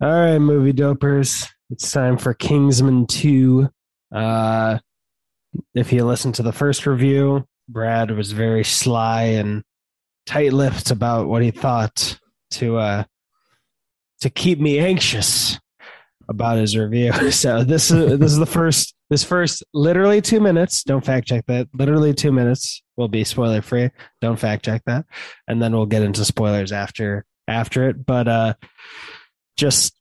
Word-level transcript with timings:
All 0.00 0.08
right, 0.08 0.38
movie 0.38 0.72
dopers. 0.72 1.48
It's 1.70 1.90
time 1.90 2.18
for 2.18 2.32
Kingsman 2.32 3.08
2. 3.08 3.68
Uh, 4.14 4.78
if 5.74 5.92
you 5.92 6.04
listen 6.04 6.30
to 6.34 6.44
the 6.44 6.52
first 6.52 6.86
review, 6.86 7.44
Brad 7.68 8.12
was 8.12 8.30
very 8.30 8.62
sly 8.62 9.22
and 9.22 9.64
tight-lipped 10.24 10.92
about 10.92 11.26
what 11.26 11.42
he 11.42 11.50
thought 11.50 12.16
to 12.52 12.76
uh 12.76 13.04
to 14.20 14.30
keep 14.30 14.60
me 14.60 14.78
anxious 14.78 15.58
about 16.28 16.58
his 16.58 16.76
review. 16.76 17.12
So 17.32 17.64
this 17.64 17.90
is 17.90 18.20
this 18.20 18.30
is 18.30 18.38
the 18.38 18.46
first 18.46 18.94
this 19.10 19.24
first 19.24 19.64
literally 19.74 20.20
2 20.20 20.38
minutes, 20.38 20.84
don't 20.84 21.04
fact 21.04 21.26
check 21.26 21.44
that. 21.48 21.66
Literally 21.74 22.14
2 22.14 22.30
minutes 22.30 22.84
will 22.96 23.08
be 23.08 23.24
spoiler 23.24 23.62
free. 23.62 23.90
Don't 24.20 24.38
fact 24.38 24.64
check 24.64 24.82
that. 24.86 25.06
And 25.48 25.60
then 25.60 25.72
we'll 25.72 25.86
get 25.86 26.02
into 26.02 26.24
spoilers 26.24 26.70
after 26.70 27.24
after 27.48 27.88
it, 27.88 28.06
but 28.06 28.28
uh 28.28 28.54
just 29.58 29.94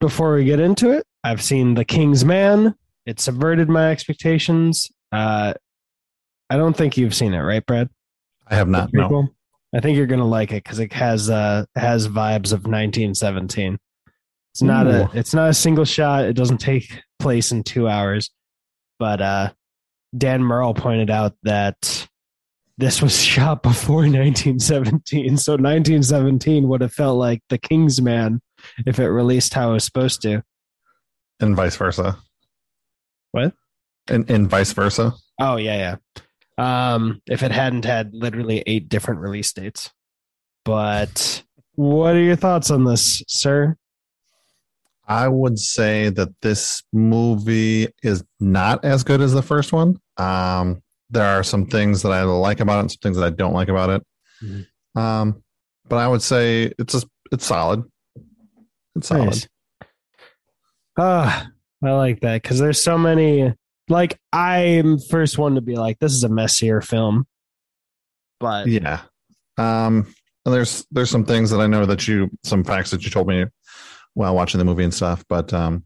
before 0.00 0.34
we 0.34 0.44
get 0.44 0.60
into 0.60 0.90
it, 0.90 1.04
I've 1.24 1.42
seen 1.42 1.74
The 1.74 1.84
King's 1.84 2.24
Man. 2.24 2.74
It 3.06 3.18
subverted 3.18 3.68
my 3.68 3.90
expectations. 3.90 4.90
Uh, 5.10 5.54
I 6.50 6.56
don't 6.56 6.76
think 6.76 6.96
you've 6.96 7.14
seen 7.14 7.34
it, 7.34 7.40
right, 7.40 7.64
Brad? 7.64 7.88
I 8.46 8.54
have 8.54 8.68
not. 8.68 8.92
No. 8.92 9.28
I 9.74 9.80
think 9.80 9.96
you're 9.96 10.06
gonna 10.06 10.26
like 10.26 10.52
it 10.52 10.62
because 10.62 10.78
it 10.78 10.92
has 10.94 11.28
uh 11.28 11.66
has 11.74 12.08
vibes 12.08 12.52
of 12.52 12.64
1917. 12.64 13.78
It's 14.52 14.62
not 14.62 14.86
a 14.86 15.10
it's 15.12 15.34
not 15.34 15.50
a 15.50 15.54
single 15.54 15.84
shot. 15.84 16.24
It 16.24 16.32
doesn't 16.32 16.58
take 16.58 17.02
place 17.18 17.52
in 17.52 17.62
two 17.62 17.86
hours, 17.86 18.30
but 18.98 19.20
uh, 19.20 19.52
Dan 20.16 20.42
Murrell 20.42 20.74
pointed 20.74 21.10
out 21.10 21.34
that 21.42 22.08
this 22.78 23.02
was 23.02 23.20
shot 23.22 23.62
before 23.62 24.02
1917. 24.02 25.36
So 25.36 25.52
1917 25.52 26.66
would 26.68 26.80
have 26.80 26.92
felt 26.92 27.18
like 27.18 27.42
The 27.48 27.58
King's 27.58 28.00
Man 28.00 28.40
if 28.86 28.98
it 28.98 29.08
released 29.08 29.52
how 29.52 29.70
it 29.70 29.74
was 29.74 29.84
supposed 29.84 30.22
to. 30.22 30.42
And 31.40 31.54
vice 31.54 31.76
versa. 31.76 32.16
What? 33.32 33.52
And, 34.08 34.28
and 34.30 34.48
vice 34.48 34.72
versa. 34.72 35.12
Oh 35.38 35.56
yeah, 35.56 35.98
yeah. 36.58 36.94
Um, 36.94 37.22
if 37.28 37.42
it 37.42 37.52
hadn't 37.52 37.84
had 37.84 38.14
literally 38.14 38.64
eight 38.66 38.88
different 38.88 39.20
release 39.20 39.52
dates. 39.52 39.92
But 40.64 41.44
what 41.74 42.16
are 42.16 42.22
your 42.22 42.36
thoughts 42.36 42.70
on 42.70 42.84
this, 42.84 43.22
sir? 43.28 43.76
I 45.06 45.28
would 45.28 45.58
say 45.58 46.10
that 46.10 46.28
this 46.42 46.82
movie 46.92 47.88
is 48.02 48.24
not 48.40 48.84
as 48.84 49.04
good 49.04 49.20
as 49.20 49.32
the 49.32 49.42
first 49.42 49.72
one. 49.72 50.00
Um, 50.16 50.82
there 51.10 51.26
are 51.26 51.42
some 51.42 51.66
things 51.66 52.02
that 52.02 52.12
I 52.12 52.22
like 52.22 52.60
about 52.60 52.78
it, 52.78 52.80
and 52.80 52.90
some 52.90 52.98
things 53.02 53.16
that 53.16 53.24
I 53.26 53.30
don't 53.30 53.54
like 53.54 53.68
about 53.68 53.90
it. 53.90 54.06
Mhm. 54.42 54.66
Um, 54.94 55.42
but 55.88 55.96
I 55.96 56.08
would 56.08 56.22
say 56.22 56.72
it's 56.78 56.94
a, 56.94 57.02
it's 57.32 57.46
solid. 57.46 57.82
It's 58.96 59.08
solid. 59.08 59.26
Nice. 59.26 59.48
Ah, 60.98 61.48
I 61.84 61.90
like 61.92 62.20
that 62.20 62.42
because 62.42 62.58
there's 62.58 62.82
so 62.82 62.98
many. 62.98 63.54
Like 63.88 64.18
I'm 64.32 64.98
first 64.98 65.38
one 65.38 65.54
to 65.54 65.60
be 65.60 65.76
like, 65.76 65.98
this 65.98 66.12
is 66.12 66.24
a 66.24 66.28
messier 66.28 66.80
film, 66.80 67.26
but 68.40 68.66
Yeah. 68.66 69.00
Um, 69.56 70.12
and 70.44 70.54
there's 70.54 70.86
there's 70.90 71.10
some 71.10 71.24
things 71.24 71.50
that 71.50 71.60
I 71.60 71.66
know 71.66 71.86
that 71.86 72.06
you 72.06 72.30
some 72.44 72.64
facts 72.64 72.90
that 72.90 73.04
you 73.04 73.10
told 73.10 73.28
me 73.28 73.46
while 74.14 74.34
watching 74.34 74.58
the 74.58 74.64
movie 74.64 74.84
and 74.84 74.92
stuff, 74.94 75.24
but 75.28 75.52
um, 75.54 75.84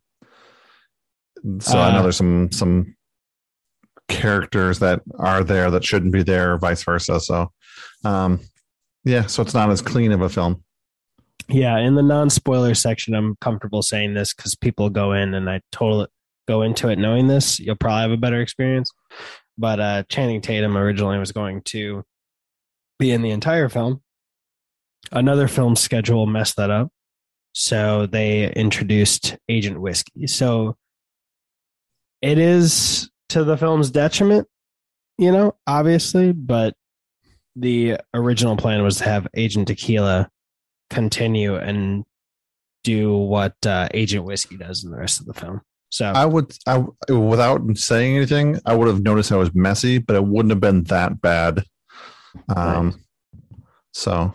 so 1.61 1.79
I 1.79 1.93
know 1.93 1.99
Uh, 1.99 2.03
there's 2.03 2.17
some 2.17 2.51
some 2.53 2.97
characters 4.13 4.79
that 4.79 5.01
are 5.19 5.43
there 5.43 5.71
that 5.71 5.85
shouldn't 5.85 6.13
be 6.13 6.23
there, 6.23 6.53
or 6.53 6.59
vice 6.59 6.85
versa. 6.85 7.19
So, 7.19 7.51
um, 8.05 8.41
yeah, 9.05 9.27
so 9.27 9.43
it's 9.43 9.55
not 9.55 9.71
as 9.71 9.83
clean 9.83 10.13
of 10.13 10.21
a 10.21 10.29
film. 10.29 10.63
yeah. 11.49 11.79
In 11.79 11.95
the 11.95 12.03
non-spoiler 12.03 12.75
section, 12.75 13.15
I'm 13.15 13.37
comfortable 13.41 13.83
saying 13.83 14.15
this 14.15 14.35
because 14.35 14.55
people 14.55 14.91
go 14.91 15.13
in 15.13 15.35
and 15.35 15.49
I 15.51 15.61
totally 15.73 16.07
go 16.49 16.63
into 16.63 16.89
it 16.89 16.99
knowing 16.99 17.29
this. 17.29 17.59
You'll 17.59 17.77
probably 17.77 18.03
have 18.03 18.11
a 18.11 18.17
better 18.17 18.41
experience. 18.41 18.91
But 19.59 19.81
uh, 19.81 20.03
Channing 20.09 20.41
Tatum 20.41 20.77
originally 20.77 21.19
was 21.19 21.33
going 21.33 21.63
to 21.67 22.05
be 22.99 23.11
in 23.11 23.23
the 23.23 23.31
entire 23.31 23.69
film. 23.69 24.03
Another 25.11 25.49
film 25.49 25.77
schedule 25.77 26.27
messed 26.27 26.57
that 26.57 26.71
up. 26.71 26.89
So 27.53 28.07
they 28.07 28.51
introduced 28.53 29.37
Agent 29.49 29.81
Whiskey. 29.81 30.27
So 30.27 30.77
it 32.23 32.39
is 32.39 33.11
to 33.33 33.45
the 33.45 33.57
film's 33.57 33.91
detriment, 33.91 34.47
you 35.19 35.33
know, 35.33 35.57
obviously, 35.67 36.33
but 36.33 36.75
the 37.57 37.99
original 38.15 38.57
plan 38.57 38.83
was 38.83 38.99
to 38.99 39.05
have 39.05 39.27
Agent 39.35 39.69
Tequila 39.69 40.31
continue 40.91 41.57
and 41.57 42.05
do 42.85 43.17
what 43.17 43.55
uh, 43.67 43.89
Agent 43.95 44.25
Whiskey 44.25 44.57
does 44.57 44.85
in 44.85 44.91
the 44.91 44.97
rest 44.97 45.21
of 45.21 45.27
the 45.27 45.35
film. 45.35 45.61
So 45.91 46.07
I 46.07 46.25
would, 46.25 46.55
I 46.67 46.85
without 47.13 47.61
saying 47.77 48.17
anything, 48.17 48.59
I 48.65 48.75
would 48.75 48.89
have 48.89 49.03
noticed 49.03 49.31
I 49.31 49.37
was 49.37 49.55
messy, 49.55 49.99
but 49.99 50.17
it 50.17 50.25
wouldn't 50.25 50.51
have 50.51 50.61
been 50.61 50.85
that 50.85 51.21
bad. 51.21 51.65
Um, 52.55 53.05
so 53.93 54.33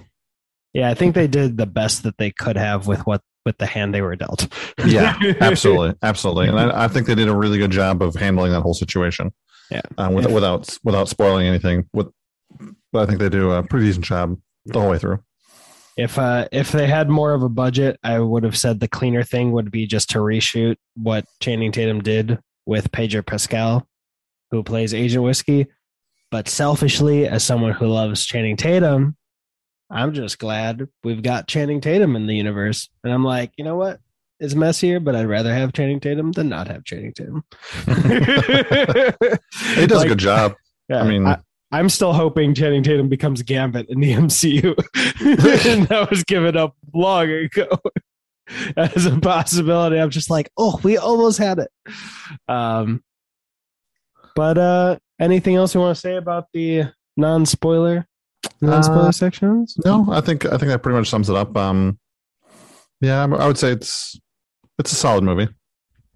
yeah, 0.74 0.90
I 0.90 0.94
think 0.94 1.16
they 1.16 1.28
did 1.28 1.57
the 1.57 1.66
best 1.66 2.03
that 2.03 2.18
they 2.18 2.30
could 2.30 2.57
have 2.57 2.86
with 2.86 3.00
what 3.07 3.22
with 3.47 3.58
the 3.59 3.66
hand 3.66 3.96
they 3.96 4.02
were 4.02 4.18
dealt. 4.18 4.46
yeah, 4.85 5.18
absolutely, 5.40 5.96
absolutely, 6.03 6.50
and 6.50 6.59
I, 6.59 6.84
I 6.84 6.88
think 6.90 7.08
they 7.08 7.16
did 7.16 7.30
a 7.30 7.35
really 7.35 7.58
good 7.58 7.72
job 7.72 8.03
of 8.03 8.13
handling 8.13 8.52
that 8.52 8.62
whole 8.62 8.74
situation. 8.74 9.34
Yeah. 9.72 9.81
uh, 9.97 10.09
with, 10.12 10.30
without 10.30 10.78
without 10.84 11.08
spoiling 11.08 11.47
anything. 11.47 11.86
With, 11.94 12.12
but 12.91 13.03
I 13.03 13.06
think 13.06 13.19
they 13.19 13.30
do 13.30 13.52
a 13.52 13.63
pretty 13.63 13.86
decent 13.86 14.03
job 14.03 14.38
the 14.66 14.80
whole 14.80 14.91
way 14.91 15.00
through. 15.00 15.24
If 15.96 16.19
uh 16.19 16.47
if 16.52 16.74
they 16.74 16.88
had 16.88 17.09
more 17.09 17.34
of 17.34 17.41
a 17.41 17.50
budget, 17.50 17.97
I 18.03 18.19
would 18.19 18.44
have 18.44 18.57
said 18.57 18.80
the 18.80 18.88
cleaner 18.88 19.24
thing 19.24 19.53
would 19.53 19.72
be 19.72 19.88
just 19.88 20.09
to 20.12 20.19
reshoot 20.19 20.75
what 20.96 21.25
Channing 21.40 21.72
Tatum 21.72 22.02
did 22.02 22.40
with 22.66 22.91
Pedro 22.91 23.24
Pascal, 23.24 23.88
who 24.52 24.62
plays 24.62 24.94
Agent 24.94 25.24
Whiskey. 25.24 25.68
But 26.30 26.50
selfishly, 26.50 27.25
as 27.25 27.44
someone 27.44 27.72
who 27.72 27.88
loves 27.88 28.25
Channing 28.25 28.57
Tatum, 28.57 29.16
I'm 29.90 30.14
just 30.14 30.38
glad 30.40 30.88
we've 31.03 31.22
got 31.24 31.48
Channing 31.48 31.80
Tatum 31.81 32.16
in 32.16 32.28
the 32.28 32.36
universe. 32.36 32.90
And 33.03 33.14
I'm 33.14 33.24
like, 33.24 33.52
you 33.58 33.64
know 33.64 33.75
what? 33.75 34.00
It's 34.40 34.53
messier, 34.53 35.00
but 35.00 35.16
I'd 35.16 35.25
rather 35.28 35.53
have 35.53 35.74
Channing 35.74 36.00
Tatum 36.00 36.31
than 36.34 36.50
not 36.50 36.68
have 36.68 36.84
Channing 36.84 37.14
Tatum. 37.14 37.44
He 39.75 39.86
does 39.88 39.98
Like, 40.00 40.06
a 40.06 40.09
good 40.09 40.20
job. 40.20 40.56
yeah, 40.90 41.02
I 41.02 41.08
mean- 41.08 41.25
I, 41.25 41.38
I'm 41.72 41.90
still 41.90 42.14
hoping 42.14 42.53
Channing 42.53 42.84
Tatum 42.84 43.09
becomes 43.09 43.42
Gambit 43.42 43.88
in 43.90 44.00
the 44.00 44.14
MCU. 44.14 44.74
and 45.66 45.88
that 45.88 46.08
was 46.09 46.24
given 46.24 46.56
up 46.56 46.75
long 46.94 47.30
ago 47.30 47.68
as 48.78 49.06
a 49.06 49.19
possibility. 49.19 50.00
I'm 50.00 50.09
just 50.09 50.30
like, 50.30 50.50
oh, 50.58 50.80
we 50.84 50.98
almost 50.98 51.38
had 51.40 51.59
it. 51.59 51.69
Um, 52.48 53.04
but 54.36 54.58
uh, 54.58 54.98
anything 55.19 55.56
else 55.56 55.74
you 55.75 55.81
want 55.81 55.96
to 55.96 56.00
say 56.02 56.16
about 56.16 56.46
the 56.54 56.86
non-spoiler, 57.18 58.08
non-spoiler 58.62 59.09
Uh, 59.09 59.12
sections? 59.12 59.75
No, 59.85 60.08
I 60.12 60.22
think 60.22 60.46
I 60.46 60.58
think 60.58 60.69
that 60.69 60.84
pretty 60.84 60.97
much 60.97 61.09
sums 61.09 61.30
it 61.30 61.35
up. 61.35 61.56
Um, 61.58 62.00
yeah, 63.02 63.24
I 63.24 63.47
would 63.47 63.58
say 63.58 63.72
it's 63.72 64.19
it's 64.80 64.91
a 64.91 64.96
solid 64.96 65.24
movie. 65.24 65.47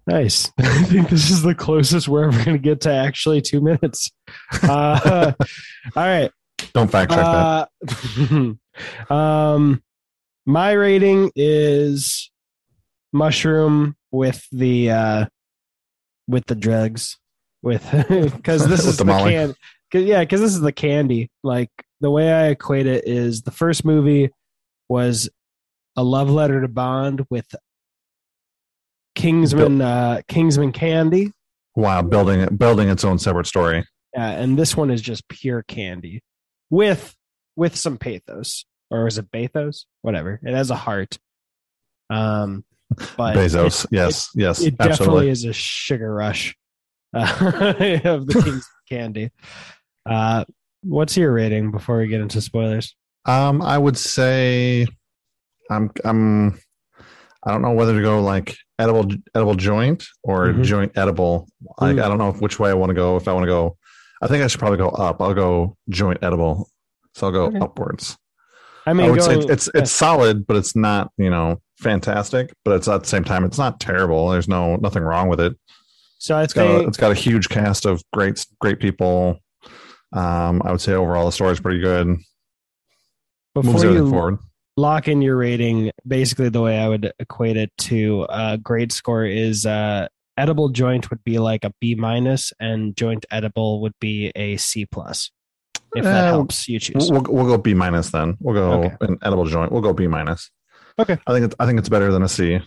Nice. 0.06 0.50
I 0.58 0.82
think 0.84 1.10
this 1.10 1.30
is 1.30 1.42
the 1.42 1.54
closest 1.54 2.08
we're 2.08 2.24
ever 2.28 2.44
going 2.44 2.56
to 2.56 2.62
get 2.62 2.80
to 2.82 2.92
actually 2.92 3.40
two 3.40 3.60
minutes. 3.60 4.10
Uh, 4.62 5.32
all 5.96 6.02
right. 6.02 6.30
Don't 6.74 6.90
fact 6.90 7.12
check 7.12 7.20
that. 7.20 7.68
Uh, 9.10 9.12
um, 9.14 9.82
my 10.46 10.72
rating 10.72 11.30
is 11.36 12.30
mushroom 13.12 13.94
with 14.10 14.44
the 14.50 14.90
uh, 14.90 15.26
with 16.26 16.46
the 16.46 16.54
drugs 16.54 17.18
with 17.62 17.82
because 18.34 18.66
this 18.68 18.80
With 18.80 18.88
is 18.90 18.96
the 18.96 19.04
the, 19.04 19.12
Molly. 19.12 19.32
can. 19.32 19.54
Yeah, 19.92 20.20
because 20.20 20.40
this 20.40 20.54
is 20.54 20.60
the 20.60 20.72
candy. 20.72 21.30
Like 21.42 21.70
the 22.02 22.10
way 22.10 22.30
I 22.32 22.48
equate 22.48 22.86
it 22.86 23.06
is 23.06 23.42
the 23.42 23.50
first 23.50 23.84
movie 23.84 24.30
was 24.88 25.30
a 25.96 26.02
love 26.02 26.28
letter 26.28 26.60
to 26.60 26.68
Bond 26.68 27.24
with 27.30 27.46
Kingsman 29.14 29.80
uh, 29.80 30.20
Kingsman 30.28 30.72
candy. 30.72 31.32
Wow, 31.76 32.02
building 32.02 32.40
it, 32.40 32.58
building 32.58 32.88
its 32.88 33.04
own 33.04 33.18
separate 33.18 33.46
story. 33.46 33.86
Yeah, 34.14 34.30
and 34.30 34.58
this 34.58 34.76
one 34.76 34.90
is 34.90 35.00
just 35.00 35.28
pure 35.28 35.62
candy 35.62 36.22
with 36.68 37.14
with 37.56 37.76
some 37.76 37.98
pathos, 37.98 38.64
or 38.90 39.06
is 39.06 39.16
it 39.16 39.30
bathos? 39.30 39.86
Whatever. 40.02 40.40
It 40.42 40.54
has 40.54 40.70
a 40.70 40.76
heart. 40.76 41.18
Um, 42.10 42.64
but 43.16 43.36
Bezos, 43.36 43.84
it- 43.84 43.90
yes, 43.92 44.30
yes, 44.34 44.60
it, 44.60 44.68
it 44.68 44.78
definitely 44.78 44.92
absolutely. 44.92 45.30
is 45.30 45.44
a 45.44 45.52
sugar 45.52 46.12
rush 46.12 46.56
uh, 47.14 47.20
of 48.04 48.26
the 48.26 48.42
King's 48.44 48.68
candy. 48.88 49.30
Uh, 50.04 50.44
what's 50.82 51.16
your 51.16 51.32
rating 51.32 51.70
before 51.70 51.98
we 51.98 52.08
get 52.08 52.20
into 52.20 52.40
spoilers? 52.40 52.94
Um, 53.26 53.62
I 53.62 53.78
would 53.78 53.96
say, 53.96 54.86
I'm 55.70 55.90
I'm, 56.04 56.58
I 57.44 57.50
don't 57.50 57.62
know 57.62 57.72
whether 57.72 57.94
to 57.94 58.02
go 58.02 58.20
like 58.20 58.56
edible 58.78 59.08
edible 59.34 59.54
joint 59.54 60.04
or 60.24 60.48
Mhm. 60.48 60.64
joint 60.64 60.92
edible. 60.96 61.48
Like 61.80 61.96
Mm. 61.96 62.04
I 62.04 62.08
don't 62.08 62.18
know 62.18 62.32
which 62.32 62.58
way 62.58 62.70
I 62.70 62.74
want 62.74 62.90
to 62.90 62.94
go. 62.94 63.16
If 63.16 63.28
I 63.28 63.32
want 63.32 63.44
to 63.44 63.48
go, 63.48 63.76
I 64.22 64.26
think 64.26 64.42
I 64.42 64.46
should 64.48 64.58
probably 64.60 64.78
go 64.78 64.88
up. 64.88 65.20
I'll 65.22 65.34
go 65.34 65.76
joint 65.88 66.18
edible. 66.22 66.68
So 67.14 67.26
I'll 67.26 67.32
go 67.32 67.44
Okay. 67.46 67.58
upwards. 67.58 68.16
I 68.86 68.92
mean, 68.92 69.06
I 69.06 69.10
would 69.10 69.22
say 69.22 69.34
going- 69.34 69.50
it's 69.50 69.68
it's 69.74 69.92
solid, 69.92 70.46
but 70.46 70.56
it's 70.56 70.74
not 70.74 71.10
you 71.16 71.30
know 71.30 71.60
fantastic. 71.78 72.52
But 72.64 72.74
it's 72.76 72.88
at 72.88 73.02
the 73.02 73.08
same 73.08 73.22
time, 73.24 73.44
it's 73.44 73.58
not 73.58 73.78
terrible. 73.80 74.28
There's 74.30 74.48
no 74.48 74.76
nothing 74.76 75.02
wrong 75.04 75.28
with 75.28 75.40
it. 75.40 75.56
so 76.18 76.36
I 76.36 76.42
It's 76.44 76.52
got 76.52 76.66
a, 76.66 76.86
it's 76.86 76.96
got 76.96 77.10
a 77.10 77.14
huge 77.16 77.48
cast 77.48 77.84
of 77.86 78.02
great 78.12 78.44
great 78.60 78.78
people. 78.80 79.38
Um, 80.12 80.62
I 80.64 80.70
would 80.72 80.80
say 80.80 80.92
overall 80.94 81.26
the 81.26 81.32
story 81.32 81.52
is 81.52 81.60
pretty 81.60 81.80
good. 81.80 82.16
Before 83.54 83.84
you 83.84 84.08
forward. 84.08 84.38
lock 84.76 85.08
in 85.08 85.20
your 85.20 85.36
rating, 85.36 85.90
basically 86.06 86.48
the 86.48 86.62
way 86.62 86.78
I 86.78 86.88
would 86.88 87.12
equate 87.18 87.56
it 87.56 87.70
to 87.78 88.26
a 88.30 88.56
grade 88.58 88.92
score 88.92 89.24
is 89.26 89.66
uh, 89.66 90.08
edible 90.38 90.70
joint 90.70 91.10
would 91.10 91.22
be 91.24 91.38
like 91.38 91.64
a 91.64 91.72
B 91.80 91.94
minus, 91.94 92.52
and 92.60 92.96
joint 92.96 93.26
edible 93.30 93.82
would 93.82 93.92
be 94.00 94.32
a 94.34 94.56
C 94.56 94.86
plus. 94.86 95.30
If 95.94 96.04
that 96.04 96.24
Uh, 96.24 96.28
helps, 96.28 96.68
you 96.68 96.78
choose. 96.80 97.10
We'll, 97.10 97.22
we'll 97.28 97.44
go 97.46 97.58
B 97.58 97.74
minus 97.74 98.08
then. 98.10 98.38
We'll 98.40 98.54
go 98.54 98.84
Okay. 98.84 98.96
an 99.02 99.18
edible 99.22 99.44
joint. 99.44 99.70
We'll 99.72 99.82
go 99.82 99.92
B 99.92 100.06
minus. 100.06 100.50
Okay. 100.98 101.18
I 101.26 101.32
think 101.32 101.44
it's 101.46 101.54
I 101.58 101.66
think 101.66 101.78
it's 101.78 101.90
better 101.90 102.10
than 102.10 102.22
a 102.22 102.28
C. 102.28 102.60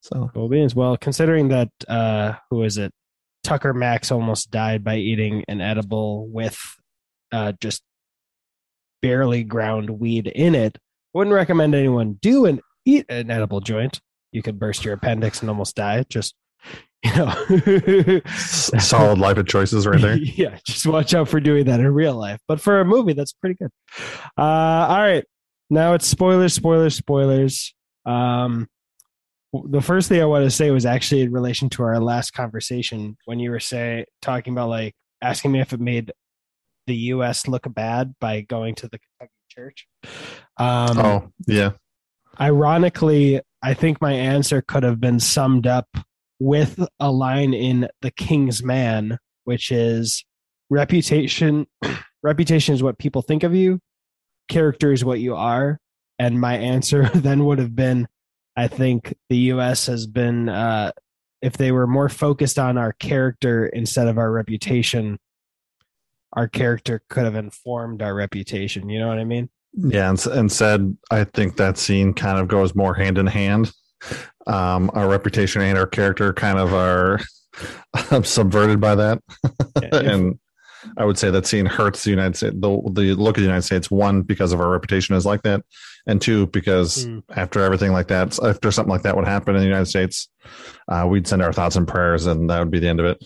So 0.00 0.30
Cool 0.32 0.48
beans. 0.48 0.74
Well, 0.74 0.96
considering 0.96 1.48
that, 1.48 1.68
uh, 1.88 2.34
who 2.50 2.62
is 2.64 2.76
it? 2.78 2.92
Tucker 3.42 3.74
Max 3.74 4.10
almost 4.10 4.50
died 4.50 4.84
by 4.84 4.96
eating 4.96 5.44
an 5.48 5.60
edible 5.60 6.28
with 6.28 6.58
uh, 7.32 7.52
just 7.60 7.82
barely 9.00 9.44
ground 9.44 9.90
weed 9.90 10.26
in 10.26 10.54
it. 10.54 10.78
Wouldn't 11.12 11.34
recommend 11.34 11.74
anyone 11.74 12.18
do 12.20 12.46
and 12.46 12.60
eat 12.84 13.06
an 13.08 13.30
edible 13.30 13.60
joint. 13.60 14.00
You 14.30 14.42
could 14.42 14.58
burst 14.58 14.84
your 14.84 14.94
appendix 14.94 15.40
and 15.40 15.50
almost 15.50 15.76
die. 15.76 16.04
Just 16.08 16.34
you 17.04 17.12
know, 17.16 18.20
solid 18.78 19.18
life 19.18 19.36
of 19.36 19.46
choices 19.46 19.86
right 19.86 20.00
there. 20.00 20.16
yeah, 20.18 20.58
just 20.64 20.86
watch 20.86 21.14
out 21.14 21.28
for 21.28 21.40
doing 21.40 21.64
that 21.64 21.80
in 21.80 21.92
real 21.92 22.14
life. 22.14 22.40
But 22.46 22.60
for 22.60 22.80
a 22.80 22.84
movie, 22.84 23.12
that's 23.12 23.32
pretty 23.32 23.56
good. 23.56 23.70
Uh, 24.38 24.42
all 24.88 25.00
right, 25.00 25.24
now 25.68 25.94
it's 25.94 26.06
spoilers, 26.06 26.54
spoilers, 26.54 26.94
spoilers. 26.94 27.74
Um, 28.06 28.68
the 29.52 29.82
first 29.82 30.08
thing 30.08 30.20
I 30.20 30.26
want 30.26 30.44
to 30.44 30.50
say 30.50 30.70
was 30.70 30.86
actually 30.86 31.22
in 31.22 31.32
relation 31.32 31.68
to 31.70 31.82
our 31.82 32.00
last 32.00 32.32
conversation 32.32 33.16
when 33.26 33.38
you 33.38 33.50
were 33.50 33.60
say 33.60 34.06
talking 34.22 34.54
about 34.54 34.70
like 34.70 34.94
asking 35.20 35.52
me 35.52 35.60
if 35.60 35.72
it 35.72 35.80
made 35.80 36.12
the 36.86 36.94
U.S. 36.94 37.46
look 37.46 37.66
bad 37.72 38.14
by 38.18 38.40
going 38.40 38.74
to 38.76 38.88
the 38.88 38.98
Kentucky 38.98 39.32
church. 39.48 39.86
Um, 40.58 40.98
oh 40.98 41.32
yeah, 41.46 41.72
ironically, 42.40 43.40
I 43.62 43.74
think 43.74 44.00
my 44.00 44.12
answer 44.12 44.62
could 44.62 44.82
have 44.82 45.00
been 45.00 45.20
summed 45.20 45.66
up 45.66 45.88
with 46.38 46.84
a 46.98 47.10
line 47.10 47.54
in 47.54 47.88
The 48.00 48.10
King's 48.10 48.62
Man, 48.62 49.18
which 49.44 49.70
is 49.70 50.24
reputation 50.70 51.66
reputation 52.22 52.74
is 52.74 52.82
what 52.82 52.98
people 52.98 53.22
think 53.22 53.42
of 53.42 53.54
you, 53.54 53.80
character 54.48 54.92
is 54.92 55.04
what 55.04 55.20
you 55.20 55.36
are. 55.36 55.78
And 56.18 56.40
my 56.40 56.56
answer 56.56 57.08
then 57.14 57.44
would 57.44 57.58
have 57.58 57.76
been 57.76 58.08
I 58.56 58.68
think 58.68 59.14
the 59.28 59.36
US 59.36 59.86
has 59.86 60.06
been 60.06 60.48
uh 60.48 60.92
if 61.40 61.56
they 61.56 61.72
were 61.72 61.86
more 61.86 62.08
focused 62.08 62.58
on 62.58 62.78
our 62.78 62.92
character 62.92 63.66
instead 63.66 64.06
of 64.06 64.16
our 64.16 64.30
reputation, 64.30 65.18
our 66.34 66.46
character 66.46 67.02
could 67.08 67.24
have 67.24 67.34
informed 67.34 68.00
our 68.00 68.14
reputation. 68.14 68.88
You 68.88 69.00
know 69.00 69.08
what 69.08 69.18
I 69.18 69.24
mean? 69.24 69.48
yeah, 69.74 70.10
and, 70.10 70.26
and 70.26 70.52
said 70.52 70.96
I 71.10 71.24
think 71.24 71.56
that 71.56 71.78
scene 71.78 72.14
kind 72.14 72.38
of 72.38 72.48
goes 72.48 72.74
more 72.74 72.94
hand 72.94 73.18
in 73.18 73.26
hand. 73.26 73.72
Um, 74.46 74.90
our 74.94 75.08
reputation 75.08 75.62
and 75.62 75.78
our 75.78 75.86
character 75.86 76.32
kind 76.32 76.58
of 76.58 76.74
are 76.74 77.20
subverted 78.24 78.80
by 78.80 78.94
that, 78.96 79.22
Yeah, 79.80 79.88
and 79.92 80.38
I 80.96 81.04
would 81.04 81.18
say 81.18 81.30
that 81.30 81.46
scene 81.46 81.66
hurts 81.66 82.04
the 82.04 82.10
United 82.10 82.36
States. 82.36 82.54
The, 82.58 82.90
the 82.92 83.14
look 83.14 83.36
of 83.36 83.42
the 83.42 83.46
United 83.46 83.62
States. 83.62 83.90
One 83.90 84.22
because 84.22 84.52
of 84.52 84.60
our 84.60 84.68
reputation 84.68 85.14
is 85.14 85.24
like 85.24 85.42
that, 85.42 85.62
and 86.06 86.20
two 86.20 86.46
because 86.48 87.06
Mm. 87.06 87.22
after 87.34 87.60
everything 87.60 87.92
like 87.92 88.08
that, 88.08 88.38
after 88.42 88.70
something 88.70 88.90
like 88.90 89.02
that 89.02 89.16
would 89.16 89.26
happen 89.26 89.54
in 89.54 89.60
the 89.60 89.66
United 89.66 89.86
States, 89.86 90.28
uh, 90.88 91.06
we'd 91.08 91.26
send 91.26 91.42
our 91.42 91.52
thoughts 91.52 91.76
and 91.76 91.86
prayers, 91.86 92.26
and 92.26 92.50
that 92.50 92.58
would 92.58 92.70
be 92.70 92.80
the 92.80 92.88
end 92.88 93.00
of 93.00 93.06
it. 93.06 93.22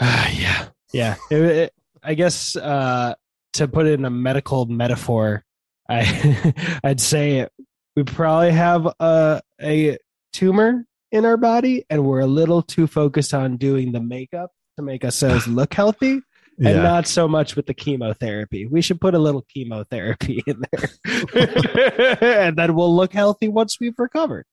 yeah, 0.00 0.66
yeah. 0.92 1.16
It- 1.30 1.42
it- 1.42 1.72
I 2.04 2.14
guess 2.14 2.56
uh, 2.56 3.14
to 3.54 3.68
put 3.68 3.86
it 3.86 3.94
in 3.98 4.04
a 4.04 4.10
medical 4.10 4.66
metaphor, 4.66 5.44
I 5.88 6.00
I'd 6.84 7.00
say 7.00 7.46
we 7.94 8.02
probably 8.02 8.50
have 8.50 8.86
a 8.98 9.40
a 9.62 9.98
tumor 10.32 10.84
in 11.12 11.24
our 11.24 11.36
body, 11.36 11.84
and 11.90 12.04
we're 12.04 12.20
a 12.20 12.26
little 12.26 12.62
too 12.62 12.86
focused 12.86 13.34
on 13.34 13.56
doing 13.56 13.92
the 13.92 14.00
makeup 14.00 14.50
to 14.78 14.82
make 14.82 15.04
ourselves 15.04 15.46
look 15.60 15.74
healthy, 15.74 16.20
and 16.58 16.66
Yeah, 16.66 16.82
not 16.82 17.06
so 17.06 17.26
much 17.26 17.56
with 17.56 17.66
the 17.66 17.74
chemotherapy. 17.74 18.66
We 18.66 18.82
should 18.82 19.00
put 19.00 19.14
a 19.14 19.18
little 19.18 19.44
chemotherapy 19.52 20.42
in 20.46 20.62
there, 20.72 22.18
and 22.20 22.56
then 22.56 22.74
we'll 22.74 22.94
look 22.94 23.12
healthy 23.12 23.48
once 23.48 23.78
we've 23.80 23.98
recovered. 23.98 24.46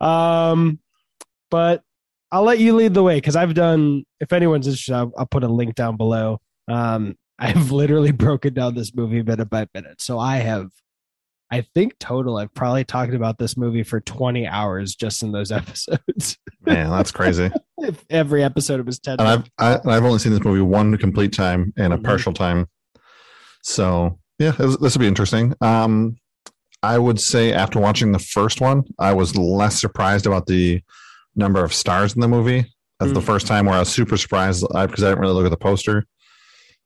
Um, 0.00 0.78
but 1.50 1.82
I'll 2.30 2.44
let 2.44 2.58
you 2.58 2.74
lead 2.74 2.94
the 2.94 3.02
way 3.02 3.18
because 3.18 3.36
I've 3.36 3.54
done. 3.54 4.04
If 4.20 4.32
anyone's 4.32 4.66
interested, 4.66 4.94
I'll, 4.94 5.12
I'll 5.18 5.26
put 5.26 5.44
a 5.44 5.48
link 5.48 5.74
down 5.74 5.96
below. 5.96 6.40
Um, 6.68 7.16
I've 7.38 7.70
literally 7.70 8.12
broken 8.12 8.54
down 8.54 8.74
this 8.74 8.94
movie 8.94 9.22
minute 9.22 9.50
by 9.50 9.66
minute, 9.74 10.00
so 10.00 10.18
I 10.18 10.38
have. 10.38 10.68
I 11.52 11.60
think 11.74 11.98
total, 11.98 12.38
I've 12.38 12.52
probably 12.54 12.82
talked 12.84 13.12
about 13.14 13.38
this 13.38 13.56
movie 13.58 13.82
for 13.82 14.00
20 14.00 14.46
hours 14.46 14.94
just 14.96 15.22
in 15.22 15.32
those 15.32 15.52
episodes. 15.60 16.38
man, 16.64 16.90
that's 16.90 17.12
crazy. 17.12 17.50
if 17.78 18.02
every 18.10 18.42
episode 18.42 18.80
it 18.80 18.86
was 18.86 18.98
10 18.98 19.16
and 19.20 19.28
I've 19.28 19.44
I, 19.58 19.74
and 19.74 19.90
I've 19.92 20.04
only 20.04 20.18
seen 20.18 20.32
this 20.32 20.42
movie 20.42 20.62
one 20.62 20.96
complete 20.96 21.32
time 21.32 21.72
and 21.76 21.92
a 21.92 21.98
Mhm. 21.98 22.04
partial 22.04 22.32
time. 22.32 22.68
So 23.62 24.18
yeah, 24.38 24.52
this, 24.52 24.76
this 24.78 24.94
will 24.94 25.00
be 25.00 25.06
interesting. 25.06 25.54
Um, 25.60 26.16
I 26.82 26.98
would 26.98 27.20
say 27.20 27.52
after 27.52 27.78
watching 27.78 28.12
the 28.12 28.18
first 28.18 28.60
one, 28.60 28.84
I 28.98 29.12
was 29.12 29.36
less 29.36 29.80
surprised 29.80 30.26
about 30.26 30.46
the 30.46 30.82
number 31.36 31.62
of 31.62 31.72
stars 31.72 32.14
in 32.14 32.20
the 32.20 32.28
movie. 32.28 32.64
That's 32.98 33.12
the 33.12 33.20
Mm. 33.20 33.24
first 33.26 33.46
time 33.46 33.66
where 33.66 33.76
I 33.76 33.80
was 33.80 33.88
super 33.88 34.16
surprised 34.16 34.64
uh, 34.74 34.86
because 34.86 35.04
I 35.04 35.08
didn't 35.10 35.20
really 35.20 35.34
look 35.34 35.44
at 35.44 35.50
the 35.50 35.56
poster, 35.56 36.06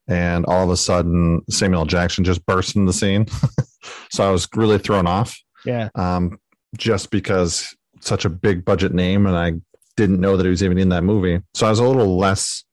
and 0.09 0.45
all 0.47 0.65
of 0.65 0.71
a 0.71 0.77
sudden 0.77 1.43
Samuel 1.51 1.85
Jackson 1.87 2.25
just 2.25 2.45
burst 2.47 2.75
into 2.77 2.91
the 2.91 2.93
scene. 2.99 3.27
so 4.11 4.29
I 4.29 4.31
was 4.33 4.49
really 4.55 4.79
thrown 4.79 5.07
off 5.07 5.37
yeah. 5.65 5.89
um, 5.95 6.39
just 6.77 7.11
because 7.11 7.75
such 8.01 8.25
a 8.25 8.31
big 8.31 8.65
budget 8.65 8.95
name, 8.95 9.27
and 9.27 9.37
I 9.37 9.55
didn't 9.97 10.21
know 10.21 10.37
that 10.37 10.45
he 10.45 10.51
was 10.51 10.63
even 10.63 10.79
in 10.79 10.91
that 10.91 11.03
movie. 11.03 11.41
So 11.55 11.67
I 11.67 11.71
was 11.71 11.79
a 11.79 11.85
little 11.85 12.17
less 12.17 12.65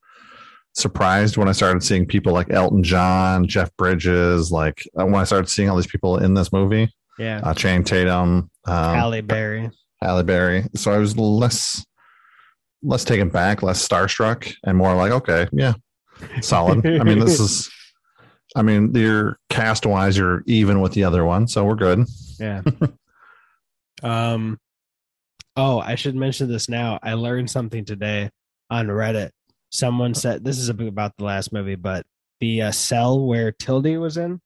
surprised 0.74 1.38
when 1.38 1.48
I 1.48 1.52
started 1.52 1.84
seeing 1.84 2.06
people 2.06 2.34
like 2.34 2.50
Elton 2.50 2.84
John, 2.84 3.48
Jeff 3.48 3.76
Bridges, 3.78 4.52
like 4.52 4.88
uh, 5.00 5.06
when 5.06 5.16
I 5.16 5.24
started 5.24 5.50
seeing 5.50 5.70
all 5.70 5.76
these 5.76 5.88
people 5.88 6.18
in 6.18 6.34
this 6.34 6.52
movie, 6.52 6.94
Yeah. 7.18 7.42
uh, 7.44 7.54
Channing 7.54 7.84
Tatum, 7.84 8.50
um, 8.66 8.96
Halle 8.96 9.22
Berry. 9.22 9.70
Halle 10.02 10.24
Berry. 10.24 10.66
So 10.76 10.92
I 10.92 10.98
was 10.98 11.18
less 11.18 11.86
less 12.82 13.06
taken 13.06 13.30
back, 13.30 13.64
less 13.64 13.88
starstruck, 13.88 14.54
and 14.66 14.78
more 14.78 14.94
like, 14.96 15.12
okay, 15.12 15.48
yeah, 15.54 15.74
solid. 16.42 16.86
I 16.86 17.04
mean, 17.04 17.20
this 17.20 17.40
is. 17.40 17.72
I 18.56 18.62
mean, 18.62 18.94
you're 18.94 19.40
cast 19.50 19.86
wise, 19.86 20.18
you're 20.18 20.44
even 20.46 20.82
with 20.82 20.94
the 20.94 21.04
other 21.04 21.26
one, 21.26 21.48
so 21.48 21.66
we're 21.66 21.76
good. 21.76 22.06
Yeah. 22.40 22.62
um 24.04 24.60
oh, 25.56 25.80
I 25.80 25.96
should 25.96 26.16
mention 26.16 26.50
this 26.50 26.68
now. 26.70 27.00
I 27.04 27.14
learned 27.14 27.50
something 27.50 27.86
today 27.86 28.30
on 28.70 28.88
Reddit. 28.88 29.32
Someone 29.72 30.14
said 30.14 30.44
this 30.44 30.58
is 30.58 30.70
about 30.70 31.14
the 31.18 31.24
last 31.24 31.54
movie, 31.54 31.76
but 31.76 32.06
the 32.40 32.64
uh, 32.64 32.72
cell 32.72 33.26
where 33.26 33.52
Tilde 33.52 33.98
was 33.98 34.18
in, 34.18 34.42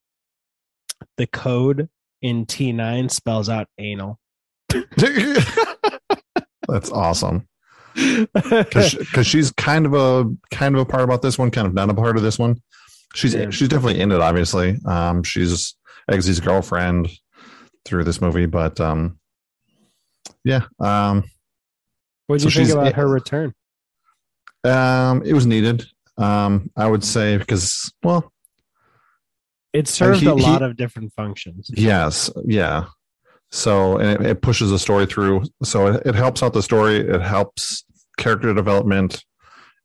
the 1.18 1.28
code 1.28 1.90
in 2.22 2.46
T9 2.46 3.12
spells 3.12 3.50
out 3.50 3.68
anal. 3.78 4.20
That's 6.68 6.92
awesome. 6.92 7.48
because 7.96 9.26
she's 9.26 9.52
kind 9.52 9.86
of 9.86 9.94
a 9.94 10.26
kind 10.52 10.76
of 10.76 10.82
a 10.82 10.86
part 10.86 11.04
about 11.04 11.22
this 11.22 11.38
one, 11.38 11.50
kind 11.50 11.68
of 11.68 11.74
not 11.74 11.90
a 11.90 11.94
part 11.94 12.18
of 12.18 12.24
this 12.24 12.38
one. 12.38 12.62
She's 13.16 13.34
Yeah. 13.34 13.50
she's 13.50 13.70
definitely 13.70 14.00
in 14.02 14.12
it. 14.12 14.20
Obviously, 14.22 14.78
um, 14.86 15.24
she's 15.24 15.76
Eggsy's 16.12 16.40
girlfriend 16.40 17.10
through 17.86 18.04
this 18.04 18.22
movie, 18.22 18.46
but 18.46 18.80
um, 18.80 19.20
yeah, 20.44 20.64
um, 20.80 21.24
what 22.28 22.40
do 22.40 22.50
so 22.50 22.60
you 22.60 22.66
think 22.66 22.78
about 22.78 22.94
her 22.94 23.08
return? 23.08 23.54
um, 24.64 25.24
it 25.24 25.34
was 25.34 25.46
needed. 25.46 25.86
Um, 26.18 26.70
I 26.76 26.88
would 26.88 27.04
say 27.04 27.38
because 27.38 27.92
well, 28.04 28.32
It 29.74 29.88
served 29.88 30.22
he- 30.22 30.28
a 30.28 30.36
he- 30.36 30.42
lot 30.42 30.62
of 30.62 30.76
different 30.76 31.14
functions. 31.14 31.70
yes, 31.74 32.30
yeah. 32.46 32.86
So 33.52 33.98
and 33.98 34.26
it, 34.26 34.32
it 34.32 34.42
pushes 34.42 34.70
the 34.72 34.80
story 34.80 35.06
through. 35.06 35.44
So 35.64 35.88
it, 35.88 36.06
it 36.06 36.16
helps 36.16 36.44
out 36.44 36.54
the 36.54 36.62
story. 36.64 36.98
It 36.98 37.22
helps 37.22 37.86
character 38.18 38.54
development. 38.54 39.24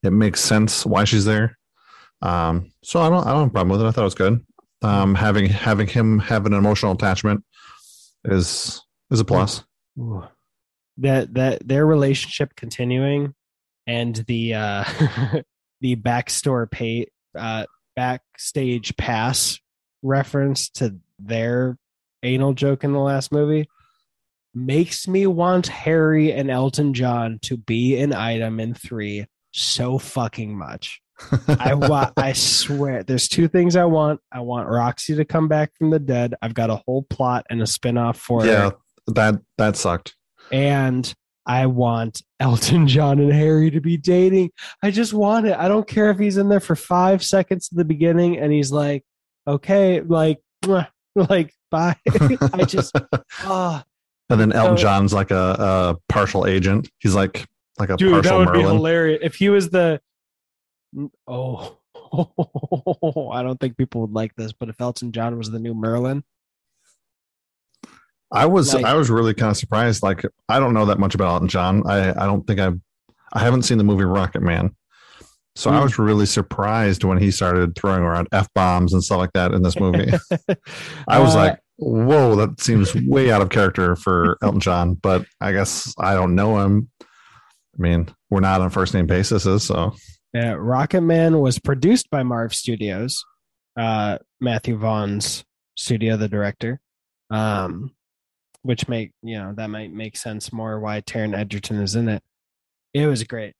It 0.03 0.11
makes 0.13 0.41
sense 0.41 0.85
why 0.85 1.05
she's 1.05 1.25
there. 1.25 1.57
Um, 2.23 2.71
so 2.83 3.01
I 3.01 3.09
don't 3.09 3.27
I 3.27 3.31
don't 3.31 3.41
have 3.41 3.49
a 3.49 3.51
problem 3.51 3.71
with 3.71 3.83
it. 3.83 3.89
I 3.89 3.91
thought 3.91 4.03
it 4.03 4.05
was 4.05 4.15
good. 4.15 4.45
Um, 4.83 5.15
having 5.15 5.47
having 5.47 5.87
him 5.87 6.19
have 6.21 6.47
an 6.47 6.53
emotional 6.53 6.93
attachment 6.93 7.45
is 8.25 8.83
is 9.11 9.21
a 9.21 9.25
plus. 9.25 9.65
That 10.99 11.35
that 11.35 11.67
their 11.67 11.87
relationship 11.87 12.55
continuing 12.57 13.35
and 13.87 14.17
the 14.27 14.55
uh 14.55 14.85
the 15.81 15.97
backstore 15.97 16.71
pay 16.71 17.07
uh 17.37 17.67
backstage 17.97 18.97
pass 18.97 19.59
reference 20.03 20.69
to 20.71 20.97
their 21.19 21.77
anal 22.23 22.55
joke 22.55 22.85
in 22.85 22.93
the 22.93 22.99
last 22.99 23.33
movie 23.33 23.69
makes 24.55 25.09
me 25.09 25.27
want 25.27 25.67
Harry 25.67 26.33
and 26.33 26.51
Elton 26.51 26.95
John 26.95 27.39
to 27.43 27.57
be 27.57 27.97
an 27.97 28.13
item 28.13 28.61
in 28.61 28.75
three 28.75 29.27
so 29.53 29.99
fucking 29.99 30.57
much. 30.57 31.01
I 31.49 31.75
want 31.75 32.13
I 32.17 32.33
swear 32.33 33.03
there's 33.03 33.29
two 33.29 33.49
things 33.49 33.77
I 33.77 33.85
want. 33.85 34.21
I 34.33 34.41
want 34.41 34.69
Roxy 34.69 35.15
to 35.17 35.25
come 35.25 35.49
back 35.49 35.73
from 35.77 35.91
the 35.91 35.99
dead. 35.99 36.35
I've 36.43 36.55
got 36.55 36.71
a 36.71 36.77
whole 36.77 37.03
plot 37.03 37.47
and 37.51 37.63
a 37.63 37.67
spin-off 37.67 38.19
for 38.19 38.45
yeah, 38.45 38.71
her. 38.71 38.77
that 39.09 39.41
that 39.59 39.77
sucked. 39.77 40.17
And 40.51 41.13
I 41.47 41.67
want 41.67 42.23
Elton 42.41 42.87
John 42.87 43.19
and 43.19 43.33
Harry 43.33 43.71
to 43.71 43.81
be 43.81 43.97
dating. 43.97 44.51
I 44.83 44.91
just 44.91 45.13
want 45.13 45.47
it. 45.47 45.57
I 45.57 45.69
don't 45.69 45.87
care 45.87 46.11
if 46.11 46.19
he's 46.19 46.37
in 46.37 46.49
there 46.49 46.61
for 46.61 46.77
five 46.77 47.23
seconds 47.23 47.69
at 47.73 47.79
the 47.79 47.85
beginning 47.85 48.39
and 48.39 48.53
he's 48.53 48.71
like, 48.71 49.05
okay, 49.47 50.01
like, 50.01 50.41
like, 51.15 51.55
bye. 51.71 51.97
I 52.53 52.65
just, 52.65 52.97
ah, 53.41 53.85
And 54.31 54.41
then 54.41 54.53
Elton 54.53 54.77
So- 54.77 54.83
John's 54.83 55.13
like 55.13 55.31
a, 55.31 55.37
a 55.59 55.97
partial 56.09 56.47
agent. 56.47 56.89
He's 56.99 57.15
like 57.15 57.47
like 57.79 57.89
a 57.91 57.97
dude, 57.97 58.25
that 58.25 58.37
would 58.37 58.53
be 58.53 58.61
hilarious 58.61 59.21
if 59.23 59.37
he 59.37 59.49
was 59.49 59.71
the. 59.71 60.01
Oh, 61.27 61.79
I 63.33 63.43
don't 63.43 63.59
think 63.61 63.77
people 63.77 64.03
would 64.03 64.13
like 64.13 64.35
this, 64.37 64.53
but 64.53 64.69
if 64.69 64.81
Elton 64.81 65.13
John 65.13 65.39
was 65.39 65.51
the 65.51 65.59
new 65.59 65.75
Merlin, 65.75 66.23
I 68.33 68.47
was 68.47 68.73
Like- 68.75 68.85
I 68.85 68.95
was 68.95 69.11
really 69.11 69.35
kind 69.35 69.51
of 69.51 69.57
surprised. 69.57 70.03
Like 70.03 70.25
I 70.49 70.59
don't 70.59 70.75
know 70.75 70.87
that 70.87 70.99
much 70.99 71.15
about 71.15 71.33
Elton 71.35 71.49
John. 71.49 71.83
I 71.87 72.11
I 72.11 72.27
don't 72.27 72.47
think 72.47 72.61
I've 72.61 72.79
I 73.33 73.41
haven't 73.41 73.63
seen 73.63 73.79
the 73.79 73.85
movie 73.85 74.05
Rocketman. 74.05 74.75
So 75.55 75.71
I 75.71 75.75
Mm. 75.79 75.83
was 75.83 75.99
really 75.99 76.25
surprised 76.27 77.05
when 77.05 77.19
he 77.19 77.31
started 77.31 77.77
throwing 77.77 78.03
around 78.03 78.29
f 78.33 78.49
bombs 78.55 78.95
and 78.95 79.05
stuff 79.05 79.19
like 79.19 79.33
that 79.35 79.53
in 79.53 79.63
this 79.63 79.79
movie. 79.79 80.11
I 81.09 81.19
was 81.19 81.35
Uh, 81.35 81.39
like, 81.39 81.59
"Whoa, 81.77 82.37
that 82.37 82.59
seems 82.61 82.95
way 82.95 83.31
out 83.31 83.43
of 83.43 83.51
character 83.51 83.95
for 83.97 84.39
Elton 84.43 84.61
John." 84.61 84.95
But 84.95 85.27
I 85.43 85.53
guess 85.53 85.95
I 85.99 86.15
don't 86.15 86.35
know 86.35 86.59
him. 86.61 86.89
I 87.03 87.07
mean, 87.83 88.09
we're 88.31 88.41
not 88.41 88.63
on 88.63 88.71
first 88.71 88.95
name 88.95 89.07
basis, 89.07 89.43
so 89.65 89.95
Yeah, 90.33 90.55
Rocketman 90.55 91.41
was 91.41 91.59
produced 91.59 92.09
by 92.11 92.23
Marv 92.23 92.55
Studios, 92.55 93.23
uh, 93.77 94.19
Matthew 94.41 94.77
Vaughn's 94.77 95.45
studio, 95.77 96.17
the 96.17 96.29
director. 96.29 96.81
Um, 97.31 97.93
which 98.63 98.89
make 98.89 99.13
you 99.23 99.39
know 99.39 99.53
that 99.57 99.71
might 99.71 99.93
make 99.93 100.17
sense 100.17 100.53
more 100.53 100.81
why 100.81 101.01
Taron 101.01 101.37
Egerton 101.37 101.81
is 101.83 101.95
in 101.95 102.09
it. 102.09 102.23
It 102.95 103.07
was 103.07 103.25
great, 103.25 103.55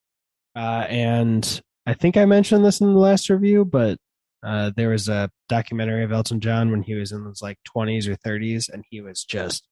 uh, 0.57 0.87
and 0.89 1.63
I 1.87 1.95
think 1.95 2.17
I 2.17 2.25
mentioned 2.25 2.65
this 2.65 2.81
in 2.81 2.93
the 2.93 2.99
last 3.01 3.29
review, 3.29 3.65
but 3.65 3.99
uh, 4.45 4.71
there 4.77 4.91
was 4.91 5.09
a 5.09 5.31
documentary 5.49 6.05
of 6.05 6.13
Elton 6.13 6.41
John 6.41 6.71
when 6.71 6.83
he 6.83 6.95
was 6.95 7.13
in 7.13 7.25
his 7.27 7.43
like 7.43 7.59
twenties 7.65 8.09
or 8.09 8.17
thirties, 8.17 8.69
and 8.69 8.85
he 8.91 9.01
was 9.01 9.25
just 9.25 9.67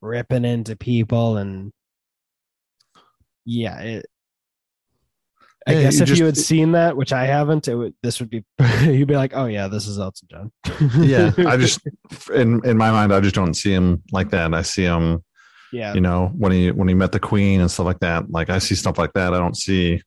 ripping 0.00 0.44
into 0.44 0.76
people 0.76 1.36
and 1.36 1.72
yeah, 3.44 3.78
it, 3.80 4.06
I 5.68 5.72
Yeah, 5.72 5.82
guess 5.82 6.00
if 6.00 6.08
just- 6.08 6.18
you 6.20 6.26
had 6.26 6.36
seen 6.36 6.72
that, 6.72 6.96
which 6.96 7.12
I 7.12 7.26
haven't, 7.26 7.66
it 7.68 7.74
would 7.74 7.94
this 8.02 8.20
would 8.20 8.30
be 8.30 8.44
you'd 8.82 9.08
be 9.08 9.16
like, 9.16 9.32
oh 9.34 9.46
yeah, 9.46 9.68
this 9.68 9.86
is 9.86 9.98
Elton 9.98 10.28
John. 10.30 10.52
yeah. 10.98 11.32
I 11.38 11.56
just 11.58 11.80
in 12.34 12.64
in 12.64 12.76
my 12.76 12.90
mind, 12.90 13.12
I 13.12 13.20
just 13.20 13.34
don't 13.34 13.54
see 13.54 13.72
him 13.72 14.02
like 14.12 14.30
that. 14.30 14.54
I 14.54 14.62
see 14.62 14.84
him 14.84 15.22
yeah 15.72 15.92
you 15.94 16.00
know 16.00 16.30
when 16.38 16.52
he 16.52 16.70
when 16.70 16.86
he 16.86 16.94
met 16.94 17.10
the 17.10 17.18
queen 17.18 17.60
and 17.60 17.68
stuff 17.68 17.84
like 17.86 17.98
that 17.98 18.30
like 18.30 18.48
i 18.50 18.56
see 18.56 18.76
stuff 18.76 18.98
like 18.98 19.12
that 19.14 19.34
i 19.34 19.36
don't 19.38 19.56
see 19.56 20.00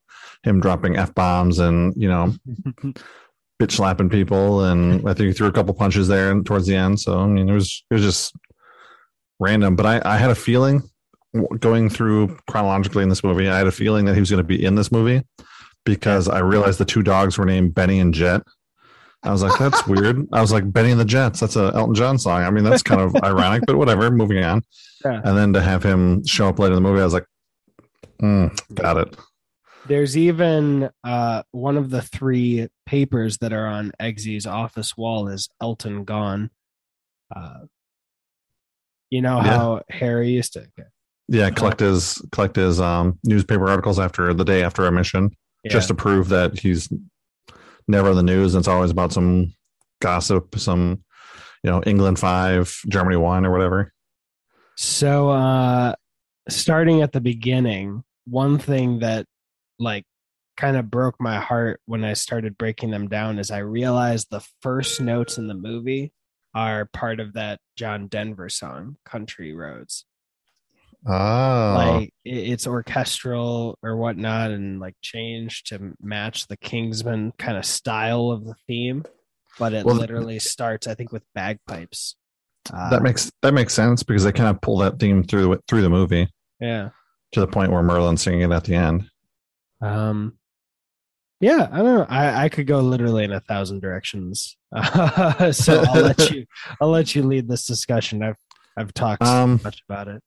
him 0.44 0.62
dropping 0.62 0.96
f-bombs 0.96 1.60
and 1.60 1.94
you 1.98 2.08
know 2.08 2.34
bitch 3.62 3.72
slapping 3.74 4.10
people 4.10 4.64
and 4.64 5.02
i 5.08 5.14
think 5.14 5.28
he 5.28 5.34
threw 5.34 5.48
a 5.48 5.52
couple 5.52 5.74
punches 5.74 6.08
there 6.08 6.32
and 6.32 6.46
towards 6.46 6.66
the 6.66 6.74
end 6.74 6.98
so 6.98 7.20
i 7.20 7.28
mean 7.28 7.50
it 7.50 7.54
was 7.54 7.84
it 7.92 7.94
was 7.94 8.04
just 8.04 8.34
random 9.42 9.76
but 9.76 9.86
i 9.86 10.02
i 10.06 10.18
had 10.18 10.32
a 10.32 10.36
feeling 10.36 10.82
going 11.60 11.90
through 11.90 12.38
chronologically 12.50 13.04
in 13.04 13.10
this 13.10 13.24
movie 13.24 13.48
i 13.48 13.58
had 13.58 13.68
a 13.68 13.72
feeling 13.72 14.06
that 14.06 14.16
he 14.16 14.20
was 14.20 14.30
going 14.32 14.42
to 14.42 14.48
be 14.48 14.64
in 14.64 14.76
this 14.76 14.92
movie 14.92 15.24
because 15.86 16.28
i 16.28 16.40
realized 16.40 16.80
the 16.80 16.86
two 16.86 17.04
dogs 17.04 17.38
were 17.38 17.46
named 17.46 17.74
benny 17.74 18.00
and 18.00 18.14
jet 18.14 18.42
I 19.22 19.32
was 19.32 19.44
like, 19.44 19.60
that's 19.60 19.86
weird. 19.88 20.26
I 20.32 20.40
was 20.40 20.54
like, 20.54 20.72
Benny 20.72 20.92
and 20.92 21.00
the 21.00 21.04
Jets. 21.04 21.42
That's 21.42 21.58
a 21.58 21.74
Elton 21.76 21.94
John 21.94 22.18
song. 22.18 22.42
I 22.44 22.50
mean, 22.52 22.64
that's 22.64 22.82
kind 22.82 23.02
of 23.02 23.14
ironic, 23.22 23.64
but 23.68 23.76
whatever. 23.76 24.10
Moving 24.10 24.42
on. 24.42 24.64
Yeah. 25.04 25.20
And 25.26 25.38
then 25.38 25.52
to 25.52 25.62
have 25.62 25.84
him 25.84 26.26
show 26.26 26.48
up 26.48 26.58
later 26.58 26.74
in 26.74 26.82
the 26.82 26.90
movie, 26.90 27.02
I 27.02 27.04
was 27.04 27.14
like, 27.16 27.26
mm, 28.22 28.58
got 28.76 28.96
it. 28.96 29.18
There's 29.90 30.16
even 30.18 30.90
uh, 31.04 31.44
one 31.52 31.76
of 31.76 31.90
the 31.90 32.02
three 32.02 32.70
papers 32.86 33.40
that 33.40 33.52
are 33.52 33.68
on 33.68 33.92
Eggsy's 34.00 34.46
office 34.48 34.96
wall 34.96 35.28
is 35.28 35.50
Elton 35.62 36.06
gone. 36.06 36.50
Uh, 37.36 37.66
you 39.10 39.22
know 39.22 39.42
Yeah. 39.42 39.44
how 39.58 39.82
Harry 39.90 40.30
used 40.30 40.54
to. 40.54 40.66
Yeah, 41.32 41.52
collect 41.52 41.80
his 41.80 42.22
collect 42.32 42.56
his 42.56 42.80
um, 42.82 43.20
newspaper 43.24 43.70
articles 43.70 44.00
after 44.00 44.34
the 44.34 44.44
day 44.44 44.64
after 44.64 44.86
a 44.86 44.92
mission, 44.92 45.30
Yeah. 45.64 45.72
just 45.72 45.88
to 45.90 45.94
prove 45.96 46.30
that 46.30 46.58
he's 46.58 46.90
never 47.88 48.10
in 48.10 48.16
the 48.16 48.24
news. 48.24 48.56
And 48.56 48.62
it's 48.62 48.68
always 48.68 48.90
about 48.92 49.14
some 49.14 49.54
gossip, 50.02 50.58
some 50.58 51.04
you 51.64 51.70
know 51.70 51.84
England 51.86 52.18
five, 52.18 52.76
Germany 52.88 53.18
one, 53.18 53.46
or 53.46 53.52
whatever. 53.52 53.94
So, 54.76 55.30
uh, 55.30 55.94
starting 56.50 57.02
at 57.04 57.12
the 57.12 57.22
beginning, 57.22 58.04
one 58.26 58.58
thing 58.58 59.00
that 59.00 59.26
like 59.78 60.06
kind 60.58 60.78
of 60.78 60.90
broke 60.90 61.16
my 61.20 61.38
heart 61.40 61.80
when 61.86 62.04
I 62.04 62.14
started 62.14 62.58
breaking 62.58 62.90
them 62.92 63.08
down 63.08 63.38
is 63.40 63.52
I 63.52 63.60
realized 63.60 64.28
the 64.30 64.46
first 64.62 65.00
notes 65.00 65.38
in 65.38 65.48
the 65.48 65.54
movie 65.54 66.12
are 66.56 66.86
part 66.92 67.20
of 67.20 67.34
that 67.34 67.60
John 67.78 68.08
Denver 68.08 68.50
song, 68.50 68.98
Country 69.06 69.54
Roads. 69.54 70.06
Oh, 71.06 71.74
Like 71.78 72.14
it's 72.26 72.68
orchestral 72.68 73.78
or 73.82 73.96
whatnot 73.96 74.52
and 74.52 74.80
like 74.80 74.96
changed 75.02 75.68
to 75.68 75.94
match 76.02 76.48
the 76.48 76.58
Kingsman 76.58 77.32
kind 77.38 77.58
of 77.58 77.66
style 77.66 78.32
of 78.32 78.46
the 78.46 78.56
theme. 78.68 79.06
But 79.58 79.74
it 79.74 79.86
Well, 79.86 79.96
literally 79.96 80.40
starts, 80.40 80.88
I 80.88 80.96
think, 80.96 81.12
with 81.12 81.24
bagpipes. 81.36 82.16
Uh, 82.74 82.90
that 82.90 83.02
makes 83.02 83.32
that 83.42 83.54
makes 83.54 83.74
sense 83.74 84.04
because 84.04 84.24
they 84.24 84.32
kind 84.32 84.50
of 84.50 84.62
pull 84.62 84.78
that 84.80 85.00
theme 85.00 85.24
through 85.24 85.50
the, 85.56 85.60
through 85.68 85.82
the 85.82 85.90
movie 85.90 86.30
yeah. 86.60 86.90
to 87.32 87.40
the 87.40 87.48
point 87.48 87.72
where 87.72 87.82
Merlin's 87.82 88.22
singing 88.22 88.42
it 88.42 88.52
at 88.52 88.64
the 88.66 88.76
end. 88.76 89.10
Um, 89.82 90.38
yeah, 91.40 91.70
I 91.72 91.78
don't 91.78 91.86
know. 92.00 92.06
I, 92.10 92.44
I 92.46 92.50
could 92.50 92.68
go 92.68 92.82
literally 92.82 93.24
in 93.24 93.32
a 93.32 93.40
thousand 93.40 93.82
directions. 93.82 94.58
so 94.76 95.84
I'll 95.88 96.02
let 96.02 96.30
you. 96.32 96.46
I'll 96.82 96.90
let 96.90 97.16
you 97.16 97.24
lead 97.24 97.48
this 97.48 97.66
discussion. 97.66 98.22
I've 98.22 98.38
I've 98.78 98.94
talked 98.94 99.24
Um, 99.24 99.60
much 99.64 99.82
about 99.90 100.10
it. 100.10 100.22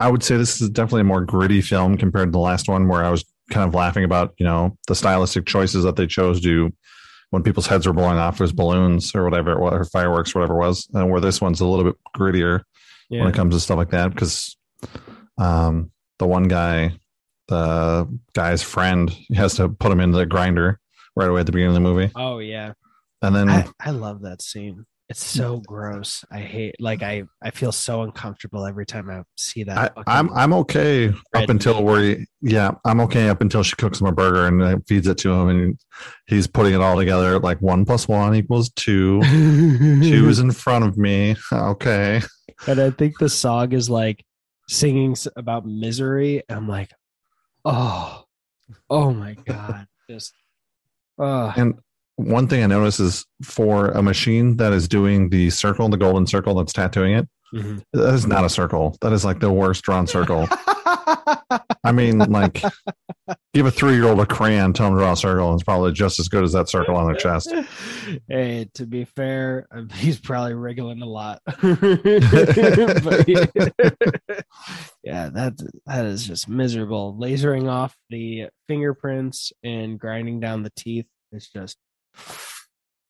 I 0.00 0.10
would 0.10 0.22
say 0.22 0.36
this 0.36 0.60
is 0.60 0.70
definitely 0.70 1.02
a 1.02 1.04
more 1.04 1.24
gritty 1.24 1.60
film 1.60 1.96
compared 1.96 2.28
to 2.28 2.32
the 2.32 2.38
last 2.38 2.68
one, 2.68 2.88
where 2.88 3.04
I 3.04 3.10
was 3.10 3.24
kind 3.50 3.66
of 3.68 3.74
laughing 3.74 4.04
about 4.04 4.34
you 4.38 4.44
know 4.44 4.76
the 4.88 4.94
stylistic 4.94 5.46
choices 5.46 5.84
that 5.84 5.96
they 5.96 6.06
chose 6.06 6.40
to 6.42 6.72
when 7.30 7.42
people's 7.42 7.66
heads 7.66 7.86
were 7.86 7.92
blowing 7.92 8.18
off 8.18 8.40
as 8.40 8.52
balloons 8.52 9.14
or 9.14 9.24
whatever 9.24 9.52
it 9.52 9.60
was, 9.60 9.72
or 9.72 9.84
fireworks, 9.86 10.34
whatever 10.34 10.54
it 10.54 10.58
was, 10.58 10.88
and 10.94 11.10
where 11.10 11.20
this 11.20 11.40
one's 11.40 11.60
a 11.60 11.66
little 11.66 11.84
bit 11.84 11.96
grittier 12.16 12.62
when 13.08 13.28
it 13.28 13.34
comes 13.34 13.54
to 13.54 13.60
stuff 13.60 13.76
like 13.76 13.90
that 13.90 14.10
because 14.12 14.56
um, 15.38 15.90
the 16.18 16.26
one 16.26 16.48
guy, 16.48 16.92
the 17.48 18.08
guy's 18.34 18.62
friend, 18.62 19.10
he 19.10 19.34
has 19.34 19.54
to 19.54 19.68
put 19.68 19.92
him 19.92 20.00
into 20.00 20.16
the 20.16 20.26
grinder 20.26 20.78
right 21.16 21.28
away 21.28 21.40
at 21.40 21.46
the 21.46 21.52
beginning 21.52 21.76
of 21.76 21.82
the 21.82 21.88
movie, 21.88 22.10
Oh 22.16 22.38
yeah. 22.38 22.72
and 23.22 23.34
then 23.34 23.48
I, 23.48 23.66
I 23.80 23.90
love 23.90 24.22
that 24.22 24.42
scene. 24.42 24.86
It's 25.10 25.22
so 25.22 25.60
gross. 25.66 26.24
I 26.30 26.38
hate 26.40 26.76
like 26.80 27.02
I 27.02 27.24
I 27.42 27.50
feel 27.50 27.72
so 27.72 28.02
uncomfortable 28.02 28.64
every 28.66 28.86
time 28.86 29.10
I 29.10 29.22
see 29.36 29.64
that. 29.64 29.76
I, 29.76 29.88
fucking- 29.88 30.04
I'm 30.06 30.32
I'm 30.32 30.52
okay 30.54 31.08
up 31.34 31.48
until 31.50 31.74
meat. 31.74 31.84
where 31.84 32.02
he, 32.02 32.26
yeah 32.40 32.70
I'm 32.86 33.00
okay 33.02 33.28
up 33.28 33.42
until 33.42 33.62
she 33.62 33.76
cooks 33.76 34.00
him 34.00 34.06
a 34.06 34.12
burger 34.12 34.46
and 34.46 34.62
uh, 34.62 34.78
feeds 34.88 35.06
it 35.06 35.18
to 35.18 35.30
him 35.32 35.48
and 35.48 35.78
he's 36.26 36.46
putting 36.46 36.72
it 36.72 36.80
all 36.80 36.96
together 36.96 37.38
like 37.38 37.60
one 37.60 37.84
plus 37.84 38.08
one 38.08 38.34
equals 38.34 38.70
two. 38.70 39.20
Two 39.22 40.28
is 40.28 40.38
in 40.38 40.50
front 40.52 40.84
of 40.86 40.96
me. 40.96 41.36
Okay. 41.52 42.22
and 42.66 42.80
I 42.80 42.90
think 42.90 43.18
the 43.18 43.28
song 43.28 43.72
is 43.72 43.90
like 43.90 44.24
singing 44.70 45.14
about 45.36 45.66
misery. 45.66 46.42
I'm 46.48 46.66
like, 46.66 46.90
oh, 47.66 48.24
oh 48.88 49.12
my 49.12 49.34
god, 49.44 49.86
just 50.10 50.32
oh 51.18 51.52
And 51.56 51.74
one 52.16 52.46
thing 52.48 52.62
I 52.62 52.66
notice 52.66 53.00
is 53.00 53.26
for 53.42 53.88
a 53.88 54.02
machine 54.02 54.56
that 54.58 54.72
is 54.72 54.86
doing 54.88 55.28
the 55.30 55.50
circle, 55.50 55.88
the 55.88 55.96
golden 55.96 56.26
circle 56.26 56.54
that's 56.54 56.72
tattooing 56.72 57.14
it, 57.14 57.28
Mhm. 57.54 57.82
that 57.92 58.14
is 58.14 58.26
not 58.26 58.44
a 58.44 58.48
circle. 58.48 58.96
That 59.00 59.12
is 59.12 59.24
like 59.24 59.40
the 59.40 59.52
worst 59.52 59.82
drawn 59.84 60.06
circle. 60.06 60.48
I 61.84 61.92
mean, 61.92 62.18
like 62.18 62.62
give 63.54 63.66
a 63.66 63.70
three 63.70 63.94
year 63.94 64.06
old 64.08 64.18
a 64.20 64.26
crayon, 64.26 64.72
tell 64.72 64.86
them 64.88 64.94
to 64.98 65.02
draw 65.02 65.12
a 65.12 65.16
circle, 65.16 65.50
and 65.50 65.54
it's 65.60 65.64
probably 65.64 65.92
just 65.92 66.18
as 66.18 66.28
good 66.28 66.42
as 66.42 66.52
that 66.52 66.68
circle 66.68 66.96
on 66.96 67.06
their 67.06 67.14
chest. 67.16 67.52
Hey, 68.28 68.68
to 68.74 68.86
be 68.86 69.04
fair, 69.04 69.66
uh, 69.74 69.82
he's 69.94 70.18
probably 70.20 70.54
wriggling 70.54 71.00
a 71.02 71.06
lot. 71.06 71.40
But 71.46 73.24
yeah, 73.26 73.46
yeah, 75.02 75.28
that 75.30 75.54
that 75.86 76.04
is 76.06 76.26
just 76.26 76.48
miserable. 76.48 77.16
Lasering 77.18 77.68
off 77.70 77.96
the 78.10 78.48
fingerprints 78.68 79.52
and 79.62 79.98
grinding 79.98 80.40
down 80.40 80.62
the 80.62 80.72
teeth. 80.76 81.06
It's 81.32 81.48
just 81.48 81.76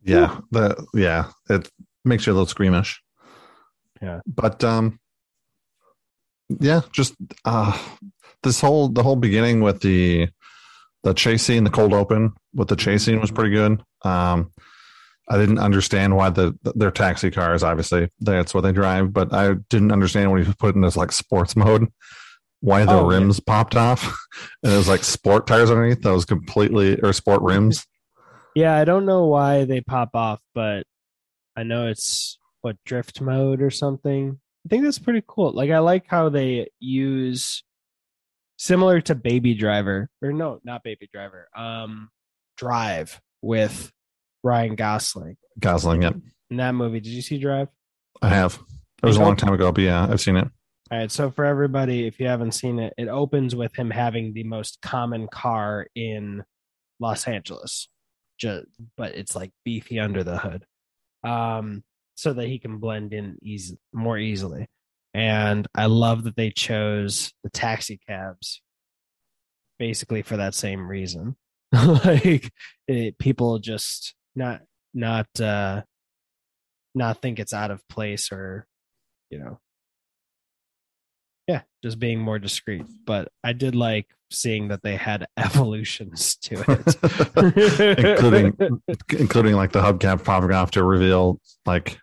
Yeah. 0.02 0.38
The 0.50 0.86
yeah. 0.94 1.30
It 1.48 1.68
makes 2.04 2.26
you 2.26 2.32
a 2.32 2.34
little 2.34 2.46
squeamish. 2.46 3.00
Yeah. 4.02 4.20
But 4.26 4.62
um 4.64 4.98
yeah, 6.60 6.82
just 6.92 7.14
uh 7.44 7.76
this 8.42 8.60
whole 8.60 8.88
the 8.88 9.02
whole 9.02 9.16
beginning 9.16 9.60
with 9.62 9.80
the 9.80 10.28
the 11.02 11.14
chase 11.14 11.42
scene, 11.42 11.64
the 11.64 11.70
cold 11.70 11.92
open 11.92 12.32
with 12.54 12.68
the 12.68 12.76
chase 12.76 13.04
scene 13.04 13.20
was 13.20 13.30
pretty 13.30 13.50
good. 13.50 13.82
Um 14.02 14.52
I 15.26 15.38
didn't 15.38 15.58
understand 15.58 16.16
why 16.16 16.28
the 16.28 16.54
their 16.74 16.90
taxi 16.90 17.30
cars, 17.30 17.62
obviously 17.62 18.10
that's 18.20 18.52
what 18.52 18.60
they 18.60 18.72
drive, 18.72 19.12
but 19.12 19.32
I 19.32 19.54
didn't 19.70 19.92
understand 19.92 20.30
when 20.30 20.42
he 20.42 20.46
was 20.46 20.56
put 20.56 20.74
in 20.74 20.82
this 20.82 20.96
like 20.96 21.12
sports 21.12 21.56
mode 21.56 21.88
why 22.60 22.84
the 22.84 22.92
Oh, 22.92 23.10
yeah. 23.10 23.18
rims 23.18 23.40
popped 23.40 23.76
off 23.76 24.04
and 24.62 24.72
it 24.72 24.76
was 24.76 24.88
like 24.88 25.04
sport 25.04 25.46
tires 25.46 25.70
underneath 25.70 26.02
that 26.02 26.12
was 26.12 26.24
completely 26.26 26.98
or 27.00 27.12
sport 27.12 27.40
rims. 27.42 27.86
Yeah, 28.54 28.76
I 28.76 28.84
don't 28.84 29.06
know 29.06 29.26
why 29.26 29.64
they 29.64 29.80
pop 29.80 30.10
off, 30.14 30.40
but 30.54 30.84
I 31.56 31.62
know 31.62 31.88
it's 31.88 32.38
what 32.60 32.76
drift 32.84 33.20
mode 33.20 33.60
or 33.60 33.70
something. 33.70 34.38
I 34.64 34.68
think 34.68 34.84
that's 34.84 34.98
pretty 34.98 35.22
cool. 35.26 35.52
Like 35.52 35.70
I 35.70 35.78
like 35.78 36.04
how 36.08 36.28
they 36.28 36.68
use 36.80 37.64
similar 38.56 39.00
to 39.02 39.14
Baby 39.14 39.54
Driver 39.54 40.08
or 40.22 40.32
no, 40.32 40.60
not 40.64 40.82
Baby 40.82 41.08
Driver. 41.12 41.48
Um 41.56 42.10
Drive 42.56 43.20
with 43.42 43.90
Ryan 44.42 44.76
Gosling. 44.76 45.36
Gosling, 45.58 46.02
yep. 46.02 46.14
In 46.50 46.58
that 46.58 46.74
movie, 46.74 47.00
did 47.00 47.12
you 47.12 47.22
see 47.22 47.38
Drive? 47.38 47.68
I 48.22 48.28
have. 48.28 48.58
It 49.02 49.06
was 49.06 49.16
a 49.16 49.22
long 49.22 49.36
time 49.36 49.52
ago, 49.52 49.72
but 49.72 49.82
yeah, 49.82 50.06
I've 50.08 50.20
seen 50.20 50.36
it. 50.36 50.48
All 50.90 50.98
right, 50.98 51.10
so 51.10 51.30
for 51.30 51.44
everybody, 51.44 52.06
if 52.06 52.20
you 52.20 52.26
haven't 52.26 52.52
seen 52.52 52.78
it, 52.78 52.94
it 52.96 53.08
opens 53.08 53.56
with 53.56 53.74
him 53.74 53.90
having 53.90 54.32
the 54.32 54.44
most 54.44 54.80
common 54.82 55.28
car 55.28 55.86
in 55.94 56.44
Los 57.00 57.26
Angeles, 57.26 57.88
just, 58.38 58.66
but 58.96 59.14
it's 59.14 59.36
like 59.36 59.52
beefy 59.64 59.98
under 60.00 60.24
the 60.24 60.38
hood, 60.38 60.64
um, 61.24 61.82
so 62.14 62.32
that 62.32 62.46
he 62.46 62.58
can 62.58 62.78
blend 62.78 63.12
in 63.12 63.38
easy 63.42 63.78
more 63.92 64.18
easily. 64.18 64.68
And 65.14 65.66
I 65.74 65.86
love 65.86 66.24
that 66.24 66.36
they 66.36 66.50
chose 66.50 67.32
the 67.44 67.50
taxi 67.50 68.00
cabs, 68.08 68.62
basically 69.78 70.22
for 70.22 70.36
that 70.36 70.54
same 70.54 70.88
reason. 70.88 71.36
like 71.72 72.52
it, 72.88 73.18
people 73.18 73.58
just 73.58 74.14
not 74.34 74.62
not 74.92 75.28
uh, 75.40 75.82
not 76.94 77.22
think 77.22 77.38
it's 77.38 77.52
out 77.52 77.70
of 77.70 77.86
place 77.88 78.30
or 78.32 78.66
you 79.30 79.38
know 79.38 79.60
yeah, 81.46 81.62
just 81.82 81.98
being 81.98 82.20
more 82.20 82.38
discreet. 82.38 82.86
But 83.04 83.28
I 83.42 83.52
did 83.52 83.74
like 83.74 84.06
seeing 84.34 84.68
that 84.68 84.82
they 84.82 84.96
had 84.96 85.26
evolutions 85.36 86.36
to 86.36 86.54
it, 86.68 87.98
including 87.98 88.56
including 89.18 89.54
like 89.54 89.72
the 89.72 89.80
hubcap 89.80 90.24
popping 90.24 90.52
off 90.52 90.70
to 90.72 90.84
reveal 90.84 91.40
like 91.66 91.98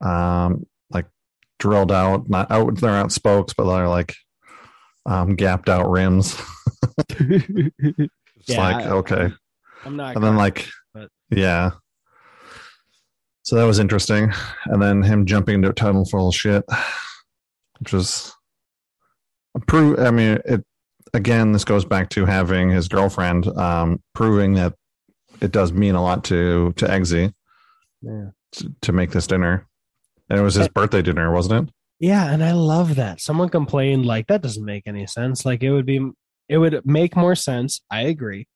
um 0.00 0.64
like 0.90 1.06
drilled 1.58 1.90
out 1.92 2.28
not 2.28 2.50
out 2.50 2.76
they're 2.80 2.90
not 2.92 3.10
spokes 3.12 3.52
but 3.54 3.64
they're 3.64 3.88
like 3.88 4.14
um 5.06 5.34
gapped 5.36 5.68
out 5.68 5.90
rims. 5.90 6.40
It's 7.18 8.10
Yeah, 8.46 8.58
like 8.62 8.86
I- 8.86 8.90
okay. 8.90 9.28
I'm 9.84 9.96
not. 9.96 10.14
and 10.16 10.24
then 10.24 10.36
like 10.36 10.66
but- 10.94 11.08
yeah. 11.30 11.70
So 13.42 13.56
that 13.56 13.64
was 13.64 13.78
interesting. 13.78 14.30
And 14.66 14.80
then 14.82 15.02
him 15.02 15.24
jumping 15.24 15.54
into 15.56 15.70
a 15.70 15.72
tunnel 15.72 16.04
full 16.04 16.28
of 16.28 16.34
shit 16.34 16.64
which 17.80 17.92
was 17.92 18.34
prove 19.68 19.98
i 20.00 20.10
mean 20.10 20.38
it 20.44 20.64
again 21.14 21.52
this 21.52 21.64
goes 21.64 21.84
back 21.84 22.08
to 22.10 22.24
having 22.26 22.70
his 22.70 22.88
girlfriend 22.88 23.46
um 23.58 24.00
proving 24.14 24.54
that 24.54 24.74
it 25.40 25.52
does 25.52 25.72
mean 25.72 25.94
a 25.94 26.02
lot 26.02 26.24
to 26.24 26.72
to 26.76 26.86
Eggsy 26.86 27.32
yeah. 28.02 28.30
to, 28.52 28.74
to 28.82 28.92
make 28.92 29.10
this 29.10 29.26
dinner 29.26 29.66
and 30.28 30.38
it 30.38 30.42
was 30.42 30.54
his 30.54 30.68
birthday 30.68 31.02
dinner 31.02 31.32
wasn't 31.32 31.68
it 31.68 31.74
yeah, 32.00 32.32
and 32.32 32.44
I 32.44 32.52
love 32.52 32.94
that. 32.94 33.20
Someone 33.20 33.48
complained 33.48 34.06
like 34.06 34.28
that 34.28 34.40
doesn't 34.42 34.64
make 34.64 34.84
any 34.86 35.06
sense. 35.06 35.44
Like 35.44 35.62
it 35.62 35.72
would 35.72 35.86
be, 35.86 36.10
it 36.48 36.58
would 36.58 36.86
make 36.86 37.16
more 37.16 37.34
sense. 37.34 37.80
I 37.90 38.02
agree. 38.02 38.46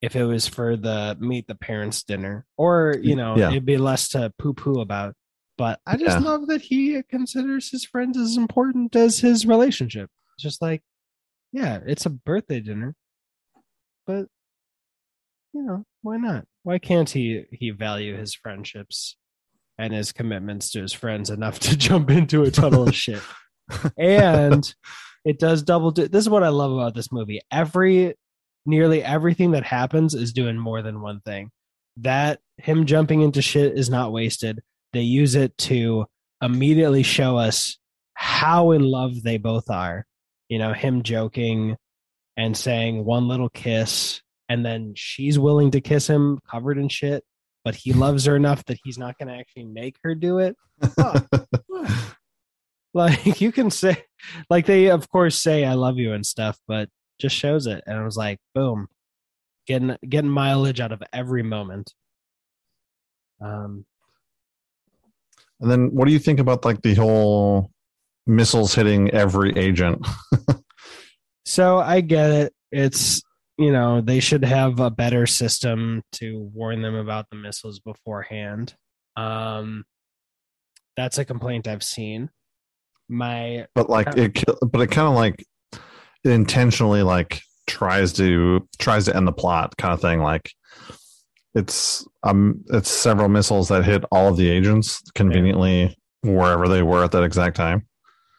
If 0.00 0.16
it 0.16 0.24
was 0.24 0.46
for 0.48 0.76
the 0.76 1.16
meet 1.20 1.48
the 1.48 1.54
parents 1.54 2.02
dinner, 2.02 2.46
or 2.56 2.96
you 3.02 3.14
know, 3.16 3.36
Yeah. 3.36 3.50
it'd 3.50 3.66
be 3.66 3.76
less 3.76 4.08
to 4.10 4.32
poo 4.38 4.54
poo 4.54 4.80
about. 4.80 5.14
But 5.58 5.80
I 5.86 5.96
just 5.96 6.18
Yeah. 6.20 6.24
love 6.24 6.46
that 6.46 6.62
he 6.62 7.02
considers 7.10 7.70
his 7.70 7.84
friends 7.84 8.16
as 8.16 8.36
important 8.36 8.96
as 8.96 9.18
his 9.18 9.44
relationship. 9.44 10.08
It's 10.36 10.42
just 10.44 10.62
like, 10.62 10.82
yeah, 11.52 11.80
it's 11.86 12.06
a 12.06 12.10
birthday 12.10 12.60
dinner, 12.60 12.94
but 14.06 14.26
you 15.52 15.62
know, 15.62 15.84
why 16.02 16.16
not? 16.16 16.44
Why 16.62 16.78
can't 16.78 17.08
he 17.08 17.44
he 17.50 17.70
value 17.70 18.16
his 18.16 18.34
friendships 18.34 19.16
and 19.78 19.92
his 19.92 20.12
commitments 20.12 20.70
to 20.72 20.82
his 20.82 20.92
friends 20.92 21.30
enough 21.30 21.58
to 21.60 21.76
jump 21.76 22.10
into 22.10 22.42
a 22.42 22.50
tunnel 22.50 22.88
of 22.88 22.94
shit? 22.94 23.22
And 23.98 24.74
it 25.26 25.38
does 25.38 25.62
double. 25.62 25.90
Di- 25.90 26.06
this 26.06 26.24
is 26.24 26.30
what 26.30 26.42
I 26.42 26.48
love 26.48 26.72
about 26.72 26.94
this 26.94 27.12
movie. 27.12 27.42
Every 27.52 28.14
nearly 28.64 29.02
everything 29.02 29.50
that 29.50 29.64
happens 29.64 30.14
is 30.14 30.32
doing 30.32 30.56
more 30.56 30.80
than 30.80 31.02
one 31.02 31.20
thing. 31.20 31.50
That 31.98 32.40
him 32.56 32.86
jumping 32.86 33.20
into 33.20 33.42
shit 33.42 33.76
is 33.76 33.90
not 33.90 34.10
wasted. 34.10 34.62
They 34.94 35.02
use 35.02 35.34
it 35.34 35.56
to 35.58 36.06
immediately 36.40 37.02
show 37.02 37.36
us 37.36 37.78
how 38.14 38.70
in 38.70 38.82
love 38.82 39.22
they 39.22 39.36
both 39.36 39.68
are. 39.68 40.06
You 40.48 40.58
know, 40.58 40.72
him 40.72 41.02
joking 41.02 41.76
and 42.36 42.56
saying 42.56 43.04
one 43.04 43.28
little 43.28 43.48
kiss, 43.48 44.22
and 44.48 44.64
then 44.64 44.94
she's 44.96 45.38
willing 45.38 45.72
to 45.72 45.80
kiss 45.80 46.08
him 46.08 46.38
covered 46.50 46.78
in 46.78 46.88
shit, 46.88 47.24
but 47.64 47.74
he 47.74 47.92
loves 47.92 48.24
her 48.24 48.36
enough 48.36 48.64
that 48.66 48.78
he's 48.84 48.98
not 48.98 49.18
going 49.18 49.28
to 49.28 49.34
actually 49.34 49.64
make 49.64 49.96
her 50.02 50.14
do 50.14 50.38
it. 50.38 50.56
What? 50.94 51.26
like 52.94 53.40
you 53.40 53.52
can 53.52 53.70
say, 53.70 54.04
like 54.48 54.66
they 54.66 54.90
of 54.90 55.08
course 55.10 55.38
say 55.38 55.64
"I 55.64 55.74
love 55.74 55.98
you" 55.98 56.12
and 56.12 56.24
stuff, 56.24 56.58
but 56.66 56.88
just 57.18 57.36
shows 57.36 57.66
it. 57.66 57.82
And 57.86 57.98
I 57.98 58.04
was 58.04 58.16
like, 58.16 58.38
boom, 58.54 58.88
getting 59.66 59.96
getting 60.08 60.30
mileage 60.30 60.80
out 60.80 60.92
of 60.92 61.02
every 61.12 61.42
moment. 61.42 61.92
Um, 63.40 63.84
and 65.60 65.70
then 65.70 65.94
what 65.94 66.06
do 66.06 66.12
you 66.12 66.18
think 66.18 66.40
about 66.40 66.64
like 66.64 66.82
the 66.82 66.94
whole 66.94 67.70
missiles 68.28 68.74
hitting 68.74 69.10
every 69.10 69.56
agent 69.56 70.06
So 71.48 71.78
I 71.78 72.02
get 72.02 72.30
it. 72.30 72.52
It's 72.70 73.22
you 73.56 73.72
know 73.72 74.02
they 74.02 74.20
should 74.20 74.44
have 74.44 74.80
a 74.80 74.90
better 74.90 75.26
system 75.26 76.02
to 76.12 76.50
warn 76.52 76.82
them 76.82 76.94
about 76.94 77.30
the 77.30 77.36
missiles 77.36 77.78
beforehand. 77.78 78.74
Um, 79.16 79.86
that's 80.94 81.16
a 81.16 81.24
complaint 81.24 81.66
I've 81.66 81.82
seen. 81.82 82.28
My 83.08 83.66
but 83.74 83.88
like 83.88 84.14
it 84.18 84.44
but 84.60 84.82
it 84.82 84.90
kind 84.90 85.08
of 85.08 85.14
like 85.14 85.42
it 86.22 86.30
intentionally 86.30 87.02
like 87.02 87.40
tries 87.66 88.12
to 88.14 88.68
tries 88.78 89.06
to 89.06 89.16
end 89.16 89.26
the 89.26 89.32
plot 89.32 89.74
kind 89.78 89.94
of 89.94 90.02
thing 90.02 90.20
like 90.20 90.50
it's 91.54 92.06
um 92.24 92.62
it's 92.68 92.90
several 92.90 93.30
missiles 93.30 93.68
that 93.68 93.86
hit 93.86 94.04
all 94.12 94.28
of 94.28 94.36
the 94.36 94.50
agents 94.50 95.02
conveniently 95.14 95.96
wherever 96.22 96.68
they 96.68 96.82
were 96.82 97.04
at 97.04 97.12
that 97.12 97.22
exact 97.22 97.56
time 97.56 97.86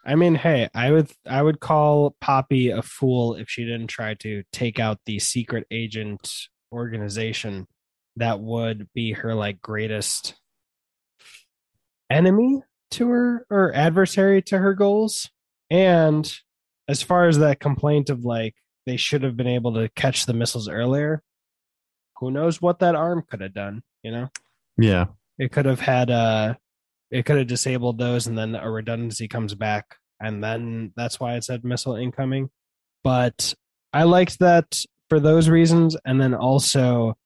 I 0.05 0.15
mean, 0.15 0.35
hey, 0.35 0.69
I 0.73 0.91
would 0.91 1.11
I 1.27 1.41
would 1.41 1.59
call 1.59 2.15
Poppy 2.21 2.69
a 2.69 2.81
fool 2.81 3.35
if 3.35 3.49
she 3.49 3.65
didn't 3.65 3.87
try 3.87 4.13
to 4.15 4.43
take 4.51 4.79
out 4.79 4.99
the 5.05 5.19
secret 5.19 5.67
agent 5.71 6.31
organization 6.71 7.67
that 8.15 8.39
would 8.39 8.87
be 8.93 9.13
her 9.13 9.33
like 9.33 9.61
greatest 9.61 10.35
enemy 12.09 12.63
to 12.91 13.09
her 13.09 13.45
or 13.49 13.73
adversary 13.73 14.41
to 14.43 14.57
her 14.57 14.73
goals. 14.73 15.29
And 15.69 16.31
as 16.87 17.01
far 17.01 17.27
as 17.27 17.37
that 17.39 17.59
complaint 17.59 18.09
of 18.09 18.25
like 18.25 18.55
they 18.85 18.97
should 18.97 19.23
have 19.23 19.37
been 19.37 19.47
able 19.47 19.73
to 19.75 19.89
catch 19.89 20.25
the 20.25 20.33
missiles 20.33 20.67
earlier, 20.67 21.21
who 22.17 22.31
knows 22.31 22.61
what 22.61 22.79
that 22.79 22.95
arm 22.95 23.23
could 23.29 23.41
have 23.41 23.53
done, 23.53 23.83
you 24.03 24.11
know? 24.11 24.29
yeah 24.77 25.05
it 25.37 25.51
could 25.51 25.65
have 25.65 25.79
had 25.79 26.09
uh 26.11 26.53
it 27.11 27.25
could 27.25 27.37
have 27.37 27.47
disabled 27.47 27.97
those 27.97 28.27
and 28.27 28.37
then 28.37 28.55
a 28.55 28.69
redundancy 28.69 29.27
comes 29.27 29.53
back 29.55 29.95
and 30.19 30.43
then 30.43 30.91
that's 30.95 31.19
why 31.19 31.35
it 31.35 31.43
said 31.43 31.63
missile 31.63 31.95
incoming. 31.95 32.49
But 33.03 33.53
i 33.91 34.03
liked 34.03 34.39
that 34.39 34.83
for 35.09 35.19
those 35.19 35.49
reasons 35.49 35.97
and 36.05 36.21
then 36.21 36.35
also 36.35 37.17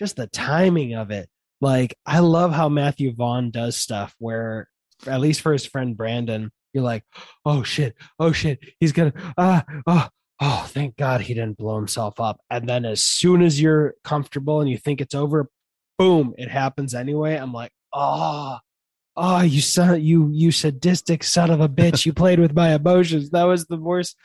just 0.00 0.16
the 0.16 0.28
timing 0.28 0.94
of 0.94 1.10
it. 1.10 1.28
Like 1.60 1.96
i 2.06 2.18
love 2.18 2.52
how 2.52 2.68
matthew 2.68 3.14
vaughn 3.14 3.50
does 3.50 3.76
stuff 3.76 4.14
where 4.18 4.68
at 5.06 5.20
least 5.20 5.40
for 5.40 5.52
his 5.52 5.66
friend 5.66 5.96
brandon 5.96 6.50
you're 6.72 6.84
like 6.84 7.04
oh 7.44 7.62
shit 7.62 7.94
oh 8.18 8.32
shit 8.32 8.58
he's 8.80 8.92
gonna 8.92 9.12
ah 9.36 9.64
oh 9.86 10.08
oh 10.42 10.64
thank 10.68 10.96
god 10.96 11.20
he 11.20 11.34
didn't 11.34 11.56
blow 11.56 11.76
himself 11.76 12.18
up. 12.20 12.40
And 12.50 12.68
then 12.68 12.84
as 12.84 13.02
soon 13.02 13.42
as 13.42 13.60
you're 13.60 13.94
comfortable 14.02 14.60
and 14.60 14.68
you 14.68 14.76
think 14.76 15.00
it's 15.00 15.14
over 15.14 15.48
boom, 15.98 16.34
it 16.38 16.48
happens 16.48 16.94
anyway. 16.94 17.36
I'm 17.36 17.52
like, 17.52 17.72
oh, 17.92 18.58
oh, 19.16 19.40
you 19.42 19.60
son, 19.60 20.02
you 20.02 20.30
you 20.32 20.50
sadistic 20.50 21.22
son 21.24 21.50
of 21.50 21.60
a 21.60 21.68
bitch. 21.68 22.06
You 22.06 22.12
played 22.12 22.38
with 22.40 22.54
my 22.54 22.74
emotions. 22.74 23.30
That 23.30 23.44
was 23.44 23.66
the 23.66 23.76
worst 23.76 24.16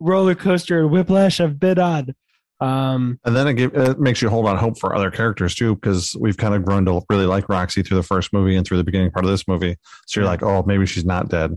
roller 0.00 0.34
coaster 0.34 0.80
and 0.80 0.90
whiplash 0.90 1.40
I've 1.40 1.58
been 1.60 1.78
on. 1.78 2.14
Um, 2.60 3.18
And 3.24 3.34
then 3.34 3.48
it, 3.48 3.54
give, 3.54 3.74
it 3.74 3.98
makes 3.98 4.22
you 4.22 4.28
hold 4.28 4.46
on 4.46 4.56
hope 4.56 4.78
for 4.78 4.94
other 4.94 5.10
characters 5.10 5.52
too, 5.54 5.74
because 5.74 6.16
we've 6.20 6.36
kind 6.36 6.54
of 6.54 6.64
grown 6.64 6.84
to 6.84 7.02
really 7.10 7.26
like 7.26 7.48
Roxy 7.48 7.82
through 7.82 7.96
the 7.96 8.02
first 8.04 8.32
movie 8.32 8.54
and 8.54 8.64
through 8.64 8.76
the 8.76 8.84
beginning 8.84 9.10
part 9.10 9.24
of 9.24 9.30
this 9.32 9.48
movie. 9.48 9.76
So 10.06 10.20
you're 10.20 10.24
Yeah. 10.26 10.30
like, 10.30 10.42
oh, 10.44 10.62
maybe 10.64 10.86
she's 10.86 11.04
not 11.04 11.28
dead. 11.28 11.56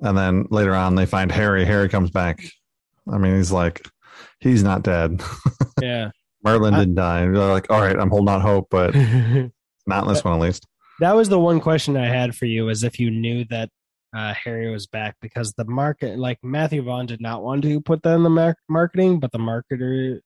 And 0.00 0.16
then 0.16 0.46
later 0.50 0.74
on, 0.74 0.94
they 0.94 1.04
find 1.06 1.30
Harry. 1.30 1.64
Harry 1.66 1.88
comes 1.90 2.10
back. 2.10 2.42
I 3.12 3.18
mean, 3.18 3.36
he's 3.36 3.52
like, 3.52 3.86
he's 4.40 4.62
not 4.62 4.82
dead. 4.82 5.22
yeah. 5.82 6.10
Merlin 6.46 6.74
I- 6.74 6.78
didn't 6.80 6.94
die. 6.94 7.20
They're 7.22 7.32
like, 7.32 7.70
all 7.70 7.80
right, 7.80 7.98
I'm 7.98 8.10
holding 8.10 8.32
out 8.32 8.40
hope, 8.42 8.68
but 8.70 8.94
not 8.94 10.04
in 10.04 10.08
this 10.08 10.24
one 10.24 10.34
at 10.34 10.40
least. 10.40 10.66
that 11.00 11.14
was 11.14 11.28
the 11.28 11.38
one 11.38 11.60
question 11.60 11.96
I 11.96 12.06
had 12.06 12.34
for 12.34 12.46
you 12.46 12.68
is 12.68 12.82
if 12.84 12.98
you 12.98 13.10
knew 13.10 13.44
that 13.50 13.68
uh, 14.16 14.32
Harry 14.44 14.70
was 14.70 14.86
back 14.86 15.16
because 15.20 15.52
the 15.54 15.64
market, 15.66 16.18
like 16.18 16.38
Matthew 16.42 16.82
Vaughn, 16.82 17.06
did 17.06 17.20
not 17.20 17.42
want 17.42 17.62
to 17.64 17.80
put 17.82 18.02
that 18.04 18.14
in 18.14 18.22
the 18.22 18.30
mar- 18.30 18.56
marketing, 18.68 19.20
but 19.20 19.30
the 19.32 19.38
marketer 19.38 20.20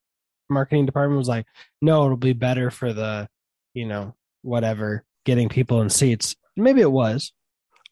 marketing 0.49 0.87
department 0.87 1.19
was 1.19 1.29
like, 1.29 1.47
no, 1.83 2.05
it'll 2.05 2.17
be 2.17 2.33
better 2.33 2.71
for 2.71 2.93
the, 2.93 3.29
you 3.75 3.87
know, 3.87 4.15
whatever, 4.43 5.05
getting 5.25 5.49
people 5.49 5.81
in 5.81 5.91
seats. 5.91 6.37
Maybe 6.57 6.81
it 6.83 6.93
was. 6.93 7.33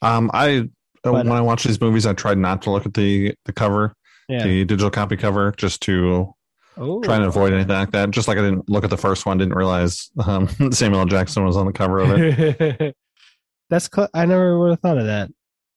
Um, 0.02 0.30
I 0.32 0.58
uh, 0.58 0.64
But- 1.02 1.12
when 1.26 1.32
I 1.32 1.40
watch 1.40 1.64
these 1.64 1.80
movies, 1.80 2.06
I 2.06 2.12
tried 2.12 2.38
not 2.38 2.62
to 2.62 2.70
look 2.70 2.86
at 2.86 2.94
the 2.94 3.34
the 3.46 3.52
cover, 3.52 3.94
Yeah. 4.28 4.44
the 4.44 4.64
digital 4.64 4.90
copy 4.90 5.16
cover, 5.16 5.52
just 5.56 5.80
to 5.82 6.32
Oh, 6.78 7.00
try 7.02 7.16
and 7.16 7.24
avoid 7.24 7.52
anything 7.52 7.74
like 7.74 7.90
that. 7.90 8.10
Just 8.10 8.28
like 8.28 8.38
I 8.38 8.42
didn't 8.42 8.68
look 8.68 8.84
at 8.84 8.90
the 8.90 8.96
first 8.96 9.26
one, 9.26 9.38
didn't 9.38 9.56
realize 9.56 10.10
um, 10.24 10.48
Samuel 10.72 11.00
L. 11.00 11.06
Jackson 11.06 11.44
was 11.44 11.56
on 11.56 11.66
the 11.66 11.72
cover 11.72 11.98
of 11.98 12.10
it. 12.12 12.96
That's 13.70 13.90
cl- 13.92 14.08
I 14.14 14.24
never 14.26 14.58
would 14.58 14.70
have 14.70 14.80
thought 14.80 14.98
of 14.98 15.06
that. 15.06 15.30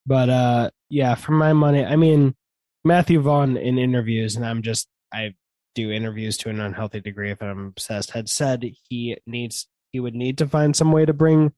But 0.06 0.30
uh 0.30 0.70
yeah, 0.90 1.16
for 1.16 1.34
my 1.34 1.54
money, 1.54 1.86
I 1.86 1.96
mean 1.96 2.36
Matthew 2.84 3.20
Vaughn 3.20 3.58
in 3.58 3.78
interviews, 3.78 4.36
and 4.36 4.46
I'm 4.46 4.62
just 4.62 4.88
I 5.14 5.36
do 5.76 5.92
interviews 5.92 6.38
to 6.38 6.50
an 6.50 6.60
unhealthy 6.60 7.00
degree 7.02 7.32
if 7.32 7.42
I'm 7.42 7.68
obsessed, 7.68 8.12
had 8.12 8.30
said 8.30 8.66
he 8.90 9.18
needs 9.26 9.68
he 9.92 10.00
would 10.00 10.16
need 10.16 10.38
to 10.40 10.48
find 10.48 10.76
some 10.76 10.92
way 10.92 11.06
to 11.06 11.14
bring 11.14 11.54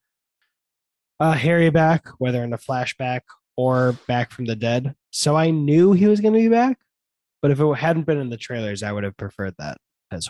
uh 1.19 1.33
Harry 1.33 1.69
back, 1.69 2.07
whether 2.17 2.43
in 2.43 2.53
a 2.53 2.57
flashback 2.57 3.21
or 3.55 3.93
back 4.07 4.31
from 4.31 4.45
the 4.45 4.55
dead. 4.55 4.95
So 5.11 5.35
I 5.35 5.51
knew 5.51 5.93
he 5.93 6.07
was 6.07 6.19
gonna 6.19 6.37
be 6.39 6.49
back, 6.49 6.79
but 7.43 7.51
if 7.51 7.59
it 7.59 7.73
hadn't 7.75 8.07
been 8.07 8.17
in 8.17 8.29
the 8.31 8.37
trailers, 8.37 8.81
I 8.81 8.91
would 8.91 9.03
have 9.03 9.15
preferred 9.17 9.53
that 9.59 9.77
as 10.11 10.27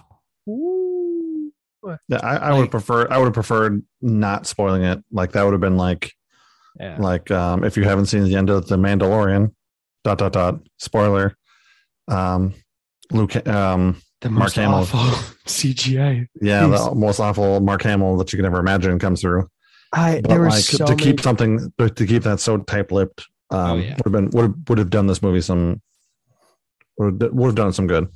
Yeah, 2.09 2.19
I, 2.21 2.35
I 2.37 2.49
Like- 2.51 2.59
would 2.61 2.71
prefer. 2.71 3.07
I 3.09 3.17
would 3.17 3.25
have 3.25 3.33
preferred 3.33 3.83
not 4.01 4.45
spoiling 4.47 4.83
it. 4.83 4.99
Like 5.11 5.31
that 5.33 5.43
would 5.43 5.51
have 5.53 5.61
been 5.61 5.77
like 5.77 6.11
yeah. 6.79 6.97
like 6.99 7.29
um, 7.31 7.63
if 7.63 7.77
you 7.77 7.83
haven't 7.83 8.07
seen 8.07 8.23
the 8.23 8.35
end 8.35 8.49
of 8.49 8.67
the 8.67 8.75
Mandalorian. 8.77 9.53
Dot 10.03 10.17
dot 10.17 10.33
dot. 10.33 10.59
Spoiler. 10.79 11.37
Um, 12.09 12.53
Luke. 13.11 13.35
Um, 13.47 14.01
The 14.21 14.29
Mark 14.29 14.43
most 14.45 14.55
Hamill. 14.55 14.79
awful 14.79 14.99
CGI. 15.47 16.27
yeah, 16.41 16.67
Please. 16.67 16.83
the 16.89 16.95
most 16.95 17.19
awful 17.21 17.59
Mark 17.61 17.83
Hamill 17.83 18.17
that 18.17 18.33
you 18.33 18.37
can 18.37 18.45
ever 18.45 18.59
imagine 18.59 18.97
comes 18.99 19.21
through. 19.21 19.47
I 19.93 20.19
But 20.21 20.29
there 20.29 20.39
were 20.41 20.49
like 20.49 20.63
so 20.63 20.79
to 20.85 20.91
many, 20.93 21.03
keep 21.03 21.21
something 21.21 21.71
to 21.77 21.89
keep 22.05 22.23
that 22.23 22.39
so 22.41 22.57
tight 22.57 22.91
lipped. 22.91 23.25
Um, 23.51 23.59
Oh, 23.71 23.75
yeah. 23.75 23.95
would 24.03 24.03
have 24.05 24.11
been 24.11 24.29
would 24.31 24.41
have, 24.43 24.55
would 24.69 24.77
have 24.79 24.89
done 24.89 25.07
this 25.07 25.21
movie 25.21 25.41
some 25.41 25.81
would 26.97 27.21
have, 27.21 27.33
would 27.33 27.47
have 27.47 27.55
done 27.55 27.73
some 27.73 27.87
good. 27.87 28.07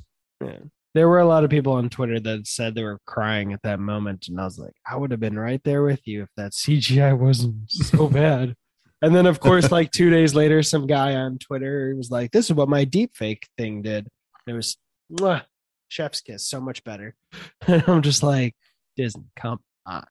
Yeah. 0.44 0.58
There 0.94 1.08
were 1.08 1.20
a 1.20 1.26
lot 1.26 1.44
of 1.44 1.50
people 1.50 1.74
on 1.74 1.90
Twitter 1.90 2.18
that 2.20 2.46
said 2.46 2.74
they 2.74 2.82
were 2.82 2.98
crying 3.06 3.52
at 3.52 3.62
that 3.62 3.78
moment, 3.78 4.26
and 4.28 4.40
I 4.40 4.44
was 4.44 4.58
like, 4.58 4.72
I 4.90 4.96
would 4.96 5.10
have 5.10 5.20
been 5.20 5.38
right 5.38 5.60
there 5.64 5.82
with 5.82 6.06
you 6.06 6.22
if 6.22 6.28
that 6.36 6.52
CGI 6.52 7.16
wasn't 7.16 7.70
so 7.70 8.08
bad. 8.10 8.54
And 9.00 9.14
then, 9.14 9.26
of 9.26 9.38
course, 9.38 9.70
like 9.70 9.92
two 9.92 10.10
days 10.10 10.34
later, 10.34 10.62
some 10.62 10.86
guy 10.86 11.14
on 11.14 11.38
Twitter 11.38 11.94
was 11.96 12.10
like, 12.10 12.32
"This 12.32 12.46
is 12.46 12.54
what 12.54 12.68
my 12.68 12.84
deep 12.84 13.14
fake 13.14 13.46
thing 13.56 13.80
did." 13.80 14.08
And 14.46 14.54
it 14.54 14.56
was 14.56 14.76
mwah, 15.12 15.42
chef's 15.88 16.20
kiss, 16.20 16.48
so 16.48 16.60
much 16.60 16.82
better. 16.84 17.14
And 17.68 17.84
I'm 17.86 18.02
just 18.02 18.22
like, 18.22 18.56
Disney, 18.96 19.26
come 19.36 19.60
on. 19.86 20.04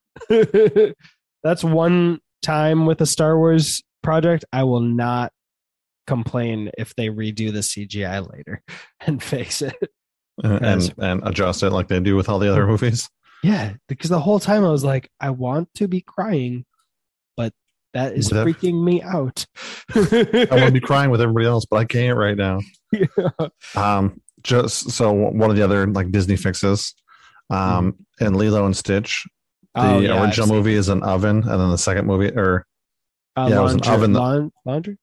That's 1.44 1.64
one 1.64 2.20
time 2.42 2.86
with 2.86 3.02
a 3.02 3.06
Star 3.06 3.38
Wars 3.38 3.84
project 4.04 4.46
I 4.54 4.64
will 4.64 4.80
not 4.80 5.34
complain 6.08 6.72
if 6.78 6.96
they 6.96 7.08
redo 7.10 7.52
the 7.52 7.60
CGI 7.60 8.28
later 8.32 8.64
and 9.06 9.22
fix 9.22 9.62
it. 9.62 9.76
and 10.44 10.64
and, 10.66 10.94
and 10.98 11.22
adjust 11.28 11.62
it 11.64 11.70
like 11.72 11.88
they 11.88 12.00
do 12.00 12.16
with 12.16 12.30
all 12.30 12.40
the 12.40 12.50
other 12.50 12.66
movies. 12.66 13.10
Yeah, 13.44 13.74
because 13.88 14.10
the 14.10 14.20
whole 14.20 14.40
time 14.40 14.66
I 14.66 14.72
was 14.72 14.84
like, 14.84 15.12
I 15.20 15.30
want 15.30 15.70
to 15.76 15.88
be 15.88 16.02
crying, 16.02 16.66
but 17.36 17.54
that 17.94 18.14
is 18.14 18.30
freaking 18.30 18.84
me 18.84 19.02
out. 19.04 19.46
I 19.96 20.48
want 20.50 20.66
to 20.66 20.72
be 20.72 20.80
crying 20.80 21.12
with 21.12 21.22
everybody 21.22 21.46
else, 21.46 21.66
but 21.70 21.78
I 21.78 21.86
can't 21.86 22.18
right 22.18 22.36
now. 22.38 22.60
Yeah. 22.92 23.48
Um, 23.76 24.22
just 24.44 24.92
so 24.92 25.12
one 25.12 25.50
of 25.50 25.58
the 25.58 25.62
other 25.64 25.86
like 25.88 26.10
Disney 26.12 26.38
fixes, 26.38 26.94
um, 27.50 27.96
in 28.22 28.34
Lilo 28.34 28.66
and 28.66 28.76
Stitch, 28.76 29.26
the 29.76 29.82
Oh, 29.82 30.00
yeah, 30.00 30.24
original 30.24 30.48
movie 30.48 30.74
is 30.76 30.88
an 30.90 31.04
oven, 31.04 31.38
and 31.38 31.62
then 31.62 31.70
the 31.70 31.78
second 31.78 32.08
movie, 32.08 32.32
or 32.36 32.66
Uh, 33.36 33.48
yeah, 33.50 33.60
it 33.60 33.64
was 33.64 33.74
an 33.74 33.82
oven 33.88 34.14
laundry. 34.66 34.98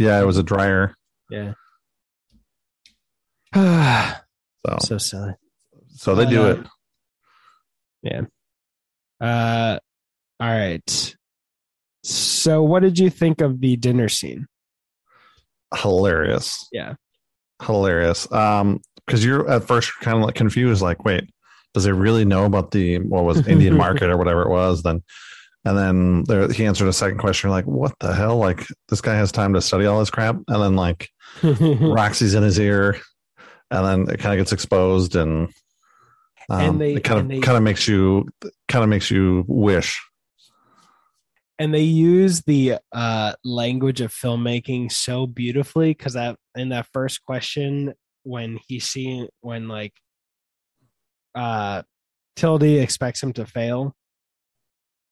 Yeah, 0.00 0.20
it 0.20 0.24
was 0.26 0.38
a 0.38 0.42
dryer. 0.42 0.94
Yeah. 1.30 1.52
So 4.66 4.76
so 4.80 4.98
silly. 4.98 5.32
so 5.96 6.14
they 6.14 6.24
But, 6.24 6.30
do 6.30 6.42
uh, 6.42 6.48
it. 6.50 6.66
Yeah. 8.02 8.20
Uh, 9.20 9.78
all 10.38 10.48
right. 10.48 11.14
So, 12.04 12.62
what 12.62 12.82
did 12.82 12.98
you 12.98 13.08
think 13.08 13.40
of 13.40 13.60
the 13.62 13.76
dinner 13.76 14.08
scene? 14.10 14.46
Hilarious. 15.74 16.68
Yeah. 16.72 16.94
hilarious. 17.62 18.30
Um, 18.30 18.80
because 19.06 19.24
you're 19.24 19.50
at 19.50 19.64
first 19.66 19.92
kind 20.00 20.18
of 20.18 20.24
like 20.24 20.34
confused, 20.34 20.82
like, 20.82 21.04
wait, 21.06 21.24
does 21.72 21.84
he 21.84 21.90
really 21.90 22.24
know 22.26 22.44
about 22.44 22.70
the 22.70 22.98
what 22.98 23.24
was 23.24 23.46
Indian 23.48 23.76
market 23.78 24.10
or 24.10 24.16
whatever 24.18 24.42
it 24.42 24.50
was? 24.50 24.82
Then, 24.82 25.02
and 25.64 25.76
then 25.76 26.24
there, 26.24 26.50
he 26.50 26.64
answered 26.66 26.88
a 26.88 26.92
second 26.92 27.18
question, 27.18 27.50
like, 27.50 27.66
what 27.66 27.92
the 28.00 28.14
hell? 28.14 28.36
Like, 28.38 28.66
this 28.88 29.00
guy 29.00 29.14
has 29.14 29.30
time 29.32 29.52
to 29.54 29.60
study 29.60 29.86
all 29.86 29.98
this 30.00 30.10
crap, 30.10 30.36
and 30.48 30.62
then 30.62 30.74
like 30.76 31.08
Roxy's 31.42 32.34
in 32.34 32.42
his 32.42 32.58
ear, 32.58 32.98
and 33.70 33.86
then 33.86 34.14
it 34.14 34.18
kind 34.20 34.34
of 34.34 34.40
gets 34.44 34.52
exposed, 34.52 35.16
and 35.16 35.48
um, 36.48 36.60
And 36.60 36.80
they- 36.80 36.94
it 36.94 37.04
kind 37.04 37.20
of 37.20 37.28
they- 37.28 37.40
kind 37.40 37.56
of 37.56 37.62
makes 37.62 37.86
you 37.86 38.26
kind 38.68 38.82
of 38.82 38.88
makes 38.88 39.10
you 39.10 39.44
wish. 39.46 40.00
and 41.58 41.74
they 41.74 41.82
use 41.82 42.40
the 42.42 42.76
uh 42.92 43.34
language 43.44 44.00
of 44.00 44.12
filmmaking 44.12 44.90
so 44.90 45.26
beautifully 45.26 45.90
because 45.90 46.14
that 46.14 46.36
in 46.56 46.70
that 46.70 46.86
first 46.92 47.22
question 47.22 47.92
when 48.22 48.58
he 48.66 48.80
see 48.80 49.28
when 49.42 49.68
like 49.68 49.92
uh 51.34 51.82
tilde 52.36 52.62
expects 52.62 53.22
him 53.22 53.32
to 53.34 53.44
fail 53.46 53.94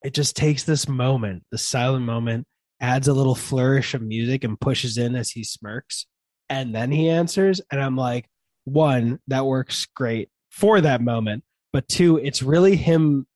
it 0.02 0.14
just 0.14 0.36
takes 0.36 0.64
this 0.64 0.88
moment 0.88 1.42
the 1.50 1.58
silent 1.58 2.04
moment 2.04 2.46
adds 2.80 3.08
a 3.08 3.12
little 3.12 3.34
flourish 3.34 3.94
of 3.94 4.02
music 4.02 4.44
and 4.44 4.60
pushes 4.60 4.96
in 4.98 5.14
as 5.16 5.30
he 5.30 5.42
smirks 5.42 6.06
and 6.48 6.74
then 6.74 6.90
he 6.90 7.08
answers 7.08 7.60
and 7.70 7.80
i'm 7.80 7.96
like 7.96 8.26
one 8.64 9.18
that 9.26 9.46
works 9.46 9.86
great 9.94 10.28
for 10.50 10.80
that 10.80 11.00
moment 11.00 11.42
but 11.72 11.88
two 11.88 12.18
it's 12.18 12.42
really 12.42 12.76
him 12.76 13.26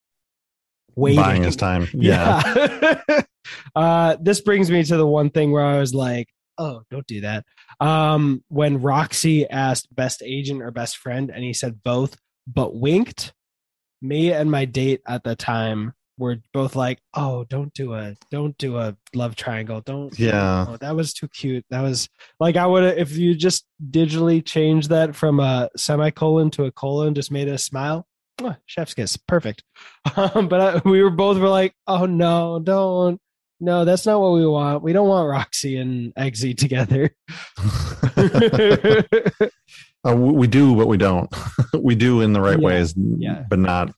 waiting 0.96 1.20
Buying 1.20 1.42
his 1.42 1.56
time. 1.56 1.88
Yeah. 1.94 2.42
yeah. 3.08 3.22
uh, 3.76 4.16
this 4.20 4.40
brings 4.40 4.70
me 4.70 4.82
to 4.84 4.96
the 4.96 5.06
one 5.06 5.30
thing 5.30 5.52
where 5.52 5.64
I 5.64 5.78
was 5.78 5.94
like, 5.94 6.28
oh, 6.58 6.82
don't 6.90 7.06
do 7.06 7.22
that. 7.22 7.44
Um, 7.80 8.44
when 8.48 8.80
Roxy 8.80 9.48
asked 9.48 9.94
best 9.94 10.22
agent 10.24 10.62
or 10.62 10.70
best 10.70 10.98
friend, 10.98 11.30
and 11.30 11.42
he 11.42 11.52
said 11.52 11.82
both, 11.82 12.16
but 12.46 12.74
winked, 12.74 13.32
me 14.00 14.32
and 14.32 14.50
my 14.50 14.64
date 14.64 15.00
at 15.06 15.24
the 15.24 15.36
time 15.36 15.92
were 16.18 16.36
both 16.52 16.76
like, 16.76 16.98
oh, 17.14 17.44
don't 17.44 17.72
do 17.74 17.94
a 17.94 18.14
don't 18.30 18.56
do 18.58 18.76
a 18.78 18.96
love 19.14 19.34
triangle. 19.34 19.80
Don't 19.80 20.16
Yeah. 20.18 20.76
that 20.80 20.94
was 20.94 21.12
too 21.12 21.28
cute. 21.28 21.64
That 21.70 21.80
was 21.82 22.08
like 22.38 22.56
I 22.56 22.66
would 22.66 22.84
if 22.98 23.12
you 23.16 23.34
just 23.34 23.64
digitally 23.90 24.44
changed 24.44 24.90
that 24.90 25.16
from 25.16 25.40
a 25.40 25.70
semicolon 25.76 26.50
to 26.52 26.64
a 26.64 26.70
colon, 26.72 27.14
just 27.14 27.30
made 27.30 27.48
a 27.48 27.58
smile. 27.58 28.06
Chef's 28.66 28.94
kiss, 28.94 29.16
perfect. 29.16 29.62
Um, 30.16 30.48
but 30.48 30.60
I, 30.60 30.88
we 30.88 31.02
were 31.02 31.10
both 31.10 31.38
were 31.38 31.48
like, 31.48 31.74
"Oh 31.86 32.06
no, 32.06 32.58
don't, 32.58 33.20
no, 33.60 33.84
that's 33.84 34.04
not 34.04 34.20
what 34.20 34.32
we 34.32 34.44
want. 34.46 34.82
We 34.82 34.92
don't 34.92 35.06
want 35.08 35.28
Roxy 35.28 35.76
and 35.76 36.12
Eggsy 36.16 36.56
together." 36.56 37.14
Uh, 40.04 40.16
we 40.16 40.32
we 40.32 40.46
do, 40.48 40.74
but 40.74 40.88
we 40.88 40.96
don't. 40.96 41.32
we 41.78 41.94
do 41.94 42.22
in 42.22 42.32
the 42.32 42.40
right 42.40 42.58
Yeah. 42.58 42.66
ways, 42.66 42.92
Yeah. 42.96 43.44
but 43.48 43.60
not 43.60 43.92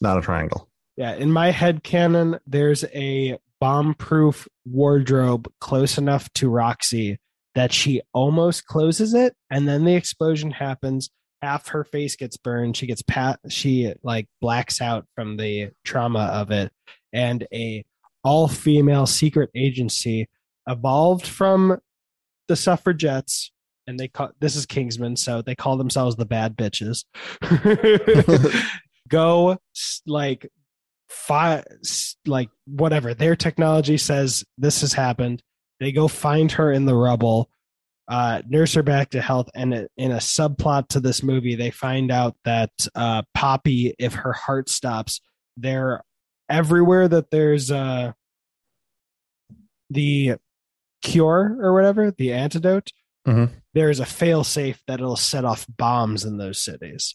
not 0.00 0.16
a 0.16 0.20
triangle. 0.20 0.68
Yeah, 0.98 1.14
in 1.14 1.30
my 1.30 1.52
head 1.52 1.84
canon, 1.84 2.40
there's 2.44 2.84
a 2.92 3.38
bomb-proof 3.60 4.48
wardrobe 4.66 5.48
close 5.60 5.96
enough 5.96 6.28
to 6.32 6.50
Roxy 6.50 7.18
that 7.54 7.72
she 7.72 8.02
almost 8.12 8.66
closes 8.66 9.14
it, 9.14 9.36
and 9.48 9.68
then 9.68 9.84
the 9.84 9.94
explosion 9.94 10.50
happens. 10.50 11.08
Half 11.40 11.68
her 11.68 11.84
face 11.84 12.16
gets 12.16 12.36
burned. 12.36 12.76
She 12.76 12.88
gets 12.88 13.02
pat. 13.02 13.38
She 13.48 13.94
like 14.02 14.26
blacks 14.40 14.80
out 14.80 15.06
from 15.14 15.36
the 15.36 15.70
trauma 15.84 16.24
of 16.32 16.50
it, 16.50 16.72
and 17.12 17.46
a 17.54 17.84
all-female 18.24 19.06
secret 19.06 19.50
agency 19.54 20.28
evolved 20.66 21.28
from 21.28 21.78
the 22.48 22.56
suffragettes 22.56 23.52
and 23.86 24.00
they 24.00 24.08
call 24.08 24.30
this 24.40 24.56
is 24.56 24.66
Kingsman, 24.66 25.14
so 25.14 25.42
they 25.42 25.54
call 25.54 25.76
themselves 25.76 26.16
the 26.16 26.26
bad 26.26 26.56
bitches. 26.56 27.04
Go 29.08 29.58
like 30.04 30.50
fi- 31.08 31.64
like 32.26 32.50
whatever 32.66 33.14
their 33.14 33.36
technology 33.36 33.96
says 33.96 34.44
this 34.56 34.80
has 34.82 34.92
happened. 34.92 35.42
They 35.80 35.92
go 35.92 36.08
find 36.08 36.50
her 36.52 36.72
in 36.72 36.86
the 36.86 36.94
rubble, 36.94 37.50
uh, 38.08 38.42
nurse 38.48 38.74
her 38.74 38.82
back 38.82 39.10
to 39.10 39.20
health, 39.20 39.48
and 39.54 39.88
in 39.96 40.10
a 40.12 40.16
subplot 40.16 40.88
to 40.88 41.00
this 41.00 41.22
movie, 41.22 41.54
they 41.54 41.70
find 41.70 42.10
out 42.10 42.36
that 42.44 42.70
uh, 42.94 43.22
Poppy, 43.34 43.94
if 43.98 44.14
her 44.14 44.32
heart 44.32 44.68
stops, 44.68 45.20
they're 45.56 46.02
everywhere 46.48 47.06
that 47.08 47.30
there's 47.30 47.70
uh, 47.70 48.12
the 49.90 50.34
cure 51.02 51.56
or 51.60 51.74
whatever, 51.74 52.10
the 52.10 52.32
antidote. 52.32 52.90
Mhm. 53.26 53.50
There's 53.74 54.00
a 54.00 54.06
fail 54.06 54.42
safe 54.42 54.82
that 54.86 55.00
it'll 55.00 55.16
set 55.16 55.44
off 55.44 55.66
bombs 55.76 56.24
in 56.24 56.38
those 56.38 56.60
cities. 56.62 57.14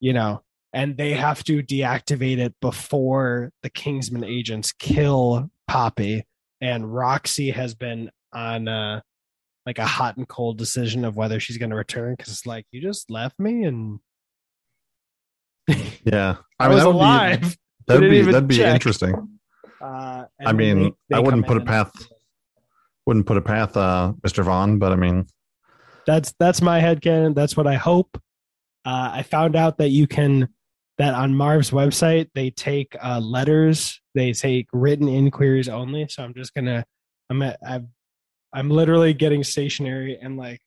You 0.00 0.12
know, 0.12 0.42
and 0.72 0.96
they 0.96 1.12
have 1.14 1.42
to 1.44 1.62
deactivate 1.62 2.38
it 2.38 2.54
before 2.60 3.52
the 3.62 3.70
Kingsman 3.70 4.24
agents 4.24 4.72
kill 4.72 5.50
Poppy. 5.66 6.24
And 6.60 6.92
Roxy 6.92 7.50
has 7.50 7.74
been 7.74 8.10
on 8.32 8.68
uh 8.68 9.00
like 9.66 9.78
a 9.78 9.86
hot 9.86 10.16
and 10.16 10.26
cold 10.26 10.56
decision 10.58 11.04
of 11.04 11.16
whether 11.16 11.38
she's 11.40 11.58
going 11.58 11.70
to 11.70 11.76
return 11.76 12.14
because 12.16 12.32
it's 12.32 12.46
like 12.46 12.64
you 12.70 12.80
just 12.80 13.10
left 13.10 13.38
me 13.38 13.64
and 13.64 14.00
Yeah, 16.04 16.36
I, 16.58 16.68
was 16.68 16.78
that 16.82 16.86
alive. 16.88 17.42
Be, 17.88 17.94
that'd 17.94 18.10
be 18.10 18.22
that'd 18.22 18.48
be 18.48 18.56
check. 18.56 18.74
interesting. 18.74 19.38
Uh, 19.80 20.24
I 20.44 20.52
mean, 20.52 20.94
they- 21.08 21.16
I 21.16 21.20
wouldn't 21.20 21.46
put 21.46 21.56
a 21.56 21.64
path. 21.64 21.90
and- 21.96 22.06
wouldn't 23.06 23.24
put 23.26 23.38
a 23.38 23.42
path, 23.42 23.74
uh, 23.74 24.12
Mr. 24.20 24.44
Vaughn, 24.44 24.78
but 24.78 24.92
I 24.92 24.96
mean, 24.96 25.26
That's 26.06 26.34
that's 26.38 26.60
my 26.60 26.78
head 26.80 27.00
headcanon. 27.00 27.34
That's 27.34 27.56
what 27.56 27.66
I 27.66 27.74
hope. 27.76 28.20
Uh, 28.84 29.10
I 29.14 29.22
found 29.22 29.56
out 29.56 29.78
that 29.78 29.88
you 29.88 30.06
can 30.06 30.48
that 30.98 31.14
on 31.14 31.34
Marv's 31.34 31.70
website 31.70 32.28
they 32.34 32.50
take 32.50 32.94
uh, 33.02 33.20
letters, 33.20 34.00
they 34.14 34.32
take 34.32 34.66
written 34.72 35.08
inquiries 35.08 35.68
only. 35.68 36.06
So 36.08 36.22
I'm 36.22 36.34
just 36.34 36.54
gonna 36.54 36.84
I'm 37.30 37.42
at, 37.42 37.58
I'm 37.66 37.88
I'm 38.52 38.70
literally 38.70 39.14
getting 39.14 39.44
stationery 39.44 40.18
and 40.20 40.36
like 40.36 40.60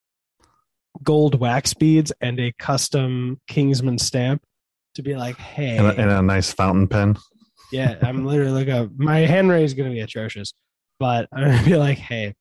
gold 1.04 1.40
wax 1.40 1.74
beads 1.74 2.12
and 2.22 2.40
a 2.40 2.52
custom 2.54 3.40
Kingsman 3.48 3.98
stamp 3.98 4.44
to 4.96 5.02
be 5.02 5.16
like, 5.16 5.38
hey, 5.38 5.78
and 5.78 5.88
a, 5.88 6.02
and 6.02 6.12
a 6.12 6.22
nice 6.22 6.52
fountain 6.54 6.88
pen. 6.88 7.18
yeah, 7.72 7.96
I'm 8.02 8.26
literally 8.28 8.66
like, 8.66 8.92
my 8.98 9.20
handwriting 9.20 9.66
is 9.66 9.74
going 9.74 9.90
to 9.90 9.94
be 9.94 10.02
atrocious, 10.02 10.54
but 11.00 11.28
I'm 11.34 11.58
to 11.58 11.66
be 11.66 11.78
like, 11.78 11.98
hey, 11.98 12.36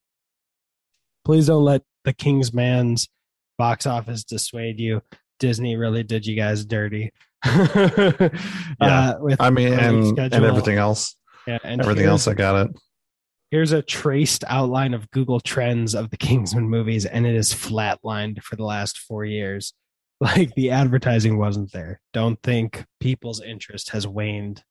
please 1.24 1.46
don't 1.46 1.64
let 1.64 1.82
the 2.04 2.12
Kingsman's 2.12 3.08
box 3.56 3.86
office 3.86 4.24
dissuade 4.24 4.80
you. 4.80 5.02
Disney 5.38 5.76
really 5.76 6.02
did 6.02 6.26
you 6.26 6.36
guys 6.36 6.64
dirty. 6.64 7.12
yeah, 7.46 8.30
uh, 8.80 9.16
with 9.20 9.40
I 9.40 9.50
mean, 9.50 9.72
and 9.72 10.18
and 10.18 10.44
everything 10.44 10.76
else, 10.76 11.16
Yeah, 11.46 11.58
and 11.64 11.80
everything 11.80 12.06
else, 12.06 12.28
I 12.28 12.34
got 12.34 12.66
it. 12.66 12.76
Here's 13.50 13.72
a 13.72 13.82
traced 13.82 14.44
outline 14.46 14.94
of 14.94 15.10
Google 15.10 15.40
Trends 15.40 15.94
of 15.94 16.10
the 16.10 16.16
Kingsman 16.16 16.68
movies, 16.68 17.06
and 17.06 17.26
it 17.26 17.34
is 17.34 17.52
flatlined 17.52 18.42
for 18.42 18.56
the 18.56 18.64
last 18.64 18.98
four 18.98 19.24
years. 19.24 19.72
Like 20.22 20.54
the 20.54 20.70
advertising 20.70 21.38
wasn't 21.38 21.72
there. 21.72 21.98
Don't 22.12 22.38
think 22.42 22.84
people's 23.00 23.40
interest 23.40 23.88
has 23.92 24.06
waned 24.06 24.62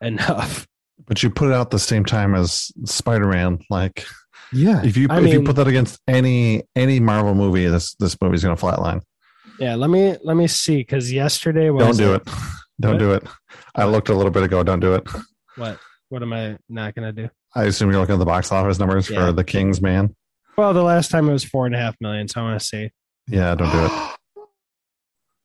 enough. 0.00 0.66
But 1.06 1.22
you 1.22 1.30
put 1.30 1.50
it 1.50 1.54
out 1.54 1.70
the 1.70 1.78
same 1.78 2.04
time 2.04 2.34
as 2.34 2.72
Spider 2.86 3.28
Man. 3.28 3.60
Like, 3.70 4.04
Yeah, 4.52 4.82
if 4.84 4.96
you 4.96 5.06
I 5.08 5.20
if 5.20 5.32
you 5.32 5.44
put 5.44 5.54
that 5.54 5.68
against 5.68 6.00
any 6.08 6.64
any 6.74 6.98
Marvel 6.98 7.36
movie, 7.36 7.66
this 7.66 7.94
this 8.00 8.20
movie's 8.20 8.42
gonna 8.42 8.56
flatline. 8.56 9.02
Yeah, 9.60 9.74
let 9.76 9.90
me 9.90 10.16
let 10.24 10.36
me 10.36 10.46
see 10.46 10.78
because 10.78 11.12
yesterday 11.12 11.70
was 11.70 11.84
Don't 11.86 11.96
do 12.08 12.14
it. 12.14 12.22
Don't 12.80 12.92
What? 12.94 12.98
do 12.98 13.12
it. 13.12 13.24
I 13.74 13.84
looked 13.84 14.08
a 14.08 14.14
little 14.14 14.30
bit 14.30 14.42
ago. 14.42 14.62
Don't 14.62 14.80
do 14.80 14.94
it. 14.94 15.06
What 15.56 15.78
what 16.08 16.22
am 16.22 16.32
I 16.32 16.56
not 16.68 16.94
gonna 16.94 17.12
do? 17.12 17.28
I 17.54 17.64
assume 17.64 17.90
you're 17.90 18.00
looking 18.00 18.14
at 18.14 18.18
the 18.18 18.24
box 18.24 18.50
office 18.50 18.78
numbers 18.78 19.10
Yeah. 19.10 19.26
for 19.26 19.32
The 19.32 19.44
King's 19.44 19.80
Man. 19.82 20.14
Well, 20.56 20.72
the 20.72 20.82
last 20.82 21.10
time 21.10 21.28
it 21.28 21.32
was 21.32 21.44
four 21.44 21.66
and 21.66 21.74
a 21.74 21.78
half 21.78 21.96
million, 22.00 22.26
so 22.28 22.40
I 22.40 22.44
want 22.44 22.60
to 22.60 22.66
see. 22.66 22.90
Yeah, 23.28 23.54
don't 23.54 23.70
do 23.70 23.84
it. 23.84 23.92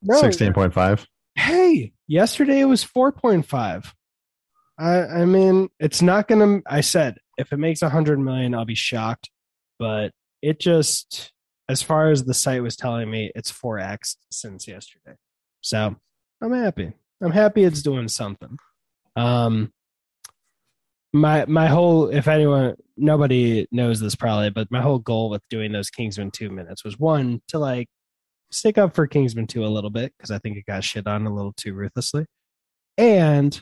no, 0.01 0.21
Sixteen 0.21 0.53
point 0.53 0.73
five. 0.73 1.05
Hey, 1.35 1.93
yesterday 2.07 2.61
it 2.61 2.65
was 2.65 2.83
four 2.83 3.11
point 3.11 3.45
five. 3.45 3.93
I 4.79 5.01
I 5.01 5.25
mean, 5.25 5.69
it's 5.79 6.01
not 6.01 6.27
gonna. 6.27 6.61
I 6.67 6.81
said 6.81 7.17
if 7.37 7.51
it 7.51 7.57
makes 7.57 7.81
a 7.81 7.89
hundred 7.89 8.19
million, 8.19 8.55
I'll 8.55 8.65
be 8.65 8.75
shocked. 8.75 9.29
But 9.77 10.11
it 10.41 10.59
just, 10.61 11.33
as 11.67 11.81
far 11.81 12.11
as 12.11 12.23
the 12.23 12.33
site 12.33 12.63
was 12.63 12.75
telling 12.75 13.09
me, 13.09 13.31
it's 13.35 13.51
four 13.51 13.79
x 13.79 14.17
since 14.31 14.67
yesterday. 14.67 15.15
So 15.61 15.95
I'm 16.41 16.53
happy. 16.53 16.93
I'm 17.21 17.31
happy 17.31 17.63
it's 17.63 17.81
doing 17.81 18.07
something. 18.07 18.57
Um, 19.15 19.71
my 21.13 21.45
my 21.45 21.67
whole 21.67 22.09
if 22.09 22.27
anyone 22.27 22.75
nobody 22.97 23.67
knows 23.71 23.99
this 23.99 24.15
probably, 24.15 24.49
but 24.49 24.69
my 24.69 24.81
whole 24.81 24.99
goal 24.99 25.29
with 25.29 25.41
doing 25.49 25.71
those 25.71 25.89
Kingsman 25.89 26.31
two 26.31 26.49
minutes 26.49 26.83
was 26.83 26.99
one 26.99 27.41
to 27.47 27.57
like 27.57 27.87
stick 28.51 28.77
up 28.77 28.95
for 28.95 29.07
Kingsman 29.07 29.47
2 29.47 29.65
a 29.65 29.67
little 29.67 29.89
bit 29.89 30.13
because 30.17 30.31
I 30.31 30.39
think 30.39 30.57
it 30.57 30.65
got 30.65 30.83
shit 30.83 31.07
on 31.07 31.25
a 31.25 31.33
little 31.33 31.53
too 31.53 31.73
ruthlessly. 31.73 32.25
And 32.97 33.61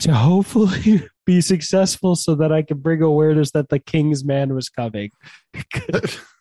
to 0.00 0.14
hopefully 0.14 1.02
be 1.26 1.40
successful 1.40 2.14
so 2.14 2.34
that 2.36 2.52
I 2.52 2.62
can 2.62 2.78
bring 2.78 3.02
awareness 3.02 3.50
that 3.52 3.68
the 3.68 3.78
King's 3.78 4.24
Man 4.24 4.54
was 4.54 4.68
coming. 4.68 5.10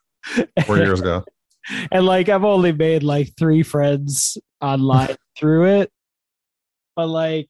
Four 0.65 0.77
years 0.77 0.99
ago. 0.99 1.23
and 1.91 2.05
like 2.05 2.29
I've 2.29 2.43
only 2.43 2.71
made 2.71 3.03
like 3.03 3.35
three 3.37 3.63
friends 3.63 4.37
online 4.61 5.15
through 5.37 5.81
it. 5.81 5.91
But 6.95 7.07
like 7.07 7.47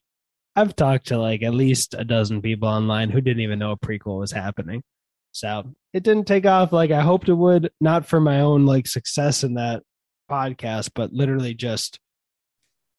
I've 0.55 0.75
talked 0.75 1.07
to 1.07 1.17
like 1.17 1.43
at 1.43 1.53
least 1.53 1.93
a 1.97 2.03
dozen 2.03 2.41
people 2.41 2.67
online 2.67 3.09
who 3.09 3.21
didn't 3.21 3.41
even 3.41 3.59
know 3.59 3.71
a 3.71 3.77
prequel 3.77 4.19
was 4.19 4.31
happening. 4.31 4.83
So 5.31 5.71
it 5.93 6.03
didn't 6.03 6.25
take 6.25 6.45
off 6.45 6.73
like 6.73 6.91
I 6.91 7.01
hoped 7.01 7.29
it 7.29 7.33
would, 7.33 7.69
not 7.79 8.07
for 8.07 8.19
my 8.19 8.41
own 8.41 8.65
like 8.65 8.87
success 8.87 9.43
in 9.43 9.53
that 9.53 9.83
podcast, 10.29 10.91
but 10.95 11.13
literally 11.13 11.53
just 11.53 11.99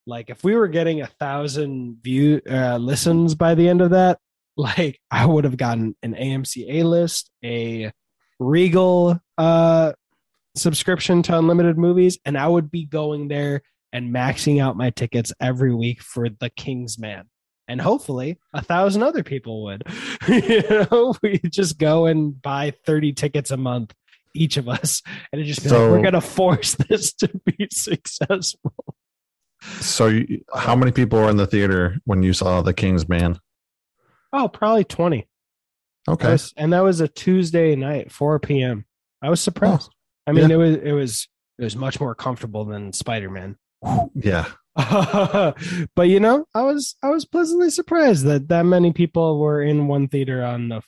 like 0.06 0.30
if 0.30 0.44
we 0.44 0.54
were 0.54 0.68
getting 0.68 1.02
a 1.02 1.06
thousand 1.06 1.98
view 2.02 2.40
uh, 2.48 2.76
listens 2.78 3.34
by 3.34 3.54
the 3.54 3.68
end 3.68 3.80
of 3.80 3.90
that, 3.90 4.18
like 4.56 5.00
I 5.10 5.26
would 5.26 5.44
have 5.44 5.56
gotten 5.56 5.96
an 6.02 6.14
AMC 6.14 6.64
A 6.68 6.82
list, 6.84 7.30
a 7.44 7.92
Regal 8.38 9.20
uh 9.36 9.92
subscription 10.56 11.22
to 11.24 11.38
unlimited 11.38 11.78
movies, 11.78 12.18
and 12.24 12.36
I 12.36 12.48
would 12.48 12.70
be 12.70 12.84
going 12.84 13.28
there 13.28 13.62
and 13.92 14.14
maxing 14.14 14.60
out 14.60 14.76
my 14.76 14.90
tickets 14.90 15.32
every 15.40 15.74
week 15.74 16.02
for 16.02 16.28
the 16.28 16.50
King's 16.50 16.98
Man. 16.98 17.26
And 17.68 17.80
hopefully 17.80 18.38
a 18.54 18.62
thousand 18.62 19.02
other 19.02 19.22
people 19.22 19.64
would. 19.64 19.82
you 20.28 20.62
know, 20.68 21.14
we 21.22 21.38
just 21.38 21.78
go 21.78 22.06
and 22.06 22.40
buy 22.40 22.72
30 22.86 23.12
tickets 23.12 23.50
a 23.50 23.56
month, 23.56 23.94
each 24.34 24.56
of 24.56 24.68
us, 24.68 25.02
and 25.32 25.40
it 25.40 25.44
just 25.44 25.62
be 25.62 25.68
like, 25.68 25.76
So- 25.78 25.90
we're 25.90 26.02
gonna 26.02 26.20
force 26.20 26.74
this 26.88 27.12
to 27.14 27.28
be 27.44 27.68
successful. 27.70 28.72
So, 29.80 30.06
you, 30.06 30.44
how 30.54 30.76
many 30.76 30.92
people 30.92 31.18
were 31.20 31.28
in 31.28 31.36
the 31.36 31.46
theater 31.46 31.96
when 32.04 32.22
you 32.22 32.32
saw 32.32 32.62
The 32.62 32.72
King's 32.72 33.08
Man? 33.08 33.40
Oh, 34.32 34.48
probably 34.48 34.84
20. 34.84 35.26
Okay. 36.08 36.32
was- 36.32 36.54
and 36.56 36.72
that 36.72 36.82
was 36.82 37.00
a 37.00 37.08
Tuesday 37.08 37.76
night, 37.76 38.10
4 38.10 38.38
p.m. 38.40 38.84
I 39.22 39.30
was 39.30 39.40
surprised. 39.40 39.90
I 40.26 40.32
mean, 40.32 40.50
yeah. 40.50 40.56
it 40.56 40.58
was 40.58 40.76
it 40.76 40.92
was 40.92 41.28
it 41.58 41.64
was 41.64 41.76
much 41.76 42.00
more 42.00 42.14
comfortable 42.14 42.64
than 42.64 42.92
Spider-Man. 42.92 43.56
Yeah. 44.14 44.46
but 44.76 46.08
you 46.08 46.20
know, 46.20 46.46
I 46.54 46.62
was 46.62 46.96
I 47.02 47.08
was 47.08 47.24
pleasantly 47.24 47.70
surprised 47.70 48.24
that 48.26 48.48
that 48.48 48.64
many 48.64 48.92
people 48.92 49.40
were 49.40 49.62
in 49.62 49.88
one 49.88 50.06
theater 50.08 50.44
on 50.44 50.68
the 50.68 50.82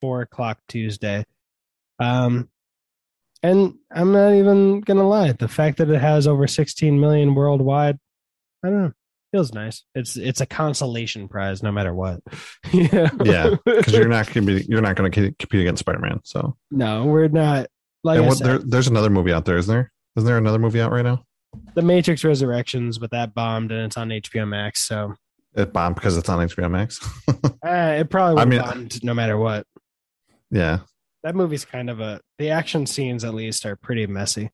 four 0.00 0.22
o'clock 0.22 0.58
Tuesday. 0.68 1.24
Um, 1.98 2.48
and 3.42 3.74
I'm 3.92 4.12
not 4.12 4.32
even 4.34 4.80
gonna 4.80 5.06
lie, 5.06 5.32
the 5.32 5.48
fact 5.48 5.78
that 5.78 5.90
it 5.90 6.00
has 6.00 6.26
over 6.26 6.46
16 6.46 6.98
million 6.98 7.34
worldwide, 7.34 7.98
I 8.64 8.70
don't 8.70 8.82
know, 8.82 8.92
feels 9.36 9.52
nice. 9.52 9.84
It's 9.94 10.16
it's 10.16 10.40
a 10.40 10.46
consolation 10.46 11.28
prize, 11.28 11.62
no 11.62 11.70
matter 11.70 11.94
what. 11.94 12.20
yeah, 12.72 13.10
Yeah, 13.22 13.54
Because 13.66 13.92
you're 13.92 14.08
not 14.08 14.32
gonna 14.32 14.46
be 14.46 14.64
you're 14.66 14.80
not 14.80 14.96
gonna 14.96 15.10
compete 15.10 15.60
against 15.60 15.80
Spider 15.80 15.98
Man. 15.98 16.20
So, 16.24 16.56
no, 16.70 17.04
we're 17.04 17.28
not. 17.28 17.66
Like 18.02 18.18
and 18.18 18.28
what, 18.28 18.38
said, 18.38 18.46
there, 18.46 18.58
there's 18.58 18.88
another 18.88 19.10
movie 19.10 19.32
out 19.32 19.44
there, 19.44 19.58
isn't 19.58 19.72
there? 19.72 19.92
Isn't 20.16 20.26
there 20.26 20.38
another 20.38 20.58
movie 20.58 20.80
out 20.80 20.90
right 20.90 21.04
now? 21.04 21.22
the 21.74 21.82
Matrix 21.82 22.22
Resurrections, 22.24 22.98
but 22.98 23.10
that 23.10 23.34
bombed 23.34 23.72
and 23.72 23.82
it's 23.82 23.96
on 23.96 24.08
HBO 24.08 24.46
Max, 24.46 24.86
so 24.86 25.14
It 25.54 25.72
bombed 25.72 25.94
because 25.96 26.16
it's 26.16 26.28
on 26.28 26.46
HBO 26.48 26.70
Max. 26.70 26.98
uh, 27.28 27.96
it 27.98 28.10
probably 28.10 28.40
I 28.40 28.44
would 28.44 28.48
mean- 28.48 28.60
bombed 28.62 29.04
no 29.04 29.12
matter 29.12 29.36
what. 29.36 29.66
yeah, 30.50 30.78
that 31.24 31.34
movie's 31.34 31.64
kind 31.66 31.90
of 31.90 32.00
a 32.00 32.20
the 32.38 32.50
action 32.50 32.86
scenes 32.86 33.24
at 33.24 33.34
least 33.34 33.66
are 33.66 33.76
pretty 33.76 34.06
messy 34.06 34.50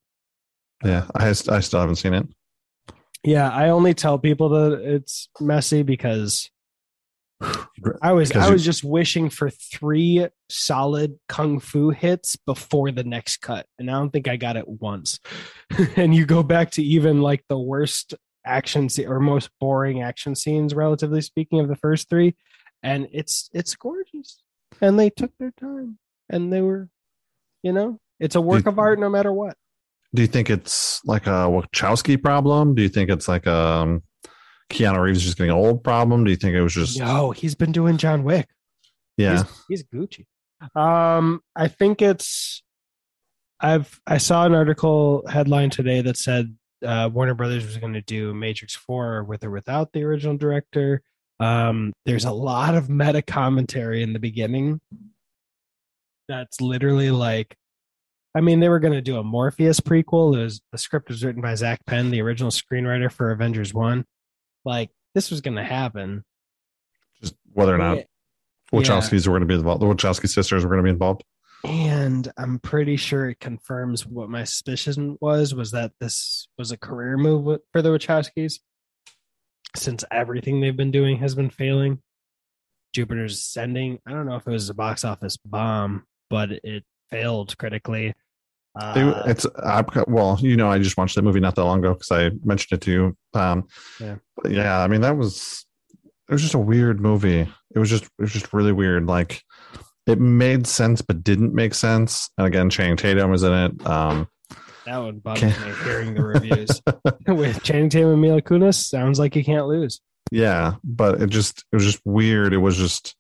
yeah. 0.85 1.07
I 1.15 1.29
I 1.29 1.33
still 1.33 1.79
haven't 1.81 1.97
seen 1.97 2.15
it. 2.15 2.27
Yeah 3.25 3.49
i 3.51 3.69
only 3.69 3.95
tell 3.95 4.19
people 4.19 4.49
that 4.51 4.81
it's 4.83 5.29
messy 5.41 5.83
because 5.83 6.51
I 8.01 8.13
was 8.13 8.29
Because 8.29 8.49
I 8.49 8.53
was 8.53 8.65
just 8.65 8.85
wishing 8.85 9.29
for 9.29 9.51
three 9.51 10.27
solid 10.49 11.19
kung 11.29 11.61
fu 11.61 11.91
hits 11.91 12.37
before 12.37 12.91
the 12.91 13.05
next 13.05 13.39
cut, 13.39 13.67
and 13.79 13.91
I 13.91 13.95
don't 13.95 14.11
think 14.11 14.29
I 14.29 14.37
got 14.37 14.57
it 14.57 14.69
once. 14.69 15.19
and 15.97 16.15
you 16.15 16.27
go 16.27 16.43
back 16.43 16.71
to 16.73 16.83
even 16.83 17.21
like 17.21 17.45
the 17.49 17.59
worst 17.59 18.15
action 18.45 18.89
scene 18.89 19.09
or 19.09 19.21
most 19.21 19.51
boring 19.61 20.03
action 20.03 20.35
scenes, 20.35 20.75
relatively 20.75 21.21
speaking, 21.21 21.61
of 21.61 21.69
the 21.69 21.77
first 21.77 22.09
three, 22.09 22.37
and 22.83 23.09
it's 23.13 23.51
it's 23.53 23.75
gorgeous. 23.75 24.43
And 24.81 24.99
they 24.99 25.11
took 25.11 25.37
their 25.39 25.53
time, 25.59 25.99
and 26.29 26.53
they 26.53 26.61
were, 26.61 26.89
you 27.63 27.73
know, 27.73 27.99
it's 28.21 28.37
a 28.37 28.41
work 28.41 28.67
of 28.67 28.79
art 28.79 28.99
no 28.99 29.09
matter 29.09 29.33
what. 29.33 29.57
Do 30.15 30.23
you 30.23 30.29
think 30.29 30.51
it's 30.51 31.03
like 31.05 31.27
a 31.27 31.49
Wachowski 31.49 32.23
problem? 32.23 32.75
Do 32.75 32.83
you 32.83 32.89
think 32.89 33.11
it's 33.11 33.29
like 33.29 33.47
a 33.47 33.55
um, 33.55 34.03
Keanu 34.71 35.01
Reeves 35.01 35.23
just 35.23 35.39
getting 35.39 35.53
old 35.53 35.83
problem? 35.83 36.25
Do 36.25 36.31
you 36.31 36.37
think 36.37 36.55
it 36.55 36.63
was 36.63 36.75
just 36.75 36.99
No, 36.99 37.31
he's 37.31 37.55
been 37.55 37.73
doing 37.73 37.97
John 37.97 38.23
Wick. 38.23 38.49
yeah? 39.17 39.45
he's, 39.69 39.83
he's 39.83 39.85
Gucci. 39.85 40.27
Um, 40.79 41.41
I 41.57 41.69
think 41.69 42.03
it's. 42.03 42.63
I've 43.61 44.01
I 44.07 44.19
saw 44.19 44.45
an 44.45 44.55
article 44.55 45.25
headline 45.29 45.71
today 45.71 46.03
that 46.03 46.17
said 46.17 46.57
uh, 46.85 47.09
Warner 47.13 47.35
Brothers 47.35 47.65
was 47.65 47.77
going 47.77 47.93
to 47.95 48.01
do 48.03 48.35
Matrix 48.35 48.75
Four 48.75 49.25
with 49.25 49.45
or 49.45 49.51
without 49.51 49.93
the 49.93 50.03
original 50.03 50.37
director. 50.37 51.03
Um, 51.41 51.93
there's 52.07 52.25
a 52.25 52.33
lot 52.33 52.75
of 52.75 52.89
meta 52.89 53.23
commentary 53.23 54.03
in 54.03 54.13
the 54.13 54.19
beginning. 54.19 54.81
That's 56.29 56.61
literally 56.61 57.11
like, 57.11 57.57
I 58.35 58.41
mean, 58.41 58.61
they 58.61 58.69
were 58.69 58.79
going 58.81 58.95
to 58.95 59.03
do 59.03 59.19
a 59.19 59.23
Morpheus 59.25 59.81
prequel. 59.81 60.35
It 60.37 60.43
was 60.43 60.63
the 60.73 60.79
script 60.79 61.09
was 61.09 61.23
written 61.25 61.43
by 61.43 61.55
Zak 61.55 61.85
Penn, 61.87 62.11
the 62.11 62.23
original 62.23 62.51
screenwriter 62.51 63.11
for 63.13 63.31
Avengers 63.31 63.75
One. 63.75 64.05
Like 64.65 64.91
this 65.15 65.31
was 65.31 65.41
going 65.43 65.57
to 65.57 65.65
happen. 65.65 66.25
Just 67.21 67.35
whether 67.53 67.75
or 67.75 67.79
not 67.79 67.99
Yeah. 67.99 68.05
Wachowskis 68.73 69.27
were 69.27 69.33
going 69.33 69.43
to 69.43 69.47
be 69.47 69.55
involved. 69.55 69.83
The 69.83 69.87
Wachowski 69.87 70.29
sisters 70.29 70.65
were 70.65 70.71
going 70.71 70.79
to 70.79 70.85
be 70.85 70.91
involved. 70.91 71.25
and 71.65 72.33
i'm 72.37 72.59
pretty 72.59 72.97
sure 72.97 73.29
it 73.29 73.39
confirms 73.39 74.05
what 74.05 74.29
my 74.29 74.43
suspicion 74.43 75.17
was 75.21 75.55
was 75.55 75.71
that 75.71 75.93
this 76.01 76.49
was 76.59 76.73
a 76.73 76.77
career 76.77 77.17
move 77.17 77.61
for 77.71 77.81
the 77.83 77.89
wachowskis 77.89 78.55
since 79.77 80.05
everything 80.11 80.61
they've 80.61 80.77
been 80.77 80.91
doing 80.91 81.19
has 81.19 81.37
been 81.37 81.51
failing 81.51 82.01
jupiter's 82.93 83.35
ascending 83.35 84.01
i 84.07 84.11
don't 84.11 84.27
know 84.27 84.35
if 84.35 84.45
it 84.45 84.51
was 84.51 84.69
a 84.71 84.75
box 84.75 85.05
office 85.05 85.37
bomb 85.37 86.05
but 86.29 86.51
it 86.51 86.83
failed 87.13 87.57
critically 87.59 88.15
uh, 88.81 88.95
They- 88.95 89.31
it's 89.31 89.47
I, 89.63 89.85
well, 90.09 90.39
you 90.41 90.57
know, 90.57 90.71
I 90.71 90.79
just 90.79 90.97
watched 90.97 91.15
that 91.17 91.23
movie 91.23 91.41
not 91.41 91.55
that 91.57 91.65
long 91.65 91.81
ago 91.81 91.93
because 91.93 92.11
I 92.11 92.31
mentioned 92.43 92.79
it 92.79 92.81
to 92.87 92.91
you. 92.91 93.17
Um, 93.39 93.69
Yeah. 94.01 94.17
yeah. 94.49 94.81
I 94.81 94.89
mean, 94.89 95.03
that 95.03 95.17
was 95.19 95.67
it 96.29 96.33
was 96.33 96.41
just 96.41 96.55
a 96.55 96.59
weird 96.59 96.99
movie. 97.01 97.41
It 97.75 97.79
was 97.79 97.91
just 97.91 98.05
it 98.05 98.11
was 98.19 98.33
just 98.33 98.55
really 98.55 98.73
weird. 98.73 99.07
Like 99.07 99.43
it 100.07 100.19
made 100.19 100.67
sense 100.67 101.03
but 101.03 101.23
didn't 101.23 101.53
make 101.55 101.75
sense. 101.75 102.31
And 102.39 102.47
again, 102.47 102.71
Channing 102.71 102.97
Tatum 102.97 103.31
was 103.31 103.43
in 103.43 103.53
it. 103.53 103.87
Um, 103.87 104.27
that 104.87 104.97
one 104.99 105.19
bothers 105.19 105.43
me 105.61 105.73
hearing 105.85 106.15
the 106.15 106.25
reviews 106.25 106.81
with 107.29 107.63
channing 107.63 107.89
tatum 107.89 108.11
and 108.13 108.21
mila 108.21 108.43
kunis 108.43 108.75
sounds 108.83 109.17
like 109.19 109.37
you 109.37 109.45
can't 109.45 109.67
lose 109.69 110.01
yeah, 110.33 110.75
but 110.83 111.21
it 111.23 111.29
just 111.31 111.65
it 111.73 111.77
was 111.77 111.85
just 111.85 112.01
weird. 112.07 112.55
It 112.55 112.59
was 112.59 112.77
just 112.79 113.15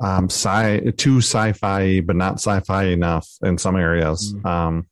um 0.00 0.28
sci 0.28 0.90
too 0.96 1.18
sci-fi 1.18 2.00
but 2.00 2.16
not 2.16 2.34
sci-fi 2.34 2.84
enough 2.84 3.28
in 3.42 3.56
some 3.58 3.76
areas. 3.76 4.34
Mhm. 4.34 4.46
Um 4.46 4.86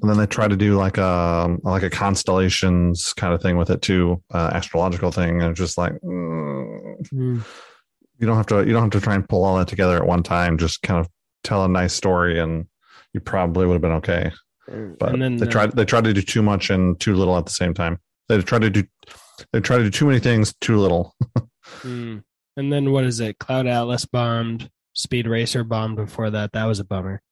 and 0.00 0.08
then 0.08 0.16
they 0.16 0.26
try 0.26 0.46
to 0.46 0.56
do 0.56 0.76
like 0.76 0.96
a 0.96 1.56
like 1.62 1.82
a 1.82 1.90
constellations 1.90 3.12
kind 3.14 3.34
of 3.34 3.42
thing 3.42 3.56
with 3.56 3.70
it 3.70 3.82
too, 3.82 4.22
uh, 4.32 4.50
astrological 4.52 5.10
thing, 5.10 5.42
and 5.42 5.56
just 5.56 5.76
like 5.76 5.92
mm, 6.02 6.94
you 7.12 8.26
don't 8.26 8.36
have 8.36 8.46
to 8.46 8.58
you 8.64 8.72
don't 8.72 8.82
have 8.82 8.90
to 8.90 9.00
try 9.00 9.14
and 9.14 9.28
pull 9.28 9.44
all 9.44 9.58
that 9.58 9.68
together 9.68 9.96
at 9.96 10.06
one 10.06 10.22
time. 10.22 10.56
Just 10.58 10.82
kind 10.82 11.00
of 11.00 11.08
tell 11.42 11.64
a 11.64 11.68
nice 11.68 11.92
story, 11.94 12.38
and 12.38 12.66
you 13.12 13.20
probably 13.20 13.66
would 13.66 13.74
have 13.74 13.82
been 13.82 13.92
okay. 13.92 14.30
But 14.98 15.14
and 15.14 15.22
then 15.22 15.36
they 15.36 15.48
uh, 15.48 15.66
they 15.68 15.84
tried 15.84 16.04
to 16.04 16.14
do 16.14 16.22
too 16.22 16.42
much 16.42 16.70
and 16.70 16.98
too 17.00 17.14
little 17.14 17.36
at 17.36 17.46
the 17.46 17.52
same 17.52 17.74
time. 17.74 17.98
They 18.28 18.40
tried 18.42 18.62
to 18.62 18.70
do 18.70 18.84
they 19.52 19.60
tried 19.60 19.78
to 19.78 19.84
do 19.84 19.90
too 19.90 20.06
many 20.06 20.20
things 20.20 20.54
too 20.60 20.78
little. 20.78 21.14
Mm. 21.82 22.24
And 22.58 22.72
then 22.72 22.90
what 22.90 23.04
is 23.04 23.20
it? 23.20 23.38
Cloud 23.38 23.66
Atlas 23.68 24.04
bombed. 24.04 24.68
Speed 24.92 25.28
Racer 25.28 25.62
bombed 25.62 25.94
before 25.96 26.28
that. 26.30 26.52
That 26.52 26.64
was 26.64 26.80
a 26.80 26.84
bummer. 26.84 27.22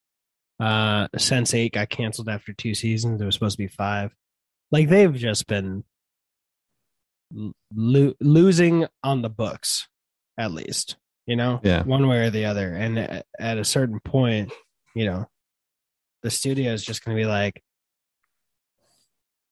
Uh 0.61 1.09
Sense 1.19 1.53
8 1.53 1.73
got 1.73 1.89
canceled 1.91 2.29
after 2.29 2.53
two 2.53 2.75
seasons. 2.75 3.21
It 3.21 3.25
was 3.25 3.35
supposed 3.35 3.57
to 3.57 3.63
be 3.65 3.69
five. 3.69 4.15
Like 4.71 4.89
they've 4.89 5.13
just 5.13 5.49
been 5.49 5.83
lo- 7.75 8.15
losing 8.21 8.87
on 9.03 9.23
the 9.23 9.29
books, 9.29 9.89
at 10.39 10.53
least, 10.53 10.97
you 11.27 11.35
know, 11.37 11.61
Yeah. 11.65 11.83
one 11.83 12.07
way 12.07 12.19
or 12.27 12.31
the 12.31 12.45
other. 12.45 12.73
And 12.73 12.97
at, 12.99 13.27
at 13.39 13.59
a 13.59 13.65
certain 13.65 13.99
point, 14.01 14.53
you 14.95 15.07
know, 15.07 15.29
the 16.23 16.31
studio 16.31 16.73
is 16.73 16.85
just 16.85 17.05
going 17.05 17.17
to 17.17 17.21
be 17.21 17.27
like, 17.27 17.63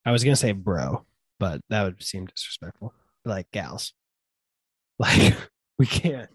I 0.07 0.13
was 0.13 0.23
going 0.23 0.35
to 0.35 0.41
say 0.41 0.53
bro, 0.53 1.05
but 1.41 1.61
that 1.69 1.83
would 1.83 2.03
seem 2.03 2.27
disrespectful. 2.27 2.95
Like 3.25 3.51
gals. 3.51 3.93
Like 5.01 5.35
we 5.79 5.87
can't. 5.87 6.31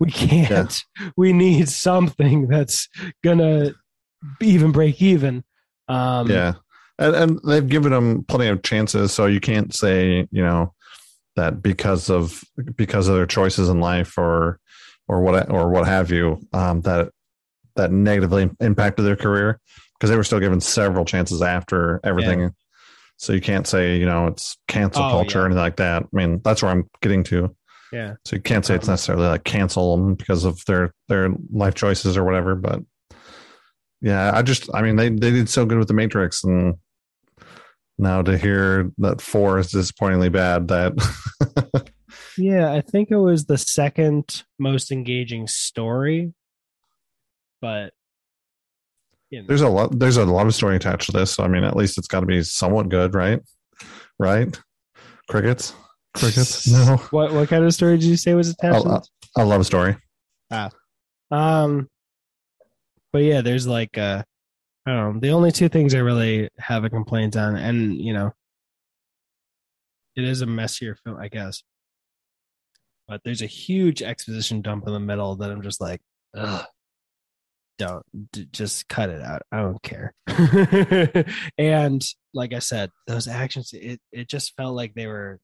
We 0.00 0.10
can't. 0.10 0.84
We 1.16 1.32
need 1.32 1.68
something 1.68 2.48
that's 2.48 2.88
gonna 3.22 3.72
even 4.40 4.72
break 4.72 5.00
even. 5.00 5.44
Um, 5.88 6.28
yeah, 6.30 6.54
and, 6.98 7.14
and 7.14 7.40
they've 7.46 7.68
given 7.68 7.92
them 7.92 8.24
plenty 8.24 8.48
of 8.48 8.62
chances, 8.62 9.12
so 9.12 9.26
you 9.26 9.40
can't 9.40 9.74
say 9.74 10.26
you 10.30 10.42
know 10.42 10.74
that 11.36 11.62
because 11.62 12.10
of 12.10 12.42
because 12.74 13.08
of 13.08 13.16
their 13.16 13.26
choices 13.26 13.68
in 13.68 13.80
life 13.80 14.18
or 14.18 14.58
or 15.08 15.20
what 15.20 15.50
or 15.50 15.70
what 15.70 15.86
have 15.86 16.10
you 16.10 16.40
um, 16.52 16.80
that 16.82 17.10
that 17.76 17.92
negatively 17.92 18.50
impacted 18.60 19.04
their 19.04 19.16
career 19.16 19.60
because 19.94 20.10
they 20.10 20.16
were 20.16 20.24
still 20.24 20.40
given 20.40 20.60
several 20.60 21.04
chances 21.04 21.42
after 21.42 22.00
everything. 22.04 22.52
So 23.18 23.32
you 23.32 23.40
can't 23.40 23.66
say 23.66 23.96
you 23.96 24.06
know 24.06 24.26
it's 24.26 24.56
cancel 24.68 25.02
Oh, 25.04 25.10
culture 25.10 25.38
yeah. 25.38 25.42
or 25.42 25.46
anything 25.46 25.62
like 25.62 25.76
that. 25.76 26.02
I 26.02 26.08
mean 26.12 26.40
that's 26.44 26.62
where 26.62 26.70
I'm 26.72 26.88
getting 27.00 27.22
to. 27.24 27.54
Yeah. 27.92 28.14
So 28.24 28.36
you 28.36 28.42
can't 28.42 28.64
say 28.64 28.74
it's 28.74 28.88
Um, 28.88 28.92
necessarily 28.92 29.26
like 29.26 29.44
cancel 29.44 29.96
them 29.96 30.14
because 30.14 30.44
of 30.44 30.64
their 30.66 30.92
their 31.08 31.30
life 31.52 31.74
choices 31.74 32.16
or 32.16 32.24
whatever. 32.24 32.54
But 32.54 32.80
yeah, 34.00 34.32
I 34.34 34.42
just 34.42 34.68
I 34.74 34.82
mean 34.82 34.96
they 34.96 35.08
they 35.08 35.30
did 35.30 35.48
so 35.48 35.64
good 35.64 35.78
with 35.78 35.88
the 35.88 35.94
Matrix, 35.94 36.44
and 36.44 36.76
now 37.98 38.22
to 38.22 38.36
hear 38.36 38.90
that 38.98 39.20
four 39.20 39.58
is 39.58 39.70
disappointingly 39.70 40.28
bad, 40.28 40.68
that 40.68 41.92
Yeah, 42.38 42.72
I 42.72 42.80
think 42.82 43.10
it 43.10 43.16
was 43.16 43.46
the 43.46 43.58
second 43.58 44.44
most 44.58 44.92
engaging 44.92 45.46
story, 45.46 46.34
but 47.60 47.92
you 49.30 49.40
know, 49.40 49.46
there's 49.48 49.62
a 49.62 49.68
lot 49.68 49.98
there's 49.98 50.18
a 50.18 50.24
love 50.24 50.54
story 50.54 50.76
attached 50.76 51.06
to 51.06 51.12
this. 51.12 51.32
So 51.32 51.44
I 51.44 51.48
mean, 51.48 51.64
at 51.64 51.76
least 51.76 51.98
it's 51.98 52.08
got 52.08 52.20
to 52.20 52.26
be 52.26 52.42
somewhat 52.42 52.88
good, 52.88 53.14
right? 53.14 53.40
Right? 54.18 54.58
Crickets, 55.28 55.74
crickets. 56.16 56.66
No, 56.72 56.96
what 57.10 57.32
what 57.32 57.48
kind 57.48 57.64
of 57.64 57.72
story 57.74 57.96
did 57.98 58.04
you 58.04 58.16
say 58.16 58.34
was 58.34 58.50
attached? 58.50 58.84
Oh, 58.86 58.88
to 58.88 58.90
uh, 58.90 59.00
a 59.38 59.44
love 59.44 59.66
story. 59.66 59.96
this? 60.50 60.72
Um, 61.30 61.88
but 63.12 63.22
yeah, 63.22 63.40
there's 63.40 63.66
like 63.66 63.96
uh, 63.98 64.22
I 64.86 64.90
don't 64.90 65.14
know. 65.14 65.20
The 65.20 65.30
only 65.30 65.52
two 65.52 65.68
things 65.68 65.94
I 65.94 65.98
really 65.98 66.48
have 66.58 66.84
a 66.84 66.90
complaint 66.90 67.36
on, 67.36 67.56
and 67.56 67.96
you 68.00 68.12
know, 68.12 68.32
it 70.16 70.24
is 70.24 70.42
a 70.42 70.46
messier 70.46 70.96
film, 71.04 71.18
I 71.18 71.28
guess. 71.28 71.62
But 73.08 73.20
there's 73.24 73.42
a 73.42 73.46
huge 73.46 74.02
exposition 74.02 74.62
dump 74.62 74.86
in 74.86 74.92
the 74.92 75.00
middle 75.00 75.36
that 75.36 75.50
I'm 75.50 75.62
just 75.62 75.80
like, 75.80 76.00
ugh, 76.36 76.64
don't 77.78 78.04
d- 78.32 78.48
just 78.52 78.88
cut 78.88 79.10
it 79.10 79.22
out. 79.22 79.42
I 79.52 79.58
don't 79.58 79.82
care. 79.82 80.12
and 81.58 82.04
like 82.34 82.52
I 82.52 82.58
said, 82.58 82.90
those 83.06 83.28
actions, 83.28 83.70
it 83.72 84.00
it 84.12 84.28
just 84.28 84.54
felt 84.56 84.74
like 84.74 84.94
they 84.94 85.06
were, 85.06 85.38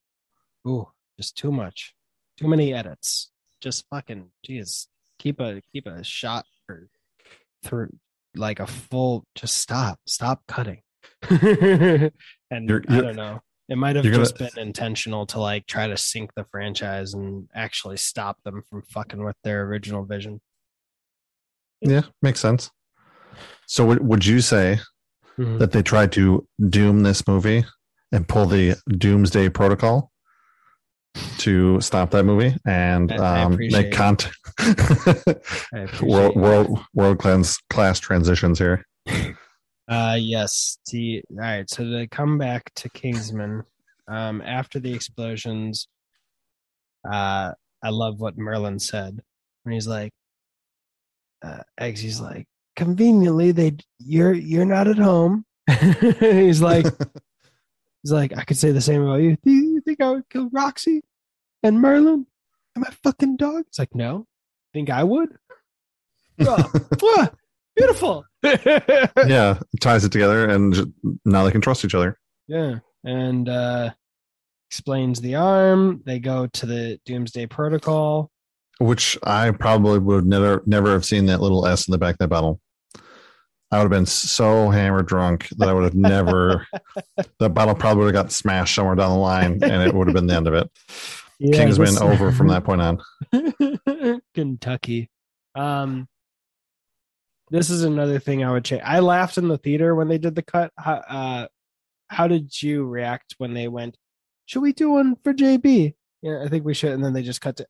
ooh, 0.66 0.88
just 1.18 1.36
too 1.36 1.50
much, 1.52 1.94
too 2.38 2.48
many 2.48 2.72
edits. 2.74 3.30
Just 3.60 3.84
fucking, 3.90 4.30
jeez, 4.46 4.86
keep 5.18 5.40
a 5.40 5.62
keep 5.72 5.86
a 5.86 6.02
shot 6.02 6.44
or 6.68 6.88
through 7.64 7.90
like 8.34 8.60
a 8.60 8.66
full. 8.66 9.24
Just 9.34 9.56
stop, 9.58 10.00
stop 10.06 10.42
cutting. 10.48 10.82
and 11.30 12.10
You're- 12.68 12.84
I 12.88 13.00
don't 13.00 13.16
know. 13.16 13.40
It 13.68 13.76
might 13.78 13.96
have 13.96 14.04
you're 14.04 14.12
gonna- 14.12 14.24
just 14.24 14.38
been 14.38 14.58
intentional 14.58 15.24
to 15.26 15.40
like 15.40 15.66
try 15.66 15.86
to 15.86 15.96
sink 15.96 16.32
the 16.34 16.44
franchise 16.44 17.14
and 17.14 17.48
actually 17.54 17.96
stop 17.96 18.38
them 18.44 18.62
from 18.68 18.82
fucking 18.82 19.22
with 19.24 19.36
their 19.44 19.62
original 19.64 20.04
vision. 20.04 20.40
Yeah, 21.80 22.02
makes 22.20 22.40
sense. 22.40 22.70
So 23.66 23.86
would 23.86 24.06
would 24.06 24.26
you 24.26 24.40
say 24.40 24.80
Mhm. 25.38 25.58
that 25.60 25.72
they 25.72 25.82
tried 25.82 26.12
to 26.12 26.46
doom 26.68 27.02
this 27.04 27.26
movie 27.26 27.64
and 28.12 28.28
pull 28.28 28.46
the 28.46 28.76
Doomsday 28.88 29.48
Protocol 29.48 30.11
to 31.38 31.80
stop 31.80 32.10
that 32.10 32.24
movie 32.24 32.56
and 32.64 33.12
um, 33.12 33.56
make 33.56 33.92
content 33.92 34.34
world 36.02 36.36
world 36.36 36.78
world 36.94 37.18
class 37.18 37.58
class 37.68 38.00
transitions 38.00 38.58
here. 38.58 38.86
Uh 39.88 40.16
yes. 40.18 40.78
The 40.90 41.22
all 41.30 41.36
right. 41.38 41.68
So 41.68 41.84
to 41.84 42.06
come 42.08 42.38
back 42.38 42.72
to 42.76 42.88
Kingsman, 42.88 43.64
um, 44.08 44.40
after 44.42 44.78
the 44.78 44.94
explosions, 44.94 45.88
uh, 47.10 47.52
I 47.82 47.88
love 47.90 48.20
what 48.20 48.38
Merlin 48.38 48.78
said 48.78 49.20
when 49.62 49.72
he's 49.74 49.88
like, 49.88 50.12
uh, 51.44 51.62
Eggsy's 51.80 52.20
like, 52.20 52.46
conveniently 52.76 53.52
they 53.52 53.76
you're 53.98 54.32
you're 54.32 54.64
not 54.64 54.88
at 54.88 54.98
home. 54.98 55.44
he's 56.20 56.62
like, 56.62 56.86
he's 58.02 58.12
like, 58.12 58.36
I 58.36 58.44
could 58.44 58.56
say 58.56 58.70
the 58.72 58.80
same 58.80 59.02
about 59.02 59.16
you. 59.16 59.36
Do 59.92 59.94
you 59.94 59.96
think 59.96 60.08
I 60.08 60.10
would 60.12 60.28
kill 60.30 60.48
Roxy 60.50 61.02
and 61.62 61.80
Merlin 61.80 62.26
and 62.74 62.84
my 62.84 62.90
fucking 63.02 63.36
dog? 63.36 63.64
It's 63.68 63.78
like, 63.78 63.94
no. 63.94 64.26
Think 64.72 64.90
I 64.90 65.04
would? 65.04 65.36
Oh, 66.46 67.28
beautiful. 67.76 68.24
yeah, 68.42 69.58
ties 69.80 70.04
it 70.04 70.10
together, 70.10 70.48
and 70.48 70.92
now 71.24 71.44
they 71.44 71.52
can 71.52 71.60
trust 71.60 71.84
each 71.84 71.94
other. 71.94 72.18
Yeah, 72.48 72.78
and 73.04 73.48
uh, 73.48 73.90
explains 74.70 75.20
the 75.20 75.34
arm. 75.36 76.02
They 76.06 76.18
go 76.18 76.46
to 76.46 76.66
the 76.66 76.98
Doomsday 77.04 77.46
Protocol. 77.46 78.30
Which 78.80 79.16
I 79.22 79.50
probably 79.50 79.98
would 79.98 80.26
never, 80.26 80.62
never 80.66 80.90
have 80.92 81.04
seen 81.04 81.26
that 81.26 81.40
little 81.42 81.66
S 81.66 81.86
in 81.86 81.92
the 81.92 81.98
back 81.98 82.14
of 82.14 82.18
that 82.18 82.28
bottle. 82.28 82.60
I 83.72 83.78
would 83.78 83.84
have 83.84 83.90
been 83.90 84.04
so 84.04 84.68
hammered 84.68 85.06
drunk 85.06 85.48
that 85.56 85.66
I 85.66 85.72
would 85.72 85.84
have 85.84 85.94
never. 85.94 86.66
the 87.38 87.48
bottle 87.48 87.74
probably 87.74 88.04
would 88.04 88.14
have 88.14 88.24
got 88.24 88.30
smashed 88.30 88.74
somewhere 88.74 88.94
down 88.94 89.12
the 89.12 89.16
line, 89.16 89.52
and 89.64 89.82
it 89.82 89.94
would 89.94 90.08
have 90.08 90.14
been 90.14 90.26
the 90.26 90.36
end 90.36 90.46
of 90.46 90.54
it. 90.54 90.70
Yeah, 91.38 91.56
Kingsman 91.56 91.98
over 92.00 92.30
from 92.30 92.46
that 92.48 92.62
point 92.62 92.80
on. 92.80 93.02
Kentucky. 94.34 95.10
Um, 95.56 96.06
this 97.50 97.68
is 97.68 97.82
another 97.82 98.20
thing 98.20 98.44
I 98.44 98.52
would 98.52 98.64
change. 98.64 98.82
I 98.84 99.00
laughed 99.00 99.38
in 99.38 99.48
the 99.48 99.58
theater 99.58 99.96
when 99.96 100.06
they 100.06 100.18
did 100.18 100.36
the 100.36 100.42
cut. 100.42 100.70
How, 100.78 100.92
uh, 100.92 101.46
how 102.06 102.28
did 102.28 102.62
you 102.62 102.84
react 102.84 103.34
when 103.38 103.54
they 103.54 103.66
went? 103.66 103.96
Should 104.46 104.62
we 104.62 104.72
do 104.72 104.90
one 104.90 105.16
for 105.24 105.34
JB? 105.34 105.94
Yeah, 106.20 106.44
I 106.44 106.48
think 106.48 106.64
we 106.64 106.74
should. 106.74 106.92
And 106.92 107.04
then 107.04 107.12
they 107.12 107.22
just 107.22 107.40
cut 107.40 107.56
to. 107.56 107.66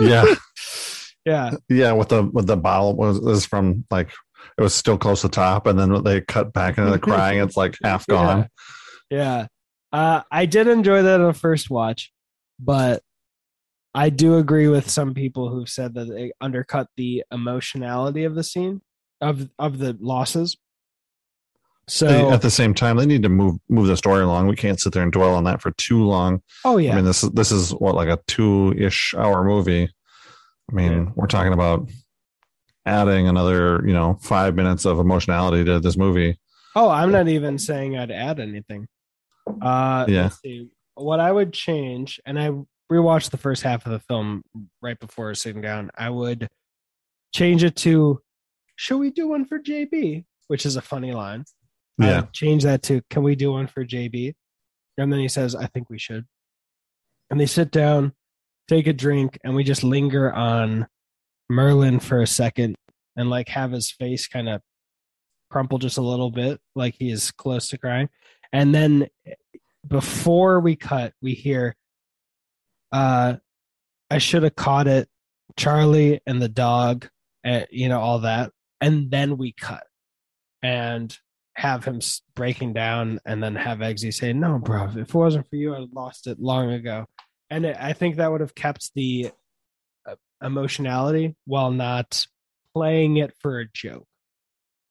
Yeah, 0.00 0.34
yeah, 1.24 1.52
yeah. 1.68 1.92
With 1.92 2.08
the 2.08 2.24
with 2.24 2.48
the 2.48 2.56
bottle 2.56 2.96
was, 2.96 3.20
was 3.20 3.46
from 3.46 3.84
like 3.88 4.10
it 4.58 4.62
was 4.62 4.74
still 4.74 4.98
close 4.98 5.22
to 5.22 5.28
the 5.28 5.32
top, 5.34 5.66
and 5.66 5.78
then 5.78 6.02
they 6.04 6.20
cut 6.20 6.52
back 6.52 6.78
into 6.78 6.90
the 6.90 6.98
crying. 7.00 7.40
It's 7.40 7.56
like 7.56 7.76
half 7.82 8.06
gone. 8.06 8.48
Yeah. 9.10 9.46
Uh, 9.92 10.22
I 10.30 10.46
did 10.46 10.68
enjoy 10.68 11.02
that 11.02 11.20
on 11.20 11.26
the 11.26 11.34
first 11.38 11.68
watch, 11.70 12.12
but 12.58 13.02
I 13.94 14.08
do 14.08 14.38
agree 14.38 14.68
with 14.68 14.88
some 14.88 15.12
people 15.12 15.50
who've 15.50 15.68
said 15.68 15.94
that 15.94 16.08
they 16.08 16.32
undercut 16.40 16.88
the 16.96 17.24
emotionality 17.30 18.24
of 18.24 18.34
the 18.34 18.42
scene 18.44 18.80
of 19.20 19.50
of 19.58 19.78
the 19.78 19.96
losses. 20.00 20.56
So, 21.88 22.30
At 22.32 22.42
the 22.42 22.50
same 22.50 22.74
time, 22.74 22.96
they 22.96 23.06
need 23.06 23.24
to 23.24 23.28
move 23.28 23.56
move 23.68 23.88
the 23.88 23.96
story 23.96 24.22
along. 24.22 24.46
We 24.46 24.54
can't 24.56 24.80
sit 24.80 24.92
there 24.92 25.02
and 25.02 25.10
dwell 25.12 25.34
on 25.34 25.44
that 25.44 25.60
for 25.60 25.72
too 25.72 26.04
long. 26.04 26.40
oh 26.64 26.78
yeah, 26.78 26.92
I 26.92 26.96
mean, 26.96 27.04
this 27.04 27.22
is 27.24 27.30
this 27.32 27.50
is 27.50 27.72
what 27.72 27.94
like 27.96 28.08
a 28.08 28.20
two 28.28 28.72
ish 28.78 29.14
hour 29.18 29.44
movie. 29.44 29.90
I 30.70 30.74
mean, 30.74 30.92
Yeah. 30.92 31.04
we're 31.16 31.26
talking 31.26 31.52
about 31.52 31.90
adding 32.86 33.28
another, 33.28 33.82
you 33.86 33.92
know, 33.92 34.18
five 34.20 34.54
minutes 34.54 34.84
of 34.84 34.98
emotionality 34.98 35.64
to 35.64 35.78
this 35.80 35.96
movie. 35.96 36.38
Oh, 36.74 36.88
I'm 36.88 37.12
not 37.12 37.28
even 37.28 37.58
saying 37.58 37.96
I'd 37.96 38.10
add 38.10 38.40
anything. 38.40 38.86
Uh, 39.60 40.06
Yeah. 40.08 40.28
See. 40.28 40.68
What 40.94 41.20
I 41.20 41.32
would 41.32 41.54
change, 41.54 42.20
and 42.26 42.38
I 42.38 42.50
rewatched 42.92 43.30
the 43.30 43.38
first 43.38 43.62
half 43.62 43.86
of 43.86 43.92
the 43.92 43.98
film 44.00 44.42
right 44.82 44.98
before 45.00 45.34
sitting 45.34 45.62
down. 45.62 45.90
I 45.96 46.10
would 46.10 46.48
change 47.34 47.64
it 47.64 47.76
to, 47.76 48.20
"Should 48.76 48.98
we 48.98 49.10
do 49.10 49.26
one 49.28 49.46
for 49.46 49.58
JB?" 49.58 50.26
Which 50.48 50.66
is 50.66 50.76
a 50.76 50.82
funny 50.82 51.12
line. 51.12 51.44
I 51.98 52.08
Yeah, 52.08 52.26
change 52.32 52.62
that 52.64 52.82
to, 52.84 53.00
"Can 53.08 53.22
we 53.22 53.34
do 53.34 53.52
one 53.52 53.66
for 53.68 53.86
JB?" 53.86 54.34
And 54.98 55.10
then 55.10 55.18
he 55.20 55.28
says, 55.28 55.54
"I 55.54 55.64
think 55.66 55.88
we 55.88 55.98
should." 55.98 56.26
And 57.30 57.40
they 57.40 57.46
sit 57.46 57.70
down, 57.70 58.12
take 58.68 58.86
a 58.86 58.92
drink, 58.92 59.38
and 59.42 59.54
we 59.54 59.64
just 59.64 59.82
linger 59.82 60.30
on 60.30 60.88
Merlin 61.52 62.00
for 62.00 62.20
a 62.20 62.26
second, 62.26 62.76
and 63.16 63.30
like 63.30 63.48
have 63.48 63.72
his 63.72 63.90
face 63.90 64.26
kind 64.26 64.48
of 64.48 64.60
crumple 65.50 65.78
just 65.78 65.98
a 65.98 66.02
little 66.02 66.30
bit, 66.30 66.60
like 66.74 66.96
he 66.98 67.10
is 67.10 67.30
close 67.30 67.68
to 67.68 67.78
crying. 67.78 68.08
And 68.52 68.74
then 68.74 69.06
eh, 69.26 69.34
before 69.86 70.60
we 70.60 70.76
cut, 70.76 71.12
we 71.20 71.34
hear, 71.34 71.76
uh, 72.90 73.36
I 74.10 74.18
should 74.18 74.42
have 74.42 74.56
caught 74.56 74.88
it, 74.88 75.08
Charlie 75.56 76.20
and 76.26 76.40
the 76.40 76.48
dog, 76.48 77.08
and, 77.44 77.66
you 77.70 77.88
know, 77.88 78.00
all 78.00 78.20
that. 78.20 78.50
And 78.80 79.10
then 79.10 79.36
we 79.36 79.52
cut 79.52 79.84
and 80.62 81.16
have 81.54 81.84
him 81.84 82.00
breaking 82.34 82.72
down 82.72 83.20
and 83.26 83.42
then 83.42 83.54
have 83.54 83.78
Eggsy 83.78 84.12
say, 84.12 84.32
No, 84.32 84.58
bro, 84.58 84.88
if 84.88 84.96
it 84.96 85.14
wasn't 85.14 85.48
for 85.48 85.56
you, 85.56 85.74
I'd 85.74 85.92
lost 85.92 86.26
it 86.26 86.40
long 86.40 86.72
ago. 86.72 87.06
And 87.50 87.66
eh, 87.66 87.76
I 87.78 87.92
think 87.92 88.16
that 88.16 88.30
would 88.30 88.40
have 88.40 88.54
kept 88.54 88.92
the 88.94 89.30
emotionality 90.42 91.36
while 91.44 91.70
not 91.70 92.26
playing 92.74 93.16
it 93.18 93.34
for 93.38 93.60
a 93.60 93.66
joke. 93.72 94.06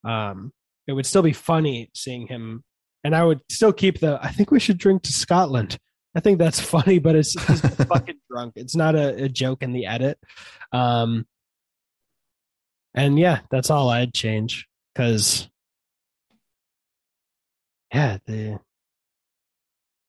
Um, 0.03 0.51
it 0.87 0.93
would 0.93 1.05
still 1.05 1.21
be 1.21 1.33
funny 1.33 1.89
seeing 1.93 2.27
him, 2.27 2.63
and 3.03 3.15
I 3.15 3.23
would 3.23 3.41
still 3.49 3.73
keep 3.73 3.99
the. 3.99 4.19
I 4.21 4.29
think 4.29 4.51
we 4.51 4.59
should 4.59 4.77
drink 4.77 5.03
to 5.03 5.11
Scotland. 5.11 5.77
I 6.15 6.19
think 6.19 6.39
that's 6.39 6.59
funny, 6.75 6.99
but 6.99 7.15
it's 7.15 7.33
fucking 7.85 8.19
drunk. 8.29 8.53
It's 8.55 8.75
not 8.75 8.95
a, 8.95 9.25
a 9.25 9.29
joke 9.29 9.63
in 9.63 9.73
the 9.73 9.85
edit. 9.85 10.19
Um, 10.71 11.25
and 12.93 13.17
yeah, 13.17 13.39
that's 13.49 13.69
all 13.69 13.89
I'd 13.89 14.13
change 14.13 14.67
because, 14.93 15.49
yeah, 17.93 18.17
the. 18.25 18.59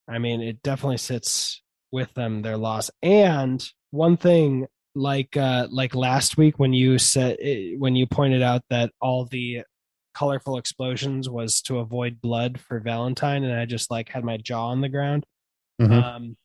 I 0.08 0.18
mean, 0.18 0.42
it 0.42 0.62
definitely 0.62 0.98
sits 0.98 1.62
with 1.92 2.12
them 2.14 2.42
their 2.42 2.56
loss. 2.56 2.90
And 3.02 3.64
one 3.92 4.16
thing, 4.16 4.66
like 4.94 5.36
uh, 5.36 5.68
like 5.70 5.94
last 5.94 6.36
week 6.36 6.58
when 6.58 6.72
you 6.72 6.98
said 6.98 7.36
eh, 7.40 7.74
when 7.78 7.96
you 7.96 8.06
pointed 8.06 8.42
out 8.42 8.62
that 8.70 8.92
all 9.00 9.24
the 9.24 9.62
colorful 10.14 10.58
explosions 10.58 11.28
was 11.28 11.62
to 11.62 11.78
avoid 11.78 12.20
blood 12.20 12.60
for 12.60 12.80
Valentine, 12.80 13.44
and 13.44 13.58
I 13.58 13.64
just 13.64 13.90
like 13.90 14.08
had 14.08 14.24
my 14.24 14.36
jaw 14.36 14.68
on 14.68 14.80
the 14.80 14.88
ground. 14.88 15.24
Mhm. 15.80 16.02
Um, 16.02 16.36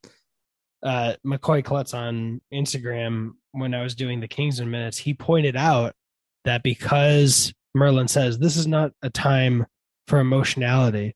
uh, 0.84 1.16
McCoy 1.26 1.64
Klutz 1.64 1.93
on 1.93 2.41
Instagram 2.54 3.34
when 3.52 3.74
I 3.74 3.82
was 3.82 3.95
doing 3.95 4.20
the 4.20 4.28
Kings 4.28 4.56
Kingsman 4.56 4.72
minutes, 4.72 4.98
he 4.98 5.14
pointed 5.14 5.56
out 5.56 5.93
that 6.45 6.64
because 6.64 7.54
Merlin 7.74 8.08
says 8.08 8.39
this 8.39 8.56
is 8.56 8.68
not 8.68 8.91
a 9.02 9.10
time 9.10 9.66
for 10.08 10.20
emotionality, 10.20 11.16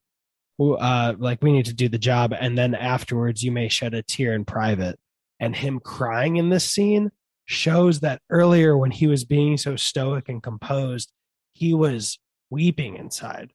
uh, 0.60 1.14
like 1.18 1.42
we 1.42 1.52
need 1.52 1.66
to 1.66 1.74
do 1.74 1.88
the 1.88 1.98
job, 1.98 2.34
and 2.38 2.58
then 2.58 2.76
afterwards 2.76 3.44
you 3.44 3.52
may 3.52 3.70
shed 3.70 3.94
a 3.94 4.04
tear 4.04 4.34
in 4.34 4.46
private. 4.46 5.00
And 5.40 5.56
him 5.56 5.80
crying 5.80 6.36
in 6.36 6.50
this 6.50 6.70
scene 6.70 7.12
shows 7.46 8.00
that 8.02 8.22
earlier 8.30 8.78
when 8.78 8.92
he 8.92 9.08
was 9.08 9.26
being 9.26 9.58
so 9.58 9.76
stoic 9.76 10.30
and 10.30 10.42
composed, 10.42 11.12
he 11.54 11.74
was 11.74 12.20
weeping 12.50 12.96
inside. 12.96 13.52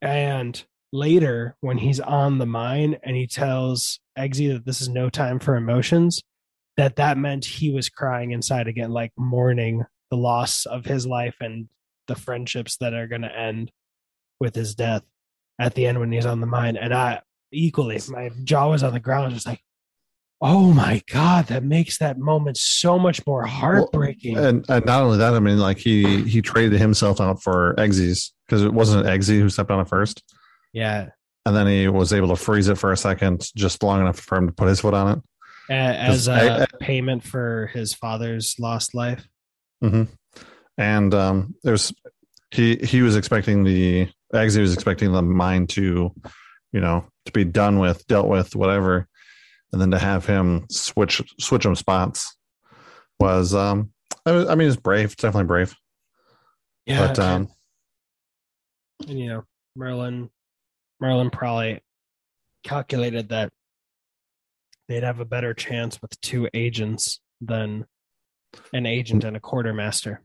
And 0.00 0.62
later, 0.92 1.56
when 1.60 1.78
he's 1.78 2.00
on 2.00 2.38
the 2.38 2.46
mine 2.46 2.98
and 3.02 3.16
he 3.16 3.26
tells 3.26 4.00
Eggsy 4.18 4.52
that 4.52 4.64
this 4.64 4.80
is 4.80 4.88
no 4.88 5.10
time 5.10 5.38
for 5.38 5.56
emotions, 5.56 6.22
that 6.76 6.96
that 6.96 7.18
meant 7.18 7.44
he 7.44 7.72
was 7.72 7.88
crying 7.88 8.32
inside 8.32 8.68
again, 8.68 8.90
like 8.90 9.12
mourning 9.16 9.84
the 10.10 10.16
loss 10.16 10.66
of 10.66 10.84
his 10.84 11.06
life 11.06 11.36
and 11.40 11.68
the 12.06 12.14
friendships 12.14 12.76
that 12.78 12.94
are 12.94 13.06
going 13.06 13.22
to 13.22 13.38
end 13.38 13.70
with 14.40 14.54
his 14.54 14.74
death 14.74 15.02
at 15.58 15.74
the 15.74 15.86
end 15.86 16.00
when 16.00 16.12
he's 16.12 16.26
on 16.26 16.40
the 16.40 16.46
mine. 16.46 16.76
And 16.76 16.92
I 16.92 17.22
equally, 17.52 18.00
my 18.08 18.30
jaw 18.42 18.70
was 18.70 18.82
on 18.82 18.92
the 18.92 19.00
ground, 19.00 19.32
just 19.34 19.46
like, 19.46 19.60
oh 20.40 20.72
my 20.72 21.02
god, 21.10 21.46
that 21.46 21.64
makes 21.64 21.98
that 21.98 22.18
moment 22.18 22.56
so 22.56 22.98
much 22.98 23.24
more 23.26 23.44
heartbreaking. 23.46 24.36
and 24.36 24.64
and 24.68 24.84
not 24.84 25.02
only 25.02 25.18
that, 25.18 25.34
I 25.34 25.38
mean, 25.40 25.58
like 25.58 25.78
he 25.78 26.22
he 26.24 26.42
traded 26.42 26.78
himself 26.80 27.20
out 27.20 27.42
for 27.42 27.74
Eggsy's 27.78 28.32
because 28.46 28.62
it 28.62 28.72
wasn't 28.72 29.06
Eggsy 29.06 29.38
who 29.40 29.48
stepped 29.48 29.70
on 29.70 29.80
it 29.80 29.88
first, 29.88 30.22
yeah, 30.72 31.08
and 31.46 31.56
then 31.56 31.66
he 31.66 31.88
was 31.88 32.12
able 32.12 32.28
to 32.28 32.36
freeze 32.36 32.68
it 32.68 32.76
for 32.78 32.92
a 32.92 32.96
second, 32.96 33.46
just 33.56 33.82
long 33.82 34.00
enough 34.00 34.18
for 34.20 34.36
him 34.38 34.46
to 34.48 34.52
put 34.52 34.68
his 34.68 34.80
foot 34.80 34.94
on 34.94 35.18
it. 35.18 35.24
as 35.70 36.28
I- 36.28 36.40
a 36.42 36.62
I- 36.62 36.66
payment 36.80 37.24
for 37.24 37.70
his 37.72 37.94
father's 37.94 38.54
lost 38.58 38.94
life. 38.94 39.26
hmm 39.80 40.04
And 40.76 41.14
um, 41.14 41.54
there's 41.62 41.92
he 42.50 42.76
he 42.76 43.00
was 43.02 43.16
expecting 43.16 43.64
the 43.64 44.08
Eggsy 44.34 44.60
was 44.60 44.74
expecting 44.74 45.12
the 45.12 45.22
mine 45.22 45.66
to, 45.68 46.12
you 46.72 46.80
know, 46.80 47.06
to 47.26 47.32
be 47.32 47.44
done 47.44 47.78
with, 47.78 48.04
dealt 48.08 48.26
with, 48.28 48.54
whatever, 48.56 49.08
and 49.72 49.80
then 49.80 49.90
to 49.90 49.98
have 49.98 50.26
him 50.26 50.66
switch 50.70 51.20
switch 51.40 51.62
them 51.64 51.74
spots 51.74 52.36
was 53.18 53.54
um, 53.54 53.90
I, 54.26 54.32
was- 54.32 54.48
I 54.48 54.54
mean, 54.54 54.68
it's 54.68 54.76
brave, 54.76 55.12
it's 55.12 55.22
definitely 55.22 55.46
brave, 55.48 55.74
Yeah, 56.86 57.06
but 57.08 57.18
um, 57.18 57.48
and 59.08 59.18
you 59.18 59.26
know, 59.28 59.44
Merlin, 59.76 60.30
Merlin 61.00 61.30
probably 61.30 61.80
calculated 62.62 63.28
that 63.30 63.52
they'd 64.88 65.02
have 65.02 65.20
a 65.20 65.24
better 65.24 65.52
chance 65.54 66.00
with 66.00 66.18
two 66.20 66.48
agents 66.54 67.20
than 67.40 67.84
an 68.72 68.86
agent 68.86 69.24
and 69.24 69.36
a 69.36 69.40
quartermaster. 69.40 70.22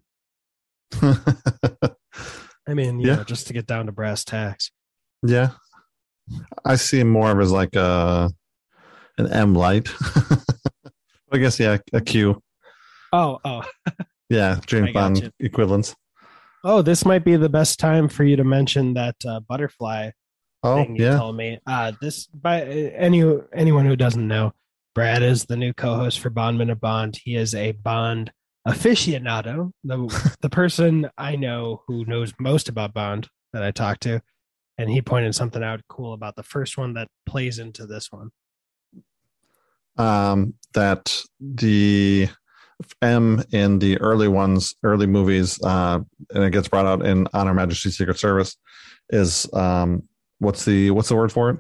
I 1.01 2.73
mean, 2.73 2.99
you 2.99 3.07
Yeah. 3.07 3.15
know, 3.17 3.23
just 3.23 3.47
to 3.47 3.53
get 3.53 3.65
down 3.65 3.87
to 3.87 3.91
brass 3.91 4.23
tacks. 4.23 4.71
Yeah. 5.25 5.51
I 6.63 6.75
see 6.75 6.99
him 6.99 7.09
more 7.09 7.31
of 7.31 7.39
as 7.39 7.51
like 7.51 7.75
a 7.75 8.29
an 9.19 9.31
M 9.31 9.53
light 9.53 9.89
I 11.31 11.37
guess 11.37 11.59
yeah, 11.59 11.77
a 11.93 12.01
Q. 12.01 12.41
Oh, 13.13 13.39
oh, 13.45 13.63
Yeah, 14.29 14.59
James 14.65 14.87
got 14.87 14.93
Bond 14.93 15.31
equivalents. 15.39 15.95
oh! 16.63 16.81
This 16.81 17.05
might 17.05 17.23
be 17.23 17.35
the 17.35 17.49
best 17.49 17.79
time 17.79 18.07
for 18.09 18.23
you 18.23 18.35
to 18.35 18.43
mention 18.43 18.93
that 18.95 19.15
uh, 19.25 19.39
butterfly 19.39 20.11
Oh 20.63 20.75
thing 20.75 20.95
you 20.95 21.05
yeah, 21.05 21.17
told 21.17 21.37
me. 21.37 21.59
Uh, 21.65 21.93
this 22.01 22.27
by 22.27 22.61
any 22.63 23.23
anyone 23.53 23.85
who 23.85 23.95
doesn't 23.95 24.27
know, 24.27 24.53
Brad 24.93 25.23
is 25.23 25.45
the 25.45 25.55
new 25.55 25.73
co-host 25.73 26.19
for 26.19 26.29
Bondman 26.29 26.57
Minute 26.57 26.81
Bond. 26.81 27.17
He 27.23 27.35
is 27.35 27.55
a 27.55 27.71
Bond 27.71 28.31
aficionado, 28.67 29.71
the 29.83 30.35
the 30.41 30.49
person 30.49 31.09
I 31.17 31.35
know 31.35 31.83
who 31.87 32.05
knows 32.05 32.33
most 32.39 32.69
about 32.69 32.93
Bond 32.93 33.29
that 33.53 33.63
I 33.63 33.71
talked 33.71 34.01
to, 34.01 34.21
and 34.77 34.89
he 34.89 35.01
pointed 35.01 35.33
something 35.33 35.63
out 35.63 35.81
cool 35.87 36.13
about 36.13 36.35
the 36.35 36.43
first 36.43 36.77
one 36.77 36.93
that 36.95 37.07
plays 37.25 37.59
into 37.59 37.85
this 37.85 38.11
one. 38.11 38.31
Um, 39.99 40.53
that 40.73 41.21
the 41.39 42.29
M 43.01 43.43
in 43.51 43.79
the 43.79 43.99
early 43.99 44.27
ones, 44.27 44.75
early 44.83 45.05
movies, 45.05 45.59
uh, 45.63 45.99
and 46.33 46.43
it 46.43 46.51
gets 46.51 46.67
brought 46.67 46.85
out 46.85 47.05
in 47.05 47.27
On 47.33 47.45
Her 47.47 47.53
Majesty's 47.53 47.97
Secret 47.97 48.17
Service, 48.17 48.55
is 49.09 49.47
um, 49.53 50.03
what's 50.39 50.65
the 50.65 50.89
what's 50.91 51.09
the 51.09 51.15
word 51.15 51.31
for 51.31 51.49
it? 51.51 51.59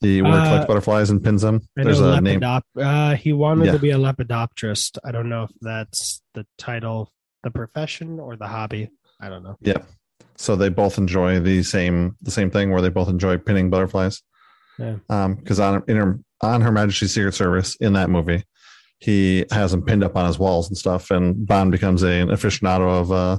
The 0.00 0.22
word 0.22 0.30
Uh, 0.34 0.44
collects 0.48 0.66
butterflies 0.66 1.10
and 1.10 1.22
pins 1.22 1.42
them. 1.42 1.60
There's 1.76 2.00
a 2.00 2.20
name. 2.20 2.42
uh, 2.42 3.14
he 3.16 3.32
wanted 3.32 3.66
Yeah. 3.66 3.72
to 3.72 3.78
be 3.78 3.90
a 3.90 3.98
lepidopterist. 3.98 4.98
I 5.04 5.12
don't 5.12 5.28
know 5.28 5.44
if 5.44 5.50
that's 5.60 6.22
the 6.34 6.46
title, 6.58 7.12
the 7.42 7.50
profession, 7.50 8.20
or 8.20 8.36
the 8.36 8.46
hobby. 8.48 8.90
I 9.20 9.28
don't 9.28 9.42
know. 9.42 9.56
Yeah. 9.60 9.82
So 10.36 10.56
they 10.56 10.68
both 10.68 10.98
enjoy 10.98 11.40
the 11.40 11.62
same 11.62 12.16
the 12.22 12.30
same 12.30 12.50
thing 12.50 12.70
where 12.70 12.82
they 12.82 12.88
both 12.90 13.08
enjoy 13.08 13.38
pinning 13.38 13.70
butterflies. 13.70 14.22
Yeah. 14.78 14.96
Um, 15.08 15.36
because 15.36 15.60
on 15.60 15.82
in 15.88 15.96
her, 15.96 16.18
on 16.42 16.60
Her 16.60 16.72
Majesty's 16.72 17.14
Secret 17.14 17.34
Service 17.34 17.76
in 17.76 17.94
that 17.94 18.10
movie, 18.10 18.44
he 18.98 19.44
has 19.50 19.70
them 19.70 19.82
pinned 19.82 20.04
up 20.04 20.16
on 20.16 20.26
his 20.26 20.38
walls 20.38 20.68
and 20.68 20.76
stuff, 20.76 21.10
and 21.10 21.46
Bond 21.46 21.72
becomes 21.72 22.02
a, 22.02 22.20
an 22.20 22.28
aficionado 22.28 22.88
of 22.88 23.12
uh 23.12 23.38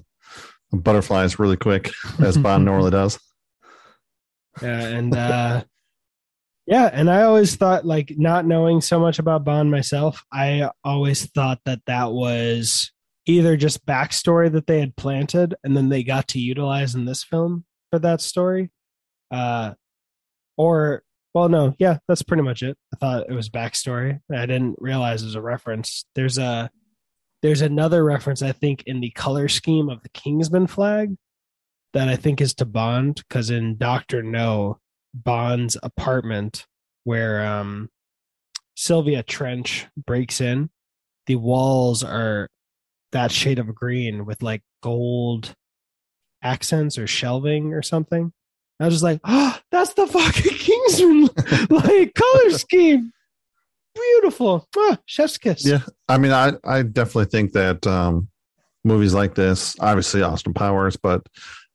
butterflies 0.72 1.39
really 1.39 1.58
quick, 1.58 1.91
as 2.20 2.38
Bond 2.38 2.66
normally 2.66 2.91
does. 2.91 3.20
Yeah, 4.62 4.80
and 4.80 5.16
uh 5.16 5.64
yeah, 6.68 6.89
and 6.91 7.10
I 7.10 7.24
always 7.24 7.56
thought 7.56 7.86
like 7.86 8.14
not 8.18 8.46
knowing 8.46 8.82
so 8.82 9.00
much 9.00 9.20
about 9.20 9.43
Bond 9.43 9.72
myself, 9.72 10.24
I 10.32 10.70
always 10.84 11.26
thought 11.32 11.60
that 11.66 11.82
that 11.86 12.12
was 12.12 12.91
either 13.28 13.58
just 13.58 13.86
backstory 13.86 14.52
that 14.52 14.68
they 14.68 14.80
had 14.80 14.96
planted 14.96 15.56
and 15.64 15.76
then 15.76 15.89
they 15.89 16.04
got 16.04 16.28
to 16.30 16.39
utilize 16.39 16.93
in 16.96 17.06
this 17.06 17.24
film 17.24 17.66
for 17.91 18.00
that 18.00 18.22
story. 18.22 18.72
Uh 19.32 19.74
or 20.58 21.04
well 21.36 21.50
no, 21.50 21.76
yeah, 21.78 21.98
that's 22.08 22.24
pretty 22.24 22.44
much 22.44 22.64
it. 22.64 22.78
I 22.94 22.98
thought 22.98 23.30
it 23.30 23.34
was 23.34 23.50
backstory. 23.50 24.22
I 24.32 24.46
didn't 24.46 24.78
realize 24.80 25.22
it 25.22 25.26
was 25.26 25.36
a 25.36 25.42
reference. 25.42 26.06
There's 26.16 26.38
a 26.38 26.72
there's 27.44 27.62
another 27.62 28.04
reference 28.04 28.42
I 28.42 28.54
think 28.54 28.84
in 28.88 29.02
the 29.02 29.12
color 29.12 29.50
scheme 29.50 29.90
of 29.90 30.02
the 30.02 30.10
Kingsman 30.10 30.66
flag 30.66 31.16
that 31.94 32.08
I 32.08 32.16
think 32.16 32.40
is 32.40 32.56
to 32.56 32.66
Bond 32.66 33.22
because 33.28 33.50
in 33.50 33.78
Doctor 33.78 34.24
No, 34.24 34.80
Bond's 35.14 35.78
apartment 35.84 36.66
where 37.04 37.46
um 37.46 37.90
Sylvia 38.78 39.22
Trench 39.22 39.88
breaks 39.98 40.40
in, 40.40 40.70
the 41.28 41.36
walls 41.36 42.02
are 42.02 42.50
that 43.12 43.32
shade 43.32 43.60
of 43.60 43.76
green 43.76 44.26
with 44.26 44.42
like 44.42 44.62
gold 44.82 45.54
accents 46.42 46.98
or 46.98 47.08
shelving 47.08 47.74
or 47.74 47.82
something. 47.82 48.32
I 48.80 48.86
was 48.86 48.95
just 48.95 49.03
like, 49.03 49.21
oh, 49.23 49.57
that's 49.71 49.93
the 49.93 50.07
fucking 50.07 50.53
Kingsman 50.57 51.30
like 51.69 52.13
color 52.13 52.49
scheme. 52.51 53.11
Beautiful. 53.93 54.67
Ah, 54.78 54.97
chef's 55.05 55.38
kiss. 55.38 55.65
Yeah. 55.65 55.82
I 56.09 56.17
mean, 56.17 56.32
I 56.32 56.53
I 56.65 56.82
definitely 56.82 57.26
think 57.26 57.53
that 57.53 57.88
um, 57.88 58.28
movies 58.84 59.13
like 59.13 59.36
this, 59.36 59.76
obviously 59.80 60.21
Austin 60.21 60.53
Powers, 60.53 60.97
but 60.97 61.26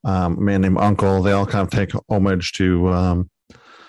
um, 0.05 0.37
a 0.39 0.41
man 0.41 0.61
named 0.61 0.79
Uncle, 0.79 1.23
they 1.23 1.33
all 1.33 1.47
kind 1.47 1.67
of 1.67 1.71
take 1.71 1.93
homage 2.09 2.53
to 2.53 2.89
um, 2.91 3.31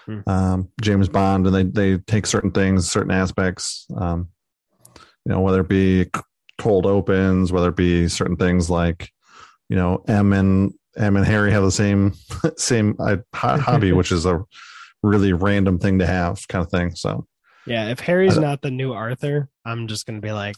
Hmm. 0.08 0.20
um, 0.26 0.70
James 0.82 1.08
Bond, 1.10 1.46
and 1.46 1.56
they 1.56 1.64
they 1.64 1.98
take 2.00 2.26
certain 2.26 2.50
things, 2.50 2.90
certain 2.90 3.12
aspects, 3.12 3.86
um, 3.96 4.30
you 4.98 5.32
know, 5.32 5.42
whether 5.42 5.62
it 5.62 5.70
be 5.70 6.08
cold 6.58 6.88
opens, 6.88 7.52
whether 7.52 7.70
it 7.70 7.76
be 7.76 8.08
certain 8.08 8.36
things 8.36 8.68
like, 8.68 9.12
you 9.70 9.76
know, 9.76 10.04
M 10.08 10.34
and 10.34 10.74
M 10.98 11.16
and 11.16 11.26
Harry 11.26 11.52
have 11.52 11.64
the 11.64 11.72
same 11.72 12.14
same 12.58 12.96
uh, 13.00 13.18
hobby, 13.34 13.92
which 13.92 14.12
is 14.12 14.26
a 14.26 14.44
really 15.04 15.34
random 15.34 15.80
thing 15.80 16.00
to 16.00 16.06
have, 16.06 16.48
kind 16.48 16.64
of 16.64 16.70
thing. 16.72 16.94
So 16.96 17.26
Yeah, 17.66 17.90
if 17.90 18.00
Harry's 18.00 18.38
not 18.38 18.62
the 18.62 18.72
new 18.72 18.94
Arthur, 18.94 19.50
I'm 19.66 19.88
just 19.88 20.06
gonna 20.06 20.20
be 20.22 20.32
like, 20.32 20.56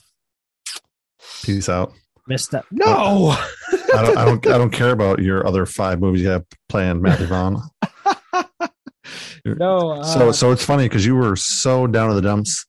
peace 1.43 1.69
out. 1.69 1.93
missed 2.27 2.53
up. 2.55 2.65
No. 2.71 3.36
I 3.95 4.01
don't, 4.05 4.17
I 4.17 4.25
don't, 4.25 4.47
I 4.47 4.57
don't 4.57 4.71
care 4.71 4.89
about 4.91 5.19
your 5.19 5.45
other 5.47 5.65
five 5.67 5.99
movies 5.99 6.21
you 6.23 6.29
have 6.29 6.43
planned, 6.67 7.01
Matthew 7.01 7.27
Vaughn. 7.27 7.61
no. 9.45 9.91
Uh, 9.91 10.03
so, 10.03 10.31
so 10.31 10.51
it's 10.51 10.63
funny 10.65 10.86
because 10.86 11.05
you 11.05 11.15
were 11.15 11.36
so 11.36 11.86
down 11.88 12.09
in 12.09 12.15
the 12.15 12.21
dumps 12.21 12.65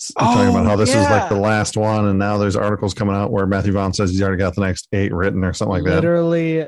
s- 0.00 0.12
talking 0.18 0.48
about 0.50 0.64
Oh, 0.66 0.68
how 0.70 0.76
this 0.76 0.90
is 0.90 1.04
like 1.04 1.28
the 1.28 1.36
last 1.36 1.76
one, 1.76 2.06
and 2.08 2.18
now 2.18 2.38
there's 2.38 2.56
articles 2.56 2.94
coming 2.94 3.14
out 3.14 3.30
where 3.30 3.46
Matthew 3.46 3.72
Vaughn 3.72 3.92
says 3.92 4.10
he's 4.10 4.22
already 4.22 4.38
got 4.38 4.54
the 4.54 4.60
next 4.62 4.88
eight 4.92 5.12
written 5.12 5.44
or 5.44 5.52
something 5.52 5.72
like 5.74 5.84
that. 5.84 5.96
literally. 5.96 6.66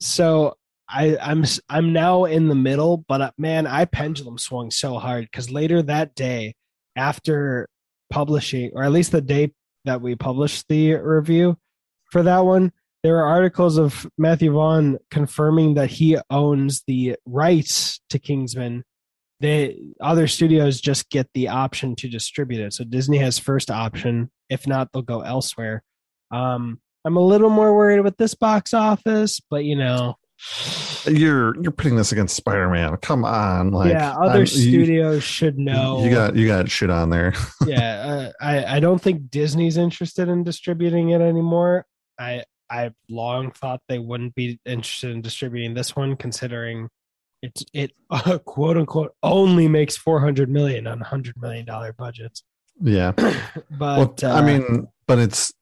So 0.00 0.56
I, 0.88 1.16
I'm 1.20 1.44
I'm 1.68 1.92
now 1.92 2.24
in 2.24 2.48
the 2.48 2.54
middle, 2.54 3.04
but 3.08 3.20
uh, 3.20 3.30
man, 3.38 3.66
I 3.66 3.84
pendulum 3.86 4.38
swung 4.38 4.70
so 4.70 4.98
hard 4.98 5.24
because 5.24 5.50
later 5.50 5.82
that 5.82 6.14
day, 6.14 6.54
after 6.96 7.68
publishing, 8.10 8.70
or 8.74 8.84
at 8.84 8.92
least 8.92 9.12
the 9.12 9.20
day 9.20 9.52
that 9.84 10.00
we 10.00 10.14
published 10.14 10.66
the 10.68 10.94
review 10.94 11.56
for 12.10 12.22
that 12.22 12.44
one, 12.44 12.72
there 13.02 13.14
were 13.14 13.24
articles 13.24 13.78
of 13.78 14.06
Matthew 14.16 14.52
Vaughn 14.52 14.98
confirming 15.10 15.74
that 15.74 15.90
he 15.90 16.18
owns 16.30 16.82
the 16.86 17.16
rights 17.26 18.00
to 18.10 18.18
Kingsman. 18.18 18.84
The 19.40 19.76
other 20.00 20.26
studios 20.26 20.80
just 20.80 21.10
get 21.10 21.28
the 21.34 21.48
option 21.48 21.94
to 21.96 22.08
distribute 22.08 22.60
it. 22.60 22.72
So 22.72 22.84
Disney 22.84 23.18
has 23.18 23.38
first 23.38 23.70
option. 23.70 24.30
If 24.48 24.66
not, 24.66 24.88
they'll 24.92 25.02
go 25.02 25.20
elsewhere. 25.20 25.82
Um, 26.30 26.80
I'm 27.06 27.16
a 27.16 27.20
little 27.20 27.50
more 27.50 27.72
worried 27.74 28.00
with 28.00 28.16
this 28.16 28.34
box 28.34 28.74
office, 28.74 29.40
but 29.48 29.64
you 29.64 29.76
know, 29.76 30.16
You're 31.06 31.54
you're 31.62 31.70
putting 31.70 31.94
this 31.94 32.10
against 32.10 32.34
Spider 32.34 32.68
Man. 32.68 32.96
Come 32.96 33.24
on, 33.24 33.70
like 33.70 33.92
yeah, 33.92 34.12
other 34.16 34.32
I'm- 34.32 34.40
you- 34.40 34.46
studios 34.46 35.22
should 35.22 35.56
know. 35.56 36.02
You 36.02 36.10
got 36.10 36.34
you 36.34 36.48
got 36.48 36.68
shit 36.68 36.90
on 36.90 37.10
there. 37.10 37.32
yeah, 37.66 38.32
uh, 38.40 38.44
I 38.44 38.76
I 38.76 38.80
don't 38.80 39.00
think 39.00 39.30
Disney's 39.30 39.76
interested 39.76 40.28
in 40.28 40.42
distributing 40.42 41.10
it 41.10 41.20
anymore. 41.20 41.86
I 42.18 42.42
I've 42.68 42.94
long 43.08 43.52
thought 43.52 43.80
they 43.88 44.00
wouldn't 44.00 44.34
be 44.34 44.58
interested 44.66 45.12
in 45.12 45.22
distributing 45.22 45.74
this 45.74 45.94
one, 45.94 46.16
considering 46.16 46.88
it's 47.40 47.64
it 47.72 47.92
uh, 48.10 48.38
quote 48.44 48.76
unquote 48.76 49.12
only 49.22 49.68
makes 49.68 49.96
400 49.96 50.50
million 50.50 50.88
on 50.88 50.94
a 50.94 51.06
100 51.06 51.40
million 51.40 51.64
dollar 51.64 51.92
budgets. 51.92 52.42
Yeah. 52.82 53.12
But 53.70 54.22
well, 54.22 54.32
I 54.34 54.38
uh, 54.38 54.42
mean, 54.42 54.88
but 55.06 55.18
it's 55.18 55.52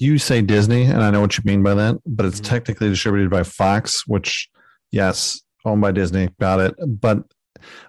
you 0.00 0.18
say 0.18 0.40
Disney, 0.42 0.84
and 0.84 1.02
I 1.02 1.10
know 1.10 1.20
what 1.20 1.36
you 1.36 1.42
mean 1.44 1.62
by 1.62 1.74
that, 1.74 1.98
but 2.06 2.24
it's 2.26 2.40
Mhm. 2.40 2.44
technically 2.44 2.88
distributed 2.88 3.30
by 3.30 3.42
Fox, 3.44 4.06
which 4.06 4.48
yes, 4.90 5.40
owned 5.64 5.82
by 5.82 5.92
Disney, 5.92 6.30
got 6.40 6.58
it. 6.58 6.74
But 6.86 7.22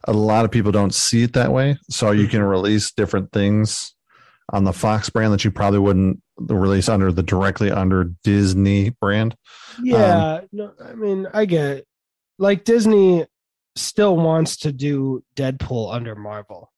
a 0.03 0.11
lot 0.13 0.43
of 0.45 0.51
people 0.51 0.71
don't 0.73 0.93
see 0.93 1.23
it 1.23 1.33
that 1.33 1.51
way, 1.53 1.77
so 1.89 2.11
you 2.11 2.27
can 2.27 2.43
release 2.43 2.91
different 2.91 3.31
things 3.31 3.95
on 4.51 4.65
the 4.65 4.73
Fox 4.73 5.09
brand 5.09 5.31
that 5.31 5.45
you 5.45 5.51
probably 5.51 5.79
wouldn't 5.79 6.21
release 6.37 6.89
under 6.89 7.11
the 7.13 7.23
directly 7.23 7.71
under 7.71 8.11
Disney 8.25 8.89
brand. 9.01 9.33
Yeah, 9.81 10.33
Um, 10.35 10.47
no, 10.51 10.71
I 10.83 10.93
mean, 10.93 11.27
I 11.33 11.45
get 11.45 11.65
it. 11.77 11.87
like 12.37 12.65
Disney 12.65 13.25
still 13.77 14.17
wants 14.17 14.57
to 14.57 14.73
do 14.73 15.23
Deadpool 15.37 15.93
under 15.93 16.13
Marvel, 16.15 16.69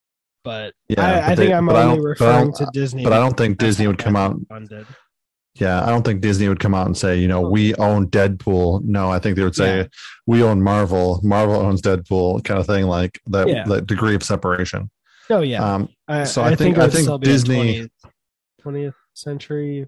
but 0.44 0.76
Yeah, 0.90 1.02
I, 1.04 1.14
but 1.14 1.24
I 1.24 1.30
they- 1.30 1.36
think 1.48 1.56
I'm 1.56 1.70
only 1.70 1.82
don't- 1.82 1.98
but 2.20 2.28
I 2.28 2.38
referring 2.42 2.54
to 2.54 2.68
Disney. 2.72 3.04
But 3.04 3.14
I 3.14 3.18
don't 3.18 3.36
think 3.36 3.58
Disney 3.58 3.88
would 3.88 3.98
come 3.98 4.16
out. 4.16 4.36
funded. 4.48 4.86
Yeah, 5.56 5.84
I 5.86 5.90
don't 5.90 6.04
think 6.04 6.22
Disney 6.22 6.48
would 6.50 6.60
come 6.60 6.74
out 6.74 6.88
and 6.88 6.98
say, 6.98 7.18
you 7.20 7.28
know, 7.28 7.42
we 7.42 7.76
own 7.76 8.08
Deadpool. 8.10 8.84
No, 8.86 9.12
I 9.12 9.20
think 9.20 9.36
they 9.36 9.44
would 9.44 9.56
say 9.56 9.78
Yeah. 9.82 9.88
we 10.26 10.42
own 10.42 10.62
Marvel. 10.64 11.20
Marvel 11.24 11.56
owns 11.58 11.82
Deadpool, 11.82 12.44
kind 12.44 12.60
of 12.60 12.66
thing, 12.66 12.86
like 12.88 13.22
that. 13.28 13.48
Yeah. 13.48 13.64
That 13.66 13.86
degree 13.86 14.16
of 14.16 14.24
separation. 14.24 14.90
Oh 15.30 15.42
yeah, 15.42 15.64
Um, 15.76 15.90
I, 16.08 16.24
so 16.26 16.42
I, 16.42 16.48
I 16.48 16.56
think, 16.56 16.76
think- 16.76 16.78
I 16.80 16.90
think 16.90 17.04
still 17.04 17.18
be 17.20 17.30
a 17.30 17.32
Disney- 17.34 17.80
20th, 17.82 17.90
20th 18.64 18.94
century, 19.14 19.88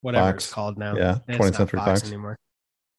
whatever 0.00 0.32
Fox. 0.32 0.44
it's 0.44 0.52
called 0.52 0.76
now. 0.78 0.96
yeah, 0.96 1.18
20th 1.28 1.54
Century 1.56 1.78
Fox. 1.80 2.06
anymore. 2.08 2.38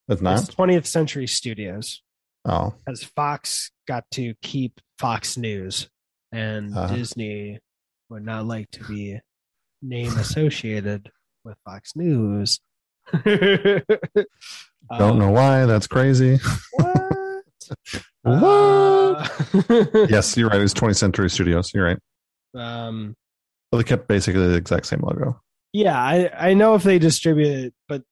It's 0.07 0.21
not. 0.21 0.39
20th 0.39 0.85
Century 0.85 1.27
Studios, 1.27 2.01
Oh, 2.45 2.73
as 2.87 3.03
Fox 3.03 3.71
got 3.87 4.05
to 4.11 4.33
keep 4.41 4.79
Fox 4.97 5.35
News, 5.37 5.89
and 6.31 6.75
Uh-huh. 6.75 6.95
Disney 6.95 7.59
would 8.09 8.23
not 8.23 8.45
like 8.45 8.71
to 8.71 8.83
be 8.85 9.19
name 9.81 10.17
associated 10.17 11.11
with 11.47 11.57
Fox 11.65 11.95
News. 11.95 12.59
don't 13.23 13.85
Um, 14.91 15.19
know 15.19 15.31
why. 15.31 15.65
That's 15.65 15.87
crazy. 15.87 16.37
What? 16.73 17.03
What? 18.23 18.43
Uh, 18.43 19.27
yes, 20.09 20.35
you're 20.37 20.49
right. 20.49 20.59
It's 20.61 20.73
20th 20.73 20.97
Century 20.97 21.29
Studios. 21.29 21.73
You're 21.73 21.85
right. 21.85 21.99
um 22.55 23.15
Well, 23.71 23.77
they 23.81 23.83
kept 23.87 24.07
basically 24.07 24.45
the 24.47 24.55
exact 24.55 24.85
same 24.85 24.99
logo. 25.01 25.39
Yeah, 25.73 25.97
I 26.01 26.49
I 26.49 26.53
know 26.53 26.75
if 26.75 26.83
they 26.83 26.99
distribute 26.99 27.47
it, 27.65 27.73
but 27.87 28.03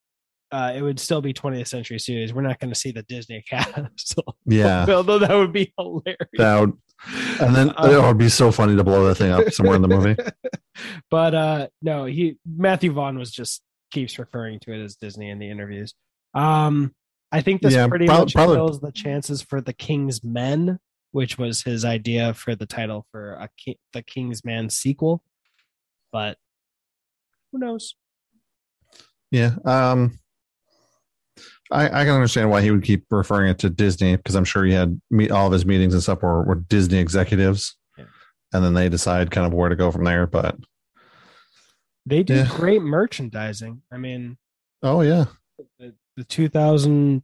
uh, 0.52 0.72
it 0.76 0.82
would 0.82 1.00
still 1.00 1.22
be 1.22 1.34
20th 1.34 1.68
Century 1.68 2.00
Studios. 2.00 2.34
We're 2.34 2.42
not 2.44 2.60
going 2.60 2.72
to 2.72 2.80
see 2.80 2.92
the 2.92 3.04
Disney 3.04 3.44
Castle. 3.50 4.38
Yeah. 4.46 4.86
although 4.90 5.20
that 5.20 5.34
would 5.36 5.52
be 5.52 5.74
hilarious. 5.78 6.16
That 6.38 6.60
would, 6.62 6.74
and 7.42 7.56
then 7.56 7.70
Uh, 7.78 7.90
it 7.92 8.02
would 8.02 8.18
be 8.18 8.30
so 8.30 8.52
funny 8.52 8.76
to 8.76 8.84
blow 8.84 9.06
that 9.08 9.16
thing 9.16 9.32
up 9.32 9.50
somewhere 9.52 9.76
in 9.76 9.82
the 9.82 9.88
movie. 9.88 10.16
but 11.12 11.34
uh 11.36 11.68
no, 11.82 12.06
he 12.06 12.38
Matthew 12.46 12.92
Vaughn 12.92 13.18
was 13.20 13.32
just 13.32 13.62
keeps 13.92 14.18
referring 14.20 14.60
to 14.62 14.74
it 14.74 14.84
as 14.84 14.96
Disney 14.96 15.30
in 15.30 15.40
the 15.40 15.50
interviews. 15.50 15.94
Um 16.34 16.94
I 17.32 17.42
think 17.42 17.62
this 17.62 17.74
Yeah, 17.74 17.88
pretty 17.88 18.06
prob- 18.08 18.20
much 18.22 18.34
probably- 18.34 18.56
kills 18.58 18.80
the 18.80 18.92
chances 18.92 19.42
for 19.42 19.60
the 19.62 19.74
King's 19.74 20.24
Men, 20.24 20.80
which 21.12 21.38
was 21.38 21.64
his 21.64 21.84
idea 21.84 22.34
for 22.34 22.56
the 22.56 22.66
title 22.66 23.06
for 23.12 23.34
a 23.34 23.50
Ki- 23.58 23.80
the 23.94 24.02
King's 24.04 24.46
Man 24.46 24.70
sequel. 24.70 25.22
But 26.12 26.38
who 27.52 27.60
knows? 27.60 27.96
Yeah. 29.32 29.56
Um, 29.66 30.20
I, 31.72 31.86
I 31.86 32.04
can 32.06 32.14
understand 32.14 32.50
why 32.50 32.62
he 32.62 32.72
would 32.72 32.84
keep 32.84 33.06
referring 33.10 33.50
it 33.50 33.60
to 33.60 33.70
Disney 33.70 34.16
because 34.16 34.36
I'm 34.36 34.46
sure 34.46 34.64
he 34.66 34.74
had 34.74 35.00
meet 35.10 35.32
all 35.32 35.48
of 35.48 35.54
his 35.54 35.66
meetings 35.66 35.94
and 35.94 36.04
stuff 36.04 36.22
were, 36.22 36.44
were 36.44 36.56
Disney 36.56 37.00
executives, 37.00 37.76
Yeah. 37.98 38.06
and 38.54 38.64
then 38.64 38.74
they 38.76 38.88
decide 38.90 39.32
kind 39.32 39.48
of 39.48 39.54
where 39.54 39.70
to 39.70 39.76
go 39.76 39.92
from 39.92 40.04
there. 40.04 40.28
But 40.28 40.58
They 42.06 42.22
do 42.24 42.36
Yeah. 42.36 42.48
great 42.56 42.82
merchandising. 42.84 43.82
I 43.92 43.98
mean, 43.98 44.38
oh 44.84 45.02
yeah, 45.02 45.26
the, 45.80 45.94
the 46.18 46.24
2000 46.24 47.24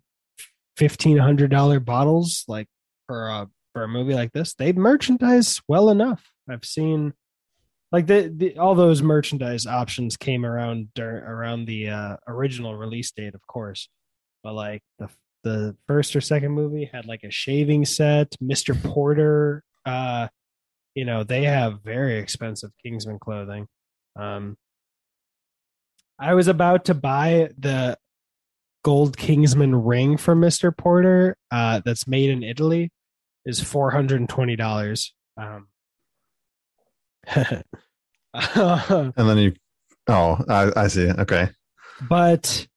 1500 0.80 1.52
dollar 1.52 1.80
bottles 1.80 2.44
like 2.48 2.68
for 3.06 3.28
a 3.28 3.48
for 3.74 3.84
a 3.84 3.88
movie 3.88 4.14
like 4.16 4.32
this 4.32 4.54
they 4.56 4.72
merchandise 4.72 5.62
well 5.68 5.90
enough 5.90 6.32
i've 6.50 6.64
seen 6.66 7.14
like 7.92 8.08
the, 8.08 8.34
the 8.36 8.58
all 8.58 8.74
those 8.74 9.02
merchandise 9.02 9.68
options 9.68 10.16
came 10.18 10.46
around 10.46 10.88
dur- 10.96 11.24
around 11.28 11.66
the 11.66 11.90
uh, 11.90 12.16
original 12.28 12.76
release 12.76 13.12
date 13.12 13.36
of 13.36 13.46
course 13.48 13.90
but 14.44 14.54
like 14.54 14.82
the 15.00 15.10
the 15.44 15.76
first 15.88 16.16
or 16.16 16.22
second 16.22 16.52
movie 16.52 16.90
had 16.92 17.06
like 17.06 17.24
a 17.24 17.32
shaving 17.32 17.84
set 17.84 18.36
mr 18.44 18.80
porter 18.84 19.64
uh 19.86 20.28
you 20.94 21.04
know 21.04 21.24
they 21.24 21.44
have 21.44 21.82
very 21.82 22.20
expensive 22.20 22.72
kingsman 22.84 23.18
clothing 23.18 23.68
um 24.20 24.56
i 26.20 26.34
was 26.34 26.48
about 26.48 26.86
to 26.86 26.94
buy 26.94 27.50
the 27.58 27.98
gold 28.84 29.18
Kingsman 29.18 29.76
ring 29.84 30.18
from 30.18 30.42
Mr. 30.42 30.76
Porter 30.76 31.38
uh, 31.52 31.82
that's 31.86 32.08
made 32.08 32.30
in 32.30 32.44
Italy 32.44 32.92
is 33.46 33.62
four 33.62 33.92
hundred 33.92 34.20
and 34.20 34.30
twenty 34.30 34.56
dollars. 34.56 35.14
Um, 35.38 35.68
and 37.36 37.64
then 39.16 39.38
you, 39.38 39.54
oh, 40.08 40.44
I, 40.50 40.72
I 40.76 40.88
see. 40.88 41.10
Okay, 41.10 41.50
but 42.02 42.68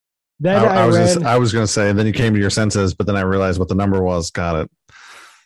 then 0.40 0.56
I, 0.56 0.64
I, 0.64 0.82
I 0.82 0.86
was 0.86 1.16
read, 1.16 1.26
I 1.26 1.38
was 1.38 1.52
going 1.52 1.64
to 1.66 1.72
say 1.72 1.92
then 1.92 2.06
you 2.06 2.12
came 2.12 2.34
to 2.34 2.40
your 2.40 2.50
senses, 2.50 2.94
but 2.94 3.06
then 3.06 3.16
I 3.16 3.22
realized 3.22 3.58
what 3.58 3.68
the 3.68 3.74
number 3.74 4.02
was. 4.02 4.30
Got 4.30 4.56
it. 4.56 4.70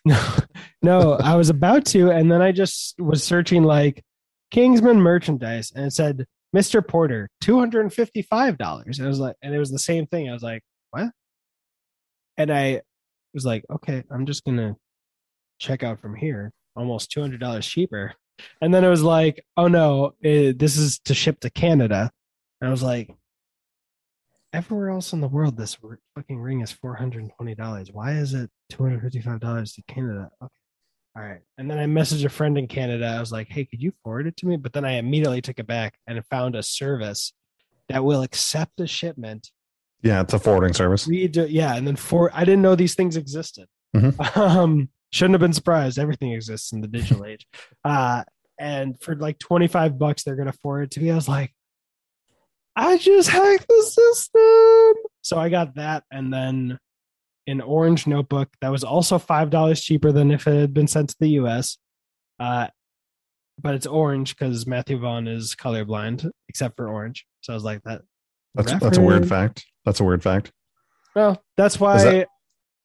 no, 0.05 0.36
no, 0.82 1.12
I 1.14 1.36
was 1.36 1.51
about 1.51 1.84
to, 1.86 2.11
and 2.11 2.30
then 2.30 2.43
I 2.43 2.53
just 2.53 2.99
was 3.01 3.22
searching 3.22 3.64
like 3.64 4.03
Kingsman 4.51 5.01
merchandise, 5.01 5.72
and 5.74 5.86
it 5.86 5.93
said 5.93 6.26
Mr. 6.57 6.86
Porter 6.86 7.28
two 7.41 7.59
hundred 7.59 7.82
and 7.82 7.93
fifty 7.93 8.22
five 8.22 8.57
dollars. 8.57 8.99
And 8.99 9.07
I 9.07 9.09
was 9.09 9.20
like, 9.20 9.36
and 9.43 9.55
it 9.55 9.59
was 9.59 9.70
the 9.70 9.78
same 9.78 10.07
thing. 10.07 10.28
I 10.28 10.32
was 10.32 10.43
like, 10.43 10.62
what? 10.91 11.11
And 12.36 12.51
I 12.51 12.82
was 13.34 13.45
like, 13.45 13.64
okay, 13.70 14.05
I'm 14.11 14.26
just 14.26 14.45
gonna 14.45 14.76
check 15.59 15.82
out 15.82 16.01
from 16.01 16.14
here. 16.14 16.53
Almost 16.76 17.11
two 17.11 17.20
hundred 17.20 17.41
dollars 17.41 17.66
cheaper. 17.66 18.14
And 18.61 18.72
then 18.72 18.84
it 18.84 18.89
was 18.89 19.03
like, 19.03 19.45
oh 19.57 19.68
no, 19.68 20.14
eh, 20.24 20.53
this 20.57 20.76
is 20.76 21.01
to 21.01 21.14
ship 21.14 21.41
to 21.41 21.51
Canada. 21.51 22.11
And 22.61 22.68
I 22.68 22.70
was 22.70 22.82
like, 22.82 23.11
everywhere 24.53 24.90
else 24.90 25.12
in 25.12 25.20
the 25.20 25.28
world, 25.28 25.57
this 25.57 25.76
fucking 26.14 26.40
ring 26.40 26.61
is 26.61 26.72
four 26.72 26.94
hundred 26.94 27.22
and 27.22 27.32
twenty 27.36 27.55
dollars. 27.55 27.90
Why 27.92 28.12
is 28.12 28.34
it 28.34 28.51
two 28.70 28.82
hundred 28.82 29.03
fifty-five 29.03 29.40
dollars 29.40 29.72
to 29.74 29.82
Canada? 29.82 30.30
Okay, 30.42 30.53
all 31.16 31.22
right. 31.22 31.40
And 31.59 31.70
then 31.70 31.78
I 31.78 31.86
messaged 31.86 32.24
a 32.24 32.28
friend 32.28 32.57
in 32.59 32.66
Canada. 32.68 33.07
I 33.07 33.20
was 33.20 33.32
like, 33.32 33.49
hey, 33.49 33.64
could 33.64 33.82
you 33.82 33.92
forward 34.03 34.26
it 34.26 34.36
to 34.38 34.46
me? 34.46 34.57
But 34.57 34.72
then 34.72 34.84
I 34.84 34.92
immediately 34.92 35.40
took 35.42 35.59
it 35.59 35.66
back 35.66 35.99
and 36.07 36.24
found 36.26 36.57
a 36.57 36.62
service 36.62 37.32
that 37.88 38.05
will 38.05 38.22
accept 38.22 38.80
a 38.80 38.86
shipment. 38.86 39.51
Yeah, 40.03 40.20
it's 40.20 40.32
a 40.34 40.38
forwarding 40.38 40.74
service. 40.74 41.07
Read, 41.09 41.36
yeah, 41.36 41.74
and 41.74 41.86
then 41.86 41.96
for 41.96 42.30
I 42.34 42.44
didn't 42.44 42.62
know 42.62 42.74
these 42.74 42.94
things 42.94 43.16
existed. 43.16 43.66
Mhm. 43.96 44.36
Um, 44.36 44.90
shouldn't 45.11 45.34
have 45.34 45.40
been 45.40 45.53
surprised. 45.55 45.99
Everything 45.99 46.32
exists 46.32 46.72
in 46.72 46.80
the 46.80 46.88
digital 46.88 47.24
age. 47.26 47.46
Uh, 47.84 48.24
and 48.61 49.01
for 49.01 49.16
like 49.16 49.38
twenty-five 49.38 49.99
bucks, 49.99 50.22
they're 50.22 50.36
gonna 50.36 50.53
forward 50.53 50.82
it 50.82 50.90
to 50.92 51.01
me. 51.01 51.11
I 51.11 51.14
was 51.14 51.28
like, 51.28 51.53
I 52.79 52.97
just 52.97 53.29
hacked 53.29 53.66
the 53.68 53.83
system. 53.83 55.03
So 55.22 55.37
I 55.39 55.49
got 55.49 55.74
that, 55.74 56.05
and 56.12 56.33
then 56.33 56.79
an 57.49 57.61
orange 57.61 58.07
notebook 58.07 58.49
that 58.61 58.70
was 58.70 58.85
also 58.85 59.18
five 59.18 59.51
dollars 59.51 59.83
cheaper 59.83 60.12
than 60.12 60.31
if 60.31 60.47
it 60.47 60.59
had 60.61 60.72
been 60.72 60.87
sent 60.87 61.11
to 61.11 61.16
the 61.18 61.31
U.S. 61.31 61.76
Uh, 62.39 62.68
but 63.61 63.74
it's 63.74 63.87
orange 63.87 64.37
because 64.37 64.66
Matthew 64.66 64.99
Vaughn 64.99 65.26
is 65.26 65.57
colorblind, 65.57 66.31
except 66.49 66.76
for 66.76 66.89
orange. 66.89 67.26
So 67.41 67.53
I 67.53 67.57
was 67.57 67.64
like, 67.64 67.83
that. 67.83 68.03
That's 68.55 68.72
that's 68.79 68.99
a 68.99 69.03
weird 69.03 69.29
fact. 69.29 69.66
That's 69.85 69.99
a 70.01 70.05
weird 70.05 70.22
fact. 70.22 70.53
Well, 71.16 71.43
that's 71.57 71.81
why. 71.81 72.03
that- 72.05 72.29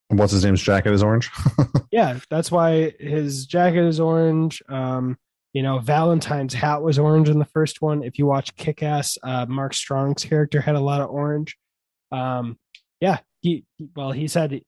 What's 0.09 0.33
his 0.33 0.43
name's 0.45 0.61
jacket 0.61 0.91
is 0.93 1.01
orange. 1.01 1.31
yeah, 1.91 2.19
that's 2.29 2.51
why 2.51 2.93
his 2.99 3.45
jacket 3.47 3.83
is 3.85 3.99
orange. 3.99 4.61
Um, 4.69 5.17
you 5.53 5.61
know, 5.61 5.79
Valentine's 5.79 6.53
hat 6.53 6.81
was 6.81 6.97
orange 6.97 7.29
in 7.29 7.39
the 7.39 7.45
first 7.45 7.81
one. 7.81 8.03
If 8.03 8.17
you 8.17 8.25
watch 8.25 8.55
Kick 8.55 8.81
Ass, 8.81 9.17
uh, 9.23 9.45
Mark 9.47 9.73
Strong's 9.73 10.23
character 10.25 10.59
had 10.59 10.75
a 10.75 10.79
lot 10.79 11.01
of 11.01 11.09
orange. 11.09 11.57
Um, 12.11 12.57
yeah, 12.99 13.19
he 13.41 13.65
well, 13.95 14.11
he 14.11 14.27
said 14.27 14.61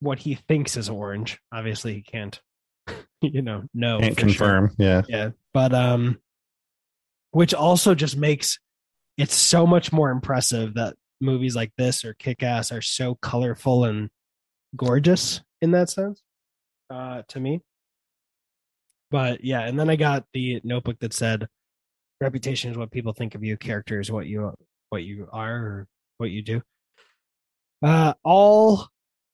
what 0.00 0.20
he 0.20 0.34
thinks 0.34 0.76
is 0.76 0.88
orange. 0.88 1.38
Obviously, 1.52 1.94
he 1.94 2.02
can't, 2.02 2.40
you 3.20 3.42
know, 3.42 3.64
no, 3.74 3.98
Can't 3.98 4.14
for 4.14 4.20
sure. 4.20 4.28
confirm. 4.28 4.74
Yeah. 4.78 5.02
Yeah, 5.08 5.30
but 5.52 5.74
um, 5.74 6.18
which 7.32 7.52
also 7.54 7.94
just 7.94 8.16
makes 8.16 8.58
it 9.18 9.30
so 9.30 9.66
much 9.66 9.92
more 9.92 10.10
impressive 10.10 10.74
that 10.74 10.94
movies 11.20 11.56
like 11.56 11.72
this 11.76 12.04
or 12.04 12.14
Kick 12.14 12.42
Ass 12.42 12.70
are 12.70 12.82
so 12.82 13.14
colorful 13.16 13.84
and 13.84 14.10
gorgeous 14.76 15.40
in 15.60 15.72
that 15.72 15.90
sense. 15.90 16.22
Uh, 16.90 17.22
to 17.28 17.40
me. 17.40 17.60
But 19.16 19.42
yeah, 19.42 19.60
and 19.60 19.80
then 19.80 19.88
I 19.88 19.96
got 19.96 20.26
the 20.34 20.60
notebook 20.62 20.98
that 20.98 21.14
said, 21.14 21.48
"Reputation 22.20 22.70
is 22.70 22.76
what 22.76 22.90
people 22.90 23.14
think 23.14 23.34
of 23.34 23.42
you. 23.42 23.56
Character 23.56 23.98
is 23.98 24.12
what 24.12 24.26
you 24.26 24.52
what 24.90 25.04
you 25.04 25.26
are 25.32 25.54
or 25.54 25.88
what 26.18 26.30
you 26.30 26.42
do." 26.42 26.60
Uh, 27.82 28.12
all 28.22 28.88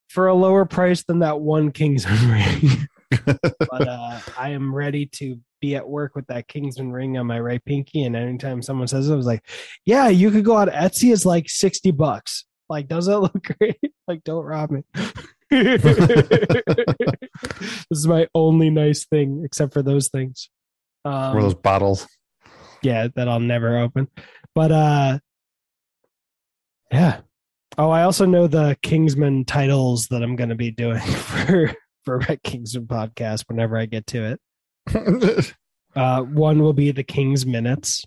for 0.09 0.29
a 0.29 0.35
lower 0.35 0.65
price 0.65 1.03
than 1.03 1.19
that 1.19 1.41
one 1.41 1.73
Kingsman 1.73 2.31
ring 2.63 2.87
but 3.27 3.41
uh, 3.89 4.21
I 4.39 4.51
am 4.51 4.73
ready 4.73 5.07
to 5.07 5.39
be 5.61 5.75
at 5.77 5.89
work 5.89 6.15
with 6.15 6.27
that 6.29 6.49
Kingsman 6.49 6.93
ring 6.93 7.19
on 7.19 7.27
my 7.27 7.41
right 7.41 7.65
pinky. 7.65 8.03
And 8.03 8.17
anytime 8.17 8.63
someone 8.63 8.89
says 8.89 9.09
it, 9.09 9.13
I 9.13 9.17
was 9.17 9.27
like, 9.27 9.45
"Yeah, 9.85 10.09
you 10.09 10.31
could 10.31 10.45
go 10.45 10.57
on 10.57 10.69
Etsy. 10.69 11.13
It's 11.13 11.27
like 11.27 11.49
sixty 11.49 11.91
bucks. 11.91 12.45
Like, 12.69 12.89
does 12.89 13.09
it 13.09 13.17
look 13.17 13.43
great? 13.59 13.93
Like, 14.07 14.25
don't 14.25 14.45
rob 14.45 14.71
me." 14.71 14.83
this 16.71 17.19
is 17.91 18.07
my 18.07 18.27
only 18.35 18.71
nice 18.71 19.05
thing, 19.05 19.43
except 19.45 19.73
for 19.73 19.83
those 19.83 20.09
things. 20.09 20.49
Um, 21.05 21.35
Were 21.35 21.43
those 21.43 21.55
bottles? 21.55 22.07
yeah, 22.83 23.09
that 23.15 23.29
I'll 23.29 23.41
never 23.41 23.79
open. 23.79 24.09
But 24.55 24.73
uh, 24.73 25.19
yeah. 26.91 27.21
Oh, 27.79 27.91
I 27.91 28.03
also 28.03 28.27
know 28.27 28.47
the 28.47 28.77
Kingsman 28.83 29.45
titles 29.45 30.09
that 30.09 30.23
I'm 30.23 30.37
going 30.37 30.51
to 30.51 30.55
be 30.55 30.71
doing 30.71 31.01
for 31.01 31.75
for 32.05 32.19
Red 32.19 32.43
Kingsman 32.43 32.87
podcast 32.87 33.45
whenever 33.49 33.77
I 33.77 33.87
get 33.87 34.07
to 34.09 34.37
it. 34.89 35.55
Uh, 35.95 36.23
one 36.23 36.63
will 36.63 36.73
be 36.73 36.91
the 36.91 37.03
King's 37.03 37.45
Minutes, 37.45 38.03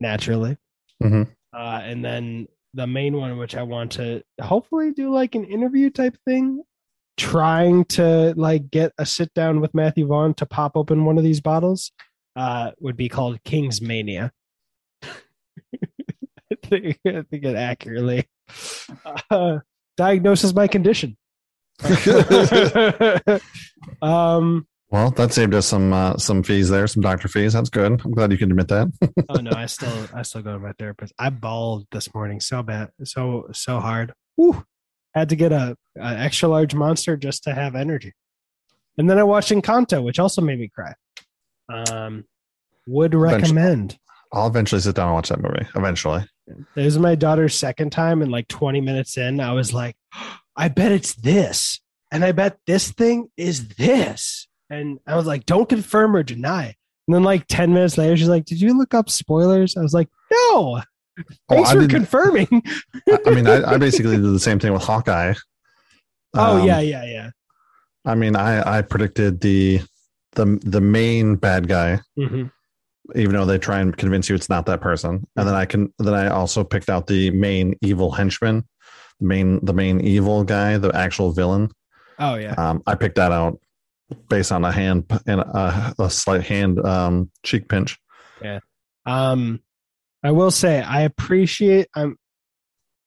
naturally, 0.00 0.56
Mhm. 1.02 1.28
uh, 1.54 1.80
and 1.84 2.02
then 2.02 2.46
the 2.78 2.86
main 2.86 3.16
one, 3.16 3.36
which 3.36 3.56
I 3.56 3.62
want 3.64 3.92
to 3.92 4.22
hopefully 4.40 4.92
do 4.92 5.12
like 5.12 5.34
an 5.34 5.44
interview 5.44 5.90
type 5.90 6.16
thing, 6.24 6.62
trying 7.16 7.84
to 7.86 8.32
like 8.36 8.70
get 8.70 8.92
a 8.98 9.04
sit 9.04 9.34
down 9.34 9.60
with 9.60 9.74
Matthew 9.74 10.06
Vaughn 10.06 10.32
to 10.34 10.46
pop 10.46 10.76
open 10.76 11.04
one 11.04 11.18
of 11.18 11.24
these 11.24 11.40
bottles, 11.40 11.90
uh, 12.36 12.70
would 12.78 12.96
be 12.96 13.08
called 13.08 13.42
King's 13.44 13.82
Mania. 13.82 14.32
I 15.02 15.08
think, 16.64 16.98
I 17.04 17.22
think 17.28 17.44
it 17.44 17.56
accurately 17.56 18.28
uh, 19.30 19.58
diagnoses 19.96 20.54
my 20.54 20.68
condition. 20.68 21.16
um, 24.02 24.66
Well, 24.90 25.10
that 25.12 25.34
saved 25.34 25.52
us 25.54 25.66
some 25.66 25.92
uh, 25.92 26.16
some 26.16 26.42
fees 26.42 26.70
there, 26.70 26.86
some 26.86 27.02
doctor 27.02 27.28
fees. 27.28 27.52
That's 27.52 27.68
good. 27.68 28.00
I'm 28.04 28.10
glad 28.12 28.32
you 28.32 28.38
can 28.38 28.50
admit 28.50 28.68
that. 28.68 28.90
oh 29.28 29.34
no, 29.40 29.50
I 29.54 29.66
still 29.76 29.92
I 30.14 30.22
still 30.22 30.42
go 30.42 30.54
to 30.54 30.58
my 30.58 30.72
therapist. 30.78 31.12
I 31.18 31.28
bawled 31.30 31.86
this 31.92 32.14
morning 32.14 32.40
so 32.40 32.62
bad, 32.62 32.90
so 33.04 33.48
so 33.52 33.80
hard. 33.80 34.14
Woo. 34.36 34.64
Had 35.14 35.28
to 35.30 35.36
get 35.36 35.52
a, 35.52 35.76
a 35.98 36.18
extra 36.18 36.48
large 36.48 36.74
monster 36.74 37.16
just 37.16 37.44
to 37.44 37.54
have 37.54 37.74
energy. 37.74 38.14
And 38.96 39.08
then 39.10 39.18
I 39.18 39.24
watched 39.24 39.50
Encanto, 39.50 40.02
which 40.02 40.18
also 40.18 40.40
made 40.40 40.58
me 40.58 40.68
cry. 40.74 40.94
Um 41.68 42.24
Would 42.86 43.12
Eventually. 43.14 43.40
recommend. 43.42 43.98
I'll 44.32 44.46
eventually 44.46 44.80
sit 44.80 44.94
down 44.94 45.08
and 45.08 45.14
watch 45.14 45.28
that 45.28 45.40
movie. 45.40 45.66
Eventually. 45.74 46.24
This 46.74 46.86
is 46.86 46.98
my 46.98 47.14
daughter's 47.14 47.54
second 47.58 47.90
time, 47.90 48.22
and 48.22 48.30
like 48.32 48.48
20 48.48 48.80
minutes 48.80 49.16
in, 49.18 49.40
I 49.40 49.52
was 49.52 49.72
like, 49.74 49.96
I 50.56 50.68
bet 50.68 50.92
it's 50.92 51.14
this. 51.14 51.80
And 52.10 52.24
I 52.24 52.32
bet 52.32 52.58
this 52.66 52.90
thing 52.90 53.28
is 53.36 53.68
this. 53.68 54.47
And 54.70 54.98
I 55.06 55.16
was 55.16 55.26
like, 55.26 55.46
don't 55.46 55.68
confirm 55.68 56.14
or 56.14 56.22
deny. 56.22 56.74
And 57.06 57.14
then 57.14 57.22
like 57.22 57.46
10 57.48 57.72
minutes 57.72 57.96
later, 57.96 58.16
she's 58.16 58.28
like, 58.28 58.44
Did 58.44 58.60
you 58.60 58.76
look 58.76 58.92
up 58.94 59.08
spoilers? 59.08 59.76
I 59.76 59.80
was 59.80 59.94
like, 59.94 60.08
No. 60.30 60.82
Thanks 61.48 61.70
Oh, 61.70 61.78
I 61.78 61.82
for 61.82 61.88
confirming. 61.88 62.62
I, 63.26 63.30
mean, 63.30 63.48
I, 63.48 63.72
I 63.72 63.76
basically 63.78 64.16
did 64.16 64.24
the 64.24 64.38
same 64.38 64.58
thing 64.60 64.72
with 64.72 64.82
Hawkeye. 64.82 65.34
oh, 66.34 66.60
Um, 66.60 66.66
yeah, 66.66 66.80
yeah, 66.80 67.04
yeah. 67.04 67.30
I 68.04 68.14
mean, 68.14 68.36
I 68.36 68.78
I 68.78 68.82
predicted 68.82 69.40
the 69.40 69.80
the 70.32 70.60
the 70.64 70.80
main 70.80 71.36
bad 71.36 71.68
guy, 71.68 72.00
hmm 72.16 72.46
even 73.16 73.32
though 73.34 73.46
they 73.46 73.56
try 73.56 73.80
and 73.80 73.96
convince 73.96 74.28
you 74.28 74.34
it's 74.34 74.50
not 74.50 74.66
that 74.66 74.82
person. 74.82 75.26
And 75.34 75.48
then 75.48 75.54
I 75.54 75.64
can 75.64 75.92
then 75.98 76.12
I 76.12 76.28
also 76.28 76.62
picked 76.62 76.90
out 76.90 77.06
the 77.06 77.30
main 77.30 77.74
evil 77.80 78.10
henchman, 78.12 78.68
the 79.18 79.26
main 79.26 79.64
the 79.64 79.72
main 79.72 80.02
evil 80.02 80.44
guy, 80.44 80.76
the 80.76 80.94
actual 80.94 81.32
villain. 81.32 81.70
Oh, 82.18 82.34
yeah. 82.34 82.52
Um, 82.58 82.82
I 82.86 82.94
picked 82.96 83.16
that 83.16 83.32
out 83.32 83.58
based 84.28 84.52
on 84.52 84.64
a 84.64 84.72
hand 84.72 85.04
and 85.26 85.40
a, 85.40 85.94
a 85.98 86.10
slight 86.10 86.44
hand 86.44 86.78
um, 86.84 87.30
cheek 87.42 87.68
pinch. 87.68 87.98
Yeah. 88.42 88.60
Um, 89.06 89.60
I 90.22 90.30
will 90.32 90.50
say 90.50 90.80
I 90.82 91.02
appreciate. 91.02 91.88
I'm 91.94 92.16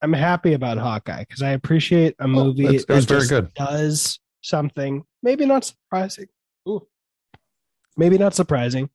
I'm 0.01 0.13
happy 0.13 0.53
about 0.53 0.77
Hawkeye 0.77 1.19
because 1.27 1.41
I 1.41 1.51
appreciate 1.51 2.15
a 2.19 2.27
movie. 2.27 2.65
Oh, 2.65 2.69
it's- 2.69 2.85
it 2.87 2.93
was 2.93 3.05
that 3.05 3.13
very 3.15 3.27
good. 3.27 3.53
Does 3.53 4.19
something 4.41 5.03
maybe 5.21 5.45
not 5.45 5.63
surprising. 5.65 6.27
Ooh. 6.67 6.87
Maybe 7.97 8.17
not 8.17 8.33
surprising, 8.33 8.89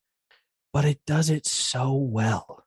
but 0.73 0.85
it 0.85 0.99
does 1.07 1.31
it 1.31 1.47
so 1.47 1.93
well. 1.95 2.65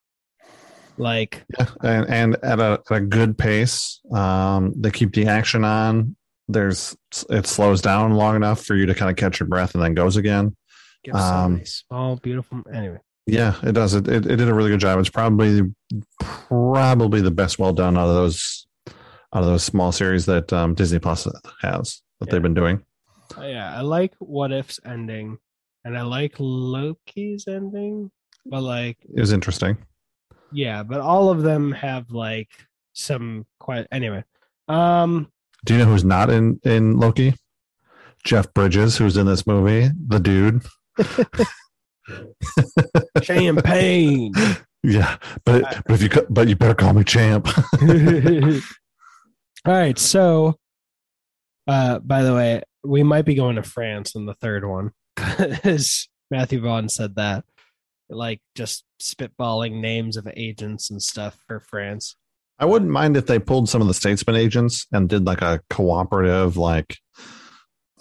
Like 0.97 1.45
Yeah, 1.57 1.65
and 1.81 2.09
and 2.09 2.35
at 2.43 2.59
a 2.59 2.81
at 2.89 2.95
a 2.97 3.01
good 3.01 3.37
pace. 3.37 3.99
Um, 4.11 4.73
they 4.77 4.91
keep 4.91 5.13
the 5.13 5.25
action 5.27 5.63
on. 5.65 6.15
There's 6.51 6.97
it 7.29 7.45
slows 7.47 7.81
down 7.81 8.13
long 8.15 8.35
enough 8.35 8.63
for 8.65 8.75
you 8.75 8.85
to 8.87 8.95
kind 8.95 9.09
of 9.11 9.15
catch 9.17 9.39
your 9.39 9.47
breath 9.47 9.75
and 9.75 9.83
then 9.83 9.93
goes 9.93 10.17
again. 10.17 10.55
gives 11.03 11.17
so 11.19 11.23
Um, 11.23 11.65
small, 11.65 12.15
beautiful. 12.17 12.61
Anyway, 12.73 12.97
Yeah, 13.27 13.53
it 13.63 13.73
does. 13.73 13.93
It, 13.93 14.07
it 14.07 14.25
it 14.25 14.35
did 14.37 14.49
a 14.49 14.53
really 14.53 14.71
good 14.71 14.79
job. 14.79 14.99
It's 14.99 15.09
probably 15.09 15.61
probably 16.47 17.21
the 17.21 17.31
best 17.31 17.59
well 17.59 17.73
done 17.73 17.97
out 17.97 18.07
of 18.09 18.15
those 18.15 18.67
out 19.33 19.43
of 19.43 19.45
those 19.45 19.63
small 19.63 19.91
series 19.91 20.25
that 20.25 20.51
um, 20.51 20.73
Disney 20.73 20.97
Plus 20.99 21.25
has 21.61 22.01
that 22.19 22.25
Yeah. 22.27 22.31
they've 22.31 22.41
been 22.41 22.55
doing. 22.55 22.83
Uh, 23.37 23.43
yeah, 23.45 23.77
I 23.77 23.81
like 23.81 24.15
What 24.17 24.51
If's 24.51 24.79
ending, 24.83 25.37
and 25.85 25.95
I 25.95 26.01
like 26.01 26.35
Loki's 26.39 27.47
ending, 27.47 28.09
but 28.45 28.63
like 28.63 28.97
It 29.03 29.19
was 29.19 29.31
interesting. 29.31 29.77
yeah, 30.51 30.81
but 30.81 30.99
all 30.99 31.29
of 31.29 31.43
them 31.43 31.71
have 31.73 32.09
like 32.09 32.49
some 32.93 33.45
quite 33.59 33.85
anyway. 33.91 34.23
Um, 34.67 35.31
Do 35.65 35.73
you 35.73 35.79
know 35.79 35.85
who's 35.85 36.05
not 36.05 36.29
in 36.29 36.59
in 36.63 36.97
Loki? 36.97 37.33
Jeff 38.23 38.53
Bridges, 38.53 38.97
who's 38.97 39.17
in 39.17 39.25
this 39.25 39.47
movie, 39.47 39.89
the 40.07 40.19
dude. 40.19 40.61
champagne. 43.23 44.33
Yeah, 44.83 45.17
but 45.45 45.83
but 45.85 46.01
if 46.01 46.01
you 46.01 46.09
but 46.29 46.47
you 46.47 46.55
better 46.55 46.75
call 46.75 46.93
me 46.93 47.03
champ. 47.03 47.47
All 49.65 49.73
right, 49.73 49.99
so 49.99 50.55
uh 51.67 51.99
by 51.99 52.23
the 52.23 52.33
way, 52.33 52.63
we 52.83 53.03
might 53.03 53.25
be 53.25 53.35
going 53.35 53.57
to 53.57 53.63
France 53.63 54.15
in 54.15 54.25
the 54.25 54.33
third 54.35 54.65
one 54.65 54.91
because 55.15 56.07
Matthew 56.31 56.61
Vaughn 56.61 56.89
said 56.89 57.15
that, 57.15 57.43
like 58.09 58.41
just 58.55 58.83
spitballing 59.01 59.81
names 59.81 60.17
of 60.17 60.27
agents 60.35 60.89
and 60.89 61.01
stuff 61.01 61.37
for 61.47 61.59
France. 61.59 62.15
I 62.59 62.65
wouldn't 62.65 62.91
mind 62.91 63.15
if 63.17 63.25
they 63.25 63.39
pulled 63.39 63.69
some 63.69 63.81
of 63.81 63.87
the 63.87 63.93
statesman 63.93 64.35
agents 64.35 64.85
and 64.91 65.07
did 65.07 65.25
like 65.25 65.41
a 65.41 65.61
cooperative, 65.69 66.57
like 66.57 66.97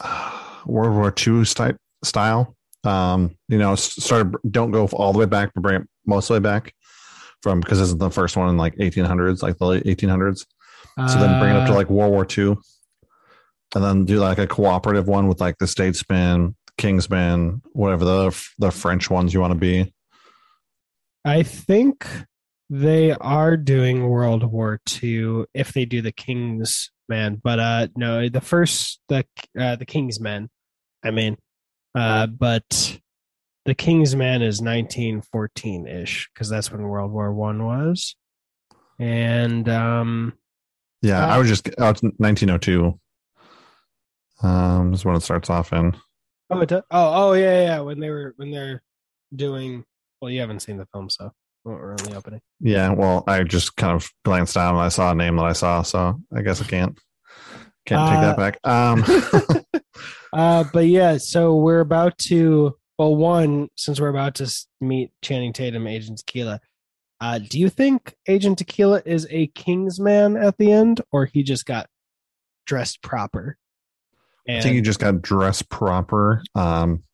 uh, 0.01 0.61
World 0.67 0.95
War 0.95 1.15
II 1.17 1.45
type 1.45 1.77
style. 2.05 2.55
Um, 2.85 3.37
you 3.49 3.59
know, 3.59 3.73
s- 3.73 4.03
started 4.03 4.35
don't 4.51 4.71
go 4.71 4.87
all 4.89 5.13
the 5.13 5.19
way 5.19 5.27
back, 5.27 5.53
but 5.55 5.63
bring 5.63 5.83
it 5.83 5.89
most 6.07 6.25
of 6.25 6.29
the 6.29 6.41
way 6.41 6.43
back 6.43 6.73
from 7.43 7.61
because 7.61 7.79
this 7.79 7.89
is 7.89 7.97
the 7.97 8.11
first 8.11 8.37
one 8.37 8.49
in 8.49 8.57
like 8.57 8.75
1800s, 8.77 9.43
like 9.43 9.59
the 9.59 9.67
late 9.67 9.85
1800s. 9.85 10.45
So 11.09 11.19
then 11.21 11.39
bring 11.41 11.55
it 11.55 11.59
up 11.59 11.67
to 11.69 11.73
Uh, 11.73 11.77
like 11.77 11.91
World 11.91 12.11
War 12.13 12.27
II, 12.27 12.57
and 13.77 13.85
then 13.85 14.05
do 14.05 14.19
like 14.19 14.39
a 14.39 14.49
cooperative 14.49 15.07
one 15.07 15.29
with 15.29 15.41
like 15.41 15.57
the 15.59 15.69
statesman, 15.69 16.57
Kingsman, 16.77 17.63
whatever 17.73 18.05
the 18.05 18.45
the 18.59 18.73
French 18.73 19.09
ones 19.09 19.33
you 19.33 19.41
want 19.41 19.53
to 19.53 19.59
be. 19.59 19.93
I 21.25 21.45
think 21.45 22.05
they 22.71 23.13
are 23.13 23.57
doing 23.57 24.09
World 24.09 24.45
War 24.45 24.81
II 25.03 25.45
if 25.55 25.73
they 25.73 25.85
do 25.85 26.03
the 26.03 26.13
King's 26.13 26.91
Man, 27.09 27.41
but 27.43 27.59
uh 27.59 27.89
no, 27.97 28.29
the 28.29 28.41
first 28.43 29.01
the 29.09 29.25
uh, 29.59 29.77
the 29.77 29.87
King's 29.87 30.21
Men, 30.21 30.51
I 31.03 31.11
mean, 31.11 31.39
uh, 31.95 32.27
but 32.27 32.99
the 33.65 33.75
King's 33.75 34.15
Man 34.15 34.43
is 34.43 34.61
1914 34.61 35.87
ish 35.87 36.29
because 36.33 36.51
that's 36.51 36.71
when 36.71 36.83
World 36.83 37.11
War 37.13 37.33
One 37.33 37.65
was, 37.65 38.15
and 38.99 39.67
um 39.71 40.35
Yeah, 41.01 41.25
Uh, 41.25 41.29
I 41.29 41.39
was 41.39 41.49
just 41.49 41.69
oh, 41.79 41.89
it's 41.91 42.03
1902. 42.03 42.99
Um, 44.43 44.93
is 44.93 45.05
when 45.05 45.17
it 45.17 45.23
starts 45.23 45.51
off 45.51 45.73
in. 45.73 45.97
oh 46.51 46.61
it 46.61 46.69
does, 46.69 46.83
oh 46.91 47.31
oh 47.31 47.33
yeah 47.33 47.63
yeah 47.63 47.81
when 47.81 47.99
they 48.01 48.11
were 48.11 48.35
when 48.37 48.51
they're 48.51 48.83
doing 49.35 49.85
well 50.21 50.31
you 50.31 50.41
haven't 50.41 50.61
seen 50.61 50.77
the 50.77 50.87
film 50.93 51.11
so 51.11 51.33
we're 51.75 51.97
the 51.97 52.17
opening. 52.17 52.41
Yeah, 52.61 52.91
well, 52.91 53.25
I 53.27 53.43
just 53.45 53.77
kind 53.77 53.93
of 53.93 54.11
glanced 54.25 54.55
down 54.55 54.75
and 54.75 54.83
I 54.83 54.89
saw 54.89 55.13
a 55.13 55.15
name 55.15 55.37
that 55.37 55.45
I 55.45 55.53
saw, 55.53 55.83
so 55.83 56.21
I 56.35 56.43
guess 56.43 56.61
I 56.61 56.65
can't 56.65 56.99
can't 57.87 58.09
take 58.11 58.19
Uh, 58.19 58.35
that 58.35 58.37
back. 58.37 58.59
Um, 58.65 59.65
Uh, 60.33 60.63
but 60.73 60.87
yeah, 60.87 61.17
so 61.17 61.57
we're 61.57 61.81
about 61.81 62.19
to. 62.19 62.77
Well, 62.99 63.17
one, 63.17 63.69
since 63.77 64.01
we're 64.01 64.09
about 64.09 64.35
to 64.37 64.53
meet 64.81 65.11
Channing 65.23 65.53
Tatum, 65.53 65.87
Agent 65.87 66.19
Tequila, 66.19 66.61
uh, 67.21 67.39
do 67.39 67.59
you 67.59 67.69
think 67.71 68.15
Agent 68.27 68.59
Tequila 68.59 69.01
is 69.07 69.27
a 69.31 69.47
Kingsman 69.49 70.37
at 70.37 70.59
the 70.59 70.71
end, 70.71 71.01
or 71.13 71.27
he 71.27 71.43
just 71.43 71.65
got 71.65 71.89
dressed 72.67 73.01
proper? 73.03 73.57
I 74.49 74.61
think 74.61 74.75
he 74.75 74.81
just 74.81 74.99
got 75.01 75.23
dressed 75.23 75.69
proper. 75.69 76.43
Um, 76.55 77.05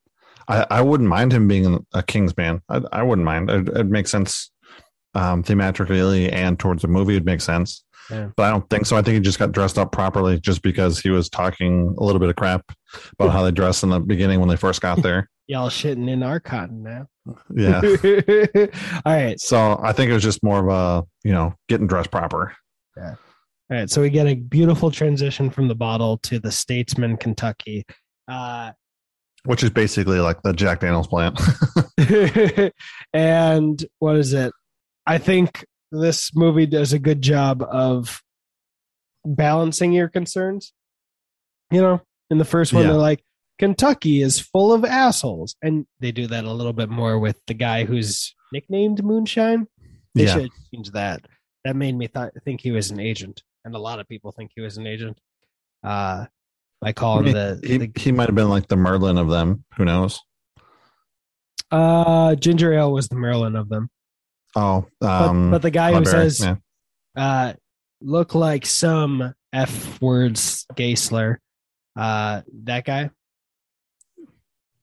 I, 0.49 0.67
I 0.71 0.83
wouldn't 0.83 1.09
mind 1.09 1.33
him 1.33 1.49
being 1.49 1.85
a 1.93 2.03
Kingsman. 2.03 2.63
I, 2.69 2.83
I 2.93 3.03
wouldn't 3.03 3.25
mind. 3.25 3.51
It, 3.51 3.69
it 3.69 3.87
makes 3.87 4.11
sense 4.11 4.51
um, 5.15 5.43
thematically 5.43 6.33
and 6.33 6.59
towards 6.59 6.83
the 6.83 6.89
movie. 6.89 7.17
It 7.17 7.25
makes 7.25 7.45
sense. 7.45 7.85
Yeah. 8.11 8.31
But 8.37 8.43
I 8.45 8.51
don't 8.51 8.69
think 8.69 8.87
so. 8.87 8.97
I 8.97 9.03
think 9.03 9.15
he 9.15 9.21
just 9.21 9.39
got 9.39 9.53
dressed 9.53 9.79
up 9.79 9.93
properly 9.93 10.39
just 10.39 10.63
because 10.63 11.01
he 11.01 11.11
was 11.11 11.31
talking 11.31 11.95
a 11.99 12.05
little 12.05 12.21
bit 12.21 12.29
of 12.29 12.37
crap 12.37 12.65
about 13.13 13.33
how 13.33 13.43
they 13.43 13.51
dress 13.51 13.83
in 13.83 13.91
the 13.91 14.01
beginning 14.01 14.41
when 14.41 14.49
they 14.49 14.57
first 14.57 14.81
got 14.81 15.03
there. 15.03 15.31
y'all 15.47 15.69
shitting 15.69 16.09
in 16.09 16.23
our 16.23 16.41
cotton 16.41 16.83
now. 16.83 17.07
Yeah. 17.55 17.81
All 19.07 19.13
right, 19.13 19.41
So 19.41 19.81
I 19.83 19.93
think 19.93 20.11
it 20.11 20.15
was 20.15 20.23
just 20.23 20.43
more 20.43 20.61
of 20.61 20.69
a, 20.69 21.07
you 21.27 21.33
know, 21.33 21.55
getting 21.69 21.87
dressed 21.87 22.11
proper. 22.11 22.55
Yeah. 22.97 23.15
All 23.71 23.77
right. 23.79 23.91
So 23.91 24.03
we 24.03 24.11
get 24.11 24.27
a 24.27 24.35
beautiful 24.35 24.91
transition 24.91 25.51
from 25.51 25.69
the 25.69 25.75
bottle 25.75 26.19
to 26.25 26.39
the 26.39 26.53
Statesman, 26.53 27.17
Kentucky. 27.17 27.85
Uh, 28.29 28.73
Which 29.45 29.63
is 29.63 29.71
basically 29.71 30.21
like 30.21 30.43
the 30.43 30.53
Jack 30.53 30.81
Daniels 30.81 31.07
plant. 31.07 31.39
and 33.13 33.85
what 33.99 34.17
is 34.17 34.33
it? 34.33 34.53
I 35.07 35.19
think 35.19 35.65
this 35.93 36.35
movie 36.35 36.67
does 36.67 36.93
a 36.93 36.99
good 36.99 37.21
job 37.23 37.63
of 37.63 38.23
balancing 39.25 39.93
your 39.93 40.09
concerns. 40.09 40.73
You 41.71 41.81
know, 41.83 42.03
in 42.31 42.39
the 42.39 42.45
first 42.45 42.73
one, 42.73 42.85
Yeah. 42.85 42.91
they're 42.91 42.99
like, 42.99 43.23
Kentucky 43.59 44.21
is 44.23 44.41
full 44.41 44.73
of 44.73 44.85
assholes. 44.85 45.57
And 45.63 45.87
they 46.01 46.11
do 46.13 46.27
that 46.29 46.45
a 46.45 46.53
little 46.53 46.73
bit 46.73 46.89
more 46.89 47.19
with 47.19 47.41
the 47.47 47.55
guy 47.55 47.85
who's 47.85 48.35
nicknamed 48.53 49.05
Moonshine. 49.05 49.67
They 50.15 50.25
Yeah. 50.25 50.35
should 50.35 50.51
change 50.73 50.91
that. 50.93 51.27
That 51.65 51.77
made 51.77 51.97
me 51.97 52.09
th- 52.09 52.31
think 52.45 52.61
he 52.61 52.73
was 52.73 52.91
an 52.91 53.01
agent. 53.01 53.43
And 53.65 53.75
a 53.75 53.79
lot 53.79 54.01
of 54.01 54.09
people 54.09 54.33
think 54.33 54.53
he 54.55 54.61
was 54.61 54.77
an 54.77 54.87
agent. 54.87 55.19
Uh, 55.83 56.27
I 56.85 56.93
call 56.93 57.21
him 57.21 57.33
the, 57.33 57.61
he, 57.63 57.79
the 57.79 57.91
he 57.97 58.13
might 58.13 58.29
have 58.29 58.35
been 58.35 58.49
like 58.51 58.69
the 58.69 58.77
Merlin 58.77 59.19
of 59.19 59.29
them. 59.29 59.65
Who 59.77 59.85
knows? 59.85 60.21
uh, 61.71 62.35
ginger 62.37 62.73
ale 62.73 62.93
was 62.93 63.09
the 63.09 63.17
Merlin 63.17 63.57
of 63.57 63.69
them. 63.69 63.89
Oh, 64.55 64.87
But, 65.01 65.23
um, 65.23 65.51
but 65.51 65.63
the 65.63 65.71
guy 65.71 65.93
who 65.93 66.05
says, 66.05 66.41
yeah. 66.41 66.57
uh, 67.17 67.55
look 68.01 68.35
like 68.35 68.67
some 68.67 69.35
F 69.53 70.01
words 70.01 70.67
Geisler. 70.75 71.39
Uh, 71.97 72.43
that 72.65 72.85
guy. 72.85 73.11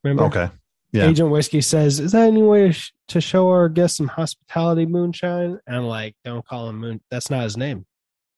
Remember? 0.03 0.23
okay. 0.25 0.49
Yeah. 0.91 1.07
Agent 1.07 1.29
Whiskey 1.29 1.61
says, 1.61 2.01
Is 2.01 2.11
that 2.11 2.27
any 2.27 2.43
way 2.43 2.73
to 3.09 3.21
show 3.21 3.49
our 3.49 3.69
guests 3.69 3.97
some 3.97 4.09
hospitality, 4.09 4.85
Moonshine? 4.85 5.57
And 5.65 5.75
I'm 5.75 5.85
like, 5.85 6.15
Don't 6.25 6.45
call 6.45 6.67
him 6.67 6.79
Moon. 6.79 7.01
That's 7.09 7.29
not 7.29 7.43
his 7.43 7.55
name. 7.55 7.85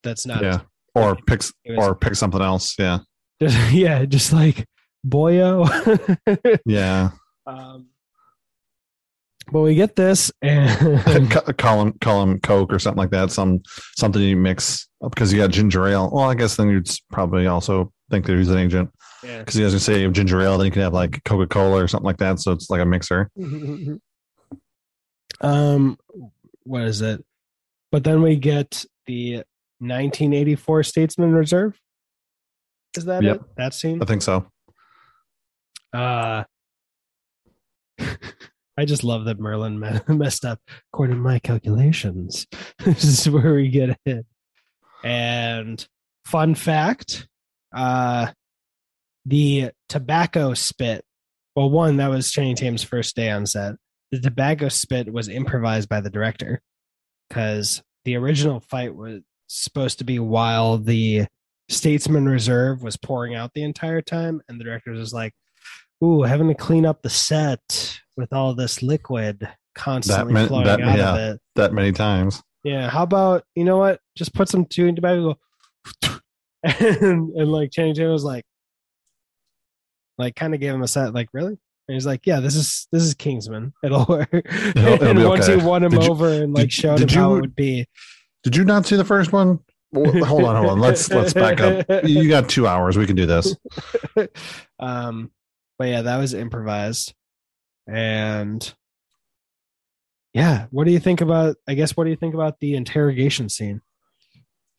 That's 0.04 0.26
not 0.26 0.42
Yeah. 0.42 0.60
Or 0.94 1.16
pick 1.16 1.42
or 1.76 1.96
pick 1.96 2.14
something 2.14 2.40
else. 2.40 2.76
Yeah. 2.78 2.98
His. 3.40 3.72
yeah, 3.72 4.04
just 4.04 4.32
like 4.32 4.66
Boyo. 5.06 5.68
Yeah. 6.66 7.10
um, 7.46 7.88
But 9.52 9.60
we 9.60 9.74
get 9.74 9.96
this, 9.96 10.32
and 10.42 11.30
Ca- 11.30 11.52
call 11.58 11.82
him 11.82 11.92
call 12.00 12.22
him 12.22 12.40
Coke 12.40 12.72
or 12.72 12.78
something 12.78 12.98
like 12.98 13.10
that. 13.10 13.30
Some 13.30 13.62
something 13.96 14.22
you 14.22 14.36
mix 14.36 14.88
because 15.02 15.32
you 15.32 15.38
got 15.38 15.50
ginger 15.50 15.86
ale. 15.86 16.10
Well, 16.12 16.30
I 16.30 16.34
guess 16.34 16.56
then 16.56 16.70
you'd 16.70 16.88
probably 17.12 17.46
also 17.46 17.92
think 18.10 18.26
that 18.26 18.36
he's 18.36 18.48
an 18.50 18.58
agent 18.58 18.90
yeah. 19.22 19.38
because 19.40 19.54
he 19.54 19.62
doesn't 19.62 19.80
say 19.80 19.98
you 19.98 20.04
have 20.04 20.12
ginger 20.12 20.40
ale. 20.40 20.56
Then 20.56 20.66
you 20.66 20.72
can 20.72 20.82
have 20.82 20.94
like 20.94 21.22
Coca 21.24 21.46
Cola 21.46 21.82
or 21.82 21.88
something 21.88 22.06
like 22.06 22.18
that. 22.18 22.40
So 22.40 22.52
it's 22.52 22.70
like 22.70 22.80
a 22.80 22.86
mixer. 22.86 23.30
um, 25.40 25.98
what 26.64 26.82
is 26.82 27.02
it? 27.02 27.24
But 27.92 28.04
then 28.04 28.22
we 28.22 28.36
get 28.36 28.84
the 29.06 29.44
1984 29.78 30.82
Statesman 30.84 31.32
Reserve. 31.32 31.78
Is 32.96 33.04
that 33.06 33.22
Yep. 33.22 33.36
it? 33.36 33.42
That 33.56 33.74
scene? 33.74 34.02
I 34.02 34.04
think 34.04 34.22
so. 34.22 34.46
Uh, 35.92 36.44
I 38.76 38.84
just 38.84 39.04
love 39.04 39.24
that 39.26 39.38
Merlin 39.38 39.78
me- 39.78 40.00
messed 40.14 40.44
up. 40.44 40.60
According 40.92 41.16
to 41.16 41.22
my 41.22 41.38
calculations, 41.38 42.46
this 42.84 43.04
is 43.04 43.28
where 43.30 43.54
we 43.54 43.68
get 43.68 43.96
it. 44.04 44.26
And 45.04 45.86
fun 46.24 46.54
fact, 46.54 47.28
uh, 47.74 48.28
the 49.26 49.70
tobacco 49.88 50.54
spit. 50.54 51.04
Well, 51.54 51.70
one 51.70 51.98
that 51.98 52.08
was 52.10 52.32
Channing 52.32 52.56
Tatum's 52.56 52.82
first 52.82 53.14
day 53.14 53.30
on 53.30 53.46
set. 53.46 53.76
The 54.10 54.20
tobacco 54.20 54.68
spit 54.68 55.12
was 55.12 55.28
improvised 55.28 55.88
by 55.88 56.00
the 56.00 56.10
director 56.10 56.60
because 57.28 57.82
the 58.04 58.16
original 58.16 58.58
fight 58.60 58.94
was 58.94 59.20
supposed 59.46 59.98
to 59.98 60.04
be 60.04 60.18
while 60.18 60.78
the 60.78 61.26
Statesman 61.68 62.26
Reserve 62.26 62.82
was 62.82 62.96
pouring 62.96 63.34
out 63.34 63.52
the 63.54 63.62
entire 63.64 64.02
time, 64.02 64.40
and 64.48 64.60
the 64.60 64.64
director 64.64 64.90
was 64.92 65.12
like, 65.12 65.32
"Ooh, 66.02 66.22
having 66.22 66.48
to 66.48 66.54
clean 66.54 66.84
up 66.86 67.02
the 67.02 67.10
set 67.10 67.98
with 68.16 68.32
all 68.32 68.54
this 68.54 68.82
liquid 68.82 69.48
constantly 69.74 70.34
meant- 70.34 70.48
flowing 70.48 70.66
that- 70.66 70.80
out 70.82 70.98
yeah. 70.98 71.14
of 71.14 71.34
it." 71.34 71.40
That 71.56 71.72
many 71.72 71.92
times. 71.92 72.42
Yeah, 72.64 72.88
how 72.88 73.02
about 73.02 73.44
you 73.54 73.64
know 73.64 73.76
what? 73.78 74.00
Just 74.16 74.34
put 74.34 74.48
some 74.48 74.66
chewing 74.66 74.94
tobacco, 74.96 75.36
go, 76.02 76.08
and 76.62 77.30
and 77.34 77.52
like 77.52 77.70
Channing 77.72 77.94
Tatum 77.94 78.12
was 78.12 78.24
like, 78.24 78.44
like 80.18 80.36
kind 80.36 80.54
of 80.54 80.60
gave 80.60 80.74
him 80.74 80.82
a 80.82 80.88
set, 80.88 81.14
like 81.14 81.28
really. 81.32 81.58
And 81.86 81.94
he's 81.94 82.06
like, 82.06 82.26
"Yeah, 82.26 82.40
this 82.40 82.56
is 82.56 82.88
this 82.92 83.02
is 83.02 83.12
Kingsman. 83.14 83.72
It'll 83.84 84.06
work." 84.06 84.28
it'll 84.32 85.02
and 85.04 85.24
once 85.28 85.48
okay. 85.48 85.60
he 85.60 85.66
won 85.66 85.82
him 85.84 85.90
Did 85.90 86.04
you- 86.04 86.10
over 86.10 86.28
and 86.28 86.54
like 86.54 86.64
did- 86.64 86.72
showed 86.72 86.98
did 86.98 87.10
him 87.10 87.18
how 87.20 87.34
it 87.36 87.40
would 87.42 87.56
be, 87.56 87.86
Did 88.42 88.56
you 88.56 88.64
not 88.64 88.86
see 88.86 88.96
the 88.96 89.04
first 89.04 89.32
one? 89.32 89.60
Well, 89.94 90.24
hold 90.24 90.44
on, 90.44 90.56
hold 90.56 90.70
on. 90.70 90.80
Let's 90.80 91.10
let's 91.10 91.32
back 91.32 91.60
up. 91.60 91.86
You 92.04 92.28
got 92.28 92.48
two 92.48 92.66
hours. 92.66 92.96
We 92.98 93.06
can 93.06 93.16
do 93.16 93.26
this. 93.26 93.54
um, 94.80 95.30
but 95.78 95.88
yeah, 95.88 96.02
that 96.02 96.16
was 96.18 96.34
improvised, 96.34 97.14
and 97.86 98.74
yeah, 100.32 100.66
what 100.70 100.84
do 100.84 100.92
you 100.92 100.98
think 100.98 101.20
about? 101.20 101.56
I 101.68 101.74
guess 101.74 101.96
what 101.96 102.04
do 102.04 102.10
you 102.10 102.16
think 102.16 102.34
about 102.34 102.58
the 102.60 102.74
interrogation 102.74 103.48
scene? 103.48 103.80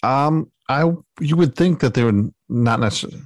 Um, 0.04 0.52
I 0.68 0.92
you 1.20 1.36
would 1.38 1.56
think 1.56 1.80
that 1.80 1.94
they 1.94 2.04
would 2.04 2.34
not 2.50 2.80
necessarily. 2.80 3.22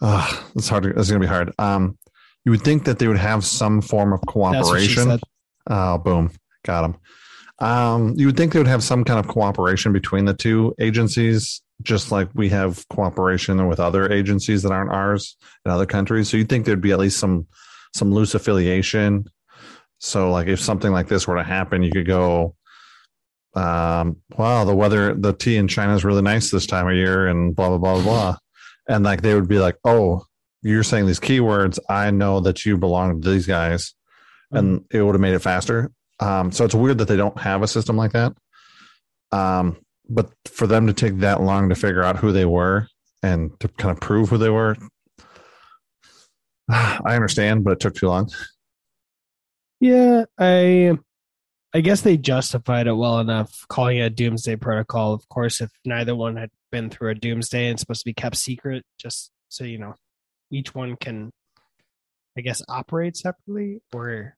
Uh, 0.00 0.42
it's 0.56 0.68
hard. 0.68 0.84
To, 0.84 0.90
it's 0.90 1.10
going 1.10 1.20
to 1.20 1.26
be 1.26 1.30
hard. 1.30 1.52
Um, 1.58 1.98
you 2.44 2.50
would 2.50 2.62
think 2.62 2.84
that 2.84 2.98
they 2.98 3.06
would 3.06 3.18
have 3.18 3.44
some 3.44 3.80
form 3.80 4.12
of 4.12 4.20
That's 4.20 4.34
what 4.34 4.80
she 4.80 4.94
cooperation. 4.94 5.04
said. 5.04 5.20
Oh, 5.68 5.98
boom, 5.98 6.32
got 6.64 6.84
him. 6.84 6.96
Um, 7.58 8.14
you 8.16 8.26
would 8.26 8.36
think 8.36 8.52
they 8.52 8.58
would 8.58 8.66
have 8.66 8.82
some 8.82 9.04
kind 9.04 9.20
of 9.20 9.28
cooperation 9.28 9.92
between 9.92 10.24
the 10.24 10.34
two 10.34 10.74
agencies, 10.80 11.62
just 11.82 12.10
like 12.10 12.28
we 12.34 12.48
have 12.48 12.86
cooperation 12.88 13.66
with 13.68 13.78
other 13.78 14.10
agencies 14.10 14.62
that 14.62 14.72
aren't 14.72 14.90
ours 14.90 15.36
in 15.64 15.70
other 15.70 15.86
countries. 15.86 16.28
So 16.28 16.36
you'd 16.36 16.48
think 16.48 16.66
there'd 16.66 16.80
be 16.80 16.92
at 16.92 16.98
least 16.98 17.18
some 17.18 17.46
some 17.94 18.10
loose 18.10 18.34
affiliation. 18.34 19.26
So, 19.98 20.30
like, 20.30 20.48
if 20.48 20.60
something 20.60 20.90
like 20.90 21.08
this 21.08 21.28
were 21.28 21.36
to 21.36 21.44
happen, 21.44 21.82
you 21.82 21.92
could 21.92 22.06
go, 22.06 22.56
um, 23.54 24.16
"Wow, 24.36 24.64
the 24.64 24.74
weather, 24.74 25.14
the 25.14 25.32
tea 25.32 25.56
in 25.56 25.68
China 25.68 25.94
is 25.94 26.04
really 26.04 26.22
nice 26.22 26.50
this 26.50 26.66
time 26.66 26.88
of 26.88 26.94
year," 26.94 27.28
and 27.28 27.54
blah 27.54 27.68
blah 27.68 27.78
blah 27.78 27.94
blah 27.94 28.02
blah. 28.02 28.36
And 28.88 29.04
like 29.04 29.22
they 29.22 29.34
would 29.34 29.48
be 29.48 29.58
like, 29.60 29.76
"Oh, 29.84 30.24
you're 30.62 30.82
saying 30.82 31.06
these 31.06 31.20
keywords. 31.20 31.78
I 31.88 32.10
know 32.10 32.40
that 32.40 32.64
you 32.64 32.76
belong 32.78 33.20
to 33.20 33.30
these 33.30 33.46
guys." 33.46 33.94
and 34.52 34.84
it 34.90 35.02
would 35.02 35.14
have 35.14 35.20
made 35.20 35.34
it 35.34 35.38
faster. 35.40 35.90
Um, 36.20 36.52
so 36.52 36.64
it's 36.64 36.74
weird 36.74 36.98
that 36.98 37.08
they 37.08 37.16
don't 37.16 37.38
have 37.38 37.62
a 37.62 37.68
system 37.68 37.96
like 37.96 38.12
that. 38.12 38.32
Um, 39.32 39.78
but 40.08 40.30
for 40.46 40.66
them 40.66 40.86
to 40.86 40.92
take 40.92 41.18
that 41.18 41.42
long 41.42 41.68
to 41.68 41.74
figure 41.74 42.02
out 42.02 42.18
who 42.18 42.32
they 42.32 42.44
were 42.44 42.88
and 43.22 43.58
to 43.60 43.68
kind 43.68 43.90
of 43.90 44.00
prove 44.00 44.28
who 44.28 44.38
they 44.38 44.50
were, 44.50 44.76
I 46.68 47.14
understand, 47.14 47.64
but 47.64 47.72
it 47.72 47.80
took 47.80 47.94
too 47.94 48.08
long. 48.08 48.30
Yeah, 49.80 50.24
I 50.38 50.98
I 51.74 51.80
guess 51.80 52.02
they 52.02 52.16
justified 52.16 52.86
it 52.86 52.92
well 52.92 53.18
enough 53.18 53.66
calling 53.68 53.98
it 53.98 54.02
a 54.02 54.10
doomsday 54.10 54.56
protocol. 54.56 55.14
Of 55.14 55.28
course, 55.28 55.60
if 55.60 55.70
neither 55.84 56.14
one 56.14 56.36
had 56.36 56.50
been 56.70 56.90
through 56.90 57.10
a 57.10 57.14
doomsday 57.14 57.68
and 57.68 57.80
supposed 57.80 58.02
to 58.02 58.08
be 58.08 58.14
kept 58.14 58.36
secret, 58.36 58.84
just 58.98 59.30
so 59.48 59.64
you 59.64 59.78
know, 59.78 59.94
each 60.50 60.74
one 60.74 60.96
can 60.96 61.32
I 62.36 62.42
guess 62.42 62.62
operate 62.68 63.16
separately 63.16 63.80
or 63.92 64.36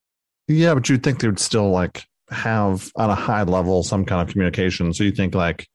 Yeah, 0.49 0.74
but 0.74 0.88
you'd 0.88 1.03
think 1.03 1.20
they 1.20 1.28
would 1.28 1.38
still 1.38 1.70
like 1.70 2.05
have 2.30 2.90
on 2.97 3.11
a 3.11 3.14
high 3.14 3.42
level 3.42 3.82
some 3.82 4.05
kind 4.05 4.26
of 4.26 4.32
communication. 4.32 4.92
So 4.92 5.05
you 5.05 5.12
think 5.12 5.34
like 5.34 5.68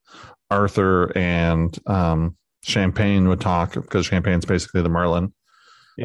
Arthur 0.51 1.15
and 1.17 1.77
um, 1.87 2.35
Champagne 2.63 3.27
would 3.29 3.41
talk 3.41 3.73
because 3.73 4.07
Champagne's 4.07 4.45
basically 4.45 4.81
the 4.81 4.89
Merlin. 4.89 5.33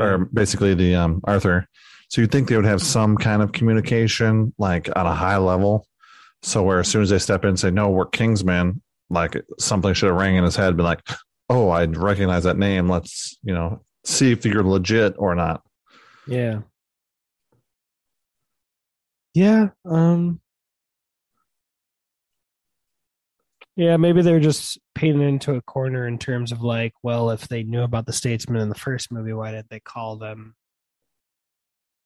or 0.03 0.19
basically 0.19 0.75
the 0.75 0.95
um, 0.97 1.21
Arthur. 1.25 1.69
So 2.09 2.21
you'd 2.21 2.33
think 2.33 2.49
they 2.49 2.57
would 2.57 2.65
have 2.65 2.83
some 2.83 3.17
kind 3.17 3.43
of 3.43 3.53
communication, 3.53 4.53
like 4.59 4.89
on 4.95 5.07
a 5.07 5.15
high 5.15 5.37
level. 5.37 5.87
So 6.43 6.63
where 6.63 6.81
as 6.81 6.89
soon 6.89 7.03
as 7.03 7.11
they 7.11 7.19
step 7.19 7.43
in 7.45 7.51
and 7.51 7.61
say, 7.61 7.71
"No, 7.71 7.91
we're 7.91 8.07
Kingsmen," 8.07 8.81
like 9.09 9.43
something 9.59 9.95
should 9.95 10.09
have 10.09 10.19
rang 10.19 10.37
in 10.37 10.45
his 10.45 10.57
head, 10.57 10.77
been 10.77 10.85
like, 10.85 11.01
"Oh, 11.49 11.71
I 11.71 11.87
recognize 11.87 12.45
that 12.45 12.59
name. 12.59 12.89
Let's 12.89 13.39
you 13.43 13.55
know 13.55 13.83
see 14.05 14.31
if 14.33 14.45
you're 14.45 14.63
legit 14.63 15.15
or 15.17 15.35
not." 15.35 15.63
Yeah. 16.27 16.61
Yeah. 19.35 19.69
Um 19.85 20.41
Yeah, 23.77 23.97
maybe 23.97 24.23
they're 24.23 24.39
just 24.41 24.79
painted 24.95 25.27
into 25.27 25.55
a 25.55 25.63
corner 25.63 26.07
in 26.07 26.17
terms 26.19 26.53
of 26.53 26.63
like, 26.63 26.93
well, 27.03 27.31
if 27.31 27.49
they 27.49 27.65
knew 27.65 27.83
about 27.83 28.07
the 28.07 28.13
statesman 28.13 28.61
in 28.61 28.69
the 28.69 28.75
first 28.77 29.11
movie, 29.11 29.33
why 29.33 29.51
did 29.51 29.67
they 29.69 29.81
call 29.81 30.17
them 30.17 30.55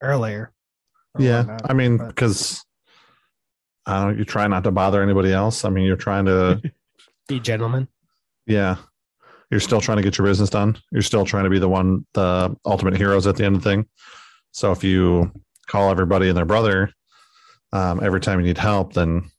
earlier? 0.03 0.53
yeah, 1.19 1.41
whatnot? 1.41 1.71
I 1.71 1.75
mean, 1.75 1.99
because 1.99 2.65
I 3.85 4.03
don't 4.03 4.19
you 4.19 4.25
try 4.25 4.47
not 4.47 4.65
to 4.65 4.71
bother 4.71 5.03
anybody 5.03 5.33
else. 5.33 5.65
I 5.67 5.69
mean, 5.71 5.85
you're 5.85 5.97
trying 5.97 6.25
to, 6.25 6.63
be 7.29 7.39
gentlemen. 7.39 7.89
yeah, 8.47 8.77
you're 9.51 9.61
still 9.61 9.81
trying 9.83 9.99
to 9.99 10.03
get 10.03 10.17
your 10.17 10.27
business 10.27 10.49
done. 10.49 10.79
You're 10.91 11.03
still 11.03 11.27
trying 11.27 11.45
to 11.45 11.51
be 11.51 11.59
the 11.59 11.69
one, 11.69 12.07
the 12.15 12.57
ultimate 12.65 12.97
heroes 12.97 13.27
at 13.27 13.37
the 13.37 13.45
end 13.45 13.57
of 13.57 13.63
the 13.63 13.69
thing. 13.71 13.87
So 14.53 14.73
if 14.73 14.83
you 14.83 15.33
call 15.67 15.91
everybody 15.91 16.29
and 16.29 16.37
their 16.37 16.47
brother 16.47 16.91
um, 17.73 18.03
every 18.03 18.21
time 18.21 18.41
you 18.41 18.47
need 18.47 18.59
help, 18.59 18.93
then 18.95 19.31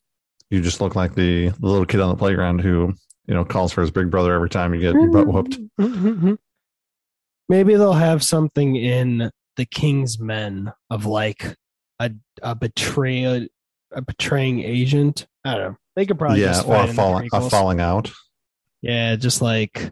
you 0.49 0.61
just 0.61 0.81
look 0.81 0.95
like 0.95 1.15
the, 1.15 1.49
the 1.49 1.67
little 1.67 1.85
kid 1.85 1.99
on 1.99 2.09
the 2.09 2.15
playground 2.15 2.61
who 2.61 2.93
you 3.27 3.33
know 3.33 3.45
calls 3.45 3.71
for 3.71 3.81
his 3.81 3.91
big 3.91 4.09
brother 4.09 4.33
every 4.33 4.49
time 4.49 4.73
you 4.73 4.79
get 4.79 4.93
your 4.93 5.11
butt 5.11 5.27
whooped. 5.27 5.59
Maybe 7.49 7.75
they'll 7.75 7.93
have 7.93 8.23
something 8.23 8.75
in 8.75 9.31
the 9.55 9.65
King's 9.65 10.19
Men 10.19 10.71
of 10.89 11.05
like 11.05 11.55
a 11.99 12.11
a 12.41 12.55
betrayal 12.55 13.47
a 13.91 14.01
betraying 14.01 14.61
agent. 14.61 15.27
I 15.45 15.55
don't 15.55 15.71
know. 15.71 15.77
They 15.95 16.05
could 16.05 16.17
probably 16.17 16.41
yeah, 16.41 16.53
just 16.53 16.67
or 16.67 16.75
a, 16.75 17.27
a 17.33 17.49
falling 17.49 17.79
out. 17.79 18.11
Yeah, 18.81 19.15
just 19.15 19.41
like, 19.41 19.91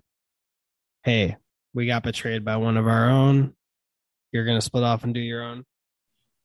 hey, 1.03 1.35
we 1.73 1.85
got 1.85 2.03
betrayed 2.03 2.45
by 2.45 2.57
one 2.57 2.77
of 2.77 2.87
our 2.87 3.09
own. 3.09 3.53
You're 4.31 4.45
gonna 4.45 4.61
split 4.61 4.83
off 4.83 5.03
and 5.03 5.13
do 5.13 5.19
your 5.19 5.43
own. 5.43 5.63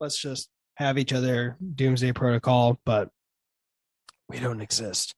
Let's 0.00 0.20
just 0.20 0.48
have 0.76 0.98
each 0.98 1.12
other 1.12 1.56
doomsday 1.74 2.12
protocol, 2.12 2.78
but 2.84 3.10
we 4.28 4.38
don't 4.40 4.60
exist. 4.60 5.14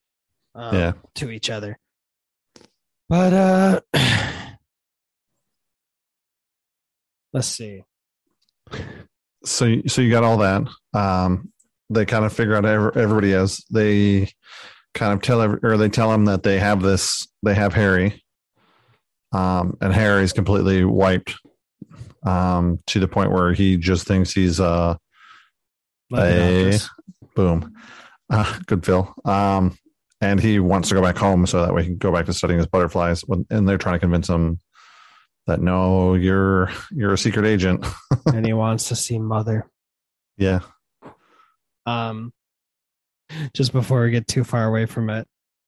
Um, 0.54 0.74
Yeah. 0.74 0.92
to 1.16 1.30
each 1.30 1.50
other. 1.50 1.78
But 3.08 3.32
uh 3.32 3.80
let's 7.32 7.48
see. 7.48 7.82
so 9.44 9.64
you- 9.66 9.88
so 9.88 10.00
you 10.00 10.10
got 10.10 10.24
all 10.24 10.38
that 10.38 10.62
um 10.94 11.52
they 11.90 12.04
kind 12.06 12.24
of 12.24 12.32
figure 12.32 12.56
out 12.56 12.64
everybody 12.64 13.32
is 13.32 13.62
they 13.70 14.28
kind 14.94 15.12
of 15.12 15.20
tell 15.20 15.42
every, 15.42 15.58
or 15.62 15.76
they 15.76 15.88
tell 15.90 16.10
him 16.12 16.24
that 16.24 16.42
they 16.42 16.58
have 16.58 16.80
this 16.80 17.28
they 17.42 17.54
have 17.54 17.74
harry 17.74 18.24
um 19.32 19.76
and 19.82 19.92
harry's 19.92 20.32
completely 20.32 20.82
wiped 20.84 21.34
um 22.24 22.78
to 22.86 22.98
the 23.00 23.08
point 23.08 23.30
where 23.32 23.52
he 23.52 23.76
just 23.76 24.06
thinks 24.06 24.32
he's 24.32 24.60
uh 24.60 24.88
Let 24.88 24.96
me 24.96 24.96
know 24.96 25.03
Hey. 26.16 26.78
boom 27.34 27.74
uh, 28.30 28.58
good 28.66 28.84
phil 28.84 29.12
um 29.24 29.76
and 30.20 30.40
he 30.40 30.58
wants 30.58 30.88
to 30.88 30.94
go 30.94 31.02
back 31.02 31.18
home 31.18 31.46
so 31.46 31.60
that 31.60 31.74
way 31.74 31.82
he 31.82 31.88
can 31.88 31.98
go 31.98 32.12
back 32.12 32.26
to 32.26 32.32
studying 32.32 32.58
his 32.58 32.66
butterflies 32.66 33.22
when, 33.22 33.46
and 33.50 33.68
they're 33.68 33.78
trying 33.78 33.96
to 33.96 34.00
convince 34.00 34.28
him 34.28 34.58
that 35.46 35.60
no 35.60 36.14
you're 36.14 36.70
you're 36.90 37.12
a 37.12 37.18
secret 37.18 37.44
agent 37.44 37.84
and 38.26 38.46
he 38.46 38.52
wants 38.52 38.88
to 38.88 38.96
see 38.96 39.18
mother. 39.18 39.68
Yeah. 40.36 40.60
Um, 41.86 42.32
just 43.52 43.72
before 43.72 44.02
we 44.02 44.10
get 44.10 44.26
too 44.26 44.44
far 44.44 44.64
away 44.64 44.86
from 44.86 45.10
it, 45.10 45.26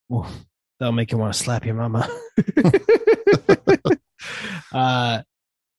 well, 0.08 0.30
that'll 0.78 0.92
make 0.92 1.12
you 1.12 1.18
want 1.18 1.34
to 1.34 1.38
slap 1.38 1.66
your 1.66 1.74
mama. 1.74 2.08
uh, 4.72 5.22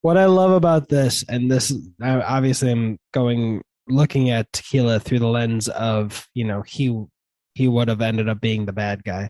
what 0.01 0.18
I 0.18 0.26
love 0.26 0.51
about 0.51 0.89
this, 0.89 1.24
and 1.28 1.49
this 1.49 1.74
obviously 2.01 2.72
I'm 2.72 2.99
going 3.13 3.63
looking 3.88 4.29
at 4.29 4.51
tequila 4.53 4.99
through 4.99 5.19
the 5.19 5.27
lens 5.27 5.67
of 5.69 6.27
you 6.33 6.43
know 6.43 6.61
he 6.61 7.05
he 7.53 7.67
would 7.67 7.88
have 7.88 8.01
ended 8.01 8.29
up 8.29 8.39
being 8.39 8.65
the 8.65 8.73
bad 8.73 9.03
guy. 9.03 9.29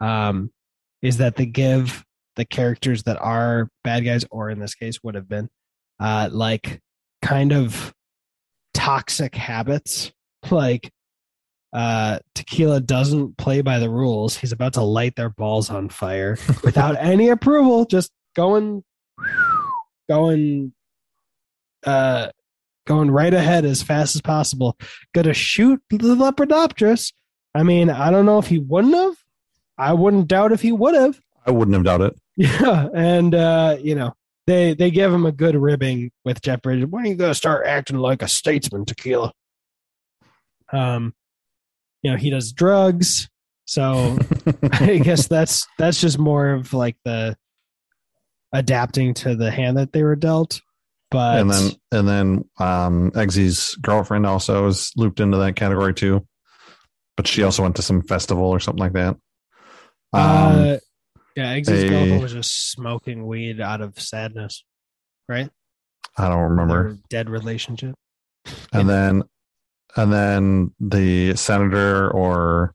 Um, 0.00 0.50
is 1.00 1.18
that 1.18 1.36
they 1.36 1.46
give 1.46 2.04
the 2.36 2.44
characters 2.44 3.04
that 3.04 3.18
are 3.20 3.68
bad 3.84 4.04
guys, 4.04 4.24
or 4.30 4.50
in 4.50 4.58
this 4.58 4.74
case 4.74 5.02
would 5.02 5.14
have 5.14 5.28
been, 5.28 5.48
uh, 6.00 6.28
like 6.32 6.80
kind 7.22 7.52
of 7.52 7.92
toxic 8.74 9.34
habits. 9.34 10.12
Like 10.50 10.90
uh, 11.72 12.18
Tequila 12.34 12.80
doesn't 12.80 13.38
play 13.38 13.62
by 13.62 13.78
the 13.78 13.88
rules. 13.88 14.36
He's 14.36 14.52
about 14.52 14.74
to 14.74 14.82
light 14.82 15.16
their 15.16 15.30
balls 15.30 15.70
on 15.70 15.88
fire 15.88 16.36
without 16.64 16.96
any 16.98 17.28
approval, 17.28 17.84
just 17.84 18.10
going, 18.36 18.84
going, 20.08 20.72
uh, 21.86 22.28
going 22.86 23.10
right 23.10 23.32
ahead 23.32 23.64
as 23.64 23.82
fast 23.82 24.14
as 24.14 24.20
possible. 24.20 24.76
Gonna 25.14 25.34
shoot 25.34 25.82
the 25.90 25.98
Lepidopterist. 25.98 27.12
I 27.54 27.62
mean, 27.62 27.90
I 27.90 28.10
don't 28.10 28.26
know 28.26 28.38
if 28.38 28.46
he 28.46 28.58
wouldn't 28.58 28.94
have. 28.94 29.14
I 29.78 29.92
wouldn't 29.92 30.28
doubt 30.28 30.52
if 30.52 30.62
he 30.62 30.72
would 30.72 30.94
have. 30.94 31.20
I 31.46 31.50
wouldn't 31.50 31.74
have 31.74 31.84
doubted. 31.84 32.14
Yeah, 32.34 32.88
and 32.94 33.34
uh, 33.34 33.76
you 33.78 33.94
know, 33.94 34.14
they 34.46 34.72
they 34.72 34.90
give 34.90 35.12
him 35.12 35.26
a 35.26 35.32
good 35.32 35.54
ribbing 35.54 36.10
with 36.24 36.40
Jeff 36.40 36.62
Bridges. 36.62 36.86
When 36.86 37.04
are 37.04 37.08
you 37.08 37.14
gonna 37.14 37.34
start 37.34 37.66
acting 37.66 37.98
like 37.98 38.22
a 38.22 38.28
statesman, 38.28 38.86
Tequila? 38.86 39.32
Um, 40.72 41.12
you 42.02 42.10
know, 42.10 42.16
he 42.16 42.30
does 42.30 42.52
drugs, 42.52 43.28
so 43.66 44.16
I 44.72 44.96
guess 45.04 45.28
that's 45.28 45.66
that's 45.78 46.00
just 46.00 46.18
more 46.18 46.52
of 46.54 46.72
like 46.72 46.96
the 47.04 47.36
adapting 48.52 49.12
to 49.14 49.34
the 49.34 49.50
hand 49.50 49.76
that 49.76 49.92
they 49.92 50.02
were 50.02 50.16
dealt. 50.16 50.62
But 51.12 51.40
and 51.40 51.50
then 51.50 51.70
and 51.90 52.08
then 52.08 52.44
um 52.58 53.10
Eggsy's 53.12 53.76
girlfriend 53.76 54.26
also 54.26 54.66
is 54.66 54.92
looped 54.96 55.20
into 55.20 55.38
that 55.38 55.56
category 55.56 55.94
too. 55.94 56.26
But 57.16 57.26
she 57.26 57.42
also 57.42 57.62
went 57.62 57.76
to 57.76 57.82
some 57.82 58.02
festival 58.02 58.44
or 58.44 58.58
something 58.60 58.80
like 58.80 58.94
that. 58.94 59.16
Um, 60.14 60.20
uh, 60.20 60.76
yeah, 61.36 61.54
Eggsy's 61.56 61.90
girlfriend 61.90 62.22
was 62.22 62.32
just 62.32 62.70
smoking 62.72 63.26
weed 63.26 63.60
out 63.60 63.80
of 63.80 63.98
sadness, 64.00 64.64
right? 65.28 65.50
I 66.16 66.28
don't 66.28 66.50
remember. 66.50 66.84
Their 66.84 66.98
dead 67.08 67.30
relationship. 67.30 67.94
And 68.72 68.88
then 68.88 69.22
and 69.96 70.12
then 70.12 70.74
the 70.80 71.36
senator 71.36 72.10
or 72.10 72.74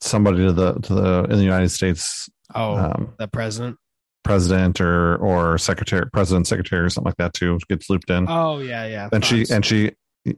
somebody 0.00 0.38
to 0.38 0.52
the 0.52 0.74
to 0.74 0.94
the 0.94 1.24
in 1.24 1.36
the 1.38 1.44
United 1.44 1.70
States 1.70 2.28
Oh, 2.54 2.76
um, 2.76 3.14
the 3.18 3.28
president 3.28 3.76
president 4.24 4.80
or 4.80 5.16
or 5.16 5.58
secretary 5.58 6.08
president 6.12 6.46
secretary 6.46 6.84
or 6.84 6.90
something 6.90 7.08
like 7.08 7.16
that 7.16 7.34
too 7.34 7.58
gets 7.68 7.88
looped 7.88 8.10
in. 8.10 8.26
Oh 8.28 8.58
yeah 8.58 8.86
yeah 8.86 9.08
and 9.12 9.24
she 9.24 9.46
and 9.50 9.64
she 9.64 9.92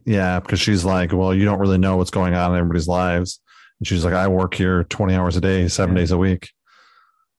yeah 0.05 0.39
because 0.39 0.59
she's 0.59 0.85
like 0.85 1.11
well 1.11 1.33
you 1.33 1.45
don't 1.45 1.59
really 1.59 1.77
know 1.77 1.97
what's 1.97 2.11
going 2.11 2.33
on 2.33 2.51
in 2.51 2.57
everybody's 2.57 2.87
lives. 2.87 3.39
And 3.79 3.87
she's 3.87 4.05
like 4.05 4.13
i 4.13 4.27
work 4.27 4.53
here 4.53 4.83
20 4.85 5.15
hours 5.15 5.35
a 5.37 5.41
day 5.41 5.67
seven 5.67 5.95
yeah. 5.95 6.01
days 6.01 6.11
a 6.11 6.17
week. 6.17 6.49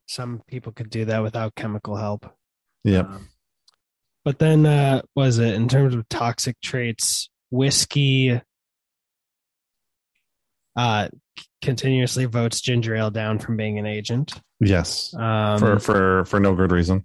Some 0.06 0.42
people 0.46 0.72
could 0.72 0.90
do 0.90 1.06
that 1.06 1.22
without 1.22 1.54
chemical 1.54 1.96
help. 1.96 2.30
Yep. 2.84 3.06
Um, 3.06 3.28
but 4.24 4.38
then 4.38 4.66
uh 4.66 5.02
was 5.14 5.38
it 5.38 5.54
in 5.54 5.68
terms 5.68 5.94
of 5.94 6.08
toxic 6.08 6.60
traits 6.60 7.30
whiskey 7.50 8.40
uh 10.76 11.08
continuously 11.62 12.24
votes 12.24 12.60
ginger 12.60 12.94
ale 12.94 13.10
down 13.10 13.38
from 13.38 13.56
being 13.56 13.78
an 13.78 13.86
agent 13.86 14.40
Yes. 14.64 15.12
Um, 15.14 15.58
for 15.58 15.78
for 15.78 16.24
for 16.24 16.40
no 16.40 16.54
good 16.54 16.70
reason. 16.70 17.04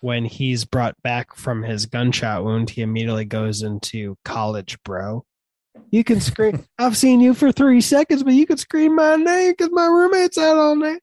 When 0.00 0.24
he's 0.24 0.64
brought 0.64 1.00
back 1.02 1.36
from 1.36 1.62
his 1.62 1.86
gunshot 1.86 2.44
wound, 2.44 2.70
he 2.70 2.82
immediately 2.82 3.24
goes 3.24 3.62
into 3.62 4.16
college, 4.24 4.78
bro. 4.82 5.24
You 5.90 6.04
can 6.04 6.20
scream. 6.20 6.64
I've 6.78 6.96
seen 6.96 7.20
you 7.20 7.34
for 7.34 7.52
three 7.52 7.80
seconds, 7.80 8.22
but 8.22 8.34
you 8.34 8.46
can 8.46 8.56
scream 8.56 8.96
my 8.96 9.16
name 9.16 9.52
because 9.52 9.70
my 9.72 9.86
roommate's 9.86 10.38
out 10.38 10.56
all 10.56 10.76
night. 10.76 11.00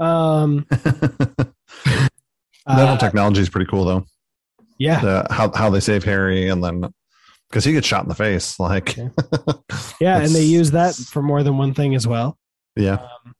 Um, 0.00 0.66
uh, 2.66 2.96
technology 2.98 3.40
is 3.40 3.48
pretty 3.48 3.66
cool, 3.70 3.84
though. 3.84 4.04
Yeah. 4.78 5.00
The, 5.00 5.26
how 5.30 5.52
how 5.52 5.70
they 5.70 5.80
save 5.80 6.04
Harry, 6.04 6.48
and 6.48 6.62
then 6.62 6.92
because 7.56 7.64
he 7.64 7.72
gets 7.72 7.86
shot 7.86 8.02
in 8.02 8.10
the 8.10 8.14
face, 8.14 8.60
like. 8.60 8.98
yeah, 8.98 9.08
yeah 10.00 10.18
and 10.18 10.28
they 10.28 10.42
use 10.42 10.72
that 10.72 10.94
for 10.94 11.22
more 11.22 11.42
than 11.42 11.56
one 11.56 11.72
thing 11.72 11.94
as 11.94 12.06
well. 12.06 12.36
Yeah. 12.76 12.98
Um, 13.24 13.34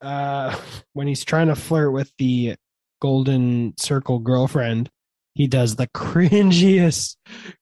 uh, 0.00 0.58
when 0.94 1.08
he's 1.08 1.26
trying 1.26 1.48
to 1.48 1.54
flirt 1.54 1.92
with 1.92 2.10
the 2.16 2.56
golden 3.02 3.74
circle 3.76 4.18
girlfriend, 4.18 4.88
he 5.34 5.46
does 5.46 5.76
the 5.76 5.86
cringiest, 5.94 7.16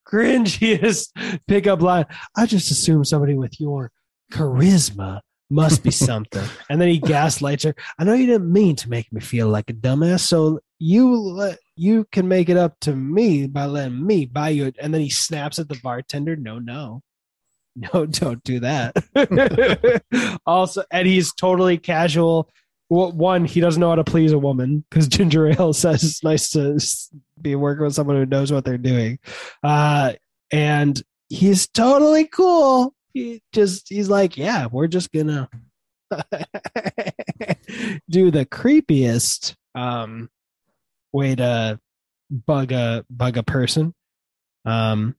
cringiest 0.09 1.09
pickup 1.49 1.83
line. 1.83 2.07
I 2.37 2.47
just 2.47 2.71
assume 2.71 3.05
somebody 3.05 3.35
with 3.35 3.59
your 3.59 3.91
charisma 4.33 5.19
must 5.51 5.83
be 5.83 5.91
something. 5.91 6.47
and 6.71 6.81
then 6.81 6.91
he 6.91 7.01
gaslights 7.01 7.65
her. 7.65 7.75
I 7.99 8.05
know 8.05 8.15
you 8.15 8.27
didn't 8.27 8.53
mean 8.53 8.77
to 8.77 8.89
make 8.89 9.13
me 9.13 9.21
feel 9.21 9.49
like 9.49 9.69
a 9.69 9.73
dumbass, 9.73 10.21
so 10.21 10.61
you 10.79 11.17
let 11.17 11.59
you 11.77 12.07
can 12.11 12.29
make 12.29 12.49
it 12.49 12.57
up 12.57 12.79
to 12.81 12.95
me 12.95 13.47
by 13.47 13.67
letting 13.67 14.07
me 14.07 14.27
buy 14.27 14.51
you. 14.51 14.73
And 14.81 14.93
then 14.93 15.01
he 15.01 15.11
snaps 15.11 15.59
at 15.59 15.69
the 15.69 15.79
bartender. 15.83 16.37
No, 16.37 16.59
no, 16.59 17.03
no, 17.77 18.07
don't 18.07 18.43
do 18.45 18.61
that. 18.61 20.03
also, 20.47 20.85
and 20.91 21.07
he's 21.07 21.33
totally 21.35 21.79
casual. 21.79 22.51
One, 22.89 23.45
he 23.45 23.61
doesn't 23.61 23.81
know 23.81 23.89
how 23.89 23.97
to 23.97 24.05
please 24.05 24.33
a 24.33 24.39
woman 24.39 24.85
because 24.89 25.09
ginger 25.09 25.49
ale 25.49 25.73
says 25.73 26.05
it's 26.05 26.23
nice 26.23 26.51
to 26.51 26.79
be 27.41 27.57
working 27.57 27.85
with 27.85 27.95
someone 27.95 28.17
who 28.17 28.27
knows 28.27 28.53
what 28.53 28.65
they're 28.65 28.79
doing. 28.79 29.19
Uh, 29.63 30.13
and 30.53 31.03
he's 31.29 31.67
totally 31.67 32.27
cool. 32.27 32.95
He 33.13 33.43
just, 33.53 33.89
he's 33.89 34.09
like, 34.09 34.37
yeah, 34.37 34.67
we're 34.71 34.87
just 34.87 35.11
gonna 35.11 35.49
do 38.09 38.31
the 38.31 38.47
creepiest 38.47 39.57
um, 39.75 40.31
way 41.17 41.35
to 41.35 41.81
bug 42.31 42.73
a 42.73 43.05
bug 43.09 43.37
a 43.37 43.43
person. 43.43 43.95
Um, 44.65 45.17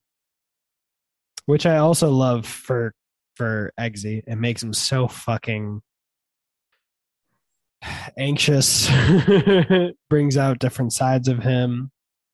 which 1.46 1.66
I 1.66 1.78
also 1.78 2.10
love 2.10 2.46
for 2.46 2.94
for 3.34 3.72
Eggsy. 3.80 4.22
It 4.26 4.36
makes 4.36 4.62
him 4.62 4.72
so 4.72 5.08
fucking 5.08 5.80
anxious. 8.18 8.90
Brings 10.10 10.36
out 10.36 10.58
different 10.58 10.92
sides 10.92 11.28
of 11.28 11.42
him. 11.42 11.90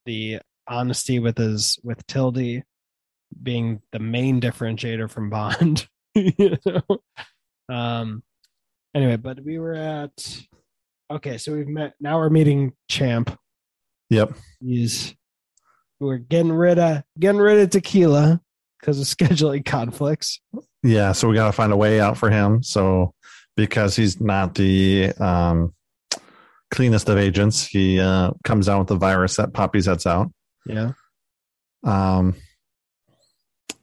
The 0.06 0.40
honesty 0.66 1.18
with 1.18 1.38
his 1.38 1.78
with 1.82 2.06
Tilde 2.06 2.62
being 3.42 3.80
the 3.92 3.98
main 3.98 4.40
differentiator 4.40 5.10
from 5.10 5.30
Bond. 5.30 5.88
you 6.14 6.56
know? 6.66 6.98
Um. 7.68 8.22
Anyway, 8.94 9.16
but 9.16 9.40
we 9.44 9.58
were 9.58 9.74
at. 9.74 10.12
Okay, 11.10 11.38
so 11.38 11.52
we've 11.52 11.68
met. 11.68 11.94
Now 12.00 12.18
we're 12.18 12.30
meeting 12.30 12.72
Champ. 12.88 13.38
Yep. 14.10 14.34
He's. 14.60 15.14
We're 16.00 16.18
getting 16.18 16.52
rid 16.52 16.78
of 16.78 17.02
getting 17.18 17.40
rid 17.40 17.60
of 17.60 17.70
tequila 17.70 18.40
because 18.80 19.00
of 19.00 19.06
scheduling 19.18 19.64
conflicts. 19.64 20.40
Yeah, 20.82 21.12
so 21.12 21.28
we 21.28 21.34
got 21.34 21.46
to 21.46 21.52
find 21.52 21.72
a 21.72 21.76
way 21.76 22.00
out 22.00 22.18
for 22.18 22.30
him. 22.30 22.62
So 22.62 23.14
because 23.56 23.96
he's 23.96 24.20
not 24.20 24.54
the 24.54 25.12
um, 25.18 25.74
cleanest 26.70 27.08
of 27.08 27.18
agents, 27.18 27.66
he 27.66 28.00
uh, 28.00 28.32
comes 28.44 28.66
down 28.66 28.80
with 28.80 28.88
the 28.88 28.96
virus 28.96 29.36
that 29.36 29.54
Poppy 29.54 29.80
sets 29.80 30.06
out. 30.06 30.30
Yeah. 30.66 30.92
Um, 31.84 32.34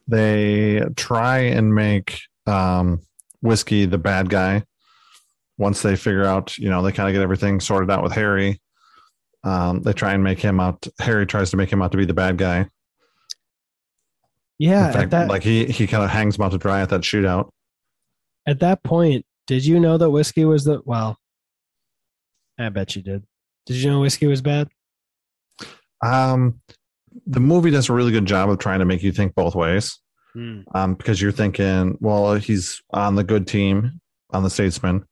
they 0.06 0.82
try 0.96 1.38
and 1.38 1.74
make 1.74 2.20
um, 2.46 3.00
whiskey 3.40 3.86
the 3.86 3.98
bad 3.98 4.28
guy. 4.28 4.64
Once 5.58 5.82
they 5.82 5.96
figure 5.96 6.24
out, 6.24 6.56
you 6.58 6.70
know, 6.70 6.82
they 6.82 6.92
kind 6.92 7.08
of 7.08 7.12
get 7.12 7.22
everything 7.22 7.60
sorted 7.60 7.90
out 7.90 8.02
with 8.02 8.12
Harry. 8.12 8.60
Um, 9.44 9.82
they 9.82 9.92
try 9.92 10.12
and 10.12 10.22
make 10.22 10.38
him 10.38 10.60
out. 10.60 10.86
Harry 11.00 11.26
tries 11.26 11.50
to 11.50 11.56
make 11.56 11.70
him 11.70 11.82
out 11.82 11.92
to 11.92 11.98
be 11.98 12.04
the 12.04 12.14
bad 12.14 12.38
guy. 12.38 12.68
Yeah, 14.58 14.92
fact, 14.92 15.10
that, 15.10 15.28
like 15.28 15.42
he 15.42 15.66
he 15.66 15.86
kind 15.86 16.04
of 16.04 16.10
hangs 16.10 16.36
him 16.36 16.44
out 16.44 16.52
to 16.52 16.58
dry 16.58 16.80
at 16.80 16.90
that 16.90 17.00
shootout. 17.00 17.50
At 18.46 18.60
that 18.60 18.82
point, 18.84 19.26
did 19.46 19.64
you 19.64 19.80
know 19.80 19.98
that 19.98 20.10
whiskey 20.10 20.44
was 20.44 20.64
the 20.64 20.80
well? 20.84 21.18
I 22.58 22.68
bet 22.68 22.94
you 22.94 23.02
did. 23.02 23.24
Did 23.66 23.76
you 23.76 23.90
know 23.90 24.00
whiskey 24.00 24.26
was 24.26 24.42
bad? 24.42 24.68
Um, 26.04 26.60
the 27.26 27.40
movie 27.40 27.70
does 27.70 27.88
a 27.88 27.92
really 27.92 28.12
good 28.12 28.26
job 28.26 28.50
of 28.50 28.58
trying 28.58 28.80
to 28.80 28.84
make 28.84 29.02
you 29.02 29.12
think 29.12 29.34
both 29.34 29.54
ways. 29.54 29.98
Hmm. 30.34 30.60
Um, 30.74 30.94
because 30.94 31.20
you're 31.20 31.32
thinking, 31.32 31.98
well, 32.00 32.34
he's 32.34 32.82
on 32.90 33.16
the 33.16 33.24
good 33.24 33.46
team, 33.46 34.00
on 34.30 34.42
the 34.42 34.50
statesman. 34.50 35.04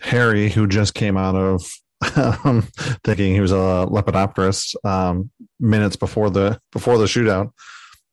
Harry, 0.00 0.48
who 0.48 0.66
just 0.66 0.94
came 0.94 1.16
out 1.16 1.34
of 1.34 1.68
um, 2.16 2.62
thinking 3.04 3.34
he 3.34 3.40
was 3.40 3.52
a 3.52 3.86
lepidopterist 3.90 4.76
um, 4.84 5.30
minutes 5.58 5.96
before 5.96 6.30
the 6.30 6.60
before 6.72 6.98
the 6.98 7.06
shootout, 7.06 7.50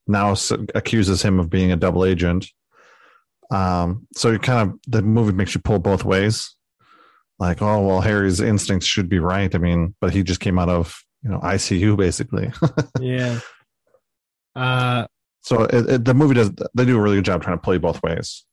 now 0.06 0.32
s- 0.32 0.52
accuses 0.74 1.22
him 1.22 1.38
of 1.38 1.50
being 1.50 1.72
a 1.72 1.76
double 1.76 2.04
agent. 2.04 2.46
Um, 3.50 4.08
so 4.16 4.32
it 4.32 4.42
kind 4.42 4.70
of 4.70 4.78
the 4.88 5.02
movie 5.02 5.32
makes 5.32 5.54
you 5.54 5.60
pull 5.60 5.78
both 5.78 6.04
ways. 6.04 6.54
Like, 7.38 7.62
oh 7.62 7.86
well, 7.86 8.00
Harry's 8.00 8.40
instincts 8.40 8.86
should 8.88 9.08
be 9.08 9.18
right. 9.18 9.54
I 9.54 9.58
mean, 9.58 9.94
but 10.00 10.12
he 10.12 10.22
just 10.22 10.40
came 10.40 10.58
out 10.58 10.68
of 10.68 11.00
you 11.22 11.30
know 11.30 11.38
ICU 11.40 11.96
basically. 11.96 12.50
yeah. 13.00 13.38
Uh, 14.54 15.06
so 15.42 15.62
it, 15.64 15.88
it, 15.88 16.04
the 16.04 16.14
movie 16.14 16.34
does 16.34 16.50
they 16.74 16.84
do 16.84 16.96
a 16.98 17.00
really 17.00 17.16
good 17.16 17.24
job 17.24 17.42
trying 17.42 17.56
to 17.58 17.62
play 17.62 17.78
both 17.78 18.02
ways. 18.02 18.44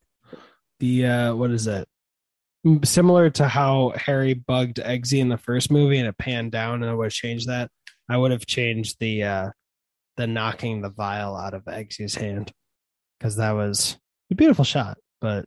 the 0.79 1.05
uh, 1.05 1.35
what 1.35 1.49
is 1.49 1.65
it? 1.65 1.87
Similar 2.83 3.29
to 3.31 3.47
how 3.47 3.93
Harry 3.95 4.33
bugged 4.33 4.77
Eggsy 4.77 5.19
in 5.19 5.29
the 5.29 5.37
first 5.37 5.69
movie, 5.69 5.97
and 5.97 6.07
it 6.07 6.17
panned 6.17 6.51
down, 6.51 6.81
and 6.81 6.89
I 6.89 6.93
would 6.93 7.05
have 7.05 7.13
changed 7.13 7.47
that. 7.47 7.69
I 8.09 8.17
would 8.17 8.31
have 8.31 8.45
changed 8.45 8.97
the 8.99 9.23
uh, 9.23 9.49
the 10.17 10.27
knocking 10.27 10.81
the 10.81 10.89
vial 10.89 11.35
out 11.35 11.53
of 11.53 11.65
Eggsy's 11.65 12.15
hand 12.15 12.51
because 13.19 13.35
that 13.35 13.51
was 13.51 13.97
a 14.31 14.35
beautiful 14.35 14.65
shot. 14.65 14.97
But 15.19 15.45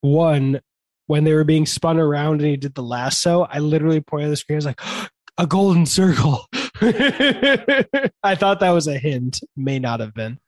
one, 0.00 0.60
when 1.06 1.24
they 1.24 1.34
were 1.34 1.44
being 1.44 1.66
spun 1.66 1.98
around 1.98 2.40
and 2.40 2.50
he 2.50 2.56
did 2.56 2.74
the 2.74 2.82
lasso, 2.82 3.42
I 3.42 3.58
literally 3.58 4.00
pointed 4.00 4.26
at 4.26 4.30
the 4.30 4.36
screen. 4.36 4.56
I 4.56 4.58
was 4.58 4.66
like, 4.66 4.80
a 5.38 5.46
golden 5.46 5.86
circle. 5.86 6.46
I 6.52 8.34
thought 8.36 8.60
that 8.60 8.70
was 8.70 8.86
a 8.86 8.98
hint. 8.98 9.40
May 9.56 9.78
not 9.78 10.00
have 10.00 10.14
been. 10.14 10.38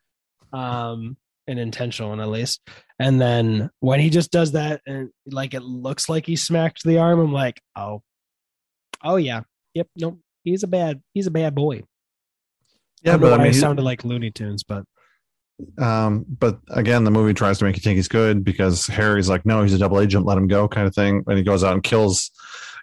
Um, 0.51 1.17
an 1.47 1.57
intentional 1.57 2.09
one 2.09 2.19
at 2.19 2.29
least. 2.29 2.61
And 2.99 3.19
then 3.19 3.69
when 3.79 3.99
he 3.99 4.09
just 4.09 4.31
does 4.31 4.53
that 4.53 4.81
and 4.85 5.09
like 5.25 5.53
it 5.53 5.63
looks 5.63 6.07
like 6.09 6.25
he 6.25 6.35
smacked 6.35 6.83
the 6.83 6.99
arm, 6.99 7.19
I'm 7.19 7.33
like, 7.33 7.61
oh, 7.75 8.01
oh 9.03 9.17
yeah, 9.17 9.41
yep, 9.73 9.87
nope, 9.95 10.19
he's 10.43 10.63
a 10.63 10.67
bad, 10.67 11.01
he's 11.13 11.27
a 11.27 11.31
bad 11.31 11.55
boy. 11.55 11.83
Yeah, 13.03 13.15
I 13.15 13.17
but 13.17 13.39
I 13.39 13.43
mean, 13.43 13.53
sounded 13.53 13.83
like 13.83 14.05
Looney 14.05 14.31
Tunes, 14.31 14.63
but 14.63 14.85
Um, 15.77 16.25
but 16.27 16.59
again, 16.69 17.03
the 17.03 17.11
movie 17.11 17.33
tries 17.33 17.59
to 17.59 17.65
make 17.65 17.75
you 17.75 17.81
think 17.81 17.97
he's 17.97 18.07
good 18.07 18.43
because 18.43 18.87
Harry's 18.87 19.29
like, 19.29 19.45
no, 19.45 19.61
he's 19.61 19.73
a 19.73 19.77
double 19.77 19.99
agent, 19.99 20.25
let 20.25 20.37
him 20.37 20.47
go, 20.47 20.67
kind 20.67 20.87
of 20.87 20.95
thing. 20.95 21.23
And 21.27 21.37
he 21.37 21.43
goes 21.43 21.63
out 21.63 21.73
and 21.73 21.83
kills 21.83 22.31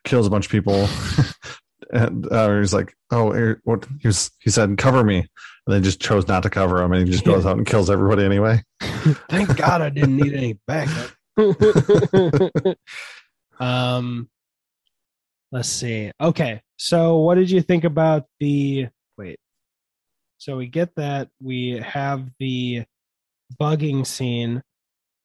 kills 0.05 0.27
a 0.27 0.31
bunch 0.31 0.47
of 0.47 0.53
people. 0.53 0.89
and 1.93 2.31
uh, 2.31 2.59
he's 2.59 2.73
like, 2.73 2.95
oh, 3.11 3.57
what? 3.65 3.87
He 4.01 4.09
was 4.09 4.31
he 4.41 4.51
said, 4.51 4.77
cover 4.79 5.03
me, 5.05 5.27
and 5.67 5.75
they 5.77 5.81
just 5.81 6.01
chose 6.01 6.27
not 6.29 6.43
to 6.45 6.51
cover 6.51 6.83
him, 6.83 6.93
and 6.93 7.07
he 7.07 7.13
just 7.13 7.25
goes 7.25 7.47
out 7.47 7.57
and 7.57 7.67
kills 7.67 7.91
everybody 7.91 8.25
anyway. 8.25 8.63
thank 9.29 9.57
God 9.57 9.83
I 9.83 9.91
didn't 9.91 10.17
need 10.17 10.35
any 10.35 10.59
backup. 10.67 11.11
um, 13.61 14.29
let's 15.53 15.69
see. 15.69 16.11
Okay, 16.21 16.63
so 16.77 17.19
what 17.19 17.37
did 17.37 17.51
you 17.51 17.63
think 17.63 17.85
about 17.85 18.27
the 18.39 18.89
wait? 19.19 19.39
So 20.39 20.57
we 20.57 20.67
get 20.67 20.95
that 20.97 21.29
we 21.43 21.81
have 21.85 22.31
the 22.39 22.85
bugging 23.61 24.07
scene, 24.07 24.63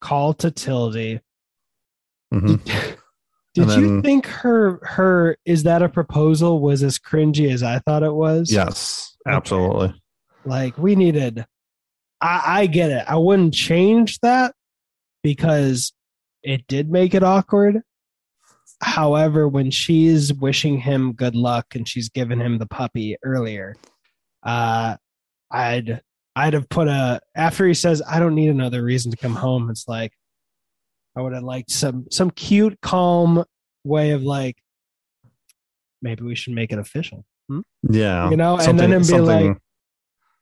call 0.02 0.34
to 0.36 0.52
Tilde. 0.52 1.22
Mhm. 2.34 2.62
Did 3.54 3.70
And 3.70 3.82
you 3.82 4.02
think 4.02 4.26
her 4.26 4.82
her 4.84 5.38
is 5.46 5.64
that 5.64 5.82
a 5.82 5.88
proposal 5.88 6.60
was 6.60 6.84
as 6.84 7.00
cringy 7.00 7.50
as 7.54 7.64
I 7.64 7.80
thought 7.80 8.04
it 8.04 8.14
was? 8.14 8.52
Yes, 8.52 9.16
Okay. 9.26 9.94
Like 10.46 10.78
we 10.78 10.96
needed 10.96 11.46
I, 12.22 12.42
I 12.46 12.66
get 12.68 12.92
it. 12.92 13.04
I 13.08 13.18
wouldn't 13.18 13.54
change 13.54 14.20
that 14.20 14.54
because 15.24 15.94
it 16.44 16.66
did 16.68 16.90
make 16.90 17.14
it 17.14 17.24
awkward. 17.24 17.82
However, 18.82 19.48
when 19.48 19.72
she's 19.72 20.34
wishing 20.34 20.78
him 20.78 21.14
good 21.14 21.36
luck 21.36 21.76
and 21.76 21.88
she's 21.88 22.10
given 22.10 22.40
him 22.40 22.58
the 22.58 22.68
puppy 22.68 23.18
earlier, 23.24 23.76
uh 24.44 24.98
I'd 25.52 26.02
I'd 26.36 26.54
have 26.54 26.70
put 26.70 26.88
a 26.88 27.22
after 27.36 27.68
he 27.68 27.74
says, 27.74 28.02
I 28.08 28.20
don't 28.20 28.36
need 28.36 28.50
another 28.50 28.84
reason 28.84 29.12
to 29.12 29.18
come 29.18 29.36
home, 29.36 29.70
it's 29.70 29.88
like 29.88 30.12
I 31.16 31.22
would 31.22 31.34
have 31.34 31.44
liked 31.44 31.72
some 31.72 32.06
some 32.12 32.30
cute, 32.30 32.80
calm 32.82 33.44
way 33.84 34.12
of 34.12 34.24
like 34.24 34.58
maybe 36.02 36.24
we 36.24 36.36
should 36.36 36.54
make 36.54 36.72
it 36.72 36.80
official. 36.80 37.26
Yeah, 37.90 38.30
You 38.30 38.38
know, 38.38 38.58
and 38.58 38.80
then 38.80 38.92
him 38.92 39.04
be 39.04 39.20
like, 39.20 39.58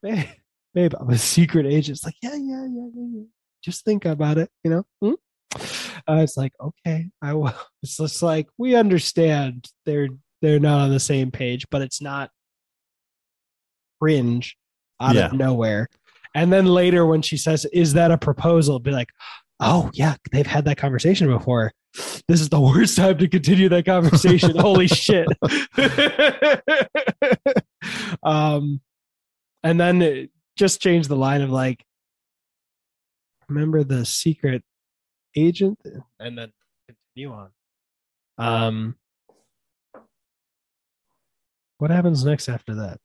babe, 0.03 0.25
babe, 0.73 0.93
I'm 0.99 1.09
a 1.09 1.17
secret 1.17 1.65
agent. 1.65 1.97
It's 1.97 2.05
like, 2.05 2.15
yeah, 2.21 2.35
yeah, 2.35 2.65
yeah, 2.69 2.87
yeah, 2.93 3.07
yeah. 3.15 3.23
Just 3.63 3.85
think 3.85 4.05
about 4.05 4.37
it, 4.37 4.49
you 4.63 4.71
know? 4.71 4.83
Hmm? 5.01 5.13
Uh, 6.07 6.21
it's 6.21 6.37
like, 6.37 6.51
okay, 6.59 7.09
I 7.21 7.33
will. 7.33 7.53
It's 7.81 7.97
just 7.97 8.21
like 8.21 8.47
we 8.57 8.75
understand 8.75 9.67
they're 9.85 10.09
they're 10.41 10.59
not 10.59 10.81
on 10.81 10.89
the 10.89 10.99
same 10.99 11.31
page, 11.31 11.65
but 11.71 11.81
it's 11.81 12.01
not 12.01 12.29
cringe 14.01 14.57
out 15.01 15.15
Yeah. 15.15 15.27
of 15.27 15.33
nowhere. 15.33 15.87
And 16.35 16.51
then 16.51 16.65
later 16.65 17.05
when 17.05 17.21
she 17.21 17.37
says, 17.37 17.65
Is 17.71 17.93
that 17.93 18.11
a 18.11 18.17
proposal? 18.17 18.79
Be 18.79 18.91
like, 18.91 19.09
Oh 19.59 19.89
yeah, 19.93 20.15
they've 20.31 20.47
had 20.47 20.65
that 20.65 20.77
conversation 20.77 21.27
before. 21.27 21.71
This 22.27 22.41
is 22.41 22.49
the 22.49 22.59
worst 22.59 22.97
time 22.97 23.17
to 23.19 23.27
continue 23.27 23.69
that 23.69 23.85
conversation. 23.85 24.57
Holy 24.57 24.87
shit. 24.87 25.27
um 28.23 28.81
and 29.63 29.79
then 29.79 30.29
just 30.57 30.81
change 30.81 31.07
the 31.07 31.15
line 31.15 31.41
of 31.41 31.49
like 31.49 31.83
remember 33.49 33.83
the 33.83 34.05
secret 34.05 34.63
agent 35.35 35.79
and 36.19 36.37
then 36.37 36.51
continue 36.87 37.31
on 37.33 37.49
um 38.37 38.95
what 41.77 41.91
happens 41.91 42.23
next 42.23 42.49
after 42.49 42.75
that 42.75 42.99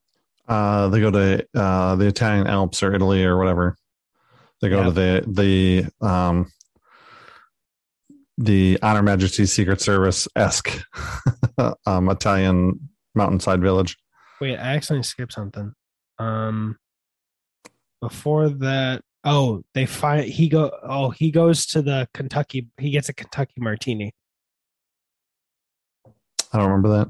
Uh, 0.49 0.89
they 0.89 1.01
go 1.01 1.11
to 1.11 1.47
uh, 1.55 1.95
the 1.97 2.07
Italian 2.07 2.47
Alps 2.47 2.83
or 2.83 2.95
Italy 2.95 3.23
or 3.25 3.37
whatever. 3.37 3.77
They 4.63 4.71
go 4.71 4.79
Yeah. 4.79 4.85
to 4.85 4.91
the 4.93 5.25
the 6.01 6.07
um, 6.07 6.47
the 8.39 8.79
On 8.83 8.97
Her 8.97 9.03
Majesty 9.03 9.45
Secret 9.47 9.81
Service 9.83 10.27
esque 10.37 10.71
um, 11.87 12.09
Italian 12.09 12.89
mountainside 13.15 13.61
village. 13.61 13.97
wait 14.41 14.57
i 14.57 14.77
accidentally 14.77 15.03
skipped 15.03 15.33
something 15.33 15.73
um 16.19 16.77
before 18.01 18.49
that 18.49 19.03
oh 19.25 19.63
they 19.75 19.87
find 19.87 20.25
he 20.25 20.49
go 20.49 20.71
oh 20.83 21.11
he 21.11 21.31
goes 21.31 21.67
to 21.67 21.83
the 21.83 22.09
kentucky 22.15 22.69
he 22.79 22.91
gets 22.91 23.09
a 23.09 23.13
kentucky 23.13 23.55
martini. 23.59 24.13
I 26.53 26.59
don't 26.59 26.69
remember 26.69 26.89
that. 26.99 27.09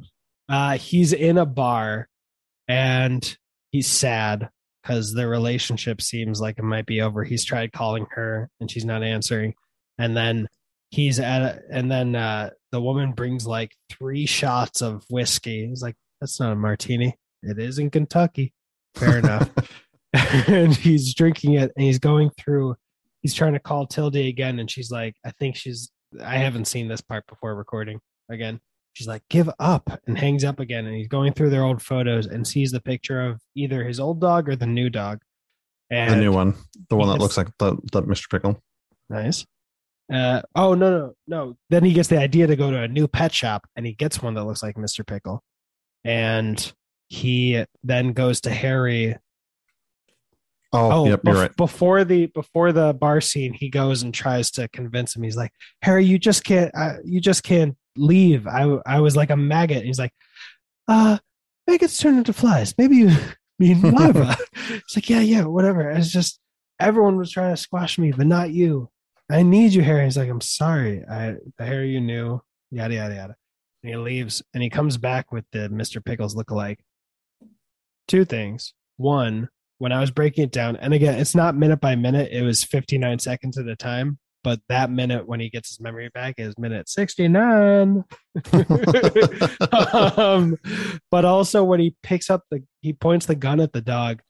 uh 0.48 0.78
he's 0.78 1.12
in 1.12 1.38
a 1.38 1.46
bar 1.46 2.08
and 2.66 3.36
he's 3.70 3.86
sad 3.86 4.50
because 4.82 5.14
their 5.14 5.28
relationship 5.28 6.00
seems 6.00 6.40
like 6.40 6.58
it 6.58 6.64
might 6.64 6.86
be 6.86 7.02
over. 7.02 7.24
He's 7.24 7.44
tried 7.44 7.72
calling 7.72 8.06
her 8.10 8.48
and 8.60 8.70
she's 8.70 8.84
not 8.84 9.02
answering. 9.02 9.54
And 9.98 10.16
then 10.16 10.48
he's 10.90 11.20
at 11.20 11.42
a, 11.42 11.60
and 11.70 11.90
then 11.90 12.14
uh 12.14 12.50
the 12.72 12.80
woman 12.80 13.12
brings 13.12 13.46
like 13.46 13.74
three 13.90 14.26
shots 14.26 14.80
of 14.80 15.04
whiskey. 15.10 15.68
He's 15.68 15.82
like 15.82 15.96
that's 16.20 16.40
not 16.40 16.52
a 16.52 16.56
martini. 16.56 17.14
It 17.42 17.58
is 17.58 17.78
in 17.78 17.90
kentucky 17.90 18.52
fair 18.98 19.18
enough. 19.18 19.50
And 20.48 20.74
he's 20.74 21.12
drinking 21.14 21.52
it 21.52 21.70
and 21.76 21.84
he's 21.84 21.98
going 21.98 22.30
through 22.30 22.76
he's 23.20 23.34
trying 23.34 23.52
to 23.52 23.58
call 23.58 23.86
Tilde 23.86 24.16
again. 24.16 24.58
And 24.58 24.70
she's 24.70 24.90
like 24.90 25.14
i 25.24 25.30
think 25.32 25.54
she's 25.54 25.90
i 26.24 26.38
haven't 26.38 26.64
seen 26.64 26.88
this 26.88 27.02
part 27.02 27.26
before 27.26 27.54
recording 27.54 28.00
again. 28.30 28.58
She's 28.94 29.06
like 29.06 29.22
give 29.28 29.50
up 29.58 30.00
and 30.06 30.18
hangs 30.18 30.44
up 30.44 30.60
again. 30.60 30.86
And 30.86 30.96
he's 30.96 31.08
going 31.08 31.34
through 31.34 31.50
their 31.50 31.62
old 31.62 31.82
photos 31.82 32.26
and 32.26 32.46
sees 32.46 32.72
the 32.72 32.80
picture 32.80 33.20
of 33.20 33.42
either 33.54 33.84
his 33.84 34.00
old 34.00 34.18
dog 34.18 34.48
or 34.48 34.56
the 34.56 34.66
new 34.66 34.88
dog. 34.88 35.20
And 35.90 36.14
the 36.14 36.16
new 36.16 36.32
one, 36.32 36.54
the 36.88 36.96
one 36.96 37.08
that 37.08 37.18
looks 37.18 37.36
like 37.36 37.48
the, 37.58 37.76
the 37.92 38.02
Mr. 38.02 38.30
Pickle. 38.30 38.62
nice. 39.10 39.44
Uh 40.10 40.40
oh 40.54 40.72
no 40.72 40.90
no 40.90 41.12
no. 41.26 41.56
Then 41.68 41.84
he 41.84 41.92
gets 41.92 42.08
the 42.08 42.18
idea 42.18 42.46
to 42.46 42.56
go 42.56 42.70
to 42.70 42.80
a 42.80 42.88
new 42.88 43.06
pet 43.06 43.34
shop 43.34 43.66
and 43.76 43.84
he 43.84 43.92
gets 43.92 44.22
one 44.22 44.32
that 44.34 44.44
looks 44.44 44.62
like 44.62 44.76
mr 44.76 45.06
pickle. 45.06 45.42
And 46.02 46.72
he 47.08 47.64
then 47.82 48.12
goes 48.12 48.40
to 48.42 48.50
harry 48.50 49.16
Oh, 50.72 50.92
Oh, 50.92 51.08
yep, 51.08 51.22
bef- 51.22 51.34
right. 51.34 51.56
Before 51.56 52.04
the 52.04 52.26
before 52.26 52.72
the 52.72 52.92
bar 52.92 53.22
scene, 53.22 53.54
he 53.54 53.70
goes 53.70 54.02
and 54.02 54.12
tries 54.12 54.50
to 54.52 54.68
convince 54.68 55.16
him. 55.16 55.22
He's 55.22 55.36
like, 55.36 55.52
"Harry, 55.80 56.04
you 56.04 56.18
just 56.18 56.44
can't. 56.44 56.70
Uh, 56.76 56.96
you 57.04 57.20
just 57.22 57.42
can't 57.42 57.74
leave." 57.96 58.46
I 58.46 58.76
I 58.84 59.00
was 59.00 59.16
like 59.16 59.30
a 59.30 59.36
maggot. 59.36 59.84
he's 59.84 59.98
like, 59.98 60.12
"Uh, 60.86 61.18
maggots 61.66 61.96
turn 61.96 62.18
into 62.18 62.34
flies. 62.34 62.74
Maybe 62.76 62.96
you 62.96 63.16
mean 63.58 63.80
larva." 63.80 64.36
it's 64.68 64.94
like, 64.94 65.08
"Yeah, 65.08 65.20
yeah, 65.20 65.44
whatever." 65.44 65.88
It's 65.88 66.12
just 66.12 66.38
everyone 66.78 67.16
was 67.16 67.30
trying 67.32 67.54
to 67.54 67.56
squash 67.56 67.98
me, 67.98 68.12
but 68.12 68.26
not 68.26 68.50
you. 68.50 68.90
I 69.30 69.42
need 69.44 69.72
you, 69.72 69.80
Harry. 69.80 70.04
He's 70.04 70.18
like, 70.18 70.28
"I'm 70.28 70.42
sorry. 70.42 71.02
I 71.10 71.36
the 71.56 71.64
Harry 71.64 71.92
you 71.92 72.02
knew." 72.02 72.42
Yada 72.70 72.92
yada 72.94 73.14
yada. 73.14 73.36
And 73.82 73.90
he 73.90 73.96
leaves, 73.96 74.42
and 74.52 74.62
he 74.62 74.68
comes 74.68 74.98
back 74.98 75.32
with 75.32 75.46
the 75.52 75.70
Mister 75.70 76.02
Pickles 76.02 76.34
lookalike. 76.34 76.80
Two 78.08 78.24
things. 78.24 78.74
One, 78.96 79.48
when 79.78 79.92
I 79.92 80.00
was 80.00 80.10
breaking 80.10 80.44
it 80.44 80.50
down, 80.50 80.76
and 80.76 80.92
again, 80.92 81.18
it's 81.18 81.36
not 81.36 81.54
minute 81.56 81.80
by 81.80 81.94
minute, 81.94 82.32
it 82.32 82.42
was 82.42 82.64
59 82.64 83.20
seconds 83.20 83.58
at 83.58 83.68
a 83.68 83.76
time. 83.76 84.18
But 84.44 84.60
that 84.68 84.90
minute 84.90 85.26
when 85.26 85.40
he 85.40 85.50
gets 85.50 85.68
his 85.68 85.80
memory 85.80 86.10
back 86.14 86.36
is 86.38 86.56
minute 86.58 86.88
69. 86.88 88.04
um, 90.16 90.56
but 91.10 91.24
also 91.24 91.64
when 91.64 91.80
he 91.80 91.96
picks 92.02 92.30
up 92.30 92.44
the, 92.50 92.62
he 92.80 92.92
points 92.92 93.26
the 93.26 93.34
gun 93.34 93.60
at 93.60 93.72
the 93.72 93.80
dog 93.80 94.22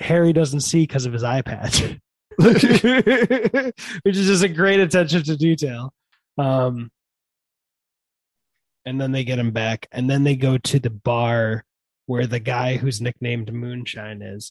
Harry 0.00 0.32
doesn't 0.32 0.60
see 0.60 0.82
because 0.82 1.06
of 1.06 1.12
his 1.12 1.24
eye 1.24 1.42
patch, 1.42 1.82
which 2.36 2.64
is 2.64 4.26
just 4.26 4.44
a 4.44 4.48
great 4.48 4.80
attention 4.80 5.22
to 5.24 5.36
detail. 5.36 5.92
Um, 6.36 6.90
and 8.84 9.00
then 9.00 9.12
they 9.12 9.24
get 9.24 9.38
him 9.38 9.50
back, 9.50 9.86
and 9.92 10.08
then 10.08 10.24
they 10.24 10.36
go 10.36 10.56
to 10.56 10.78
the 10.78 10.90
bar 10.90 11.64
where 12.08 12.26
the 12.26 12.40
guy 12.40 12.78
who's 12.78 13.02
nicknamed 13.02 13.52
Moonshine 13.52 14.22
is, 14.22 14.50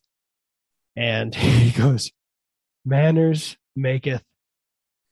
and 0.95 1.33
he 1.35 1.71
goes, 1.71 2.11
"Manners 2.85 3.57
maketh 3.75 4.23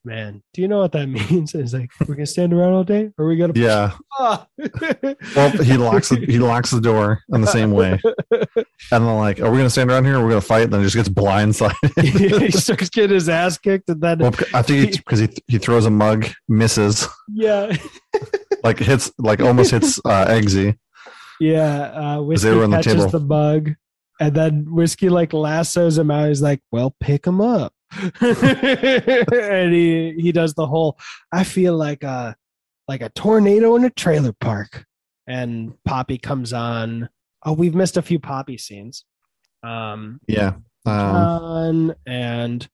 man. 0.05 0.43
Do 0.53 0.61
you 0.61 0.67
know 0.67 0.77
what 0.77 0.91
that 0.91 1.07
means?" 1.31 1.55
And 1.55 1.63
he's 1.63 1.73
like, 1.73 1.89
"We're 2.07 2.13
gonna 2.13 2.27
stand 2.27 2.53
around 2.53 2.73
all 2.73 2.83
day, 2.83 3.09
or 3.17 3.25
we 3.27 3.35
gonna 3.35 3.53
Yeah. 3.55 3.91
Ah. 4.17 4.47
Well, 5.35 5.49
he 5.49 5.75
locks 5.75 6.07
the, 6.07 6.23
he 6.25 6.39
locks 6.39 6.71
the 6.71 6.79
door 6.79 7.21
in 7.33 7.41
the 7.41 7.47
same 7.47 7.71
way, 7.71 7.99
and 8.31 8.47
then 8.89 9.15
like, 9.17 9.41
are 9.41 9.51
we 9.51 9.57
gonna 9.57 9.69
stand 9.69 9.91
around 9.91 10.05
here? 10.05 10.21
We're 10.21 10.29
gonna 10.29 10.39
fight. 10.41 10.63
And 10.65 10.73
then 10.73 10.79
he 10.81 10.85
just 10.85 10.95
gets 10.95 11.09
blindsided. 11.09 12.01
he 12.01 12.51
starts 12.51 12.89
getting 12.89 13.15
his 13.15 13.27
ass 13.27 13.57
kicked, 13.57 13.89
and 13.89 13.99
then 13.99 14.19
well, 14.19 14.33
I 14.53 14.61
think 14.61 14.91
because 14.91 15.19
he 15.19 15.29
he 15.47 15.57
throws 15.57 15.85
a 15.85 15.89
mug, 15.89 16.27
misses, 16.47 17.09
yeah, 17.27 17.75
like 18.63 18.77
hits 18.79 19.11
like 19.17 19.41
almost 19.41 19.71
hits 19.71 19.99
uh, 20.05 20.27
Eggsy. 20.27 20.77
Yeah. 21.39 22.15
Uh, 22.17 22.21
whiskey 22.21 22.49
they 22.49 22.55
were 22.55 22.63
on 22.63 22.71
the 22.71 22.77
catches 22.77 22.93
table. 22.93 23.09
the 23.09 23.19
bug, 23.19 23.71
and 24.19 24.35
then 24.35 24.65
whiskey 24.69 25.09
like 25.09 25.33
lassos 25.33 25.97
him 25.97 26.11
out. 26.11 26.29
He's 26.29 26.41
like, 26.41 26.61
"Well, 26.71 26.95
pick 26.99 27.25
him 27.25 27.41
up," 27.41 27.73
and 28.21 29.73
he 29.73 30.15
he 30.17 30.31
does 30.31 30.53
the 30.53 30.67
whole. 30.67 30.97
I 31.31 31.43
feel 31.43 31.75
like 31.75 32.03
a 32.03 32.35
like 32.87 33.01
a 33.01 33.09
tornado 33.09 33.75
in 33.75 33.85
a 33.85 33.89
trailer 33.89 34.33
park, 34.33 34.85
and 35.27 35.73
Poppy 35.85 36.17
comes 36.17 36.53
on. 36.53 37.09
Oh, 37.45 37.53
we've 37.53 37.75
missed 37.75 37.97
a 37.97 38.01
few 38.01 38.19
Poppy 38.19 38.57
scenes. 38.57 39.05
Um, 39.63 40.19
Yeah. 40.27 40.53
Um, 40.87 40.93
John 40.95 41.95
and 42.05 42.67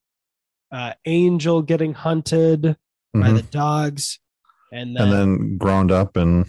uh, 0.70 0.92
Angel 1.06 1.62
getting 1.62 1.94
hunted 1.94 2.76
by 3.14 3.28
mhm. 3.28 3.36
the 3.36 3.42
dogs, 3.42 4.20
and 4.72 4.96
then, 4.96 5.02
and 5.02 5.12
then 5.12 5.56
ground 5.56 5.90
up 5.90 6.16
and 6.16 6.46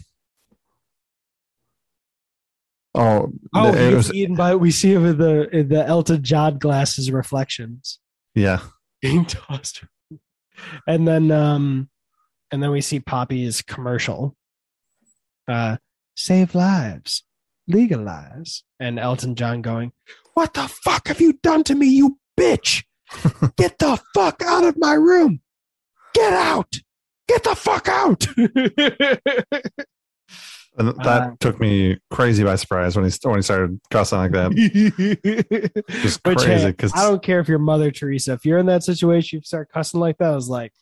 oh, 2.96 3.32
oh, 3.54 3.74
it 3.74 3.88
he's 3.88 3.96
was, 3.96 4.14
eaten 4.14 4.36
by 4.36 4.56
we 4.56 4.72
see 4.72 4.94
him 4.94 5.06
in 5.06 5.18
the 5.18 5.50
in 5.56 5.70
the 5.70 5.86
Elton 5.86 6.24
John 6.24 6.58
glasses 6.58 7.12
reflections 7.12 8.00
yeah. 8.36 8.60
being 9.02 9.26
tossed, 9.26 9.84
and 10.88 11.08
then 11.08 11.32
um, 11.32 11.90
and 12.52 12.62
then 12.62 12.72
we 12.72 12.82
see 12.82 13.00
Poppy's 13.00 13.62
commercial, 13.62 14.36
uh, 15.48 15.78
save 16.16 16.54
lives, 16.56 17.24
legalize, 17.68 18.64
and 18.80 19.00
Elton 19.00 19.36
John 19.36 19.62
going, 19.62 19.92
"What 20.34 20.54
the 20.54 20.68
fuck 20.68 21.08
have 21.08 21.22
you 21.22 21.34
done 21.42 21.64
to 21.66 21.76
me, 21.76 21.88
you 21.88 22.20
bitch? 22.40 22.84
Get 23.58 23.80
the 23.80 24.00
fuck 24.14 24.42
out 24.44 24.66
of 24.66 24.78
my 24.78 24.94
room! 24.94 25.42
Get 26.14 26.34
out! 26.34 26.76
Get 27.28 27.44
the 27.44 27.56
fuck 27.56 27.88
out!" 27.90 28.28
And 30.78 30.88
that 31.04 31.22
Uh, 31.22 31.32
took 31.40 31.60
me 31.60 32.00
crazy 32.10 32.44
by 32.44 32.56
surprise 32.56 32.96
when 32.96 33.06
he 33.06 33.12
when 33.24 33.36
he 33.36 33.42
started 33.44 33.80
cussing 33.92 34.18
like 34.18 34.32
that. 34.32 34.52
Just 35.90 36.24
crazy 36.24 36.46
hey, 36.48 36.76
I 36.96 37.04
don't 37.04 37.22
care 37.22 37.40
if 37.40 37.48
you're 37.48 37.60
Mother 37.60 37.92
Teresa. 37.92 38.34
If 38.34 38.46
you're 38.46 38.58
in 38.58 38.66
that 38.66 38.84
situation, 38.84 39.38
you 39.38 39.44
start 39.44 39.70
cussing 39.70 40.00
like 40.00 40.18
that. 40.18 40.32
I 40.32 40.36
was 40.36 40.50
like, 40.50 40.74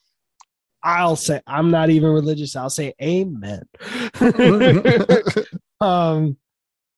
I'll 0.82 1.16
say, 1.16 1.40
I'm 1.46 1.70
not 1.70 1.90
even 1.90 2.10
religious. 2.10 2.56
I'll 2.56 2.70
say, 2.70 2.94
Amen. 3.02 3.62
um, 5.80 6.36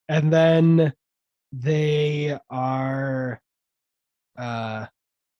and 0.07 0.31
then 0.31 0.93
they 1.51 2.37
are, 2.49 3.41
uh, 4.37 4.85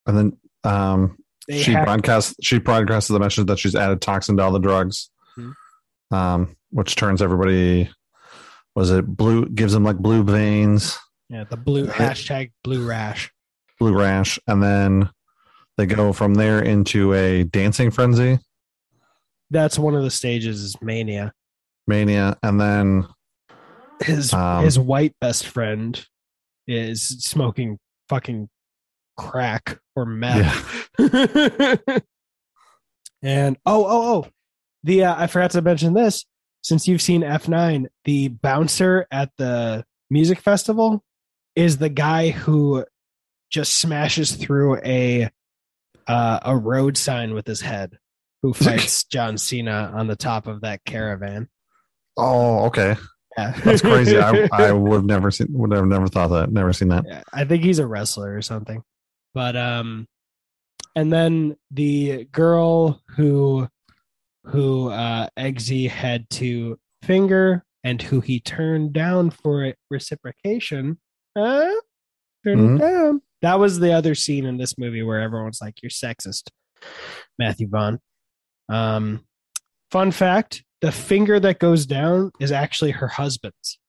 and 0.06 0.18
then 0.18 0.38
um, 0.64 1.18
she 1.50 1.74
broadcasts 1.74 2.36
she 2.42 2.60
broadcasts 2.60 3.10
the 3.10 3.20
message 3.20 3.46
that 3.46 3.60
she's 3.60 3.76
added 3.76 4.02
toxin 4.02 4.38
to 4.38 4.44
all 4.44 4.52
the 4.52 4.60
drugs. 4.60 5.10
Um, 6.12 6.56
which 6.72 6.96
turns 6.96 7.22
everybody 7.22 7.90
was 8.76 8.92
it 8.92 9.06
blue 9.06 9.48
gives 9.48 9.74
them 9.74 9.84
like 9.84 9.98
blue 9.98 10.24
veins, 10.24 10.98
yeah, 11.30 11.44
the 11.44 11.58
blue 11.58 11.88
hashtag 11.88 12.52
blue 12.64 12.86
rash. 12.86 13.32
blue 13.80 13.98
rash, 13.98 14.38
and 14.48 14.62
then 14.62 15.10
they 15.78 15.86
go 15.86 16.14
from 16.14 16.36
there 16.36 16.62
into 16.62 17.14
a 17.14 17.44
dancing 17.44 17.92
frenzy 17.92 18.40
That's 19.50 19.78
one 19.80 19.96
of 19.96 20.04
the 20.04 20.12
stages 20.12 20.62
is 20.62 20.76
mania. 20.82 21.34
mania, 21.88 22.38
and 22.44 22.60
then 22.60 23.08
His 24.02 24.34
Um, 24.34 24.64
his 24.66 24.78
white 24.78 25.14
best 25.22 25.48
friend 25.48 26.06
is 26.68 27.04
smoking 27.04 27.78
fucking 28.10 28.50
crack 29.18 29.80
or 29.96 30.06
meth. 30.06 30.90
and 33.22 33.58
oh 33.66 33.86
oh 33.86 33.88
oh, 34.14 34.28
the 34.86 35.04
uh, 35.04 35.16
I 35.18 35.28
forgot 35.28 35.52
to 35.52 35.62
mention 35.62 35.94
this. 35.94 36.26
Since 36.62 36.88
you've 36.88 37.02
seen 37.02 37.24
F 37.24 37.48
nine, 37.48 37.90
the 38.06 38.30
bouncer 38.30 39.06
at 39.12 39.32
the 39.38 39.86
music 40.10 40.40
festival 40.40 41.04
is 41.56 41.78
the 41.78 41.90
guy 41.90 42.30
who 42.30 42.86
just 43.52 43.78
smashes 43.80 44.32
through 44.32 44.78
a 44.78 45.30
uh, 46.08 46.40
a 46.44 46.56
road 46.58 46.98
sign 46.98 47.34
with 47.34 47.46
his 47.48 47.62
head. 47.62 47.98
Who 48.42 48.54
fights 48.56 49.04
John 49.06 49.38
Cena 49.38 49.92
on 49.96 50.08
the 50.08 50.16
top 50.16 50.48
of 50.48 50.62
that 50.62 50.84
caravan? 50.86 51.50
oh 52.18 52.66
okay, 52.68 52.96
Yeah. 53.38 53.52
that's 53.64 53.82
crazy. 53.82 54.18
I 54.18 54.48
I 54.54 54.72
would 54.72 54.94
have 54.96 55.06
never 55.06 55.30
seen 55.32 55.48
would 55.52 55.72
have 55.74 55.86
never 55.86 56.08
thought 56.08 56.30
that 56.30 56.52
never 56.52 56.74
seen 56.74 56.88
that. 56.90 57.04
Yeah, 57.08 57.24
I 57.34 57.44
think 57.46 57.64
he's 57.64 57.80
a 57.80 57.88
wrestler 57.88 58.36
or 58.36 58.42
something. 58.42 58.82
But 59.34 59.56
um 59.56 60.08
and 60.96 61.12
then 61.12 61.58
the 61.72 62.24
girl 62.32 63.02
who 63.18 63.68
who 64.46 64.90
uh 64.90 65.28
Eggsy 65.38 65.90
had 65.90 66.30
to 66.32 66.78
finger 67.04 67.64
and 67.84 68.02
who 68.02 68.20
he 68.22 68.40
turned 68.40 68.94
down 68.94 69.30
for 69.30 69.74
reciprocation. 69.92 71.00
Uh 71.36 71.72
turned 72.44 72.60
him 72.62 72.78
Mhm. 72.78 72.80
down. 72.80 73.22
That 73.42 73.60
was 73.60 73.80
the 73.80 73.92
other 73.92 74.16
scene 74.16 74.46
in 74.46 74.58
this 74.58 74.78
movie 74.78 75.04
where 75.04 75.20
everyone's 75.22 75.60
like, 75.62 75.82
You're 75.82 75.90
sexist, 75.90 76.50
Matthew 77.40 77.68
Vaughn. 77.68 78.00
Um 78.70 79.26
fun 79.92 80.12
fact, 80.12 80.64
the 80.82 80.92
finger 80.92 81.40
that 81.40 81.60
goes 81.60 81.86
down 81.86 82.32
is 82.40 82.52
actually 82.52 82.92
her 82.92 83.08
husband's 83.08 83.80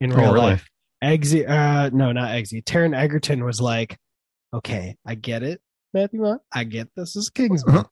in 0.00 0.12
Oh, 0.12 0.16
real 0.16 0.32
really? 0.34 0.46
life. 0.52 0.68
Eggsy, 1.02 1.48
uh, 1.48 1.90
no, 1.94 2.12
not 2.12 2.28
Eggsy. 2.30 2.62
Taron 2.62 2.94
Egerton 2.94 3.42
was 3.44 3.58
like, 3.60 3.96
"Okay, 4.54 4.96
I 5.06 5.14
get 5.14 5.42
it, 5.42 5.60
Matthew. 5.94 6.20
Vaughn. 6.20 6.40
I 6.52 6.64
get 6.64 6.88
this 6.94 7.16
is 7.16 7.30
Kingsman. 7.30 7.84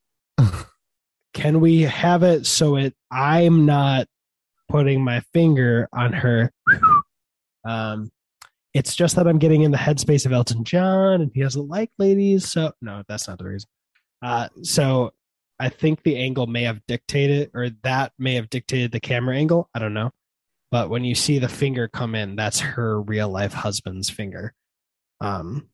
Can 1.38 1.60
we 1.60 1.82
have 1.82 2.24
it 2.24 2.46
so 2.46 2.74
it 2.74 2.96
I'm 3.12 3.64
not 3.64 4.08
putting 4.68 5.04
my 5.04 5.20
finger 5.32 5.88
on 5.92 6.12
her? 6.12 6.50
Um, 7.64 8.10
it's 8.74 8.96
just 8.96 9.14
that 9.14 9.28
I'm 9.28 9.38
getting 9.38 9.62
in 9.62 9.70
the 9.70 9.78
headspace 9.78 10.26
of 10.26 10.32
Elton 10.32 10.64
John, 10.64 11.20
and 11.20 11.30
he 11.32 11.40
doesn't 11.40 11.68
like 11.68 11.92
ladies. 11.96 12.50
So 12.50 12.72
no, 12.82 13.04
that's 13.06 13.28
not 13.28 13.38
the 13.38 13.44
reason. 13.44 13.68
Uh, 14.20 14.48
so 14.62 15.12
I 15.60 15.68
think 15.68 16.02
the 16.02 16.16
angle 16.16 16.48
may 16.48 16.64
have 16.64 16.84
dictated, 16.88 17.52
or 17.54 17.70
that 17.84 18.12
may 18.18 18.34
have 18.34 18.50
dictated 18.50 18.90
the 18.90 18.98
camera 18.98 19.36
angle. 19.36 19.70
I 19.72 19.78
don't 19.78 19.94
know. 19.94 20.10
But 20.72 20.90
when 20.90 21.04
you 21.04 21.14
see 21.14 21.38
the 21.38 21.48
finger 21.48 21.86
come 21.86 22.16
in, 22.16 22.34
that's 22.34 22.58
her 22.58 23.00
real 23.00 23.28
life 23.28 23.52
husband's 23.52 24.10
finger. 24.10 24.54
Um, 25.20 25.68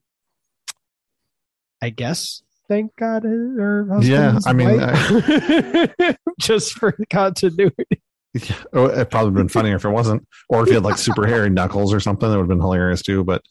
I 1.81 1.89
guess. 1.89 2.43
Thank 2.67 2.95
God 2.97 3.23
her 3.23 3.85
husband. 3.87 4.05
Yeah, 4.11 4.39
I 4.45 4.53
mean, 4.53 4.79
white. 4.79 6.17
just 6.39 6.73
for 6.73 6.97
continuity. 7.09 8.01
Yeah, 8.33 8.55
oh, 8.73 8.89
it'd 8.89 9.09
probably 9.11 9.31
been 9.31 9.47
funnier 9.49 9.75
if 9.75 9.85
it 9.85 9.89
wasn't, 9.89 10.27
or 10.49 10.63
if 10.63 10.67
he 10.67 10.73
had 10.73 10.83
like 10.83 10.97
super 10.97 11.25
hairy 11.27 11.49
knuckles 11.49 11.93
or 11.93 11.99
something, 11.99 12.27
that 12.27 12.35
would 12.35 12.43
have 12.43 12.49
been 12.49 12.59
hilarious 12.59 13.01
too. 13.01 13.23
But 13.23 13.43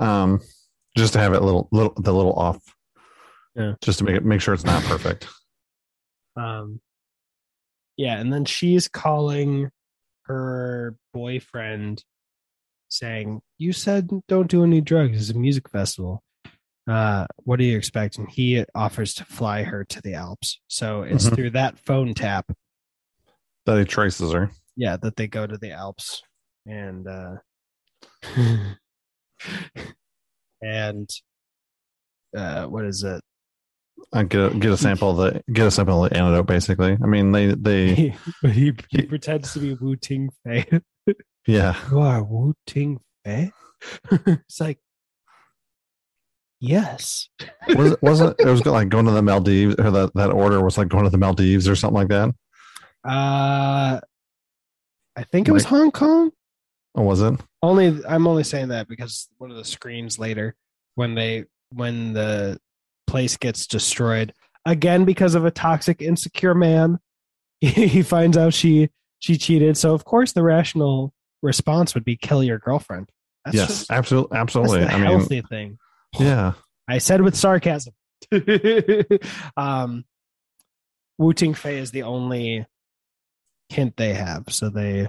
um, 0.00 0.40
just 0.96 1.12
to 1.14 1.18
have 1.18 1.32
it 1.32 1.40
a 1.40 1.44
little, 1.44 1.68
little, 1.72 1.94
the 1.96 2.12
little 2.12 2.34
off, 2.34 2.58
Yeah. 3.54 3.74
just 3.80 3.98
to 4.00 4.04
make 4.04 4.16
it 4.16 4.24
make 4.24 4.40
sure 4.40 4.52
it's 4.54 4.64
not 4.64 4.82
perfect. 4.84 5.28
Um, 6.36 6.80
yeah, 7.96 8.18
and 8.18 8.32
then 8.32 8.44
she's 8.44 8.86
calling 8.88 9.70
her 10.24 10.94
boyfriend, 11.14 12.04
saying, 12.88 13.40
"You 13.56 13.72
said 13.72 14.10
don't 14.28 14.50
do 14.50 14.62
any 14.62 14.80
drugs. 14.80 15.18
It's 15.20 15.30
a 15.36 15.38
music 15.38 15.70
festival. 15.70 16.22
Uh, 16.88 17.26
what 17.44 17.58
do 17.58 17.64
you 17.64 17.76
expect?" 17.76 18.16
And 18.18 18.28
he 18.30 18.64
offers 18.74 19.14
to 19.14 19.24
fly 19.24 19.62
her 19.64 19.84
to 19.84 20.00
the 20.00 20.14
Alps. 20.14 20.60
So 20.68 21.02
it's 21.02 21.28
Mhm. 21.28 21.34
through 21.34 21.50
that 21.50 21.78
phone 21.78 22.14
tap, 22.14 22.50
That 23.66 23.78
he 23.78 23.84
traces 23.84 24.32
her. 24.32 24.50
yeah, 24.76 24.96
that 24.96 25.16
they 25.16 25.26
go 25.28 25.46
to 25.46 25.58
the 25.58 25.72
Alps, 25.72 26.22
and 26.66 27.06
uh, 27.06 27.36
and 30.62 31.08
uh, 32.36 32.64
what 32.66 32.84
is 32.84 33.02
it? 33.04 33.22
I 34.12 34.22
get 34.22 34.52
a, 34.52 34.58
get 34.58 34.70
a 34.72 34.76
sample 34.76 35.10
of 35.20 35.34
the 35.34 35.52
get 35.52 35.66
a 35.66 35.70
sample 35.70 36.04
of 36.04 36.10
the 36.10 36.16
antidote. 36.16 36.46
Basically, 36.46 36.96
I 37.02 37.06
mean 37.06 37.32
they 37.32 37.48
they 37.54 37.94
He, 37.94 38.14
he, 38.42 38.50
he 38.50 38.74
he- 38.90 39.02
pretends 39.02 39.52
to 39.52 39.58
be 39.60 39.74
Wu 39.74 39.96
Ting 39.96 40.30
Fei. 40.44 40.64
yeah 41.46 41.76
you 41.90 41.98
are 42.00 42.22
Wu 42.22 42.54
Ting 42.66 43.00
Fei. 43.24 43.50
it's 44.10 44.60
like 44.60 44.78
Yes. 46.60 47.28
Was 47.68 47.92
it 47.92 48.02
wasn't 48.02 48.40
it 48.40 48.46
was 48.46 48.66
like 48.66 48.88
going 48.88 49.06
to 49.06 49.12
the 49.12 49.22
Maldives 49.22 49.76
or 49.78 49.90
that, 49.90 50.14
that 50.14 50.30
order 50.30 50.62
was 50.62 50.76
like 50.76 50.88
going 50.88 51.04
to 51.04 51.10
the 51.10 51.18
Maldives 51.18 51.68
or 51.68 51.76
something 51.76 51.94
like 51.94 52.08
that? 52.08 52.30
Uh 53.04 54.00
I 55.16 55.24
think 55.30 55.48
it 55.48 55.52
was 55.52 55.64
Like- 55.64 55.70
Hong 55.70 55.90
Kong. 55.90 56.30
Or 56.94 57.04
was 57.04 57.20
it? 57.20 57.34
Only 57.62 58.00
I'm 58.08 58.26
only 58.26 58.44
saying 58.44 58.68
that 58.68 58.88
because 58.88 59.28
one 59.38 59.50
of 59.50 59.56
the 59.56 59.64
screens 59.64 60.18
later 60.18 60.56
when 60.96 61.14
they 61.14 61.44
when 61.70 62.12
the 62.12 62.58
place 63.06 63.36
gets 63.36 63.66
destroyed 63.66 64.32
again 64.66 65.04
because 65.04 65.34
of 65.34 65.44
a 65.44 65.50
toxic 65.50 66.02
insecure 66.02 66.54
man 66.54 66.98
he 67.60 68.02
finds 68.02 68.36
out 68.36 68.52
she 68.52 68.90
she 69.18 69.36
cheated 69.38 69.76
so 69.76 69.94
of 69.94 70.04
course 70.04 70.32
the 70.32 70.42
rational 70.42 71.12
response 71.42 71.94
would 71.94 72.04
be 72.04 72.16
kill 72.16 72.42
your 72.42 72.58
girlfriend 72.58 73.08
that's 73.44 73.56
yes, 73.56 73.68
just 73.68 73.90
absolutely 73.90 74.36
absolutely. 74.36 74.80
the 74.80 74.92
I 74.92 74.98
mean 74.98 75.04
healthy 75.06 75.40
thing 75.42 75.78
yeah. 76.18 76.52
I 76.88 76.98
said 76.98 77.20
with 77.20 77.36
sarcasm. 77.36 77.94
um, 79.56 80.04
Wu 81.18 81.32
Ting 81.32 81.54
Fei 81.54 81.78
is 81.78 81.90
the 81.90 82.02
only 82.02 82.66
hint 83.68 83.96
they 83.96 84.14
have, 84.14 84.44
so 84.48 84.68
they 84.70 85.08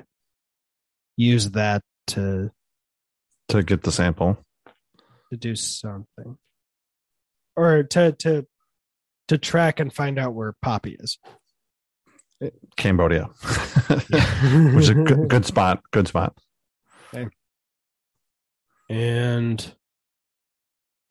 use 1.18 1.52
that 1.52 1.82
to 2.08 2.52
To 3.50 3.64
get 3.64 3.84
the 3.84 3.92
sample. 3.92 4.38
to 5.32 5.38
do 5.38 5.56
something, 5.56 6.38
or 7.56 7.84
to 7.84 8.12
to 8.14 8.46
to 9.28 9.38
track 9.38 9.80
and 9.80 9.94
find 9.94 10.18
out 10.20 10.34
where 10.34 10.54
Poppy 10.62 10.98
is. 11.00 11.18
Cambodia. 12.78 13.26
Which 13.88 14.84
is 14.84 14.90
a 14.90 14.94
good, 14.96 15.28
good 15.30 15.46
spot. 15.46 15.82
Good 15.92 16.08
spot. 16.08 16.38
And 18.90 19.74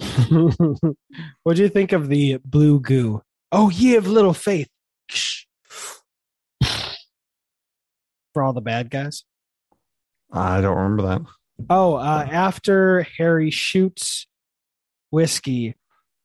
what 1.43 1.57
do 1.57 1.63
you 1.63 1.69
think 1.69 1.93
of 1.93 2.09
the 2.09 2.39
blue 2.45 2.81
goo? 2.81 3.23
Oh, 3.51 3.71
ye 3.71 3.97
of 3.97 4.07
little 4.07 4.35
faith. 4.35 4.69
For 8.35 8.43
all 8.43 8.53
the 8.53 8.61
bad 8.61 8.91
guys. 8.91 9.25
I 10.33 10.61
don't 10.61 10.77
remember 10.77 11.03
that. 11.05 11.23
Oh, 11.71 11.95
uh, 11.95 12.27
after 12.31 13.03
Harry 13.17 13.51
shoots 13.51 14.27
whiskey, 15.11 15.75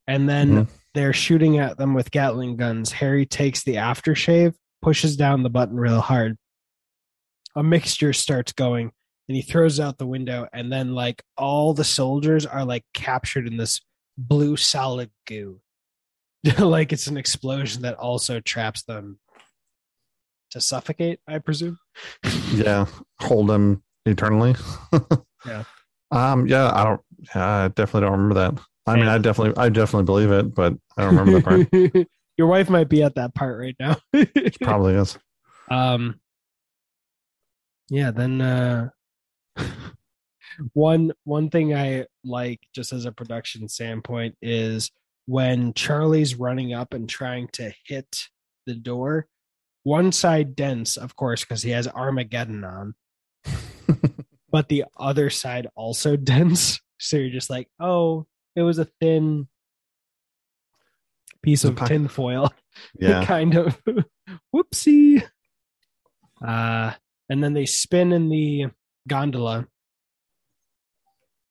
and 0.06 0.28
then 0.30 0.50
Mhm. 0.66 0.68
they're 0.94 1.14
shooting 1.14 1.58
at 1.58 1.78
them 1.78 1.94
with 1.94 2.12
Gatling 2.12 2.58
guns. 2.58 2.92
Harry 2.92 3.26
takes 3.26 3.64
the 3.64 3.76
aftershave, 3.76 4.54
pushes 4.82 5.16
down 5.16 5.42
the 5.44 5.50
button 5.50 5.78
real 5.78 6.02
hard. 6.02 6.38
A 7.56 7.64
mixture 7.64 8.14
starts 8.14 8.52
going, 8.52 8.92
and 9.28 9.36
he 9.36 9.42
throws 9.42 9.80
it 9.80 9.84
out 9.84 9.98
the 9.98 10.06
window. 10.08 10.48
And 10.54 10.72
then, 10.72 10.94
like, 10.94 11.24
all 11.38 11.74
the 11.74 11.84
soldiers 11.84 12.46
are 12.46 12.66
like 12.66 12.84
captured 12.94 13.48
in 13.48 13.58
this 13.58 13.82
blue 14.18 14.58
solid 14.58 15.10
goo, 15.28 15.60
like 16.60 16.92
it's 16.94 17.08
an 17.08 17.18
explosion 17.18 17.82
that 17.84 17.96
also 17.96 18.40
traps 18.40 18.84
them 18.84 19.20
to 20.52 20.62
suffocate. 20.62 21.20
I 21.28 21.40
presume. 21.40 21.80
Yeah. 22.54 22.86
Hold 23.22 23.48
them 23.50 23.84
eternally. 24.06 24.56
Yeah. 25.46 25.64
Um, 26.12 26.48
yeah, 26.48 26.72
I 26.74 26.84
don't 26.86 27.02
yeah, 27.36 27.46
I 27.66 27.68
definitely 27.68 28.02
don't 28.02 28.12
remember 28.14 28.36
that. 28.36 28.64
I 28.88 28.96
mean, 28.96 29.08
I 29.10 29.18
definitely 29.18 29.62
I 29.62 29.68
definitely 29.68 30.06
believe 30.06 30.32
it, 30.32 30.56
but 30.56 30.74
I 30.96 31.02
don't 31.04 31.18
remember 31.18 31.40
the 31.40 31.94
part. 31.94 32.08
Your 32.38 32.48
wife 32.48 32.70
might 32.70 32.88
be 32.88 33.04
at 33.04 33.16
that 33.16 33.36
part 33.36 33.60
right 33.60 33.76
now. 33.78 33.98
Probably 34.62 34.94
is. 34.94 35.18
um 35.70 36.20
yeah, 37.90 38.12
then 38.12 38.40
uh 38.40 38.90
one 40.74 41.12
one 41.24 41.50
thing 41.50 41.76
I 41.76 42.06
like 42.24 42.62
just 42.74 42.94
as 42.94 43.06
a 43.06 43.12
production 43.12 43.68
standpoint 43.68 44.36
is 44.42 44.92
when 45.26 45.74
Charlie's 45.74 46.36
running 46.36 46.74
up 46.74 46.94
and 46.94 47.08
trying 47.08 47.48
to 47.54 47.74
hit 47.86 48.28
the 48.66 48.76
door, 48.76 49.28
one 49.84 50.12
side 50.12 50.56
dents, 50.56 50.98
of 50.98 51.16
course, 51.16 51.44
because 51.44 51.64
he 51.64 51.72
has 51.72 51.88
Armageddon 51.88 52.64
on, 52.64 52.96
but 54.52 54.70
the 54.70 54.86
other 54.98 55.30
side 55.30 55.68
also 55.76 56.16
dents. 56.18 56.82
So 57.00 57.18
you're 57.18 57.30
just 57.30 57.50
like, 57.50 57.68
oh, 57.80 58.28
it 58.56 58.62
was 58.62 58.80
a 58.80 58.88
thin 59.02 59.48
piece 61.42 61.64
of 61.66 61.76
tin 61.76 62.08
foil. 62.08 62.52
Yeah. 62.98 63.26
kind 63.26 63.56
of 63.56 63.80
whoopsie. 64.56 65.24
Uh, 66.46 66.94
and 67.30 67.44
then 67.44 67.54
they 67.54 67.66
spin 67.66 68.12
in 68.12 68.30
the 68.30 68.68
gondola. 69.08 69.68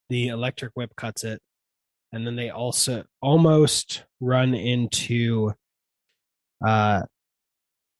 The 0.09 0.29
electric 0.29 0.73
whip 0.75 0.95
cuts 0.97 1.25
it. 1.25 1.41
And 2.13 2.27
then 2.27 2.37
they 2.37 2.51
also 2.51 3.05
almost 3.23 4.05
run 4.21 4.55
into 4.55 5.55
uh, 6.65 7.03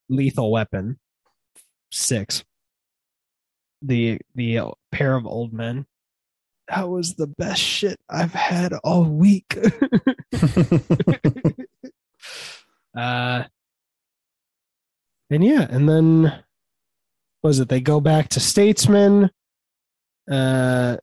Lethal 0.09 0.51
Weapon 0.51 0.99
six. 1.91 2.43
The 3.81 4.19
the 4.35 4.59
pair 4.91 5.15
of 5.15 5.25
old 5.25 5.53
men. 5.53 5.85
That 6.69 6.89
was 6.89 7.15
the 7.15 7.27
best 7.27 7.61
shit 7.61 7.99
I've 8.09 8.33
had 8.33 8.73
all 8.83 9.03
week. 9.03 9.57
uh 12.95 13.43
and 15.29 15.43
yeah 15.43 15.67
and 15.69 15.89
then 15.89 16.43
was 17.41 17.59
it 17.59 17.67
they 17.67 17.81
go 17.81 17.99
back 17.99 18.29
to 18.29 18.39
statesman 18.39 19.29
uh 20.31 20.97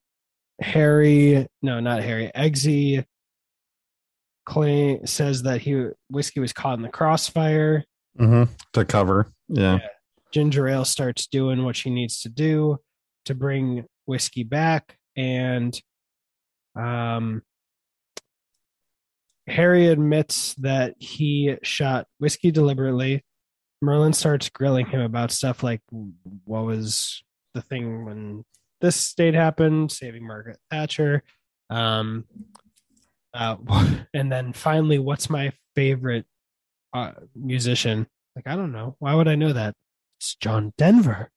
harry 0.60 1.46
no 1.62 1.80
not 1.80 2.02
harry 2.02 2.30
eggsy 2.34 3.04
claim 4.46 5.06
says 5.06 5.42
that 5.42 5.60
he 5.60 5.86
whiskey 6.08 6.40
was 6.40 6.52
caught 6.52 6.76
in 6.78 6.82
the 6.82 6.88
crossfire 6.88 7.84
hmm 8.18 8.44
To 8.72 8.84
cover. 8.84 9.32
Yeah. 9.48 9.78
ginger 10.32 10.66
ale 10.68 10.84
starts 10.84 11.26
doing 11.26 11.64
what 11.64 11.76
she 11.76 11.90
needs 11.90 12.20
to 12.22 12.28
do 12.28 12.78
to 13.26 13.34
bring 13.34 13.84
whiskey 14.06 14.42
back 14.44 14.96
and 15.16 15.78
um 16.76 17.42
harry 19.46 19.86
admits 19.88 20.54
that 20.54 20.94
he 20.98 21.56
shot 21.62 22.06
whiskey 22.18 22.50
deliberately 22.50 23.24
merlin 23.82 24.12
starts 24.12 24.48
grilling 24.48 24.86
him 24.86 25.00
about 25.00 25.30
stuff 25.32 25.62
like 25.62 25.80
what 26.44 26.64
was 26.64 27.22
the 27.54 27.62
thing 27.62 28.04
when 28.04 28.44
this 28.80 28.96
state 28.96 29.34
happened 29.34 29.90
saving 29.90 30.26
margaret 30.26 30.58
thatcher 30.70 31.22
um 31.70 32.24
uh 33.34 33.56
and 34.14 34.30
then 34.30 34.52
finally 34.52 34.98
what's 34.98 35.30
my 35.30 35.52
favorite 35.74 36.26
uh, 36.92 37.12
musician 37.34 38.06
like 38.34 38.46
i 38.46 38.56
don't 38.56 38.72
know 38.72 38.96
why 38.98 39.14
would 39.14 39.28
i 39.28 39.34
know 39.34 39.52
that 39.52 39.74
it's 40.20 40.34
John 40.34 40.74
Denver. 40.76 41.30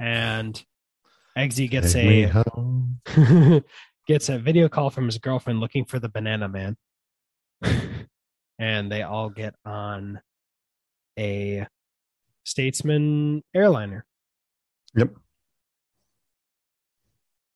And 0.00 0.60
Eggsy 1.36 1.68
gets 1.68 1.92
Take 1.92 2.30
a 2.32 3.62
gets 4.08 4.30
a 4.30 4.38
video 4.38 4.68
call 4.68 4.88
from 4.88 5.04
his 5.04 5.18
girlfriend 5.18 5.60
looking 5.60 5.84
for 5.84 5.98
the 5.98 6.08
banana 6.08 6.48
man. 6.48 6.76
and 8.58 8.90
they 8.90 9.02
all 9.02 9.28
get 9.28 9.54
on 9.66 10.20
a 11.18 11.66
statesman 12.44 13.42
airliner. 13.54 14.06
Yep. 14.96 15.14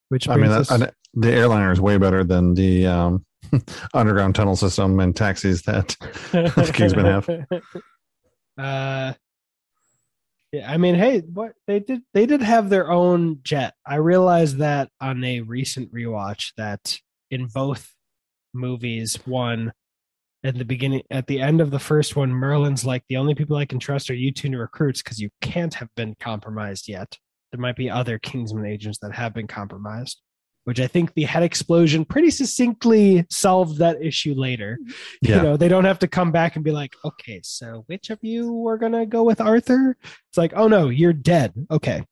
Which 0.09 0.27
I 0.27 0.35
mean, 0.35 0.49
that, 0.49 0.71
us- 0.71 0.91
the 1.13 1.31
airliner 1.31 1.71
is 1.71 1.81
way 1.81 1.97
better 1.97 2.23
than 2.23 2.53
the 2.53 2.87
um, 2.87 3.25
underground 3.93 4.35
tunnel 4.35 4.55
system 4.55 4.99
and 4.99 5.15
taxis 5.15 5.63
that 5.63 5.95
Kingsman 6.73 7.05
have. 7.05 7.29
Uh, 8.57 9.13
yeah, 10.51 10.69
I 10.69 10.75
mean, 10.75 10.95
hey, 10.95 11.19
what 11.19 11.53
they 11.65 11.79
did 11.79 12.01
they 12.13 12.25
did 12.25 12.41
have 12.41 12.69
their 12.69 12.91
own 12.91 13.39
jet. 13.41 13.73
I 13.85 13.95
realized 13.95 14.57
that 14.57 14.89
on 14.99 15.23
a 15.23 15.39
recent 15.39 15.93
rewatch 15.93 16.51
that 16.57 16.97
in 17.31 17.45
both 17.45 17.93
movies, 18.53 19.15
one 19.25 19.71
at 20.43 20.57
the 20.57 20.65
beginning, 20.65 21.03
at 21.09 21.27
the 21.27 21.39
end 21.39 21.61
of 21.61 21.71
the 21.71 21.79
first 21.79 22.17
one, 22.17 22.31
Merlin's 22.31 22.83
like 22.83 23.03
the 23.07 23.17
only 23.17 23.33
people 23.33 23.55
I 23.55 23.65
can 23.65 23.79
trust 23.79 24.09
are 24.09 24.15
you 24.15 24.33
two 24.33 24.49
new 24.49 24.57
recruits 24.57 25.01
because 25.01 25.19
you 25.19 25.29
can't 25.41 25.75
have 25.75 25.89
been 25.95 26.15
compromised 26.19 26.89
yet. 26.89 27.17
There 27.51 27.59
might 27.59 27.75
be 27.75 27.89
other 27.89 28.19
Kingsman 28.19 28.65
agents 28.65 28.99
that 28.99 29.13
have 29.13 29.33
been 29.33 29.47
compromised. 29.47 30.21
Which 30.65 30.79
I 30.79 30.87
think 30.87 31.13
the 31.13 31.23
head 31.23 31.41
explosion 31.41 32.05
pretty 32.05 32.29
succinctly 32.29 33.25
solved 33.31 33.79
that 33.79 34.03
issue 34.03 34.35
later 34.35 34.77
Yeah. 35.21 35.37
you 35.37 35.41
know 35.41 35.57
they 35.57 35.67
don't 35.67 35.85
have 35.85 35.99
to 35.99 36.07
come 36.07 36.31
back 36.31 36.55
and 36.55 36.63
be 36.65 36.71
like 36.71 36.93
okay 37.03 37.39
so 37.43 37.85
which 37.87 38.11
of 38.11 38.19
you 38.21 38.67
are 38.67 38.77
gonna 38.77 39.05
go 39.07 39.23
with 39.23 39.41
arthur 39.41 39.97
it's 40.27 40.37
like 40.37 40.53
oh 40.55 40.67
no 40.67 40.89
you're 40.89 41.13
dead 41.13 41.53
okay 41.71 42.03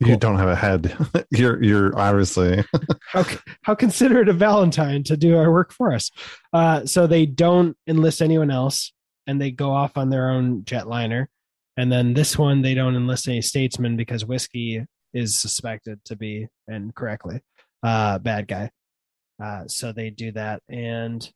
you 0.00 0.16
don't 0.16 0.38
have 0.38 0.48
a 0.48 0.54
head. 0.56 0.96
you're 1.30 1.62
you're 1.62 1.98
obviously 1.98 2.64
how, 3.12 3.24
how 3.62 3.74
considerate 3.74 4.28
of 4.28 4.36
valentine 4.36 5.02
to 5.04 5.16
do 5.16 5.36
our 5.36 5.50
work 5.52 5.72
for 5.72 5.92
us 5.92 6.10
uh, 6.54 6.86
so 6.86 7.06
they 7.06 7.26
don't 7.26 7.76
enlist 7.86 8.22
anyone 8.22 8.50
else 8.50 8.92
and 9.26 9.40
they 9.40 9.50
go 9.50 9.72
off 9.72 9.98
on 9.98 10.08
their 10.10 10.30
own 10.30 10.62
jetliner 10.62 11.26
and 11.76 11.90
then 11.92 12.14
this 12.14 12.38
one 12.38 12.62
they 12.62 12.74
don't 12.74 12.96
enlist 12.96 13.28
any 13.28 13.42
statesmen 13.42 13.96
because 13.96 14.24
whiskey 14.24 14.84
is 15.14 15.38
suspected 15.38 15.98
to 16.04 16.16
be 16.16 16.46
and 16.68 16.94
correctly 16.94 17.40
uh 17.82 18.18
bad 18.18 18.48
guy. 18.48 18.70
Uh 19.42 19.66
so 19.66 19.92
they 19.92 20.10
do 20.10 20.32
that. 20.32 20.62
And 20.68 21.28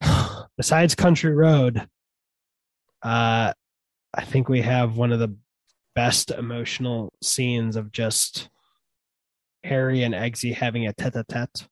besides 0.56 0.94
Country 0.94 1.34
Road, 1.34 1.86
uh, 3.02 3.52
I 4.14 4.24
think 4.24 4.48
we 4.48 4.62
have 4.62 4.96
one 4.96 5.12
of 5.12 5.18
the 5.18 5.34
best 5.94 6.30
emotional 6.30 7.12
scenes 7.22 7.76
of 7.76 7.92
just 7.92 8.48
Harry 9.64 10.02
and 10.02 10.14
Eggsy 10.14 10.54
having 10.54 10.86
a 10.86 10.92
tete-a-tete 10.92 11.66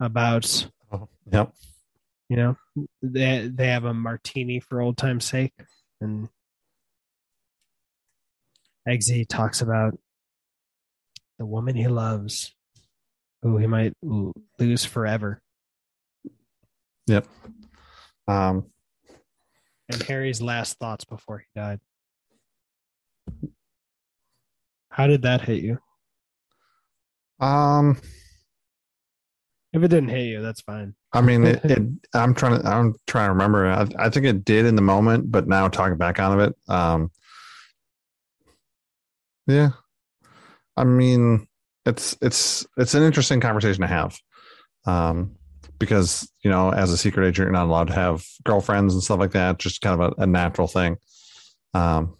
about 0.00 0.68
Oh, 0.92 1.08
yep. 1.30 1.52
you 2.28 2.36
know 2.36 2.56
they 3.02 3.50
they 3.52 3.68
have 3.68 3.84
a 3.84 3.94
martini 3.94 4.60
for 4.60 4.80
old 4.80 4.96
time's 4.96 5.24
sake. 5.24 5.52
And 6.00 6.28
Eggsy 8.88 9.26
talks 9.28 9.60
about 9.60 9.98
the 11.38 11.46
woman 11.46 11.76
he 11.76 11.88
loves 11.88 12.54
who 13.42 13.58
he 13.58 13.66
might 13.66 13.92
lose 14.58 14.84
forever 14.84 15.40
Yep. 17.08 17.24
Um, 18.26 18.66
and 19.88 20.02
Harry's 20.02 20.42
last 20.42 20.78
thoughts 20.78 21.04
before 21.04 21.38
he 21.38 21.46
died 21.54 21.80
how 24.90 25.06
did 25.06 25.22
that 25.22 25.42
hit 25.42 25.62
you 25.62 25.78
um, 27.38 27.98
if 29.72 29.82
it 29.82 29.88
didn't 29.88 30.08
hit 30.08 30.24
you 30.24 30.40
that's 30.40 30.60
fine 30.60 30.94
I 31.16 31.22
mean, 31.22 31.44
it, 31.44 31.60
it. 31.64 31.82
I'm 32.12 32.34
trying 32.34 32.60
to. 32.60 32.68
I'm 32.68 32.94
trying 33.06 33.28
to 33.28 33.32
remember. 33.32 33.66
I, 33.66 33.86
I 33.98 34.10
think 34.10 34.26
it 34.26 34.44
did 34.44 34.66
in 34.66 34.76
the 34.76 34.82
moment, 34.82 35.30
but 35.30 35.48
now 35.48 35.66
talking 35.68 35.96
back 35.96 36.18
out 36.18 36.38
of 36.38 36.40
it, 36.40 36.54
um, 36.68 37.10
yeah. 39.46 39.70
I 40.76 40.84
mean, 40.84 41.46
it's 41.84 42.16
it's 42.20 42.66
it's 42.76 42.94
an 42.94 43.02
interesting 43.02 43.40
conversation 43.40 43.80
to 43.82 43.86
have, 43.86 44.18
um, 44.86 45.36
because 45.78 46.30
you 46.42 46.50
know, 46.50 46.70
as 46.70 46.92
a 46.92 46.96
secret 46.96 47.26
agent, 47.26 47.46
you're 47.46 47.52
not 47.52 47.66
allowed 47.66 47.88
to 47.88 47.94
have 47.94 48.24
girlfriends 48.44 48.94
and 48.94 49.02
stuff 49.02 49.18
like 49.18 49.32
that. 49.32 49.58
Just 49.58 49.80
kind 49.80 50.00
of 50.00 50.12
a, 50.18 50.22
a 50.22 50.26
natural 50.26 50.68
thing. 50.68 50.96
Um, 51.74 52.16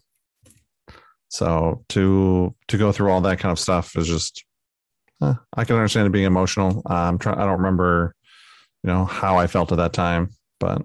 so 1.28 1.85
to 1.90 2.55
to 2.69 2.78
go 2.78 2.93
through 2.93 3.11
all 3.11 3.20
that 3.23 3.39
kind 3.39 3.53
of 3.53 3.59
stuff 3.59 3.97
is 3.97 4.07
just. 4.07 4.44
Uh, 5.19 5.32
I 5.55 5.65
can 5.65 5.77
understand 5.77 6.07
it 6.07 6.11
being 6.11 6.27
emotional. 6.27 6.82
I'm 6.85 7.19
trying. 7.19 7.39
I 7.39 7.47
don't 7.47 7.57
remember 7.57 8.15
you 8.86 8.93
know 8.93 9.05
how 9.05 9.36
I 9.36 9.47
felt 9.48 9.73
at 9.73 9.78
that 9.78 9.93
time. 9.93 10.31
But 10.61 10.82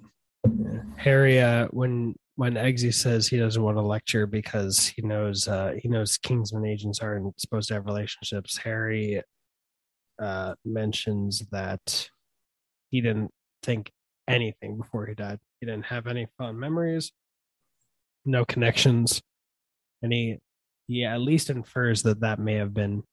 Harry, 0.98 1.40
uh, 1.40 1.68
when 1.68 2.16
when 2.36 2.54
Eggsy 2.54 2.94
says 2.94 3.28
he 3.28 3.38
doesn't 3.38 3.62
want 3.62 3.78
to 3.78 3.82
lecture 3.82 4.26
because 4.26 4.88
he 4.88 5.02
knows 5.02 5.48
uh, 5.48 5.74
he 5.78 5.90
knows 5.90 6.18
Kingsman 6.18 6.66
agents 6.66 7.00
aren't 7.00 7.40
supposed 7.40 7.68
to 7.68 7.76
have 7.76 7.86
relationships, 7.86 8.58
Harry 8.58 9.22
uh, 10.22 10.56
mentions 10.64 11.44
that 11.52 12.10
he 12.90 13.02
didn't 13.02 13.32
think 13.64 13.92
anything 14.28 14.78
before 14.78 15.06
he 15.06 15.14
died. 15.14 15.40
He 15.60 15.66
didn't 15.66 15.86
have 15.86 16.08
any 16.08 16.28
fond 16.38 16.60
memories, 16.60 17.12
no 18.26 18.46
connections, 18.46 19.22
and 20.02 20.14
he 20.14 20.40
he 20.88 21.06
at 21.06 21.22
least 21.22 21.50
infers 21.50 22.04
that 22.04 22.22
that 22.22 22.40
may 22.40 22.56
have 22.56 22.74
been 22.74 23.04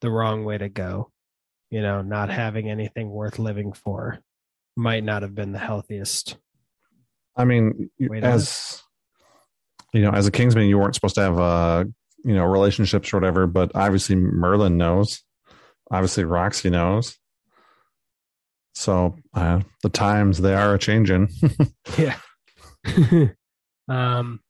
the 0.00 0.10
wrong 0.10 0.44
way 0.44 0.58
to 0.58 0.68
go. 0.68 1.10
You 1.70 1.82
know, 1.82 2.02
not 2.02 2.30
having 2.30 2.70
anything 2.70 3.10
worth 3.10 3.38
living 3.38 3.72
for 3.72 4.20
might 4.76 5.02
not 5.02 5.22
have 5.22 5.34
been 5.34 5.52
the 5.52 5.58
healthiest. 5.58 6.36
I 7.36 7.44
mean, 7.44 7.90
Wait 8.00 8.24
as 8.24 8.82
you 9.92 10.02
know, 10.02 10.10
as 10.10 10.26
a 10.26 10.30
Kingsman, 10.30 10.68
you 10.68 10.78
weren't 10.78 10.94
supposed 10.94 11.14
to 11.16 11.22
have 11.22 11.38
uh, 11.38 11.84
you 12.24 12.34
know 12.34 12.44
relationships 12.44 13.12
or 13.12 13.18
whatever. 13.18 13.46
But 13.46 13.72
obviously, 13.74 14.16
Merlin 14.16 14.76
knows. 14.76 15.22
Obviously, 15.90 16.24
Roxy 16.24 16.70
knows. 16.70 17.16
So 18.74 19.16
uh, 19.32 19.60
the 19.82 19.88
times 19.88 20.38
they 20.38 20.54
are 20.54 20.74
a 20.74 20.78
changing. 20.78 21.28
Yeah. 21.98 22.16
um 23.88 24.40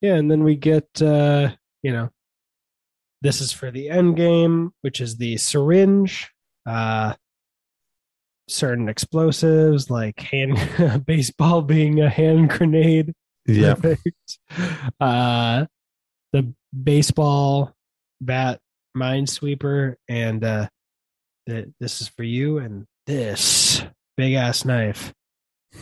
Yeah, 0.00 0.14
and 0.14 0.30
then 0.30 0.42
we 0.42 0.56
get 0.56 0.88
uh, 1.00 1.50
you 1.82 1.92
know, 1.92 2.10
this 3.22 3.40
is 3.40 3.52
for 3.52 3.70
the 3.70 3.90
end 3.90 4.16
game, 4.16 4.72
which 4.80 5.00
is 5.00 5.18
the 5.18 5.36
syringe, 5.36 6.30
uh 6.66 7.14
certain 8.48 8.88
explosives 8.88 9.90
like 9.90 10.20
hand 10.20 11.04
baseball 11.06 11.62
being 11.62 12.00
a 12.00 12.08
hand 12.08 12.50
grenade. 12.50 13.14
yeah, 13.46 13.74
Perfect. 13.74 14.38
Uh 15.00 15.66
the 16.32 16.52
baseball 16.82 17.72
bat 18.20 18.60
minesweeper 18.96 19.94
and 20.08 20.44
uh 20.44 20.68
the, 21.46 21.72
this 21.80 22.00
is 22.00 22.08
for 22.08 22.22
you 22.22 22.58
and 22.58 22.86
this 23.06 23.82
big 24.16 24.34
ass 24.34 24.64
knife 24.64 25.12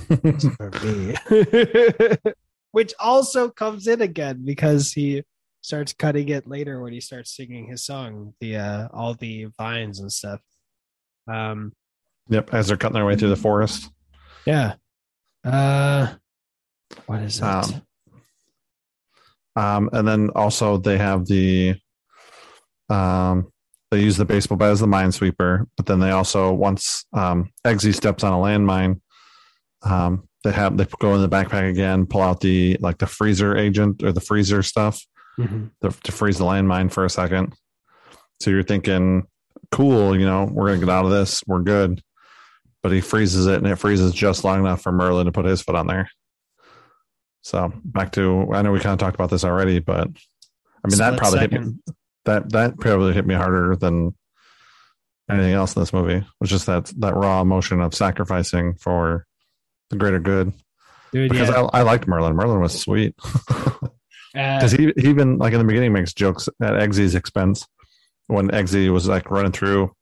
for 0.08 0.70
me. 0.82 1.14
Which 2.72 2.94
also 2.98 3.50
comes 3.50 3.86
in 3.86 4.00
again 4.00 4.42
because 4.44 4.92
he 4.92 5.22
starts 5.60 5.92
cutting 5.92 6.28
it 6.30 6.48
later 6.48 6.80
when 6.82 6.92
he 6.92 7.00
starts 7.00 7.36
singing 7.36 7.66
his 7.68 7.84
song, 7.84 8.34
the 8.40 8.56
uh 8.56 8.88
all 8.92 9.14
the 9.14 9.46
vines 9.58 10.00
and 10.00 10.12
stuff. 10.12 10.40
Um 11.28 11.72
yep. 12.28 12.52
As 12.54 12.68
they're 12.68 12.76
cutting 12.76 12.94
their 12.94 13.04
way 13.06 13.16
through 13.16 13.28
the 13.30 13.36
forest. 13.36 13.90
yeah. 14.46 14.74
Uh 15.44 16.14
what 17.06 17.20
is 17.22 17.40
that? 17.40 17.64
Um, 17.72 17.82
Um, 19.56 19.90
and 19.92 20.06
then 20.08 20.30
also 20.34 20.76
they 20.78 20.98
have 20.98 21.26
the 21.26 21.74
um 22.88 23.50
they 23.90 24.00
use 24.00 24.16
the 24.16 24.24
baseball 24.24 24.56
bat 24.56 24.70
as 24.70 24.80
the 24.80 24.86
minesweeper, 24.86 25.66
but 25.76 25.86
then 25.86 25.98
they 26.00 26.10
also 26.10 26.52
once 26.52 27.04
um 27.12 27.50
Eggsy 27.66 27.94
steps 27.94 28.24
on 28.24 28.32
a 28.32 28.36
landmine, 28.36 29.00
um 29.82 30.28
they 30.44 30.52
have 30.52 30.76
they 30.76 30.86
go 31.00 31.14
in 31.14 31.20
the 31.20 31.28
backpack 31.28 31.68
again, 31.70 32.06
pull 32.06 32.22
out 32.22 32.40
the 32.40 32.76
like 32.80 32.98
the 32.98 33.06
freezer 33.06 33.56
agent 33.56 34.02
or 34.02 34.12
the 34.12 34.20
freezer 34.20 34.62
stuff 34.62 35.00
Mhm. 35.38 35.70
to, 35.80 35.88
to 36.02 36.12
freeze 36.12 36.38
the 36.38 36.44
landmine 36.44 36.92
for 36.92 37.04
a 37.06 37.10
second. 37.10 37.54
So 38.40 38.50
you're 38.50 38.62
thinking, 38.62 39.26
cool, 39.70 40.18
you 40.18 40.26
know, 40.26 40.44
we're 40.44 40.66
gonna 40.68 40.80
get 40.80 40.88
out 40.90 41.04
of 41.06 41.10
this, 41.10 41.42
we're 41.46 41.60
good. 41.62 42.02
But 42.82 42.92
he 42.92 43.00
freezes 43.00 43.46
it 43.46 43.58
and 43.58 43.66
it 43.66 43.76
freezes 43.76 44.12
just 44.12 44.44
long 44.44 44.60
enough 44.60 44.82
for 44.82 44.90
Merlin 44.92 45.26
to 45.26 45.32
put 45.32 45.44
his 45.44 45.62
foot 45.62 45.76
on 45.76 45.86
there. 45.86 46.10
So 47.42 47.72
back 47.84 48.12
to 48.12 48.48
I 48.52 48.62
know 48.62 48.72
we 48.72 48.80
kind 48.80 48.92
of 48.92 48.98
talked 48.98 49.14
about 49.14 49.30
this 49.30 49.44
already, 49.44 49.78
but 49.78 50.08
I 50.08 50.88
mean 50.88 50.98
that 50.98 51.14
Split 51.14 51.18
probably 51.18 51.38
hit 51.40 51.52
me 51.52 51.74
that 52.24 52.50
that 52.50 52.78
probably 52.78 53.12
hit 53.12 53.26
me 53.26 53.34
harder 53.34 53.76
than 53.76 54.14
anything 55.30 55.52
else 55.52 55.74
in 55.74 55.82
this 55.82 55.92
movie. 55.92 56.24
Was 56.40 56.50
just 56.50 56.66
that 56.66 56.86
that 56.98 57.14
raw 57.14 57.40
emotion 57.40 57.80
of 57.80 57.94
sacrificing 57.94 58.74
for 58.74 59.26
the 59.90 59.96
greater 59.96 60.20
good. 60.20 60.52
Dude, 61.12 61.30
Because 61.30 61.50
yeah. 61.50 61.68
I, 61.72 61.80
I 61.80 61.82
liked 61.82 62.08
Merlin. 62.08 62.34
Merlin 62.34 62.60
was 62.60 62.78
sweet. 62.78 63.14
Uh, 64.34 64.56
Because 64.56 64.72
he, 64.72 64.90
he 64.96 65.10
even 65.10 65.36
like 65.36 65.52
in 65.52 65.58
the 65.58 65.64
beginning 65.66 65.92
makes 65.92 66.14
jokes 66.14 66.48
at 66.62 66.72
Eggsy's 66.72 67.14
expense 67.14 67.66
when 68.28 68.48
Eggsy 68.48 68.90
was 68.90 69.06
like 69.06 69.30
running 69.30 69.52
through 69.52 69.94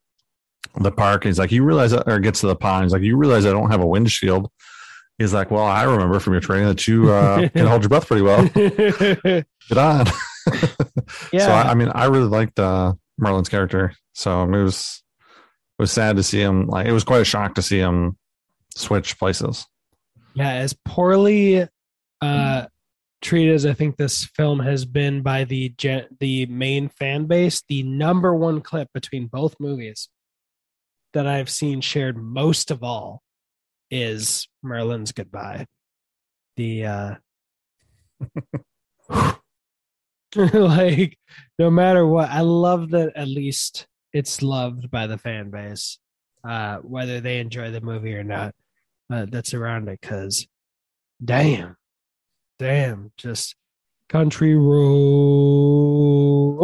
the 0.79 0.93
park. 0.93 1.25
He's 1.25 1.39
like, 1.39 1.53
you 1.53 1.65
realize, 1.65 1.91
that, 1.93 2.09
or 2.09 2.19
gets 2.19 2.41
to 2.41 2.47
the 2.47 2.57
pond. 2.57 2.85
He's 2.85 2.93
like, 2.93 3.03
you 3.03 3.17
realize 3.17 3.47
I 3.47 3.51
don't 3.51 3.71
have 3.71 3.81
a 3.81 3.87
windshield. 3.87 4.51
He's 5.19 5.35
like, 5.35 5.51
well, 5.51 5.65
I 5.65 5.83
remember 5.83 6.19
from 6.19 6.33
your 6.33 6.41
training 6.41 6.69
that 6.69 6.89
you 6.89 7.11
uh, 7.11 7.49
can 7.55 7.67
hold 7.67 7.83
your 7.83 7.91
breath 7.91 8.07
pretty 8.07 8.23
well. 8.23 8.47
Get 8.49 9.79
on. 9.79 10.07
yeah. 11.33 11.47
So 11.47 11.53
I, 11.53 11.71
I 11.71 11.75
mean, 11.75 11.91
I 11.95 12.07
really 12.07 12.29
liked 12.29 12.59
uh, 12.59 12.95
Merlin's 13.19 13.49
character. 13.49 13.93
So 14.15 14.43
it 14.45 14.63
was 14.63 15.03
it 15.79 15.83
was 15.83 15.93
sad 15.93 16.17
to 16.17 16.23
see 16.23 16.41
him. 16.41 16.67
Like 16.67 16.87
it 16.87 16.93
was 16.93 17.05
quite 17.05 17.21
a 17.21 17.25
shock 17.25 17.55
to 17.57 17.63
see 17.63 17.79
him 17.79 18.17
switch 18.75 19.19
places. 19.19 19.67
Yeah, 20.35 20.53
as 20.53 20.75
poorly 20.87 21.69
uh, 22.23 22.67
treated 23.21 23.55
as 23.55 23.67
I 23.67 23.75
think 23.75 23.97
this 23.97 24.25
film 24.25 24.61
has 24.61 24.87
been 24.87 25.21
by 25.23 25.45
the 25.45 25.71
gen- 25.77 26.07
the 26.19 26.47
main 26.47 26.89
fan 26.89 27.27
base, 27.27 27.63
the 27.69 27.83
number 27.83 28.35
one 28.35 28.63
clip 28.63 28.89
between 28.95 29.27
both 29.27 29.57
movies 29.61 30.09
that 31.13 31.27
I've 31.27 31.51
seen 31.51 31.81
shared 31.81 32.17
most 32.17 32.71
of 32.71 32.83
all 32.83 33.23
is 33.91 34.49
Merlin's 34.63 35.13
goodbye. 35.13 35.67
The 36.57 36.87
uh 36.87 37.15
like 40.37 41.19
no 41.59 41.71
matter 41.71 42.07
what, 42.07 42.31
I 42.31 42.41
love 42.41 42.91
that 42.91 43.13
at 43.17 43.29
least 43.29 43.87
it's 44.13 44.43
loved 44.43 44.91
by 44.91 45.07
the 45.07 45.19
fan 45.19 45.51
base, 45.51 45.99
uh, 46.45 46.79
whether 46.79 47.21
they 47.21 47.41
enjoy 47.41 47.71
the 47.71 47.81
movie 47.81 48.15
or 48.15 48.25
not 48.25 48.55
uh, 49.11 49.27
that's 49.29 49.55
around 49.55 49.89
it 49.89 50.01
because 50.01 50.47
damn 51.23 51.77
damn 52.59 53.13
just 53.17 53.57
country 54.09 54.57
road 54.57 56.57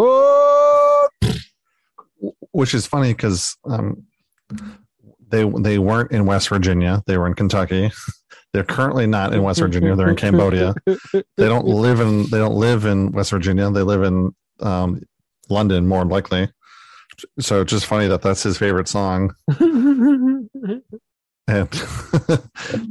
Which 2.53 2.73
is 2.73 2.87
funny 2.87 3.13
because 3.13 3.57
um, 3.65 4.07
they 5.29 5.49
they 5.49 5.79
weren't 5.79 6.13
in 6.13 6.27
West 6.27 6.49
Virginia. 6.49 7.03
They 7.07 7.19
were 7.19 7.27
in 7.27 7.35
Kentucky. 7.35 7.91
They're 8.53 8.65
currently 8.65 9.07
not 9.07 9.35
in 9.35 9.43
West 9.43 9.61
Virginia. 9.61 9.95
They're 9.95 10.09
in 10.09 10.17
Cambodia. 10.17 10.75
They 10.87 11.23
don't 11.37 11.67
live 11.67 12.01
in 12.01 12.23
they 12.31 12.39
don't 12.39 12.55
live 12.55 12.87
in 12.87 13.13
West 13.13 13.31
Virginia. 13.31 13.71
They 13.71 13.83
live 13.83 14.03
in 14.03 14.35
um, 14.61 15.03
London 15.51 15.87
more 15.87 16.07
likely. 16.07 16.49
So 17.39 17.61
it's 17.61 17.71
just 17.71 17.85
funny 17.87 18.07
that 18.09 18.23
that's 18.23 18.43
his 18.43 18.57
favorite 18.57 18.89
song. 18.89 19.35
and 21.49 21.69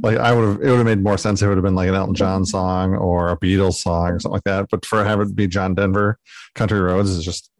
like 0.02 0.18
I 0.18 0.32
would 0.32 0.48
have, 0.48 0.62
it 0.62 0.70
would 0.70 0.76
have 0.76 0.84
made 0.84 1.02
more 1.02 1.18
sense. 1.18 1.42
If 1.42 1.46
it 1.46 1.48
would 1.48 1.58
have 1.58 1.64
been 1.64 1.74
like 1.74 1.88
an 1.88 1.94
Elton 1.94 2.14
John 2.14 2.44
song 2.44 2.94
or 2.94 3.30
a 3.30 3.38
Beatles 3.38 3.74
song 3.74 4.10
or 4.10 4.20
something 4.20 4.34
like 4.34 4.44
that. 4.44 4.66
But 4.70 4.86
for 4.86 5.04
having 5.04 5.28
it 5.28 5.36
be 5.36 5.48
John 5.48 5.74
Denver, 5.74 6.18
Country 6.54 6.80
Roads 6.80 7.10
is 7.10 7.24
just 7.24 7.50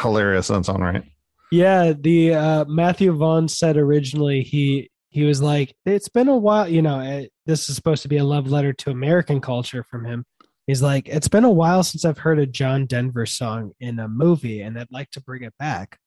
hilarious 0.00 0.50
in 0.50 0.56
its 0.56 0.68
own 0.68 0.82
right. 0.82 1.02
Yeah, 1.50 1.92
the 1.92 2.34
uh, 2.34 2.64
Matthew 2.66 3.12
Vaughn 3.12 3.48
said 3.48 3.76
originally 3.76 4.42
he 4.42 4.90
he 5.10 5.22
was 5.24 5.40
like, 5.40 5.74
it's 5.86 6.08
been 6.08 6.28
a 6.28 6.36
while. 6.36 6.68
You 6.68 6.82
know, 6.82 7.00
it, 7.00 7.32
this 7.46 7.68
is 7.68 7.76
supposed 7.76 8.02
to 8.02 8.08
be 8.08 8.16
a 8.16 8.24
love 8.24 8.50
letter 8.50 8.72
to 8.72 8.90
American 8.90 9.40
culture 9.40 9.84
from 9.84 10.04
him. 10.04 10.24
He's 10.66 10.82
like, 10.82 11.08
it's 11.08 11.28
been 11.28 11.44
a 11.44 11.50
while 11.50 11.82
since 11.84 12.04
I've 12.04 12.18
heard 12.18 12.38
a 12.38 12.46
John 12.46 12.86
Denver 12.86 13.26
song 13.26 13.72
in 13.80 13.98
a 14.00 14.08
movie, 14.08 14.62
and 14.62 14.78
I'd 14.78 14.90
like 14.90 15.10
to 15.10 15.20
bring 15.20 15.42
it 15.42 15.54
back. 15.58 15.98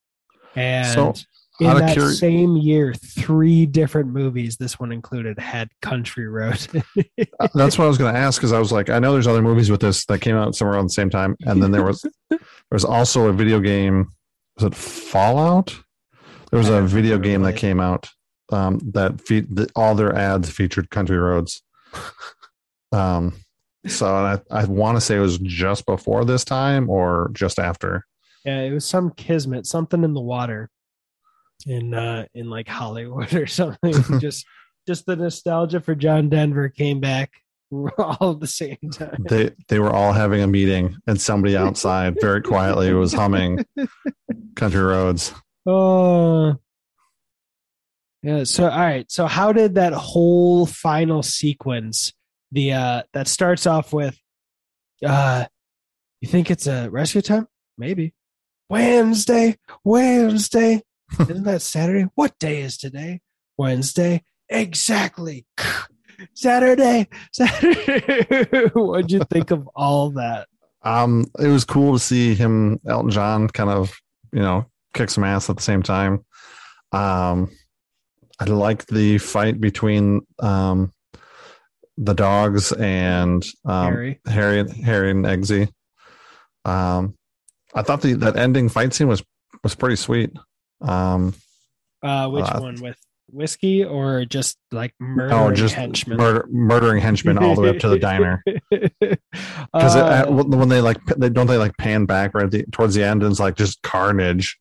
And 0.56 0.88
So, 0.88 1.14
in 1.60 1.78
that 1.78 2.00
same 2.18 2.58
year, 2.58 2.94
three 2.94 3.66
different 3.66 4.10
movies, 4.10 4.58
this 4.58 4.80
one 4.80 4.92
included, 4.92 5.40
had 5.40 5.70
Country 5.82 6.28
Road. 6.28 6.68
Uh, 7.40 7.48
That's 7.54 7.78
what 7.78 7.86
I 7.86 7.88
was 7.88 7.98
going 7.98 8.14
to 8.14 8.20
ask 8.20 8.40
because 8.40 8.52
I 8.52 8.58
was 8.58 8.72
like, 8.72 8.90
I 8.90 8.98
know 8.98 9.14
there's 9.14 9.28
other 9.28 9.42
movies 9.44 9.70
with 9.70 9.80
this 9.80 10.06
that 10.06 10.20
came 10.20 10.36
out 10.36 10.56
somewhere 10.56 10.76
around 10.76 10.86
the 10.86 10.94
same 10.94 11.10
time, 11.10 11.36
and 11.42 11.62
then 11.62 11.72
there 11.72 11.84
was 11.84 12.02
there 12.30 12.40
was 12.72 12.84
also 12.84 13.28
a 13.28 13.34
video 13.34 13.60
game. 13.60 14.08
Was 14.58 14.66
it 14.66 14.76
Fallout? 14.76 15.76
There 16.52 16.58
was 16.58 16.70
a 16.70 16.82
video 16.82 17.18
game 17.18 17.44
that 17.44 17.58
came 17.58 17.80
out 17.80 18.10
um, 18.52 18.80
that 18.94 19.22
fe- 19.22 19.42
the, 19.42 19.70
all 19.76 19.96
their 19.96 20.16
ads 20.16 20.50
featured 20.50 20.90
country 20.90 21.18
roads. 21.18 21.62
Um, 22.94 23.34
so 23.86 24.08
I, 24.08 24.40
I 24.50 24.64
want 24.64 24.96
to 24.96 25.02
say 25.02 25.18
it 25.18 25.20
was 25.20 25.40
just 25.40 25.86
before 25.86 26.24
this 26.24 26.46
time 26.46 26.90
or 26.90 27.30
just 27.34 27.60
after. 27.60 28.06
yeah, 28.46 28.62
it 28.62 28.72
was 28.72 28.86
some 28.86 29.12
kismet, 29.12 29.66
something 29.66 30.06
in 30.06 30.14
the 30.14 30.22
water, 30.22 30.70
in 31.66 31.94
uh, 31.94 32.26
in 32.34 32.50
like 32.50 32.68
Hollywood 32.68 33.34
or 33.36 33.46
something. 33.46 33.94
just 34.20 34.46
just 34.88 35.06
the 35.06 35.18
nostalgia 35.18 35.82
for 35.82 35.96
John 35.96 36.30
Denver 36.30 36.70
came 36.70 37.02
back 37.02 37.32
all 37.98 38.32
at 38.32 38.40
the 38.40 38.48
same 38.48 38.78
time. 38.92 39.26
They 39.28 39.52
they 39.68 39.80
were 39.80 39.92
all 39.92 40.14
having 40.14 40.42
a 40.42 40.48
meeting, 40.48 40.96
and 41.06 41.20
somebody 41.20 41.58
outside 41.58 42.18
very 42.20 42.42
quietly 42.42 42.94
was 42.94 43.14
humming 43.14 43.66
country 44.56 44.82
roads. 44.82 45.34
Oh. 45.66 46.56
Yeah, 48.24 48.46
so 48.46 48.70
all 48.70 48.78
right. 48.78 49.10
So 49.12 49.28
how 49.28 49.54
did 49.54 49.76
that 49.76 49.94
whole 49.94 50.66
final 50.66 51.24
sequence 51.24 52.14
the 52.52 52.74
uh 52.74 53.04
that 53.14 53.28
starts 53.28 53.68
off 53.68 53.94
with 53.94 54.18
uh 55.06 55.46
you 56.22 56.28
think 56.28 56.50
it's 56.50 56.68
a 56.68 56.90
rescue 56.90 57.22
time? 57.22 57.48
Maybe. 57.78 58.14
Wednesday, 58.70 59.58
Wednesday. 59.84 60.82
Isn't 61.20 61.44
that 61.44 61.62
Saturday? 61.62 62.08
What 62.16 62.38
day 62.40 62.62
is 62.62 62.78
today? 62.78 63.22
Wednesday. 63.58 64.24
Exactly. 64.50 65.46
Saturday. 66.34 67.08
Saturday. 67.32 68.70
What'd 68.74 69.12
you 69.12 69.22
think 69.30 69.52
of 69.52 69.68
all 69.76 70.12
that? 70.12 70.48
Um, 70.84 71.26
it 71.40 71.48
was 71.48 71.66
cool 71.66 71.94
to 71.94 72.00
see 72.00 72.34
him, 72.34 72.80
Elton 72.88 73.12
John, 73.12 73.48
kind 73.50 73.70
of, 73.70 73.94
you 74.32 74.40
know, 74.42 74.66
kick 74.94 75.10
some 75.10 75.24
ass 75.24 75.50
at 75.50 75.58
the 75.58 75.64
same 75.64 75.84
time. 75.84 76.26
Um, 76.92 77.52
I 78.40 78.46
like 78.46 78.86
the 78.88 79.18
fight 79.18 79.60
between 79.60 80.22
um 80.40 80.92
the 81.98 82.14
dogs 82.14 82.72
and 82.74 83.44
um, 83.66 83.92
Harry. 83.92 84.20
Harry, 84.28 84.70
Harry 84.84 85.12
and 85.12 85.26
Eggsy. 85.26 85.68
Um, 86.64 87.16
I 87.74 87.82
thought 87.82 88.02
the 88.02 88.14
that 88.14 88.38
ending 88.38 88.70
fight 88.70 88.94
scene 88.94 89.08
was 89.08 89.24
was 89.64 89.76
pretty 89.76 89.96
sweet. 89.96 90.32
Um, 90.82 91.34
Uh 92.04 92.30
which 92.30 92.46
Uh, 92.46 92.60
one 92.60 92.80
with 92.82 92.98
whiskey 93.30 93.84
or 93.84 94.26
just 94.26 94.58
like 94.72 94.94
murdering 95.00 95.34
oh, 95.34 95.52
just 95.52 95.76
henchmen? 95.76 96.18
murder, 96.18 96.48
murdering 96.50 97.02
henchmen 97.02 97.38
all 97.38 97.56
the 97.56 97.62
way 97.62 97.70
up 97.70 97.80
to 97.80 97.90
the 97.90 98.00
diner. 98.00 98.44
Because 99.74 99.96
Uh, 99.96 100.26
when 100.28 100.70
they 100.70 100.82
like 100.82 101.04
they 101.06 101.30
don't 101.30 101.48
they 101.48 101.58
like 101.58 101.78
pan 101.78 102.06
back 102.06 102.34
right 102.34 102.50
the, 102.50 102.64
towards 102.72 102.96
the 102.96 103.04
end 103.04 103.22
and 103.22 103.32
it's 103.32 103.40
like 103.40 103.56
just 103.56 103.82
carnage 103.84 104.58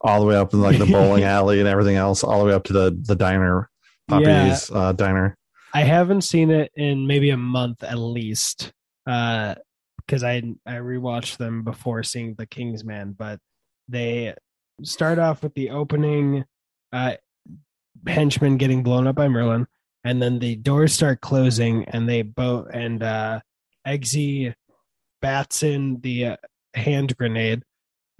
all 0.00 0.20
the 0.20 0.26
way 0.26 0.36
up 0.36 0.54
in 0.54 0.60
like 0.60 0.78
the 0.78 0.86
bowling 0.92 1.24
alley 1.24 1.58
and 1.58 1.68
everything 1.68 1.96
else 1.96 2.22
all 2.24 2.40
the 2.40 2.46
way 2.46 2.52
up 2.52 2.64
to 2.64 2.72
the 2.72 2.98
the 3.02 3.16
diner 3.16 3.68
Poppy's 4.08 4.70
uh, 4.70 4.92
diner. 4.92 5.36
I 5.72 5.82
haven't 5.82 6.22
seen 6.22 6.50
it 6.50 6.70
in 6.74 7.06
maybe 7.06 7.30
a 7.30 7.36
month 7.36 7.82
at 7.82 7.98
least. 7.98 8.72
Uh 9.06 9.56
because 10.06 10.22
I 10.22 10.42
I 10.66 10.74
rewatched 10.74 11.38
them 11.38 11.62
before 11.64 12.02
seeing 12.02 12.34
The 12.34 12.46
King's 12.46 12.84
Man, 12.84 13.14
but 13.18 13.40
they 13.88 14.34
start 14.82 15.18
off 15.18 15.42
with 15.42 15.54
the 15.54 15.70
opening 15.70 16.44
uh 16.92 17.14
henchman 18.06 18.56
getting 18.56 18.82
blown 18.82 19.06
up 19.06 19.16
by 19.16 19.28
Merlin, 19.28 19.66
and 20.04 20.20
then 20.22 20.38
the 20.38 20.56
doors 20.56 20.92
start 20.92 21.20
closing 21.20 21.84
and 21.86 22.08
they 22.08 22.22
both 22.22 22.68
and 22.72 23.02
uh 23.02 23.40
Eggsy 23.86 24.54
bats 25.20 25.62
in 25.62 26.00
the 26.00 26.26
uh, 26.26 26.36
hand 26.74 27.16
grenade 27.16 27.62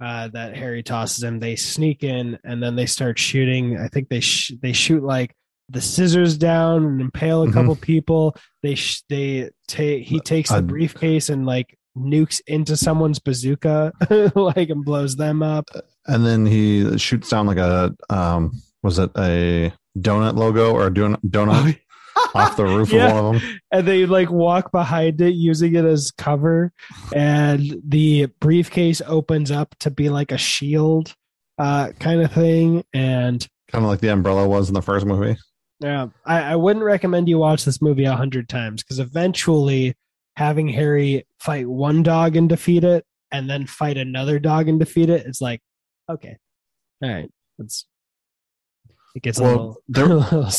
uh, 0.01 0.27
that 0.29 0.55
Harry 0.55 0.83
tosses 0.83 1.23
him. 1.23 1.39
They 1.39 1.55
sneak 1.55 2.03
in 2.03 2.37
and 2.43 2.61
then 2.61 2.75
they 2.75 2.85
start 2.85 3.17
shooting. 3.17 3.77
I 3.77 3.87
think 3.87 4.09
they 4.09 4.19
sh- 4.19 4.53
they 4.61 4.73
shoot 4.73 5.03
like 5.03 5.33
the 5.69 5.81
scissors 5.81 6.37
down 6.37 6.85
and 6.85 7.01
impale 7.01 7.43
a 7.43 7.47
Mhm. 7.47 7.53
couple 7.53 7.75
people. 7.77 8.35
They 8.61 8.75
sh- 8.75 9.01
they 9.09 9.49
take 9.67 10.03
he 10.07 10.19
takes 10.19 10.49
the 10.49 10.57
Uh, 10.57 10.61
briefcase 10.61 11.29
and 11.29 11.45
like 11.45 11.77
nukes 11.97 12.41
into 12.45 12.75
someone's 12.75 13.19
bazooka 13.19 13.91
like 14.35 14.69
and 14.69 14.83
blows 14.85 15.15
them 15.15 15.41
up. 15.41 15.69
And 16.05 16.25
then 16.25 16.45
he 16.45 16.97
shoots 16.99 17.29
down 17.29 17.47
like 17.47 17.57
a 17.57 17.95
um 18.09 18.51
was 18.85 18.99
it 18.99 19.09
a 19.17 19.73
donut 19.97 20.35
logo 20.35 20.71
or 20.73 20.87
a 20.87 20.91
donut 20.91 21.19
donut 21.27 21.79
off 22.33 22.55
the 22.55 22.63
roof 22.63 22.89
Yeah. 22.93 23.07
of 23.07 23.13
one 23.25 23.35
of 23.35 23.41
them? 23.41 23.59
and 23.71 23.87
they 23.87 24.05
like 24.05 24.29
walk 24.29 24.71
behind 24.71 25.19
it 25.21 25.33
using 25.35 25.75
it 25.75 25.83
as 25.85 26.11
cover 26.11 26.71
and 27.13 27.81
the 27.87 28.27
briefcase 28.39 29.01
opens 29.05 29.51
up 29.51 29.75
to 29.79 29.89
be 29.91 30.09
like 30.09 30.31
a 30.31 30.37
shield 30.37 31.13
uh 31.57 31.91
kind 31.99 32.21
of 32.21 32.31
thing 32.31 32.83
and 32.93 33.47
Kind 33.71 33.83
of 33.83 33.89
like 33.89 33.99
the 33.99 34.09
umbrella 34.13 34.47
was 34.47 34.67
in 34.69 34.73
the 34.75 34.81
first 34.81 35.05
movie. 35.05 35.37
yeah 35.81 36.07
i, 36.25 36.41
I 36.41 36.55
wouldn't 36.55 36.85
recommend 36.85 37.27
you 37.29 37.37
watch 37.39 37.65
this 37.65 37.81
movie 37.81 38.05
a 38.05 38.15
hundred 38.15 38.47
times 38.49 38.83
because 38.83 38.99
eventually 38.99 39.95
having 40.37 40.67
harry 40.67 41.25
fight 41.39 41.67
one 41.67 42.03
dog 42.03 42.35
and 42.35 42.47
defeat 42.49 42.83
it 42.83 43.05
and 43.31 43.49
then 43.49 43.65
fight 43.67 43.97
another 43.97 44.37
dog 44.39 44.67
and 44.69 44.79
defeat 44.79 45.09
it 45.09 45.25
it's 45.25 45.41
like 45.41 45.61
okay 46.09 46.37
all 47.01 47.09
right 47.09 47.29
it's 47.59 47.85
it 49.15 49.23
gets 49.23 49.39
a 49.39 49.43
Well, 49.43 49.77
a 49.95 49.99
little 49.99 50.49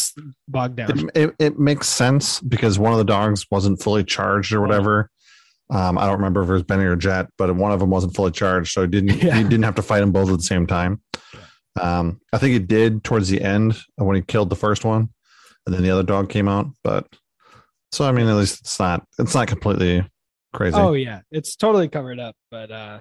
bogged 0.49 0.77
down 0.77 0.99
It, 0.99 1.11
it, 1.15 1.35
it 1.39 1.59
makes 1.59 1.89
sense 1.89 2.41
because 2.41 2.79
one 2.79 2.93
of 2.93 2.99
the 2.99 3.05
dogs 3.05 3.47
wasn't 3.51 3.81
fully 3.83 4.03
charged 4.03 4.53
or 4.53 4.61
whatever. 4.61 5.11
Um, 5.69 5.99
I 5.99 6.07
don't 6.07 6.17
remember 6.17 6.43
if 6.43 6.49
it 6.49 6.53
was 6.53 6.63
Bennie 6.63 6.85
or 6.85 6.97
Jet, 6.97 7.29
but 7.39 7.55
one 7.55 7.73
of 7.73 7.81
them 7.81 7.91
wasn't 7.91 8.15
fully 8.15 8.31
charged, 8.31 8.73
so 8.73 8.83
he 8.83 8.89
didn't 8.89 9.17
Yeah. 9.23 9.37
he 9.37 9.43
didn't 9.43 9.65
have 9.65 9.75
to 9.77 9.83
fight 9.83 10.01
them 10.01 10.13
both 10.13 10.31
at 10.31 10.37
the 10.39 10.43
same 10.43 10.67
time. 10.67 11.03
Um, 11.81 12.21
I 12.33 12.39
think 12.39 12.53
he 12.53 12.59
did 12.59 13.05
towards 13.05 13.29
the 13.29 13.43
end 13.43 13.77
when 13.97 14.17
he 14.17 14.23
killed 14.23 14.49
the 14.49 14.57
first 14.57 14.85
one, 14.85 15.11
and 15.67 15.75
then 15.75 15.83
the 15.83 15.91
other 15.91 16.03
dog 16.03 16.31
came 16.31 16.49
out. 16.49 16.67
But 16.83 17.07
so 17.93 18.09
I 18.09 18.13
mean, 18.13 18.29
at 18.29 18.37
least 18.37 18.61
it's 18.61 18.79
not 18.79 19.05
it's 19.19 19.35
not 19.35 19.49
completely 19.49 20.09
crazy. 20.55 20.77
Oh 20.77 20.93
yeah, 20.95 21.21
it's 21.31 21.57
totally 21.57 21.89
covered 21.89 22.21
up. 22.21 22.35
But 22.51 22.71
uh 22.71 23.01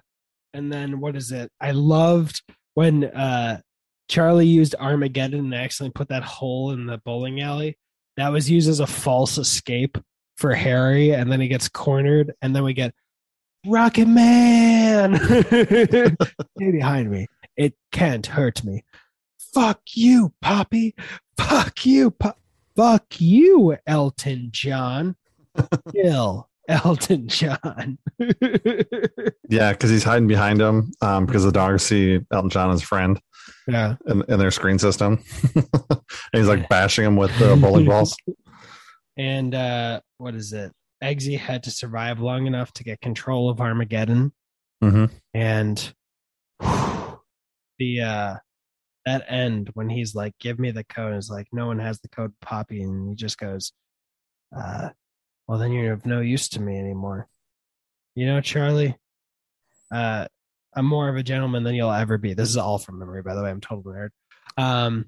and 0.54 0.74
then 0.74 1.00
what 1.00 1.16
is 1.16 1.32
it? 1.32 1.50
I 1.62 1.72
loved 1.72 2.42
when 2.74 3.06
uh 3.06 3.62
Charlie 4.08 4.48
used 4.48 4.76
Armageddon 4.76 5.40
and 5.40 5.54
accidentally 5.54 5.94
put 5.94 6.10
that 6.10 6.24
hole 6.24 6.72
in 6.72 6.86
the 6.86 7.00
bowling 7.00 7.42
alley. 7.42 7.78
That 8.18 8.32
was 8.32 8.50
used 8.50 8.70
as 8.70 8.80
a 8.80 8.88
false 8.88 9.38
escape 9.38 9.98
for 10.38 10.54
Harry, 10.54 11.12
and 11.12 11.32
then 11.32 11.42
he 11.42 11.48
gets 11.48 11.70
cornered, 11.70 12.34
and 12.42 12.56
then 12.56 12.64
we 12.64 12.74
get 12.74 12.94
Rocket 13.66 14.08
Man 14.08 15.16
Stay 15.18 16.72
behind 16.72 17.10
me. 17.10 17.28
It 17.58 17.74
can't 17.92 18.26
hurt 18.26 18.64
me. 18.64 18.84
Fuck 19.54 19.82
you, 19.94 20.34
Poppy. 20.42 20.94
Fuck 21.38 21.86
you, 21.86 22.12
Pop. 22.12 22.38
Fuck 22.76 23.22
you, 23.22 23.78
Elton 23.88 24.50
John. 24.52 25.16
Kill 25.94 26.50
Elton 26.68 27.28
John. 27.28 27.98
Yeah, 29.48 29.72
because 29.72 29.92
he's 29.92 30.04
hiding 30.04 30.28
behind 30.28 30.60
him 30.60 30.92
um, 31.02 31.28
because 31.28 31.44
the 31.44 31.52
dogs 31.52 31.84
see 31.84 32.20
Elton 32.32 32.50
John 32.50 32.72
as 32.72 32.82
a 32.82 32.86
friend 32.86 33.22
yeah. 33.68 33.96
in, 34.08 34.24
in 34.28 34.40
their 34.40 34.52
screen 34.52 34.80
system, 34.80 35.24
and 35.56 36.04
he's 36.34 36.48
like 36.48 36.70
bashing 36.70 37.06
him 37.06 37.16
with 37.16 37.38
the 37.40 37.56
bowling 37.62 37.86
balls. 37.86 38.16
And 39.18 39.56
uh, 39.56 40.02
what 40.18 40.36
is 40.36 40.54
it? 40.54 40.72
Eggsy 41.04 41.38
had 41.38 41.64
to 41.64 41.72
survive 41.72 42.20
long 42.20 42.48
enough 42.48 42.72
to 42.74 42.84
get 42.84 43.02
control 43.02 43.50
of 43.50 43.62
Armageddon. 43.62 44.34
hmm 44.82 45.06
And 45.34 45.94
the 47.78 48.02
uh 48.02 48.36
that 49.06 49.26
end 49.28 49.70
when 49.74 49.90
he's 49.90 50.16
like, 50.16 50.34
give 50.40 50.58
me 50.58 50.72
the 50.72 50.84
code, 50.84 51.16
is 51.16 51.30
like, 51.30 51.48
no 51.52 51.68
one 51.68 51.80
has 51.80 52.00
the 52.00 52.10
code 52.10 52.34
Poppy, 52.42 52.82
and 52.82 53.10
he 53.10 53.16
just 53.16 53.38
goes, 53.38 53.72
uh, 54.56 54.90
well 55.48 55.60
then 55.60 55.72
you're 55.72 55.94
of 55.94 56.06
no 56.06 56.22
use 56.22 56.50
to 56.50 56.62
me 56.62 56.78
anymore. 56.78 57.28
You 58.16 58.26
know, 58.26 58.42
Charlie, 58.42 58.96
uh 59.94 60.28
I'm 60.76 60.86
more 60.86 61.10
of 61.10 61.16
a 61.16 61.24
gentleman 61.24 61.64
than 61.64 61.76
you'll 61.76 61.92
ever 61.92 62.18
be. 62.18 62.34
This 62.34 62.50
is 62.50 62.58
all 62.58 62.78
from 62.78 63.00
memory, 63.00 63.22
by 63.22 63.34
the 63.36 63.44
way. 63.44 63.50
I'm 63.50 63.62
total 63.62 63.84
nerd. 63.92 64.10
Um 64.58 65.06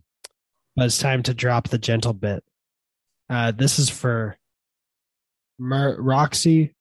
but 0.78 0.86
it's 0.86 1.00
time 1.00 1.24
to 1.24 1.34
drop 1.34 1.70
the 1.70 1.80
gentle 1.80 2.14
bit. 2.14 2.44
Uh, 3.30 3.52
this 3.52 3.80
is 3.80 3.90
for 3.90 4.38
Mer- 5.60 6.00
Roxy, 6.00 6.76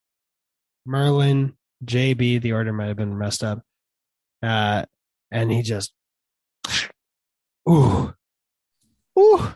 Merlin, 0.85 1.57
JB. 1.85 2.43
The 2.43 2.53
order 2.53 2.75
might 2.75 2.89
have 2.89 2.99
been 2.99 3.19
messed 3.19 3.43
up. 3.43 3.63
Uh, 4.43 4.85
and 5.31 5.51
he 5.51 5.63
just, 5.63 5.93
ooh, 7.69 8.15
ooh, 9.19 9.55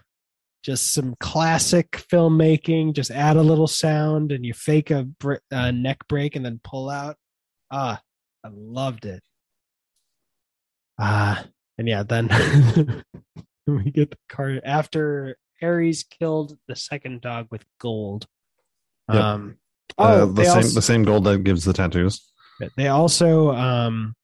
just 0.65 0.95
some 0.95 1.17
classic 1.21 1.91
filmmaking. 2.11 2.95
Just 2.95 3.11
add 3.11 3.37
a 3.37 3.43
little 3.43 3.69
sound 3.69 4.33
and 4.33 4.45
you 4.45 4.55
fake 4.55 4.91
a 4.91 5.05
br- 5.05 5.35
uh, 5.53 5.71
neck 5.71 5.99
break 6.09 6.35
and 6.35 6.45
then 6.45 6.61
pull 6.65 6.89
out. 6.89 7.17
Ah, 7.71 8.01
I 8.45 8.49
loved 8.53 9.05
it. 9.07 9.23
Ah, 10.99 11.45
and 11.79 11.89
yeah, 11.89 12.03
then 12.03 12.29
we 13.67 13.91
get 13.91 14.11
the 14.11 14.19
card 14.29 14.61
after 14.65 15.37
Harry's 15.61 16.03
killed 16.05 16.59
the 16.69 16.77
second 16.77 17.21
dog 17.21 17.49
with 17.51 17.65
gold. 17.81 18.27
Yep. 19.13 19.23
Um, 19.23 19.57
Uh, 19.99 20.21
oh, 20.23 20.27
the 20.27 20.45
same 20.45 20.57
also, 20.57 20.75
the 20.75 20.83
same 20.83 21.03
gold 21.05 21.25
that 21.25 21.45
gives 21.45 21.65
the 21.65 21.73
tattoos. 21.73 22.31
they 22.77 22.89
also 22.89 23.53
um, 23.53 24.15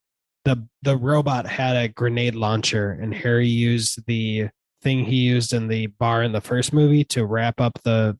the 0.45 0.67
the 0.81 0.95
robot 0.95 1.45
had 1.45 1.75
a 1.75 1.87
grenade 1.89 2.35
launcher, 2.35 2.91
and 2.91 3.13
Harry 3.13 3.47
used 3.47 4.05
the 4.07 4.49
thing 4.81 5.05
he 5.05 5.17
used 5.17 5.53
in 5.53 5.67
the 5.67 5.87
bar 5.87 6.23
in 6.23 6.31
the 6.31 6.41
first 6.41 6.71
movie 6.73 7.03
to 7.03 7.25
wrap 7.25 7.59
up 7.59 7.79
the 7.83 8.17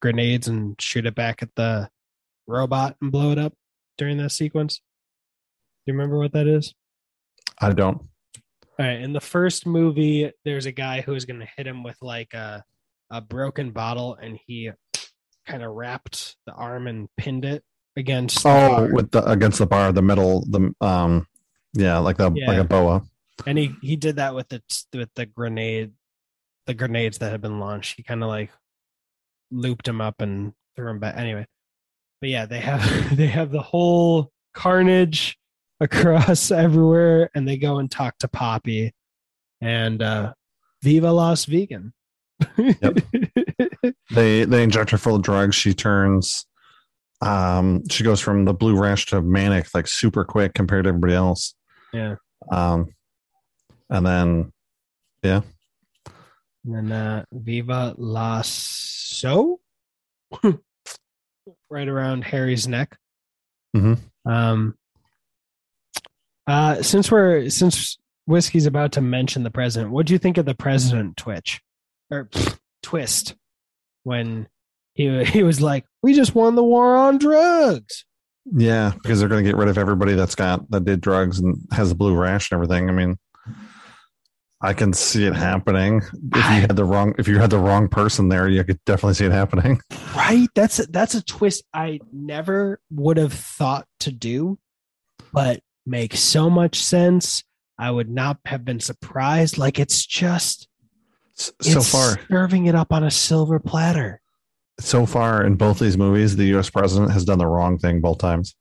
grenades 0.00 0.48
and 0.48 0.80
shoot 0.80 1.06
it 1.06 1.14
back 1.14 1.42
at 1.42 1.54
the 1.54 1.88
robot 2.46 2.96
and 3.00 3.12
blow 3.12 3.30
it 3.30 3.38
up 3.38 3.52
during 3.98 4.16
that 4.18 4.30
sequence. 4.32 4.80
You 5.88 5.94
remember 5.94 6.18
what 6.18 6.32
that 6.32 6.46
is? 6.46 6.74
I 7.62 7.72
don't. 7.72 7.96
All 7.96 8.86
right, 8.86 9.00
in 9.00 9.14
the 9.14 9.22
first 9.22 9.66
movie, 9.66 10.30
there's 10.44 10.66
a 10.66 10.70
guy 10.72 11.00
who 11.00 11.14
is 11.14 11.24
going 11.24 11.40
to 11.40 11.48
hit 11.56 11.66
him 11.66 11.82
with 11.82 11.96
like 12.02 12.34
a 12.34 12.62
a 13.10 13.22
broken 13.22 13.70
bottle, 13.70 14.14
and 14.20 14.38
he 14.46 14.70
kind 15.46 15.62
of 15.62 15.72
wrapped 15.72 16.36
the 16.44 16.52
arm 16.52 16.86
and 16.88 17.08
pinned 17.16 17.46
it 17.46 17.64
against. 17.96 18.42
the 18.42 18.50
Oh, 18.50 18.52
bar. 18.68 18.92
with 18.92 19.10
the 19.12 19.24
against 19.24 19.60
the 19.60 19.66
bar, 19.66 19.90
the 19.92 20.02
metal, 20.02 20.44
the 20.50 20.74
um, 20.86 21.26
yeah, 21.72 21.96
like 21.96 22.18
the 22.18 22.28
like 22.28 22.58
a 22.58 22.64
boa. 22.64 23.02
and 23.46 23.56
he 23.56 23.74
he 23.80 23.96
did 23.96 24.16
that 24.16 24.34
with 24.34 24.50
the 24.50 24.62
with 24.92 25.08
the 25.14 25.24
grenade, 25.24 25.92
the 26.66 26.74
grenades 26.74 27.16
that 27.18 27.32
had 27.32 27.40
been 27.40 27.60
launched. 27.60 27.94
He 27.96 28.02
kind 28.02 28.22
of 28.22 28.28
like 28.28 28.50
looped 29.50 29.88
him 29.88 30.02
up 30.02 30.20
and 30.20 30.52
threw 30.76 30.90
him 30.90 30.98
back. 30.98 31.16
Anyway, 31.16 31.46
but 32.20 32.28
yeah, 32.28 32.44
they 32.44 32.60
have 32.60 33.16
they 33.16 33.28
have 33.28 33.50
the 33.50 33.62
whole 33.62 34.30
carnage 34.52 35.38
across 35.80 36.50
everywhere, 36.64 37.30
and 37.34 37.46
they 37.48 37.56
go 37.56 37.78
and 37.78 37.90
talk 37.90 38.16
to 38.18 38.28
Poppy, 38.28 38.92
and 39.60 40.02
uh 40.02 40.32
Viva 40.82 41.10
Las 41.12 41.44
Vegan. 41.44 41.92
They 44.10 44.44
they 44.44 44.62
inject 44.62 44.90
her 44.90 44.98
full 44.98 45.16
of 45.16 45.22
drugs. 45.22 45.54
She 45.54 45.74
turns. 45.74 46.46
Um, 47.20 47.82
she 47.90 48.04
goes 48.04 48.20
from 48.20 48.44
the 48.46 48.54
blue 48.54 48.74
rash 48.74 49.06
to 49.06 49.20
manic 49.20 49.66
like 49.74 49.86
super 49.86 50.24
quick 50.24 50.54
compared 50.54 50.84
to 50.84 50.88
everybody 50.88 51.12
else. 51.14 51.54
yeah. 51.92 52.14
Um, 52.50 52.94
and 53.90 54.06
then 54.06 54.52
yeah. 55.22 55.42
And 56.64 56.74
then 56.74 56.92
uh, 56.92 57.24
Viva 57.32 57.94
Las 57.98 58.48
So, 58.48 59.60
right 61.70 61.88
around 61.88 62.24
Harry's 62.24 62.66
neck. 62.66 62.96
Mhm. 63.76 63.98
Um, 64.24 64.77
uh, 66.48 66.82
since 66.82 67.10
we're 67.10 67.48
since 67.50 67.98
whiskey's 68.26 68.66
about 68.66 68.92
to 68.92 69.00
mention 69.00 69.42
the 69.42 69.50
president, 69.50 69.92
what 69.92 70.06
do 70.06 70.14
you 70.14 70.18
think 70.18 70.38
of 70.38 70.46
the 70.46 70.54
president 70.54 71.16
twitch 71.16 71.60
or 72.10 72.24
pfft, 72.24 72.58
twist 72.82 73.36
when 74.02 74.48
he 74.94 75.24
he 75.24 75.42
was 75.42 75.60
like, 75.60 75.84
"We 76.02 76.14
just 76.14 76.34
won 76.34 76.56
the 76.56 76.64
war 76.64 76.96
on 76.96 77.18
drugs." 77.18 78.04
yeah, 78.56 78.92
because 79.02 79.20
they're 79.20 79.28
gonna 79.28 79.42
get 79.42 79.56
rid 79.56 79.68
of 79.68 79.78
everybody 79.78 80.14
that's 80.14 80.34
got 80.34 80.70
that 80.70 80.84
did 80.84 81.00
drugs 81.00 81.38
and 81.38 81.58
has 81.72 81.90
a 81.90 81.94
blue 81.94 82.16
rash 82.16 82.50
and 82.50 82.56
everything. 82.56 82.88
I 82.88 82.92
mean, 82.92 83.18
I 84.60 84.72
can 84.72 84.92
see 84.92 85.26
it 85.26 85.34
happening. 85.34 86.00
If 86.34 86.36
you 86.36 86.60
had 86.62 86.76
the 86.76 86.84
wrong 86.84 87.14
if 87.18 87.28
you 87.28 87.38
had 87.38 87.50
the 87.50 87.58
wrong 87.58 87.88
person 87.88 88.28
there, 88.28 88.48
you 88.48 88.64
could 88.64 88.82
definitely 88.84 89.14
see 89.14 89.26
it 89.26 89.32
happening. 89.32 89.80
Right? 90.16 90.48
That's 90.54 90.80
a, 90.80 90.86
that's 90.86 91.14
a 91.14 91.24
twist 91.24 91.62
I 91.72 92.00
never 92.12 92.80
would 92.90 93.18
have 93.18 93.32
thought 93.32 93.86
to 94.00 94.10
do, 94.10 94.58
but 95.32 95.60
makes 95.88 96.20
so 96.20 96.48
much 96.50 96.80
sense. 96.80 97.44
I 97.78 97.90
would 97.90 98.10
not 98.10 98.38
have 98.46 98.64
been 98.64 98.80
surprised. 98.80 99.56
Like 99.58 99.78
it's 99.78 100.04
just 100.04 100.68
So 101.34 101.52
it's 101.60 101.90
far, 101.92 102.18
serving 102.30 102.66
it 102.66 102.74
up 102.74 102.92
on 102.92 103.04
a 103.04 103.10
silver 103.10 103.58
platter. 103.58 104.20
so 104.80 105.06
far 105.06 105.44
in 105.44 105.54
both 105.56 105.78
these 105.78 105.96
movies, 105.96 106.36
the 106.36 106.46
U.S. 106.46 106.70
president 106.70 107.12
has 107.12 107.24
done 107.24 107.38
the 107.38 107.46
wrong 107.46 107.78
thing 107.78 108.00
both 108.00 108.18
times. 108.18 108.54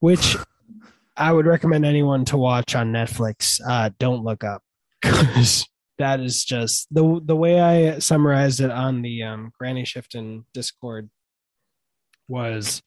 which 0.00 0.36
I 1.16 1.32
would 1.32 1.46
recommend 1.46 1.84
anyone 1.84 2.24
to 2.26 2.36
watch 2.36 2.76
on 2.76 2.92
Netflix. 2.92 3.60
Uh, 3.68 3.90
don't 3.98 4.22
look 4.24 4.44
up 4.44 4.62
because 5.02 5.66
that 5.98 6.20
is 6.20 6.44
just 6.44 6.86
the 6.94 7.20
the 7.24 7.34
way 7.34 7.60
I 7.60 7.98
summarized 7.98 8.60
it 8.60 8.70
on 8.70 9.02
the 9.02 9.24
um, 9.24 9.50
Granny 9.58 9.84
Shifting 9.84 10.44
Discord 10.54 11.10
was 12.28 12.82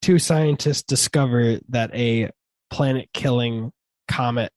two 0.00 0.18
scientists 0.18 0.82
discover 0.82 1.58
that 1.68 1.94
a 1.94 2.30
planet 2.74 3.08
killing 3.14 3.72
comet 4.08 4.50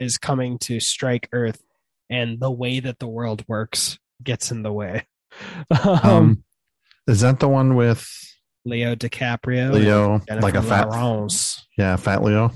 is 0.00 0.18
coming 0.18 0.58
to 0.58 0.80
strike 0.80 1.28
Earth, 1.32 1.62
and 2.10 2.40
the 2.40 2.50
way 2.50 2.80
that 2.80 2.98
the 2.98 3.06
world 3.06 3.44
works 3.46 3.98
gets 4.22 4.50
in 4.50 4.62
the 4.62 4.72
way. 4.72 5.06
Um, 5.70 5.98
Um, 6.04 6.44
is 7.06 7.20
that 7.20 7.40
the 7.40 7.48
one 7.48 7.74
with 7.76 8.06
Leo 8.64 8.94
DiCaprio, 8.94 9.72
Leo, 9.72 10.20
like 10.40 10.54
a 10.54 10.62
fat, 10.62 10.90
Lawrence. 10.90 11.66
yeah, 11.78 11.96
fat 11.96 12.22
Leo? 12.22 12.52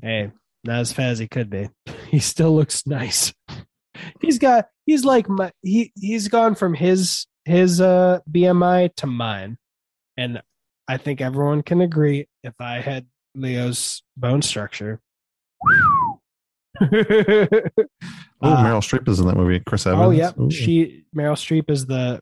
Hey, 0.00 0.30
not 0.62 0.80
as 0.80 0.92
fat 0.92 1.10
as 1.10 1.18
he 1.18 1.26
could 1.28 1.50
be. 1.50 1.70
He 2.10 2.20
still 2.20 2.54
looks 2.54 2.86
nice. 2.86 3.34
He's 4.20 4.38
got 4.38 4.66
he's 4.86 5.04
like 5.04 5.28
my 5.28 5.50
he 5.62 5.92
he's 6.00 6.28
gone 6.28 6.54
from 6.54 6.74
his 6.74 7.26
his 7.44 7.80
uh 7.80 8.20
BMI 8.30 8.94
to 8.96 9.06
mine. 9.08 9.56
And 10.16 10.40
I 10.86 10.96
think 10.98 11.20
everyone 11.20 11.62
can 11.62 11.80
agree 11.80 12.28
if 12.44 12.54
I 12.60 12.80
had 12.80 13.06
Leo's 13.34 14.02
bone 14.16 14.42
structure. 14.42 15.00
Oh, 16.80 18.52
Uh, 18.52 18.62
Meryl 18.62 18.80
Streep 18.82 19.08
is 19.08 19.20
in 19.20 19.26
that 19.28 19.36
movie. 19.36 19.60
Chris 19.60 19.86
Evans. 19.86 20.02
oh 20.02 20.10
yeah, 20.10 20.32
Ooh. 20.38 20.50
she 20.50 21.04
Meryl 21.16 21.32
Streep 21.34 21.70
is 21.70 21.86
the 21.86 22.20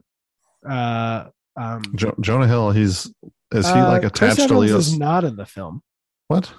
uh 0.68 1.24
um 1.56 1.82
Jo- 1.96 2.14
Jonah 2.20 2.46
Hill. 2.46 2.70
He's 2.70 3.12
is 3.52 3.66
he 3.66 3.72
uh, 3.72 3.88
like 3.88 4.02
Chris 4.02 4.10
attached 4.12 4.36
to 4.36 4.42
Evans 4.44 4.60
Leo's? 4.60 4.88
is 4.88 4.98
not 4.98 5.24
in 5.24 5.34
the 5.36 5.46
film. 5.46 5.82
what 6.28 6.52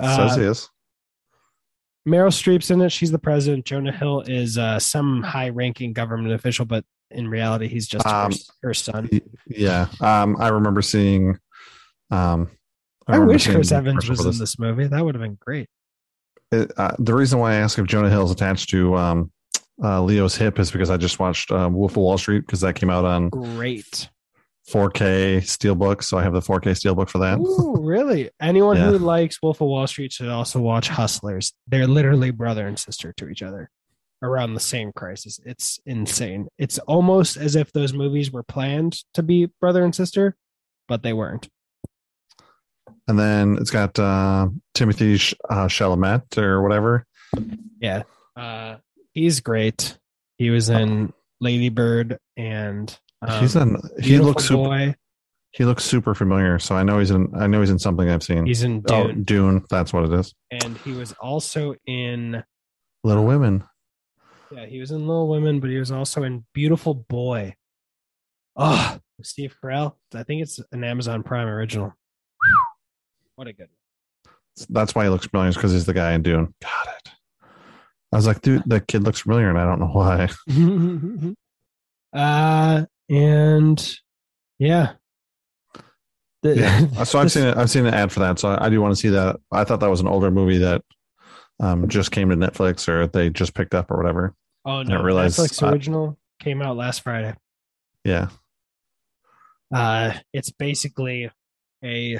Uh, 0.00 0.28
says 0.28 0.36
he 0.36 0.42
is? 0.44 0.68
Meryl 2.06 2.28
Streep's 2.30 2.70
in 2.70 2.80
it. 2.80 2.90
She's 2.92 3.10
the 3.10 3.18
president. 3.18 3.64
Jonah 3.64 3.90
Hill 3.92 4.20
is 4.26 4.56
uh, 4.56 4.78
some 4.78 5.22
high-ranking 5.22 5.92
government 5.94 6.32
official, 6.32 6.64
but 6.64 6.84
in 7.10 7.28
reality, 7.28 7.66
he's 7.68 7.86
just 7.88 8.06
her, 8.06 8.14
Um, 8.26 8.32
her 8.62 8.72
son. 8.74 9.10
Yeah, 9.48 9.88
um, 10.00 10.36
I 10.38 10.48
remember 10.48 10.80
seeing. 10.80 11.38
Um, 12.10 12.50
I, 13.08 13.12
remember 13.12 13.32
wish 13.32 13.46
Chris 13.48 13.72
Evans 13.72 14.08
was 14.08 14.24
in 14.24 14.38
this 14.38 14.58
movie. 14.58 14.86
That 14.86 15.04
would 15.04 15.14
have 15.14 15.22
been 15.22 15.38
great. 15.40 15.68
It, 16.52 16.72
uh, 16.76 16.92
the 16.98 17.14
reason 17.14 17.38
why 17.38 17.52
I 17.52 17.56
ask 17.56 17.78
if 17.78 17.86
Jonah 17.86 18.10
Hill 18.10 18.24
is 18.24 18.30
attached 18.30 18.70
to 18.70 18.96
um, 18.96 19.32
uh, 19.82 20.02
Leo's 20.02 20.36
hip 20.36 20.58
is 20.58 20.70
because 20.70 20.90
I 20.90 20.96
just 20.96 21.18
watched 21.18 21.50
uh, 21.50 21.68
Wolf 21.72 21.92
of 21.92 21.98
Wall 21.98 22.18
Street 22.18 22.40
because 22.40 22.60
that 22.60 22.74
came 22.74 22.90
out 22.90 23.04
on 23.04 23.28
Great. 23.28 24.08
4K 24.70 25.38
Steelbook, 25.38 26.02
so 26.02 26.18
I 26.18 26.22
have 26.22 26.34
the 26.34 26.40
4K 26.40 26.72
Steelbook 26.72 27.08
for 27.08 27.18
that. 27.18 27.38
Ooh, 27.38 27.76
really? 27.80 28.30
Anyone 28.40 28.76
Yeah. 28.76 28.90
who 28.90 28.98
likes 28.98 29.40
Wolf 29.42 29.60
of 29.62 29.68
Wall 29.68 29.86
Street 29.86 30.12
should 30.12 30.28
also 30.28 30.60
watch 30.60 30.88
Hustlers. 30.88 31.54
They're 31.66 31.86
literally 31.86 32.30
brother 32.30 32.66
and 32.66 32.78
sister 32.78 33.14
to 33.14 33.28
each 33.30 33.42
other 33.42 33.70
around 34.22 34.54
the 34.54 34.60
same 34.60 34.92
crisis. 34.92 35.40
It's 35.46 35.80
insane. 35.86 36.48
It's 36.58 36.78
almost 36.80 37.36
as 37.38 37.56
if 37.56 37.72
those 37.72 37.94
movies 37.94 38.30
were 38.30 38.42
planned 38.42 39.02
to 39.14 39.22
be 39.22 39.48
brother 39.60 39.84
and 39.84 39.94
sister, 39.94 40.36
but 40.86 41.02
they 41.02 41.12
weren't. 41.14 41.48
And 43.08 43.18
then 43.18 43.56
it's 43.58 43.70
got 43.70 43.98
uh, 43.98 44.48
Timothée 44.74 45.34
uh, 45.48 45.66
Chalamet 45.66 46.36
or 46.36 46.62
whatever. 46.62 47.06
Yeah. 47.80 48.02
Uh, 48.36 48.76
he's 49.14 49.40
great. 49.40 49.98
He 50.36 50.50
was 50.50 50.68
in 50.68 51.12
Lady 51.40 51.70
Bird 51.70 52.18
and 52.36 52.96
um, 53.22 53.40
he's 53.40 53.56
in. 53.56 53.76
He 53.96 54.10
Beautiful 54.10 54.26
looks 54.26 54.44
super. 54.44 54.56
boy. 54.56 54.94
He 55.52 55.64
looks 55.64 55.84
super 55.84 56.14
familiar. 56.14 56.58
So 56.58 56.76
I 56.76 56.82
know 56.82 56.98
he's 56.98 57.10
in. 57.10 57.32
I 57.34 57.46
know 57.46 57.60
he's 57.60 57.70
in 57.70 57.78
something 57.78 58.08
I've 58.08 58.22
seen. 58.22 58.46
He's 58.46 58.62
in 58.62 58.84
oh, 58.90 59.08
Dune, 59.08 59.24
Dune. 59.24 59.64
That's 59.70 59.92
what 59.92 60.04
it 60.04 60.12
is. 60.12 60.34
and 60.50 60.76
he 60.78 60.92
was 60.92 61.12
also 61.14 61.74
in 61.86 62.44
Little 63.02 63.24
Women. 63.24 63.64
yeah, 64.52 64.66
he 64.66 64.78
was 64.80 64.90
in 64.90 65.06
Little 65.06 65.28
Women, 65.28 65.60
but 65.60 65.70
he 65.70 65.78
was 65.78 65.90
also 65.90 66.22
in 66.22 66.44
Beautiful 66.52 66.94
Boy. 66.94 67.54
Oh, 68.54 68.98
Steve 69.22 69.56
Carell. 69.62 69.94
I 70.14 70.22
think 70.22 70.42
it's 70.42 70.60
an 70.72 70.84
Amazon 70.84 71.22
Prime 71.22 71.48
original. 71.48 71.94
What 73.38 73.46
a 73.46 73.52
good. 73.52 73.68
That's 74.68 74.96
why 74.96 75.04
he 75.04 75.10
looks 75.10 75.26
familiar 75.26 75.52
because 75.52 75.70
he's 75.70 75.86
the 75.86 75.94
guy 75.94 76.12
in 76.12 76.22
Dune. 76.24 76.52
Got 76.60 76.88
it. 76.88 77.12
I 78.12 78.16
was 78.16 78.26
like, 78.26 78.42
dude, 78.42 78.64
that 78.66 78.88
kid 78.88 79.04
looks 79.04 79.20
familiar, 79.20 79.48
and 79.48 79.56
I 79.56 79.64
don't 79.64 79.78
know 79.78 79.86
why. 79.86 80.28
uh, 82.18 82.84
and 83.08 83.96
yeah. 84.58 84.94
The- 86.42 86.56
Yeah. 86.56 86.86
So 87.04 87.20
I've 87.20 87.30
seen 87.30 87.44
it. 87.44 87.56
I've 87.56 87.70
seen 87.70 87.86
an 87.86 87.94
ad 87.94 88.10
for 88.10 88.18
that. 88.18 88.40
So 88.40 88.48
I, 88.48 88.66
I 88.66 88.70
do 88.70 88.80
want 88.80 88.90
to 88.90 89.00
see 89.00 89.10
that. 89.10 89.36
I 89.52 89.62
thought 89.62 89.78
that 89.78 89.90
was 89.90 90.00
an 90.00 90.08
older 90.08 90.32
movie 90.32 90.58
that 90.58 90.82
um, 91.60 91.86
just 91.88 92.10
came 92.10 92.30
to 92.30 92.36
Netflix 92.36 92.88
or 92.88 93.06
they 93.06 93.30
just 93.30 93.54
picked 93.54 93.72
up 93.72 93.88
or 93.92 93.98
whatever. 93.98 94.34
Oh 94.64 94.82
no! 94.82 95.00
Netflix 95.00 95.62
uh, 95.62 95.70
original 95.70 96.18
came 96.40 96.60
out 96.60 96.76
last 96.76 97.02
Friday. 97.02 97.36
Yeah. 98.04 98.30
Uh, 99.72 100.14
it's 100.32 100.50
basically 100.50 101.30
a. 101.84 102.18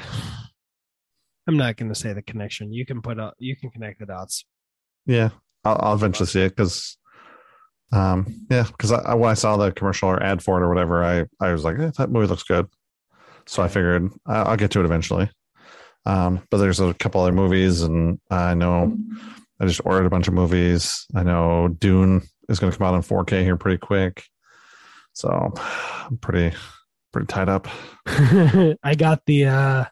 I'm 1.48 1.56
not 1.56 1.76
going 1.76 1.88
to 1.88 1.94
say 1.94 2.12
the 2.12 2.20
connection. 2.20 2.74
You 2.74 2.84
can 2.84 3.00
put 3.00 3.18
up. 3.18 3.34
You 3.38 3.56
can 3.56 3.70
connect 3.70 4.00
the 4.00 4.06
dots. 4.06 4.44
Yeah. 5.06 5.30
I'll, 5.64 5.78
I'll 5.80 5.94
eventually 5.94 6.26
see 6.26 6.42
it 6.42 6.54
because, 6.54 6.98
um, 7.90 8.46
yeah, 8.50 8.64
because 8.64 8.92
I, 8.92 9.14
when 9.14 9.30
I 9.30 9.34
saw 9.34 9.56
the 9.56 9.72
commercial 9.72 10.10
or 10.10 10.22
ad 10.22 10.42
for 10.42 10.60
it 10.60 10.64
or 10.64 10.68
whatever, 10.68 11.02
I, 11.02 11.24
I 11.40 11.52
was 11.52 11.64
like, 11.64 11.78
eh, 11.78 11.90
that 11.96 12.10
movie 12.10 12.26
looks 12.26 12.42
good. 12.42 12.66
So 13.46 13.62
I 13.62 13.68
figured 13.68 14.10
I, 14.26 14.42
I'll 14.42 14.56
get 14.58 14.70
to 14.72 14.80
it 14.80 14.84
eventually. 14.84 15.30
Um, 16.04 16.42
but 16.50 16.58
there's 16.58 16.80
a 16.80 16.92
couple 16.94 17.22
other 17.22 17.32
movies, 17.32 17.80
and 17.80 18.20
I 18.30 18.54
know 18.54 18.96
I 19.58 19.66
just 19.66 19.80
ordered 19.84 20.06
a 20.06 20.10
bunch 20.10 20.28
of 20.28 20.34
movies. 20.34 21.06
I 21.14 21.22
know 21.22 21.68
Dune 21.68 22.22
is 22.50 22.58
going 22.58 22.70
to 22.70 22.78
come 22.78 22.86
out 22.86 22.94
in 22.94 23.02
4K 23.02 23.42
here 23.42 23.56
pretty 23.56 23.78
quick. 23.78 24.22
So 25.14 25.28
I'm 25.28 26.18
pretty, 26.18 26.56
pretty 27.12 27.26
tied 27.26 27.48
up. 27.48 27.68
I 28.06 28.94
got 28.96 29.24
the. 29.24 29.46
uh 29.46 29.84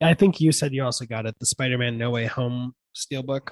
I 0.00 0.14
think 0.14 0.40
you 0.40 0.52
said 0.52 0.72
you 0.72 0.84
also 0.84 1.04
got 1.06 1.26
it. 1.26 1.34
The 1.40 1.46
Spider-Man 1.46 1.98
No 1.98 2.10
Way 2.10 2.26
Home 2.26 2.74
steelbook. 2.94 3.50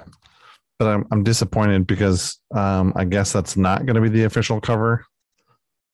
but 0.79 0.89
I'm 0.89 1.07
I'm 1.11 1.23
disappointed 1.25 1.87
because 1.87 2.39
um, 2.55 2.93
I 2.97 3.05
guess 3.05 3.33
that's 3.33 3.57
not 3.57 3.87
going 3.87 3.97
to 3.97 4.01
be 4.01 4.09
the 4.09 4.25
official 4.25 4.61
cover. 4.61 5.05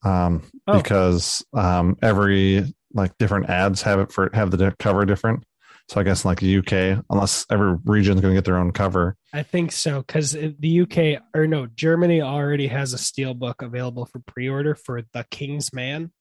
Um, 0.04 0.42
Oh. 0.66 0.76
because 0.78 1.44
um, 1.54 1.96
every 2.02 2.72
like 2.92 3.16
different 3.18 3.48
ads 3.50 3.82
have 3.82 3.98
it 4.00 4.12
for 4.12 4.30
have 4.34 4.50
the 4.50 4.74
cover 4.78 5.04
different. 5.04 5.44
So 5.88 6.00
I 6.00 6.04
guess 6.04 6.24
in 6.24 6.28
like 6.28 6.40
the 6.40 6.58
UK, 6.58 7.04
unless 7.10 7.44
every 7.50 7.76
region's 7.84 8.20
going 8.20 8.32
to 8.34 8.36
get 8.38 8.44
their 8.44 8.56
own 8.58 8.70
cover. 8.72 9.16
I 9.32 9.42
think 9.42 9.72
so 9.72 10.00
because 10.00 10.32
the 10.32 10.80
UK 10.82 11.22
or 11.34 11.46
no 11.46 11.66
Germany 11.66 12.22
already 12.22 12.68
has 12.68 12.92
a 12.94 12.96
steelbook 12.96 13.62
available 13.62 14.06
for 14.06 14.20
pre-order 14.20 14.74
for 14.74 15.02
The 15.12 15.24
King's 15.30 15.72
Man, 15.72 16.12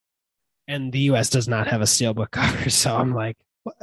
and 0.67 0.91
the 0.91 0.99
US 1.11 1.29
does 1.29 1.47
not 1.47 1.67
have 1.67 1.81
a 1.81 1.85
steelbook 1.85 2.31
cover. 2.31 2.69
So 2.69 2.95
I'm 2.95 3.13
like, 3.13 3.37
what? 3.63 3.75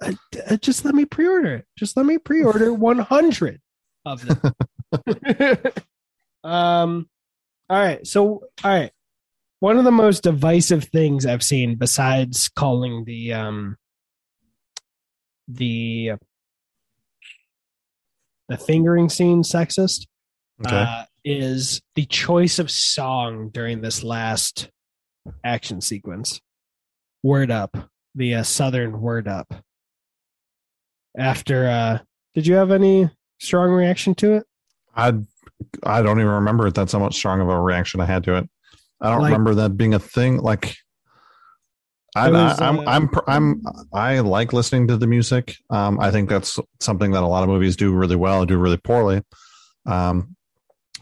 Uh, 0.00 0.12
uh, 0.48 0.56
just 0.56 0.84
let 0.84 0.94
me 0.94 1.04
pre-order 1.04 1.56
it. 1.56 1.66
Just 1.76 1.96
let 1.96 2.06
me 2.06 2.18
pre-order 2.18 2.72
100 2.74 3.60
of 4.04 4.26
them. 4.26 4.52
um, 6.44 7.08
all 7.68 7.78
right. 7.78 8.06
So 8.06 8.44
all 8.64 8.70
right, 8.70 8.92
one 9.60 9.78
of 9.78 9.84
the 9.84 9.90
most 9.90 10.22
divisive 10.22 10.84
things 10.84 11.26
I've 11.26 11.42
seen 11.42 11.76
besides 11.76 12.48
calling 12.48 13.04
the 13.04 13.32
um 13.34 13.76
the 15.46 16.12
the 18.48 18.56
fingering 18.56 19.08
scene 19.08 19.42
sexist 19.42 20.06
Okay, 20.64 20.76
uh, 20.76 21.04
is 21.24 21.80
the 21.94 22.06
choice 22.06 22.58
of 22.58 22.70
song 22.70 23.50
during 23.50 23.80
this 23.80 24.02
last 24.02 24.70
action 25.44 25.80
sequence. 25.80 26.40
Word 27.22 27.50
up, 27.50 27.76
the 28.14 28.36
uh, 28.36 28.42
Southern 28.42 29.00
word 29.00 29.28
up. 29.28 29.52
After, 31.16 31.66
uh, 31.66 31.98
did 32.34 32.46
you 32.46 32.54
have 32.54 32.70
any 32.70 33.10
strong 33.40 33.70
reaction 33.70 34.14
to 34.16 34.34
it? 34.34 34.44
I 34.94 35.14
I 35.82 36.02
don't 36.02 36.18
even 36.20 36.30
remember 36.32 36.66
it. 36.66 36.74
That's 36.74 36.92
how 36.92 36.98
much 36.98 37.14
strong 37.16 37.40
of 37.40 37.48
a 37.48 37.60
reaction 37.60 38.00
I 38.00 38.06
had 38.06 38.24
to 38.24 38.36
it. 38.36 38.48
I 39.00 39.10
don't 39.10 39.20
Like- 39.22 39.32
remember 39.32 39.54
that 39.56 39.76
being 39.76 39.94
a 39.94 39.98
thing. 39.98 40.38
Like. 40.38 40.76
I, 42.16 42.30
was, 42.30 42.58
I, 42.60 42.66
I'm, 42.68 42.78
uh, 42.80 42.84
I'm 42.86 43.08
pr- 43.08 43.28
I'm 43.30 43.62
I 43.92 44.18
like 44.20 44.52
listening 44.52 44.88
to 44.88 44.96
the 44.96 45.06
music. 45.06 45.54
Um, 45.70 46.00
I 46.00 46.10
think 46.10 46.28
that's 46.30 46.58
something 46.80 47.12
that 47.12 47.22
a 47.22 47.26
lot 47.26 47.42
of 47.44 47.48
movies 47.50 47.76
do 47.76 47.92
really 47.92 48.16
well, 48.16 48.44
do 48.46 48.56
really 48.58 48.78
poorly. 48.78 49.22
Um, 49.86 50.34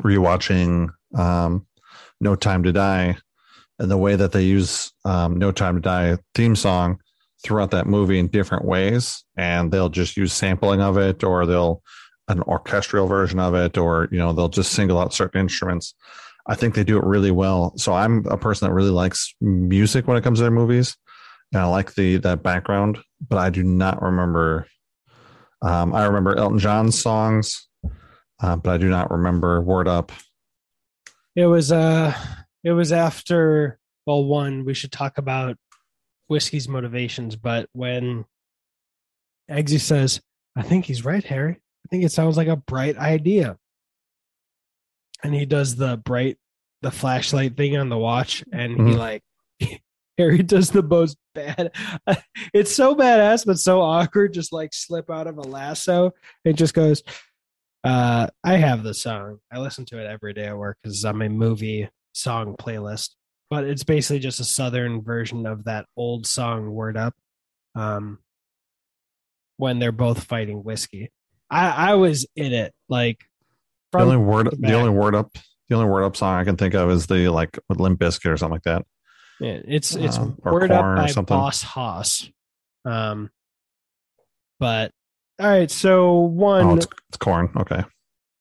rewatching 0.03 0.89
um, 1.17 1.67
No 2.21 2.35
Time 2.35 2.65
to 2.65 2.73
Die 2.73 3.17
and 3.79 3.91
the 3.91 3.97
way 3.97 4.17
that 4.17 4.33
they 4.33 4.43
use 4.43 4.93
um, 5.05 5.39
No 5.39 5.53
Time 5.53 5.77
to 5.77 5.81
Die 5.81 6.19
theme 6.35 6.57
song 6.57 6.99
throughout 7.47 7.71
that 7.71 7.87
movie 7.87 8.19
in 8.19 8.29
different 8.29 8.65
ways, 8.65 9.25
and 9.37 9.73
they'll 9.73 9.89
just 9.89 10.17
use 10.17 10.33
sampling 10.33 10.81
of 10.81 10.99
it, 10.99 11.25
or 11.25 11.47
they'll 11.47 11.83
an 12.29 12.43
orchestral 12.43 13.07
version 13.07 13.39
of 13.39 13.55
it, 13.55 13.79
or 13.79 14.09
you 14.11 14.19
know 14.19 14.33
they'll 14.33 14.49
just 14.49 14.73
single 14.73 14.99
out 14.99 15.15
certain 15.15 15.41
instruments. 15.41 15.95
I 16.47 16.55
think 16.55 16.75
they 16.75 16.85
do 16.85 16.99
it 16.99 17.05
really 17.05 17.31
well. 17.31 17.73
So 17.77 17.93
I'm 17.93 18.25
a 18.27 18.37
person 18.37 18.69
that 18.69 18.75
really 18.75 18.91
likes 18.91 19.35
music 19.41 20.07
when 20.07 20.17
it 20.17 20.23
comes 20.23 20.39
to 20.39 20.43
their 20.43 20.51
movies, 20.51 20.97
and 21.53 21.63
I 21.63 21.67
like 21.67 21.95
the 21.95 22.17
that 22.19 22.43
background. 22.43 22.99
But 23.27 23.39
I 23.39 23.51
do 23.51 23.63
not 23.63 24.03
remember. 24.03 24.67
Um, 25.63 25.95
I 25.95 26.05
remember 26.05 26.37
Elton 26.37 26.59
John's 26.59 27.01
songs, 27.01 27.67
uh, 28.43 28.57
but 28.57 28.75
I 28.75 28.79
do 28.79 28.89
not 28.89 29.11
remember 29.11 29.63
Word 29.63 29.89
Up. 29.89 30.13
It 31.35 31.47
was, 31.47 31.73
uh, 31.73 32.15
it 32.63 32.73
was 32.73 32.93
after, 32.93 33.79
well, 34.07 34.25
one, 34.25 34.65
we 34.65 34.75
should 34.75 34.93
talk 34.93 35.19
about 35.19 35.57
whiskey's 36.29 36.69
motivations, 36.69 37.37
but 37.37 37.69
when 37.73 38.25
Eggsy 39.51 39.81
says, 39.81 40.21
I 40.57 40.63
think 40.63 40.85
he's 40.87 41.05
right, 41.05 41.23
Harry. 41.25 41.53
I 41.55 41.89
think 41.89 42.05
it 42.05 42.13
sounds 42.13 42.37
like 42.37 42.49
a 42.49 42.57
bright 42.57 42.97
idea. 42.99 43.59
And 45.23 45.35
he 45.35 45.47
does 45.47 45.77
the 45.77 45.97
bright, 45.99 46.39
the 46.83 46.91
flashlight 46.91 47.57
thing 47.57 47.77
on 47.77 47.89
the 47.89 47.99
watch, 47.99 48.45
and 48.53 48.73
he 48.73 48.79
Mhm. 48.95 48.97
like, 48.99 49.23
Harry 50.19 50.43
does 50.43 50.71
the 50.71 50.83
most 50.83 51.17
bad. 51.35 51.73
It's 52.55 52.75
so 52.75 52.95
badass, 52.95 53.45
but 53.45 53.59
so 53.59 53.81
awkward. 53.83 54.33
Just 54.33 54.53
like 54.53 54.73
slip 54.73 55.11
out 55.11 55.27
of 55.27 55.37
a 55.39 55.43
lasso. 55.43 56.13
It 56.45 56.55
just 56.55 56.75
goes. 56.75 57.03
Uh, 57.85 58.29
I 58.43 58.55
have 58.57 58.83
the 58.83 58.95
song. 58.95 59.39
I 59.53 59.59
listen 59.59 59.85
to 59.87 59.99
it 60.01 60.07
every 60.07 60.33
day 60.33 60.47
at 60.47 60.57
work 60.57 60.79
because 60.83 61.05
I'm 61.05 61.21
a 61.23 61.29
movie 61.29 61.89
song 62.15 62.57
playlist. 62.57 63.11
But 63.49 63.65
it's 63.65 63.85
basically 63.85 64.19
just 64.19 64.41
a 64.41 64.45
southern 64.45 65.03
version 65.03 65.47
of 65.47 65.65
that 65.65 65.87
old 65.97 66.27
song 66.27 66.71
"Word 66.73 66.97
Up." 66.97 67.15
Um, 67.75 68.19
when 69.57 69.79
they're 69.79 69.93
both 69.93 70.25
fighting 70.25 70.65
whiskey, 70.65 71.11
I 71.51 71.91
I 71.91 71.95
was 71.95 72.27
in 72.37 72.53
it 72.53 72.73
like 72.89 73.25
The 73.93 73.99
only 74.01 74.17
word, 74.17 74.49
the 74.59 74.75
only. 74.75 74.91
Word 74.91 75.15
Up, 75.15 75.31
the 75.69 75.77
only 75.77 75.89
Word 75.89 76.05
Up 76.05 76.17
song 76.17 76.37
I 76.37 76.45
can 76.45 76.57
think 76.57 76.75
of 76.75 76.91
is 76.91 77.07
the 77.07 77.29
like 77.29 77.59
with 77.69 77.79
Limp 77.81 78.01
Bizkit 78.01 78.33
or 78.33 78.37
something 78.37 78.55
like 78.55 78.63
that. 78.65 78.85
Yeah, 79.39 79.61
it's 79.67 79.95
it's 79.95 80.19
Uh, 80.19 80.31
or 80.43 80.53
word 80.55 80.71
Korn 80.71 80.73
up 80.73 80.85
or 80.85 80.97
by 80.97 81.07
something. 81.07 81.37
Boss 81.37 81.63
Hoss. 81.63 82.31
Um, 82.85 83.31
but 84.59 84.91
all 85.39 85.49
right, 85.49 85.71
so 85.71 86.15
one 86.21 86.65
Oh, 86.67 86.77
it's, 86.77 86.87
it's 87.09 87.19
Korn. 87.19 87.51
Okay. 87.57 87.85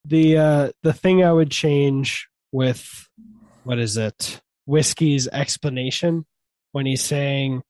the 0.04 0.38
uh 0.38 0.70
the 0.82 0.92
thing 0.94 1.22
I 1.22 1.32
would 1.32 1.50
change 1.50 2.28
with 2.52 3.06
what 3.64 3.78
is 3.78 3.96
it 3.96 4.40
whiskey's 4.66 5.28
explanation 5.28 6.26
when 6.72 6.86
he's 6.86 7.02
saying 7.02 7.62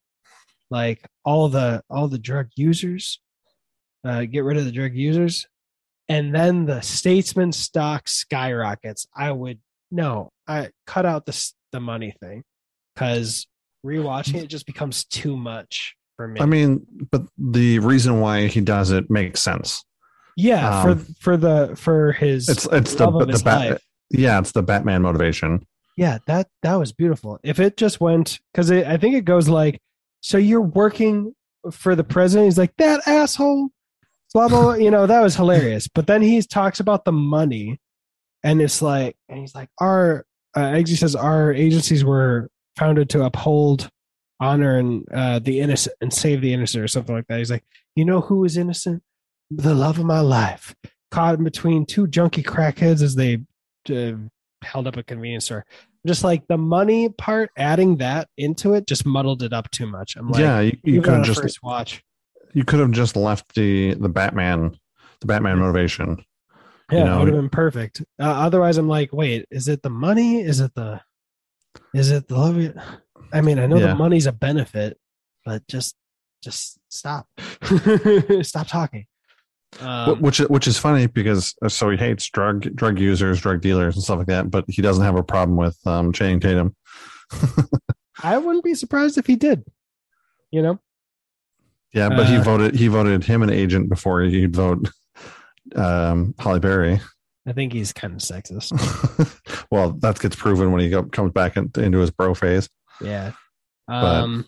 like 0.70 1.06
all 1.24 1.48
the 1.48 1.82
all 1.89 2.09
the 2.09 2.18
drug 2.18 2.48
users 2.56 3.20
uh 4.05 4.24
get 4.24 4.44
rid 4.44 4.56
of 4.56 4.64
the 4.64 4.73
drug 4.73 4.94
users 4.94 5.47
and 6.09 6.35
then 6.35 6.66
the 6.66 6.81
statesman 6.81 7.52
stock 7.52 8.09
skyrockets 8.09 9.06
i 9.16 9.31
would 9.31 9.60
no 9.90 10.31
i 10.48 10.68
cut 10.86 11.06
out 11.06 11.27
the 11.27 11.52
the 11.73 11.81
money 11.81 12.14
thing 12.20 12.43
because 12.94 13.47
rewatching 13.85 14.43
it 14.43 14.48
just 14.48 14.66
becomes 14.66 15.05
too 15.05 15.36
much 15.36 15.94
for 16.16 16.27
me 16.27 16.40
I 16.40 16.47
mean, 16.47 16.86
but 17.10 17.27
the 17.39 17.78
reason 17.78 18.20
why 18.20 18.47
he 18.47 18.60
does 18.60 18.90
it 18.90 19.10
makes 19.10 19.43
sense. 19.43 19.85
yeah 20.36 20.81
um, 20.81 20.98
for 20.98 21.12
for 21.20 21.36
the 21.36 21.77
for 21.77 22.12
his 22.12 22.48
It's 22.48 22.66
it's 22.73 22.94
the 22.94 23.09
of 23.09 23.28
the 23.28 23.43
bat, 23.44 23.81
yeah, 24.10 24.39
it's 24.39 24.52
the 24.52 24.62
Batman 24.62 25.02
motivation. 25.02 25.66
Yeah, 25.97 26.18
that 26.27 26.48
that 26.62 26.74
was 26.74 26.93
beautiful. 26.93 27.39
If 27.43 27.59
it 27.59 27.77
just 27.77 28.01
went 28.01 28.40
because 28.52 28.70
I 28.70 28.97
think 28.98 29.14
it 29.14 29.24
goes 29.24 29.48
like, 29.48 29.81
so 30.20 30.36
you're 30.39 30.60
working 30.60 31.35
for 31.70 31.94
the 31.94 32.05
president. 32.05 32.47
He's 32.47 32.59
like 32.59 32.77
that 32.78 33.06
asshole. 33.06 33.70
Blah 34.35 34.48
blah. 34.48 34.62
blah. 34.62 34.74
you 34.74 34.90
know 34.90 35.06
that 35.06 35.20
was 35.20 35.36
hilarious. 35.36 35.89
But 35.89 36.06
then 36.06 36.23
he 36.23 36.40
talks 36.43 36.81
about 36.81 37.05
the 37.05 37.12
money, 37.12 37.81
and 38.43 38.60
it's 38.60 38.82
like, 38.82 39.16
and 39.28 39.39
he's 39.39 39.55
like, 39.55 39.70
our 39.81 40.27
uh, 40.55 40.85
says 40.85 41.14
our 41.14 41.52
agencies 41.52 42.05
were 42.05 42.51
founded 42.77 43.09
to 43.10 43.24
uphold 43.24 43.90
honor 44.39 44.78
and 44.78 45.05
uh, 45.12 45.39
the 45.39 45.60
innocent 45.60 45.97
and 46.01 46.12
save 46.12 46.40
the 46.43 46.52
innocent 46.52 46.85
or 46.85 46.89
something 46.89 47.14
like 47.14 47.27
that. 47.28 47.39
He's 47.39 47.51
like, 47.51 47.64
you 47.94 48.05
know 48.05 48.20
who 48.20 48.44
is 48.44 48.56
innocent? 48.56 49.02
The 49.51 49.74
love 49.74 49.98
of 49.98 50.05
my 50.05 50.20
life, 50.20 50.74
caught 51.10 51.39
in 51.39 51.44
between 51.44 51.86
two 51.86 52.06
junkie 52.06 52.43
crackheads 52.43 53.02
as 53.02 53.14
they 53.14 53.40
uh, 53.90 54.12
held 54.66 54.86
up 54.86 54.97
a 54.97 55.02
convenience 55.02 55.47
store. 55.47 55.64
Just 56.06 56.22
like 56.24 56.47
the 56.48 56.59
money 56.59 57.09
part, 57.09 57.51
adding 57.56 57.97
that 57.98 58.28
into 58.36 58.74
it 58.74 58.86
just 58.86 59.06
muddled 59.06 59.43
it 59.43 59.52
up 59.52 59.70
too 59.70 59.86
much. 59.86 60.16
I'm 60.16 60.28
like, 60.30 60.40
yeah, 60.40 60.60
you, 60.60 60.78
you 60.84 61.02
could 61.02 61.14
have 61.14 61.24
just 61.24 61.40
first 61.43 61.62
watch. 61.62 62.02
you 62.52 62.64
could 62.64 62.80
have 62.80 62.90
just 62.93 63.16
left 63.16 63.55
the 63.55 63.94
the 63.94 64.09
Batman 64.09 64.78
the 65.20 65.26
Batman 65.26 65.59
motivation. 65.59 66.24
Yeah, 66.93 66.98
You 66.98 67.12
it 67.14 67.18
would 67.18 67.28
have 67.28 67.36
been 67.36 67.51
perfect. 67.51 68.02
Uh, 68.20 68.24
otherwise, 68.30 68.76
I'm 68.78 68.86
like, 68.88 69.12
wait, 69.12 69.47
is 69.51 69.66
it 69.66 69.82
the 69.82 69.90
money? 69.90 70.40
Is 70.43 70.60
it 70.60 70.72
the, 70.74 71.01
is 71.94 72.12
it 72.12 72.28
the 72.28 72.36
love? 72.38 72.74
I 73.32 73.40
mean, 73.40 73.59
I 73.59 73.66
know 73.66 73.78
Yeah. 73.78 73.88
the 73.88 73.94
money's 73.97 74.26
a 74.26 74.32
benefit, 74.32 74.97
but 75.44 75.66
just, 75.66 75.97
just 76.44 76.78
stop, 76.88 77.26
stop 78.43 78.68
talking. 78.68 79.06
Um, 79.81 80.20
which 80.20 80.39
which 80.39 80.66
is 80.66 80.78
funny 80.78 81.07
because 81.07 81.55
uh, 81.62 81.69
so 81.69 81.90
he 81.90 81.97
hates 81.97 82.28
drug 82.31 82.74
drug 82.74 82.98
users, 82.98 83.40
drug 83.40 83.61
dealers, 83.61 83.94
and 83.94 84.03
stuff 84.05 84.19
like 84.19 84.27
that, 84.28 84.51
but 84.51 84.65
he 84.69 84.81
doesn't 84.82 85.05
have 85.05 85.16
a 85.16 85.23
problem 85.23 85.57
with 85.57 85.78
um, 85.86 86.12
Channing 86.12 86.40
Tatum. 86.40 86.74
I 88.23 88.39
wouldn't 88.39 88.65
be 88.65 88.74
surprised 88.74 89.19
if 89.19 89.27
he 89.27 89.36
did. 89.36 89.65
You 90.51 90.62
know, 90.62 90.81
Yeah, 91.93 92.09
but 92.09 92.27
he 92.27 92.36
Uh, 92.36 92.43
voted 92.43 92.74
he 92.74 92.89
voted 92.89 93.24
him 93.24 93.43
an 93.43 93.51
agent 93.51 93.90
before 93.90 94.23
he'd 94.23 94.55
vote 94.57 94.89
um, 95.74 96.35
Halle 96.39 96.61
Berry. 96.61 97.01
I 97.47 97.53
think 97.53 97.73
he's 97.73 97.93
kind 97.93 98.15
of 98.15 98.20
sexist. 98.20 98.73
well, 99.70 99.93
that 100.01 100.19
gets 100.19 100.35
proven 100.36 100.73
when 100.73 100.81
he 100.81 100.89
go, 100.90 101.05
comes 101.05 101.32
back 101.32 101.57
in, 101.57 101.70
into 101.77 101.98
his 101.98 102.11
bro 102.11 102.35
phase. 102.35 102.69
Yeah. 103.01 103.32
Um. 103.89 104.47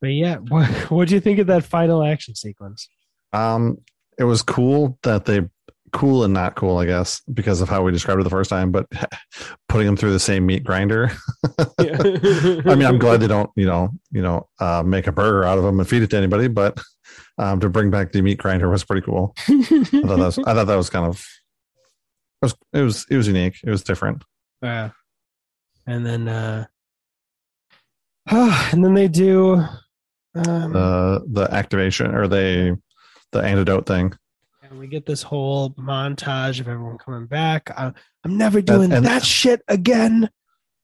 But 0.00 0.08
yeah, 0.08 0.36
what 0.48 0.66
what 0.90 1.08
do 1.08 1.14
you 1.14 1.20
think 1.20 1.38
of 1.38 1.46
that 1.48 1.64
final 1.64 2.02
action 2.02 2.34
sequence? 2.34 2.88
Um, 3.32 3.78
it 4.18 4.24
was 4.24 4.42
cool 4.42 4.98
that 5.02 5.24
they 5.24 5.42
cool 5.92 6.22
and 6.24 6.32
not 6.32 6.54
cool, 6.54 6.78
I 6.78 6.86
guess, 6.86 7.20
because 7.32 7.60
of 7.60 7.68
how 7.68 7.82
we 7.82 7.90
described 7.90 8.20
it 8.20 8.24
the 8.24 8.30
first 8.30 8.50
time. 8.50 8.70
But 8.70 8.86
putting 9.68 9.86
them 9.86 9.96
through 9.96 10.12
the 10.12 10.20
same 10.20 10.46
meat 10.46 10.64
grinder. 10.64 11.10
I 11.78 12.74
mean, 12.74 12.86
I'm 12.86 12.98
glad 12.98 13.20
they 13.20 13.26
don't, 13.26 13.50
you 13.56 13.66
know, 13.66 13.90
you 14.10 14.22
know, 14.22 14.48
uh, 14.60 14.82
make 14.84 15.06
a 15.06 15.12
burger 15.12 15.44
out 15.44 15.58
of 15.58 15.64
them 15.64 15.80
and 15.80 15.88
feed 15.88 16.02
it 16.02 16.10
to 16.10 16.16
anybody. 16.16 16.48
But 16.48 16.80
um, 17.38 17.60
to 17.60 17.68
bring 17.68 17.90
back 17.90 18.12
the 18.12 18.22
meat 18.22 18.38
grinder 18.38 18.68
was 18.68 18.84
pretty 18.84 19.04
cool. 19.04 19.34
I 19.48 19.52
thought 19.52 19.90
that 19.90 20.18
was, 20.18 20.38
I 20.38 20.54
thought 20.54 20.66
that 20.66 20.76
was 20.76 20.90
kind 20.90 21.06
of 21.06 21.24
it 22.42 22.46
was 22.46 22.54
it 22.72 22.82
was 22.82 23.06
it 23.10 23.16
was 23.16 23.26
unique. 23.26 23.56
It 23.64 23.70
was 23.70 23.82
different. 23.82 24.24
Yeah. 24.62 24.90
And 25.86 26.06
then 26.06 26.28
uh 26.28 26.66
and 28.30 28.84
then 28.84 28.94
they 28.94 29.08
do 29.08 29.64
um 30.34 30.72
The 30.72 31.24
the 31.28 31.52
activation 31.54 32.14
or 32.14 32.28
they 32.28 32.72
the 33.32 33.40
antidote 33.40 33.86
thing. 33.86 34.12
and 34.62 34.78
we 34.78 34.86
get 34.86 35.06
this 35.06 35.22
whole 35.22 35.70
montage 35.70 36.60
of 36.60 36.68
everyone 36.68 36.98
coming 36.98 37.26
back. 37.26 37.70
I, 37.76 37.92
I'm 38.24 38.36
never 38.36 38.60
doing 38.60 38.92
and- 38.92 39.04
that 39.06 39.24
shit 39.24 39.62
again. 39.68 40.30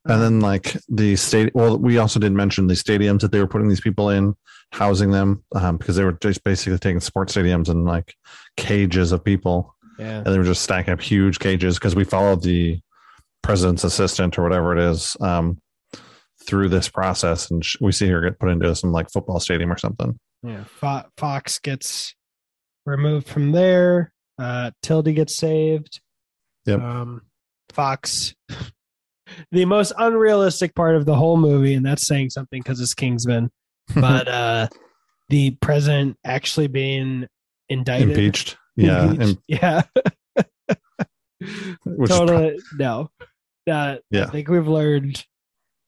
And 0.08 0.22
then 0.22 0.38
like 0.40 0.76
the 0.88 1.16
state. 1.16 1.52
Well, 1.52 1.78
we 1.78 1.98
also 1.98 2.20
did 2.20 2.30
mention 2.30 2.68
the 2.68 2.74
stadiums 2.74 3.20
that 3.22 3.32
they 3.32 3.40
were 3.40 3.48
putting 3.48 3.66
these 3.68 3.80
people 3.80 4.10
in, 4.10 4.36
housing 4.70 5.10
them 5.10 5.42
um, 5.56 5.78
because 5.78 5.96
they 5.96 6.04
were 6.04 6.12
just 6.12 6.44
basically 6.44 6.78
taking 6.78 7.00
sports 7.00 7.34
stadiums 7.34 7.68
and 7.68 7.84
like 7.84 8.14
cages 8.56 9.10
of 9.10 9.24
people, 9.24 9.74
Yeah. 9.98 10.18
and 10.18 10.26
they 10.26 10.38
were 10.38 10.44
just 10.44 10.62
stacking 10.62 10.92
up 10.92 11.00
huge 11.00 11.40
cages 11.40 11.74
because 11.76 11.96
we 11.96 12.04
followed 12.04 12.40
the 12.44 12.78
president's 13.42 13.82
assistant 13.82 14.38
or 14.38 14.44
whatever 14.44 14.76
it 14.76 14.78
is 14.78 15.16
um, 15.20 15.60
through 16.46 16.68
this 16.68 16.88
process, 16.88 17.50
and 17.50 17.64
sh- 17.64 17.76
we 17.80 17.92
see 17.92 18.08
her 18.08 18.20
get 18.20 18.38
put 18.38 18.48
into 18.50 18.74
some 18.74 18.92
like 18.92 19.10
football 19.10 19.40
stadium 19.40 19.72
or 19.72 19.78
something. 19.78 20.18
Yeah. 20.42 20.64
Fox 21.16 21.58
gets 21.58 22.14
removed 22.84 23.26
from 23.28 23.52
there. 23.52 24.12
Uh 24.38 24.70
Tilde 24.82 25.14
gets 25.14 25.36
saved. 25.36 26.00
Yep. 26.66 26.80
Um 26.80 27.22
Fox 27.72 28.34
the 29.50 29.64
most 29.64 29.92
unrealistic 29.98 30.74
part 30.74 30.94
of 30.96 31.04
the 31.04 31.14
whole 31.16 31.36
movie, 31.36 31.74
and 31.74 31.84
that's 31.84 32.06
saying 32.06 32.30
something 32.30 32.60
because 32.62 32.80
it's 32.80 32.94
Kingsman. 32.94 33.50
But 33.94 34.28
uh 34.28 34.68
the 35.28 35.52
president 35.60 36.16
actually 36.24 36.68
being 36.68 37.26
indicted. 37.68 38.10
impeached. 38.10 38.56
Yeah, 38.76 39.10
Impeached. 39.10 39.38
yeah. 39.48 39.82
and, 40.36 41.76
which 41.84 42.10
is 42.10 42.16
totally 42.16 42.58
no. 42.78 43.10
Uh, 43.68 43.96
Yeah. 44.10 44.24
I 44.24 44.30
think 44.30 44.48
we've 44.48 44.68
learned 44.68 45.24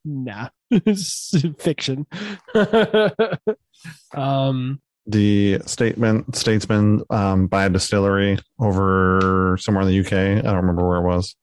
nah. 0.09 0.49
Fiction. 1.59 2.07
um 4.15 4.81
the 5.09 5.59
statement 5.65 6.37
statesman 6.37 7.03
um, 7.09 7.47
buy 7.47 7.65
a 7.65 7.71
distillery 7.71 8.39
over 8.61 9.57
somewhere 9.59 9.83
in 9.83 9.89
the 9.89 10.01
UK. 10.01 10.13
I 10.13 10.43
don't 10.43 10.57
remember 10.57 10.87
where 10.87 10.99
it 10.99 11.03
was. 11.03 11.35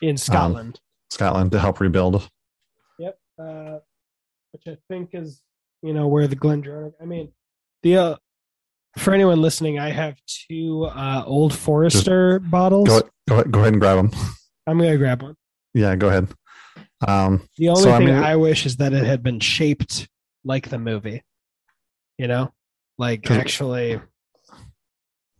in 0.00 0.16
Scotland. 0.16 0.80
Scotland 1.10 1.52
to 1.52 1.60
help 1.60 1.80
rebuild. 1.80 2.28
Yep. 2.98 3.18
Uh, 3.38 3.78
which 4.52 4.62
I 4.66 4.78
think 4.88 5.10
is, 5.12 5.42
you 5.82 5.92
know, 5.92 6.08
where 6.08 6.26
the 6.26 6.36
Glendronach. 6.36 6.94
I 7.00 7.04
mean, 7.04 7.32
the 7.82 7.96
uh, 7.96 8.16
for 8.96 9.12
anyone 9.12 9.42
listening, 9.42 9.78
I 9.78 9.90
have 9.90 10.16
two 10.26 10.84
uh, 10.84 11.22
Old 11.26 11.54
Forester 11.54 12.38
bottles. 12.38 12.88
Go 12.88 13.02
go 13.28 13.44
go 13.44 13.60
ahead 13.60 13.74
and 13.74 13.80
grab 13.80 13.96
them. 13.96 14.10
I'm 14.66 14.78
gonna 14.78 14.96
grab 14.96 15.22
one. 15.22 15.36
Yeah, 15.74 15.94
go 15.94 16.08
ahead. 16.08 16.28
Um, 17.06 17.48
The 17.56 17.68
only 17.70 17.82
So, 17.82 17.92
I 17.92 17.98
thing 17.98 18.06
mean- 18.08 18.16
I 18.16 18.36
wish 18.36 18.66
is 18.66 18.76
that 18.76 18.92
it 18.92 19.04
had 19.04 19.22
been 19.22 19.40
shaped 19.40 20.08
like 20.44 20.68
the 20.68 20.78
movie. 20.78 21.22
You 22.18 22.28
know, 22.28 22.52
like 22.98 23.30
actually. 23.30 24.00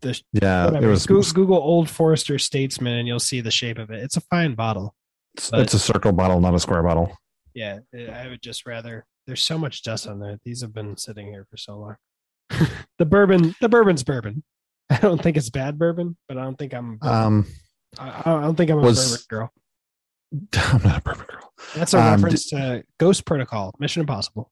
The 0.01 0.19
yeah, 0.33 0.65
whatever. 0.67 0.87
it 0.87 0.91
was. 0.91 1.07
Goo- 1.07 1.23
Google 1.35 1.59
Old 1.59 1.91
Forester 1.91 2.39
Statesman 2.39 2.95
and 2.95 3.07
you'll 3.07 3.19
see 3.21 3.43
the 3.43 3.51
shape 3.51 3.77
of 3.79 3.91
it. 3.91 4.03
It's 4.03 4.17
a 4.17 4.23
fine 4.23 4.55
bottle. 4.55 4.95
It's, 5.35 5.51
it's 5.53 5.75
a 5.75 5.79
circle 5.79 6.13
bottle, 6.13 6.41
not 6.41 6.55
a 6.55 6.59
square 6.59 6.83
bottle. 6.83 7.15
Yeah, 7.55 7.81
I 7.95 8.29
would 8.29 8.41
just 8.43 8.65
rather. 8.67 9.05
There's 9.27 9.45
so 9.45 9.59
much 9.59 9.83
dust 9.83 10.07
on 10.07 10.19
there. 10.21 10.39
These 10.45 10.63
have 10.63 10.73
been 10.73 10.97
sitting 10.97 11.27
here 11.27 11.47
for 11.51 11.57
so 11.59 11.77
long. 11.79 11.97
the 12.99 13.05
bourbon, 13.05 13.55
the 13.61 13.69
bourbon's 13.69 14.03
bourbon. 14.03 14.43
I 14.91 14.97
don't 14.97 15.23
think 15.23 15.37
it's 15.37 15.51
bad 15.51 15.79
bourbon, 15.79 16.17
but 16.29 16.39
I 16.39 16.45
don't 16.45 16.59
think 16.59 16.73
I'm. 16.73 16.99
Um, 17.03 17.47
I, 17.99 18.23
I 18.25 18.41
don't 18.41 18.57
think 18.57 18.71
I'm 18.71 18.79
a 18.79 18.83
was- 18.83 19.11
bourbon 19.11 19.25
girl. 19.29 19.53
I'm 20.55 20.83
not 20.83 20.99
a 20.99 21.01
bourbon 21.01 21.27
girl. 21.29 21.53
That's 21.75 21.95
a 21.95 22.01
um, 22.01 22.15
reference 22.23 22.49
to 22.51 22.85
Ghost 22.99 23.25
Protocol, 23.25 23.75
Mission 23.79 24.01
Impossible. 24.01 24.51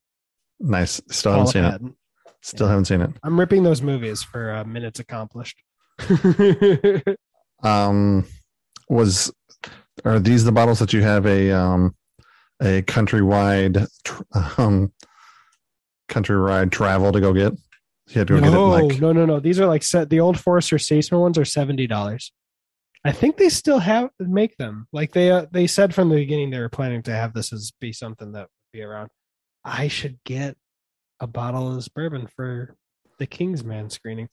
Nice. 0.61 1.01
Still 1.11 1.33
Paula 1.33 1.53
haven't 1.53 1.81
seen 1.81 1.89
it. 1.89 1.95
Still 2.43 2.67
Yeah. 2.67 2.71
haven't 2.71 2.85
seen 2.87 3.01
it. 3.03 3.11
I'm 3.23 3.39
ripping 3.39 3.63
those 3.63 3.83
movies 3.83 4.23
for 4.23 4.53
uh, 4.53 4.65
minutes 4.65 5.01
accomplished. 5.01 5.63
Um, 7.63 8.25
was 8.89 9.33
are 10.05 10.21
these 10.21 10.45
the 10.45 10.53
bottles 10.53 10.79
that 10.79 10.93
you 10.93 11.03
have 11.03 11.27
a 11.27 11.51
um 11.51 11.95
a 12.63 12.83
countrywide 12.83 13.87
tr- 14.05 14.23
um 14.59 14.93
countrywide 16.09 16.71
travel 16.71 17.13
to 17.13 17.21
go 17.21 17.33
get? 17.33 17.53
You 18.11 18.19
had 18.21 18.29
to 18.29 18.35
go 18.35 18.41
no, 18.41 18.51
get 18.51 18.55
it 18.55 18.85
like 18.87 19.01
no, 19.01 19.13
no, 19.13 19.27
no. 19.27 19.41
These 19.41 19.59
are 19.61 19.67
like 19.67 19.83
set. 19.83 20.09
The 20.09 20.21
old 20.21 20.39
Forester 20.39 20.79
Statesman 20.79 21.21
ones 21.21 21.37
are 21.37 21.45
seventy 21.45 21.87
dollars. 21.87 22.33
I 23.05 23.13
think 23.13 23.37
they 23.37 23.49
still 23.49 23.79
have 23.79 24.11
make 24.19 24.57
them. 24.57 24.87
Like 24.93 25.13
they 25.13 25.31
uh, 25.31 25.47
they 25.51 25.67
said 25.67 25.95
from 25.95 26.09
the 26.09 26.17
beginning 26.17 26.51
they 26.51 26.59
were 26.59 26.69
planning 26.69 27.03
to 27.05 27.13
have 27.13 27.33
this 27.33 27.53
as 27.53 27.73
be 27.81 27.93
something 27.93 28.33
that 28.33 28.43
would 28.43 28.73
be 28.73 28.83
around. 28.83 29.11
I 29.65 29.89
should 29.89 30.19
get 30.25 30.57
a 31.21 31.27
bottle 31.27 31.69
of 31.69 31.75
this 31.75 31.89
bourbon 31.89 32.27
for 32.27 32.77
the 33.19 33.27
Kingsman 33.27 33.91
screening. 33.91 34.29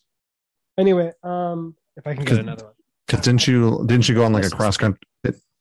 Anyway, 0.78 1.12
um, 1.24 1.76
if 1.96 2.06
I 2.08 2.16
can 2.16 2.26
get 2.26 2.40
another 2.40 2.66
one. 2.66 2.74
Cause 3.08 3.22
didn't 3.22 3.48
you 3.48 3.86
didn't 3.86 4.10
you 4.10 4.16
go 4.16 4.26
on 4.26 4.34
like 4.34 4.46
a 4.46 4.50
cross 4.50 4.78
country 4.78 5.00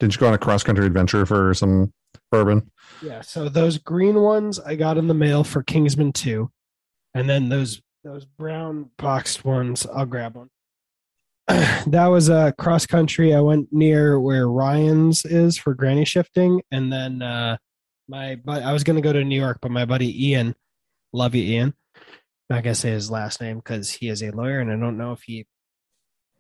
didn't 0.01 0.15
you 0.15 0.21
go 0.21 0.29
on 0.29 0.35
a 0.35 0.39
cross 0.39 0.63
country 0.63 0.87
adventure 0.87 1.25
for 1.25 1.55
some 1.55 1.93
bourbon? 2.31 2.71
Yeah, 3.03 3.21
so 3.21 3.49
those 3.49 3.79
green 3.79 4.21
ones 4.21 4.59
I 4.59 4.75
got 4.75 4.99
in 4.99 5.09
the 5.09 5.15
mail 5.15 5.45
for 5.45 5.63
Kingsman 5.63 6.13
2. 6.13 6.51
And 7.15 7.29
then 7.29 7.49
those 7.49 7.81
those 8.03 8.25
brown 8.25 8.91
boxed 8.99 9.45
ones, 9.45 9.87
I'll 9.87 10.05
grab 10.05 10.37
one. 10.37 10.51
that 11.49 12.07
was 12.07 12.29
a 12.29 12.55
cross 12.59 12.87
country. 12.87 13.35
I 13.35 13.41
went 13.41 13.69
near 13.71 14.19
where 14.19 14.49
Ryan's 14.49 15.25
is 15.25 15.59
for 15.59 15.75
granny 15.75 16.05
shifting. 16.05 16.62
And 16.71 16.93
then 16.93 17.23
uh 17.23 17.59
my 18.09 18.37
but 18.37 18.62
I 18.62 18.73
was 18.73 18.85
gonna 18.85 19.01
go 19.01 19.12
to 19.12 19.25
New 19.25 19.39
York, 19.41 19.59
but 19.61 19.71
my 19.71 19.85
buddy 19.85 20.29
Ian, 20.29 20.55
love 21.12 21.35
you, 21.35 21.45
Ian. 21.45 21.75
Not 22.49 22.62
gonna 22.62 22.75
say 22.75 22.91
his 22.91 23.11
last 23.11 23.41
name 23.41 23.57
because 23.57 23.91
he 23.91 24.09
is 24.09 24.23
a 24.23 24.31
lawyer 24.31 24.61
and 24.61 24.71
I 24.71 24.77
don't 24.77 24.97
know 24.97 25.12
if 25.12 25.23
he 25.23 25.47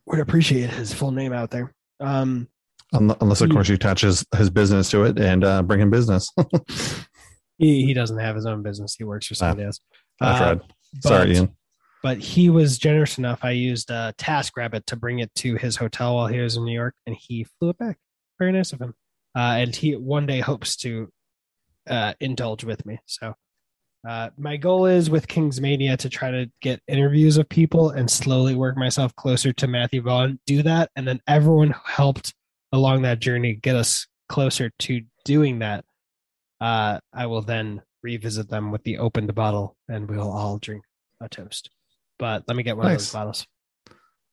would 0.06 0.20
appreciate 0.20 0.70
his 0.70 0.92
full 0.92 1.10
name 1.10 1.32
out 1.32 1.50
there. 1.50 1.74
Um 2.00 2.48
Unless 2.92 3.40
of 3.40 3.50
course 3.50 3.68
you 3.68 3.74
attach 3.74 4.02
his, 4.02 4.24
his 4.36 4.50
business 4.50 4.88
to 4.90 5.02
it 5.02 5.18
and 5.18 5.42
uh, 5.42 5.62
bring 5.62 5.80
him 5.80 5.90
business. 5.90 6.30
he, 7.58 7.84
he 7.84 7.92
doesn't 7.92 8.18
have 8.18 8.36
his 8.36 8.46
own 8.46 8.62
business, 8.62 8.94
he 8.96 9.02
works 9.02 9.26
for 9.26 9.34
somebody 9.34 9.64
else. 9.64 9.80
I 10.20 10.30
Uh, 10.30 10.38
tried. 10.38 10.60
Sorry, 11.00 11.34
Ian. 11.34 11.56
But 12.04 12.18
he 12.18 12.50
was 12.50 12.76
generous 12.76 13.16
enough. 13.16 13.38
I 13.42 13.52
used 13.52 13.90
uh, 13.90 14.12
TaskRabbit 14.18 14.84
to 14.88 14.94
bring 14.94 15.20
it 15.20 15.34
to 15.36 15.54
his 15.54 15.76
hotel 15.76 16.16
while 16.16 16.26
he 16.26 16.38
was 16.38 16.54
in 16.54 16.64
New 16.66 16.74
York, 16.74 16.94
and 17.06 17.16
he 17.16 17.44
flew 17.44 17.70
it 17.70 17.78
back. 17.78 17.96
Very 18.38 18.52
nice 18.52 18.74
of 18.74 18.80
him. 18.82 18.94
Uh, 19.34 19.56
and 19.56 19.74
he 19.74 19.96
one 19.96 20.26
day 20.26 20.40
hopes 20.40 20.76
to 20.76 21.08
uh, 21.88 22.12
indulge 22.20 22.62
with 22.62 22.84
me. 22.84 22.98
So 23.06 23.34
uh, 24.06 24.28
my 24.36 24.58
goal 24.58 24.84
is 24.84 25.08
with 25.08 25.28
Kingsmania 25.28 25.96
to 25.96 26.10
try 26.10 26.30
to 26.30 26.50
get 26.60 26.82
interviews 26.86 27.38
of 27.38 27.48
people 27.48 27.88
and 27.88 28.10
slowly 28.10 28.54
work 28.54 28.76
myself 28.76 29.16
closer 29.16 29.54
to 29.54 29.66
Matthew 29.66 30.02
Vaughn. 30.02 30.38
Do 30.46 30.62
that, 30.62 30.90
and 30.96 31.08
then 31.08 31.22
everyone 31.26 31.70
who 31.70 31.80
helped 31.86 32.34
along 32.70 33.00
that 33.02 33.20
journey 33.20 33.54
get 33.54 33.76
us 33.76 34.06
closer 34.28 34.70
to 34.80 35.00
doing 35.24 35.60
that. 35.60 35.86
Uh, 36.60 37.00
I 37.14 37.24
will 37.24 37.40
then 37.40 37.80
revisit 38.02 38.50
them 38.50 38.70
with 38.70 38.84
the 38.84 38.98
opened 38.98 39.34
bottle, 39.34 39.78
and 39.88 40.06
we'll 40.06 40.30
all 40.30 40.58
drink 40.58 40.84
a 41.18 41.30
toast. 41.30 41.70
But 42.18 42.44
let 42.46 42.56
me 42.56 42.62
get 42.62 42.76
one 42.76 42.86
of 42.86 42.92
those 42.92 43.12
bottles. 43.12 43.46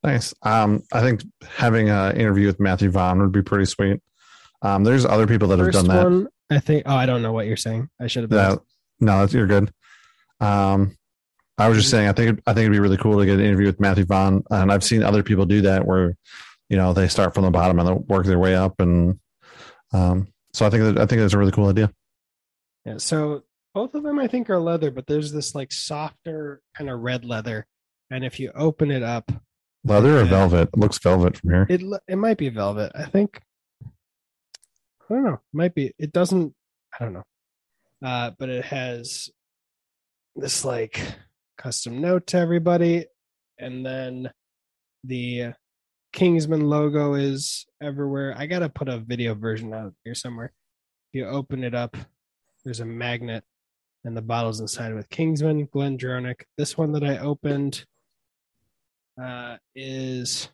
Nice. 0.02 0.34
Um, 0.42 0.82
I 0.92 1.00
think 1.00 1.22
having 1.46 1.88
an 1.88 2.16
interview 2.16 2.46
with 2.46 2.58
Matthew 2.58 2.90
Vaughn 2.90 3.20
would 3.20 3.32
be 3.32 3.42
pretty 3.42 3.66
sweet. 3.66 4.00
Um, 4.60 4.84
there's 4.84 5.04
other 5.04 5.26
people 5.26 5.48
that 5.48 5.58
First 5.58 5.76
have 5.76 5.86
done 5.86 5.96
that. 5.96 6.04
one, 6.04 6.28
I 6.50 6.60
think. 6.60 6.84
Oh, 6.86 6.94
I 6.94 7.06
don't 7.06 7.22
know 7.22 7.32
what 7.32 7.46
you're 7.46 7.56
saying. 7.56 7.88
I 8.00 8.06
should 8.06 8.22
have. 8.22 8.30
that 8.30 8.60
no, 9.00 9.20
that's, 9.20 9.32
you're 9.32 9.46
good. 9.46 9.72
Um, 10.40 10.96
I 11.58 11.68
was 11.68 11.78
just 11.78 11.90
saying, 11.90 12.08
I 12.08 12.12
think 12.12 12.40
I 12.46 12.52
think 12.52 12.62
it'd 12.62 12.72
be 12.72 12.80
really 12.80 12.96
cool 12.96 13.18
to 13.18 13.26
get 13.26 13.38
an 13.38 13.44
interview 13.44 13.66
with 13.66 13.80
Matthew 13.80 14.04
Vaughn, 14.04 14.42
and 14.50 14.72
I've 14.72 14.84
seen 14.84 15.02
other 15.02 15.22
people 15.22 15.44
do 15.44 15.62
that 15.62 15.86
where, 15.86 16.16
you 16.68 16.76
know, 16.76 16.92
they 16.92 17.08
start 17.08 17.34
from 17.34 17.44
the 17.44 17.50
bottom 17.50 17.78
and 17.78 17.88
they 17.88 17.92
work 17.92 18.26
their 18.26 18.38
way 18.38 18.54
up, 18.54 18.80
and 18.80 19.18
um, 19.92 20.28
so 20.54 20.66
I 20.66 20.70
think 20.70 20.82
that, 20.84 20.98
I 20.98 21.06
think 21.06 21.20
that's 21.20 21.34
a 21.34 21.38
really 21.38 21.52
cool 21.52 21.68
idea. 21.68 21.92
Yeah. 22.84 22.96
So 22.98 23.42
both 23.74 23.94
of 23.94 24.02
them, 24.02 24.18
I 24.18 24.26
think, 24.26 24.50
are 24.50 24.60
leather, 24.60 24.90
but 24.90 25.06
there's 25.06 25.32
this 25.32 25.54
like 25.54 25.72
softer 25.72 26.60
kind 26.76 26.90
of 26.90 27.00
red 27.00 27.24
leather, 27.24 27.66
and 28.10 28.24
if 28.24 28.38
you 28.38 28.52
open 28.54 28.90
it 28.90 29.02
up, 29.02 29.30
Leather 29.84 30.20
or 30.20 30.24
velvet? 30.24 30.68
It 30.72 30.78
looks 30.78 30.98
velvet 30.98 31.38
from 31.38 31.50
here. 31.50 31.66
it 31.68 31.82
it 32.06 32.16
might 32.16 32.38
be 32.38 32.48
velvet. 32.48 32.92
I 32.94 33.04
think. 33.06 33.40
I 33.84 33.88
don't 35.14 35.24
know. 35.24 35.40
Might 35.52 35.74
be. 35.74 35.92
It 35.98 36.12
doesn't. 36.12 36.54
I 36.98 37.04
don't 37.04 37.14
know. 37.14 37.24
Uh, 38.04 38.30
but 38.38 38.48
it 38.48 38.64
has 38.66 39.28
this 40.36 40.64
like 40.64 41.00
custom 41.58 42.00
note 42.00 42.28
to 42.28 42.38
everybody, 42.38 43.06
and 43.58 43.84
then 43.84 44.30
the 45.02 45.54
Kingsman 46.12 46.68
logo 46.68 47.14
is 47.14 47.66
everywhere. 47.82 48.34
I 48.38 48.46
gotta 48.46 48.68
put 48.68 48.88
a 48.88 48.98
video 48.98 49.34
version 49.34 49.74
out 49.74 49.94
here 50.04 50.14
somewhere. 50.14 50.52
If 51.12 51.18
you 51.18 51.26
open 51.26 51.64
it 51.64 51.74
up, 51.74 51.96
there's 52.64 52.80
a 52.80 52.84
magnet, 52.84 53.42
and 54.04 54.16
the 54.16 54.22
bottle's 54.22 54.60
inside 54.60 54.94
with 54.94 55.08
Kingsman, 55.10 55.66
Glendronach. 55.68 56.42
This 56.58 56.76
one 56.76 56.92
that 56.92 57.04
I 57.04 57.18
opened 57.18 57.84
uh, 59.22 59.56
is 59.74 60.48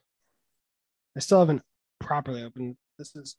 I 1.16 1.20
still 1.20 1.40
haven't 1.40 1.62
properly 2.00 2.42
opened. 2.42 2.76
This 2.98 3.14
is 3.16 3.36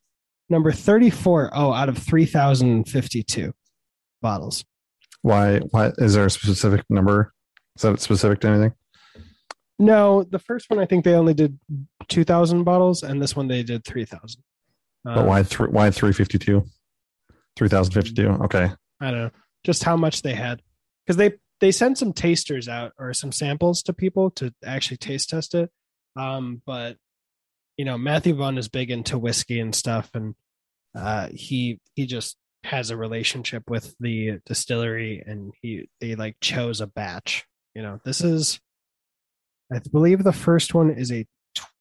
number 0.50 0.72
34. 0.72 1.52
Oh, 1.54 1.74
out 1.74 1.90
of 1.90 1.98
3,052 1.98 3.54
bottles. 4.22 4.64
Why? 5.22 5.60
Why 5.72 5.92
is 5.98 6.14
there 6.14 6.26
a 6.26 6.30
specific 6.32 6.84
number? 6.90 7.34
Is 7.76 7.84
that 7.84 8.00
specific 8.00 8.40
to 8.42 8.48
anything? 8.50 8.74
No, 9.78 10.24
the 10.24 10.40
first 10.40 10.70
one 10.70 10.80
I 10.80 10.86
think 10.86 11.06
they 11.06 11.14
only 11.14 11.34
did 11.34 11.58
2,000 12.10 12.64
bottles, 12.64 13.04
and 13.04 13.22
this 13.22 13.36
one 13.36 13.48
they 13.48 13.64
did 13.64 13.86
3,000. 13.86 14.42
But 15.06 15.18
Um, 15.20 15.28
why 15.28 15.44
three? 15.44 15.70
Why 15.70 15.90
three 15.92 16.12
fifty 16.12 16.38
two? 16.38 16.66
Three 17.56 17.70
thousand 17.70 17.94
fifty 17.94 18.14
two. 18.14 18.28
Okay. 18.44 18.70
I 19.00 19.12
don't 19.12 19.20
know, 19.24 19.30
just 19.64 19.84
how 19.84 19.98
much 19.98 20.22
they 20.22 20.34
had, 20.34 20.62
because 21.06 21.18
they 21.18 21.34
they 21.60 21.72
sent 21.72 21.98
some 21.98 22.14
tasters 22.14 22.68
out 22.68 22.94
or 22.98 23.14
some 23.14 23.32
samples 23.32 23.84
to 23.84 23.94
people 23.94 24.32
to 24.32 24.54
actually 24.66 24.98
taste 24.98 25.30
test 25.30 25.54
it. 25.56 25.70
Um, 26.16 26.62
but 26.66 26.98
you 27.78 27.86
know, 27.86 27.98
Matthew 27.98 28.36
Vaughn 28.36 28.58
is 28.58 28.68
big 28.68 28.92
into 28.92 29.18
whiskey 29.18 29.60
and 29.60 29.74
stuff, 29.74 30.10
and 30.14 30.36
uh, 30.96 31.30
he 31.32 31.80
he 31.96 32.06
just 32.06 32.38
has 32.66 32.90
a 32.90 32.98
relationship 32.98 33.64
with 33.70 33.96
the 34.00 34.40
distillery, 34.46 35.24
and 35.26 35.54
he 35.62 35.90
they 36.02 36.16
like 36.16 36.38
chose 36.42 36.82
a 36.82 36.88
batch. 36.88 37.46
You 37.74 37.82
know, 37.82 38.02
this 38.04 38.22
is, 38.22 38.60
I 39.72 39.80
believe, 39.92 40.24
the 40.24 40.34
first 40.34 40.74
one 40.74 40.90
is 40.90 41.12
a 41.12 41.26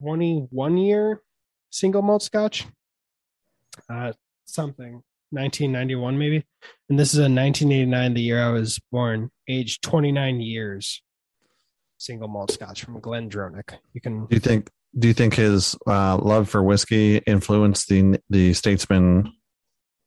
21 0.02 0.76
year 0.76 1.22
single 1.70 2.02
malt 2.02 2.22
Scotch. 2.22 2.66
Uh, 3.88 4.12
something 4.44 5.02
1991 5.30 6.18
maybe 6.18 6.44
and 6.88 6.98
this 6.98 7.12
is 7.12 7.18
a 7.18 7.22
1989 7.22 8.14
the 8.14 8.20
year 8.20 8.42
i 8.42 8.50
was 8.50 8.80
born 8.90 9.30
age 9.48 9.80
29 9.80 10.40
years 10.40 11.02
single 11.98 12.28
malt 12.28 12.50
scotch 12.50 12.84
from 12.84 13.00
glendronach 13.00 13.74
you 13.92 14.00
can 14.00 14.26
Do 14.26 14.36
you 14.36 14.40
think? 14.40 14.70
Do 14.98 15.06
you 15.06 15.14
think 15.14 15.34
his 15.34 15.76
uh, 15.86 16.16
love 16.16 16.48
for 16.48 16.62
whiskey 16.62 17.18
influenced 17.18 17.88
the 17.88 18.18
the 18.30 18.54
statesman, 18.54 19.30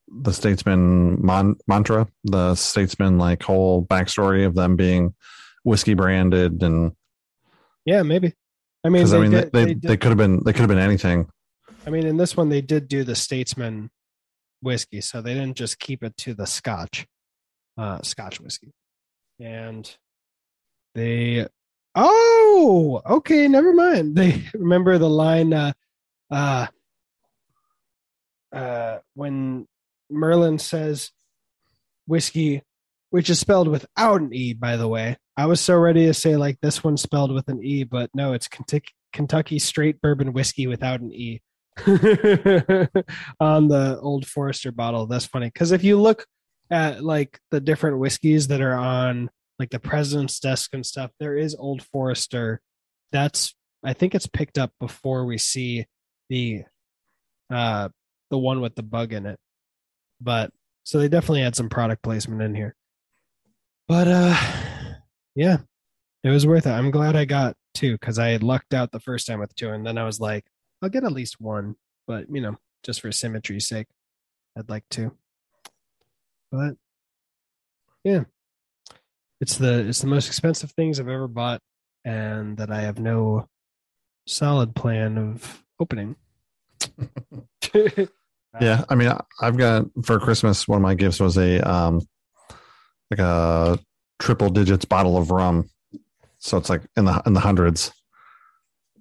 the 0.07 0.33
statesman 0.33 1.23
mon- 1.23 1.57
mantra, 1.67 2.07
the 2.23 2.55
statesman 2.55 3.19
like 3.19 3.43
whole 3.43 3.85
backstory 3.85 4.45
of 4.45 4.55
them 4.55 4.75
being 4.75 5.13
whiskey 5.63 5.93
branded 5.93 6.63
and 6.63 6.93
yeah 7.85 8.01
maybe 8.01 8.33
i 8.83 8.89
mean 8.89 9.07
they, 9.07 9.17
I 9.17 9.21
mean 9.21 9.31
did, 9.31 9.51
they, 9.51 9.65
they, 9.65 9.73
they 9.73 9.97
could 9.97 10.09
have 10.09 10.17
been 10.17 10.43
they 10.43 10.53
could 10.53 10.61
have 10.61 10.69
been 10.69 10.79
anything. 10.79 11.29
i 11.85 11.89
mean 11.89 12.05
in 12.05 12.17
this 12.17 12.35
one 12.35 12.49
they 12.49 12.61
did 12.61 12.87
do 12.87 13.03
the 13.03 13.15
statesman 13.15 13.91
whiskey 14.61 15.01
so 15.01 15.21
they 15.21 15.33
didn't 15.33 15.57
just 15.57 15.79
keep 15.79 16.03
it 16.03 16.15
to 16.17 16.33
the 16.33 16.45
scotch 16.45 17.05
uh 17.77 18.01
scotch 18.01 18.39
whiskey. 18.39 18.71
And 19.39 19.89
they 20.93 21.47
oh 21.95 23.01
okay 23.05 23.47
never 23.47 23.73
mind. 23.73 24.15
They 24.21 24.43
remember 24.53 24.97
the 24.97 25.09
line 25.09 25.53
uh 25.53 25.73
uh 26.29 26.67
uh 28.53 28.99
when 29.15 29.67
merlin 30.09 30.59
says 30.59 31.11
whiskey 32.05 32.63
which 33.09 33.29
is 33.29 33.39
spelled 33.39 33.67
without 33.67 34.21
an 34.21 34.33
e 34.33 34.53
by 34.53 34.77
the 34.77 34.87
way. 34.87 35.17
I 35.37 35.45
was 35.45 35.61
so 35.61 35.75
ready 35.77 36.05
to 36.05 36.13
say 36.13 36.35
like 36.35 36.59
this 36.61 36.83
one's 36.83 37.01
spelled 37.01 37.31
with 37.31 37.47
an 37.47 37.63
e 37.63 37.83
but 37.83 38.09
no 38.13 38.33
it's 38.33 38.47
kentucky 38.47 38.93
kentucky 39.13 39.59
straight 39.59 40.01
bourbon 40.01 40.33
whiskey 40.33 40.67
without 40.67 41.01
an 41.01 41.11
e 41.11 41.41
on 43.39 43.67
the 43.67 43.97
old 44.01 44.27
forester 44.27 44.71
bottle. 44.71 45.07
That's 45.07 45.25
funny 45.25 45.47
because 45.47 45.71
if 45.71 45.83
you 45.83 45.99
look 45.99 46.25
at 46.69 47.03
like 47.03 47.39
the 47.51 47.59
different 47.59 47.99
whiskeys 47.99 48.47
that 48.47 48.61
are 48.61 48.75
on 48.75 49.29
like 49.59 49.69
the 49.69 49.79
president's 49.79 50.39
desk 50.39 50.73
and 50.73 50.85
stuff 50.85 51.11
there 51.19 51.37
is 51.37 51.55
old 51.55 51.83
forester. 51.83 52.61
That's 53.11 53.53
i 53.83 53.93
think 53.93 54.13
it's 54.13 54.27
picked 54.27 54.57
up 54.57 54.71
before 54.79 55.25
we 55.25 55.37
see 55.37 55.85
the 56.29 56.63
uh 57.51 57.89
the 58.29 58.37
one 58.37 58.61
with 58.61 58.75
the 58.75 58.83
bug 58.83 59.13
in 59.13 59.25
it. 59.25 59.39
But 60.19 60.51
so 60.83 60.99
they 60.99 61.09
definitely 61.09 61.41
had 61.41 61.55
some 61.55 61.69
product 61.69 62.03
placement 62.03 62.41
in 62.41 62.55
here. 62.55 62.75
But 63.87 64.07
uh 64.07 64.37
yeah 65.35 65.57
it 66.23 66.29
was 66.29 66.45
worth 66.45 66.67
it. 66.67 66.71
I'm 66.71 66.91
glad 66.91 67.15
i 67.15 67.25
got 67.25 67.55
two 67.73 67.93
because 67.93 68.19
i 68.19 68.29
had 68.29 68.43
lucked 68.43 68.73
out 68.73 68.91
the 68.91 68.99
first 68.99 69.27
time 69.27 69.39
with 69.39 69.55
two 69.55 69.69
and 69.69 69.85
then 69.85 69.97
i 69.97 70.03
was 70.03 70.19
like 70.19 70.45
i'll 70.81 70.89
get 70.89 71.03
at 71.03 71.11
least 71.11 71.39
one 71.39 71.75
but 72.07 72.25
you 72.31 72.41
know 72.41 72.57
just 72.83 73.01
for 73.01 73.11
symmetry's 73.11 73.67
sake 73.67 73.87
i'd 74.57 74.69
like 74.69 74.83
to. 74.89 75.11
but 76.51 76.75
yeah 78.03 78.23
it's 79.39 79.57
the 79.57 79.87
it's 79.87 80.01
the 80.01 80.07
most 80.07 80.27
expensive 80.27 80.71
things 80.71 80.99
i've 80.99 81.07
ever 81.07 81.27
bought 81.27 81.61
and 82.05 82.57
that 82.57 82.71
i 82.71 82.81
have 82.81 82.99
no 82.99 83.47
solid 84.27 84.75
plan 84.75 85.17
of 85.17 85.63
opening 85.79 86.15
Yeah, 88.59 88.83
I 88.89 88.95
mean, 88.95 89.07
I- 89.07 89.23
I've 89.39 89.55
got 89.55 89.85
for 90.03 90.19
Christmas. 90.19 90.67
One 90.67 90.75
of 90.75 90.81
my 90.81 90.93
gifts 90.93 91.21
was 91.21 91.37
a 91.37 91.61
um, 91.61 92.01
like 93.09 93.19
a 93.19 93.79
triple 94.19 94.49
digits 94.49 94.83
bottle 94.83 95.15
of 95.17 95.31
rum. 95.31 95.69
So 96.39 96.57
it's 96.57 96.69
like 96.69 96.81
in 96.97 97.05
the 97.05 97.21
in 97.25 97.31
the 97.31 97.39
hundreds. 97.39 97.93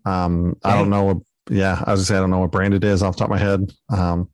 Um, 0.05 0.57
I 0.62 0.77
don't 0.77 0.89
know. 0.89 1.24
Yeah, 1.51 1.83
I 1.85 1.93
was 1.93 2.01
gonna 2.01 2.07
say 2.07 2.17
I 2.17 2.21
don't 2.21 2.31
know 2.31 2.39
what 2.39 2.53
brand 2.53 2.75
it 2.75 2.85
is 2.85 3.03
off 3.03 3.17
the 3.17 3.21
top 3.21 3.27
of 3.27 3.31
my 3.31 3.39
head. 3.39 3.73
Um, 3.91 4.31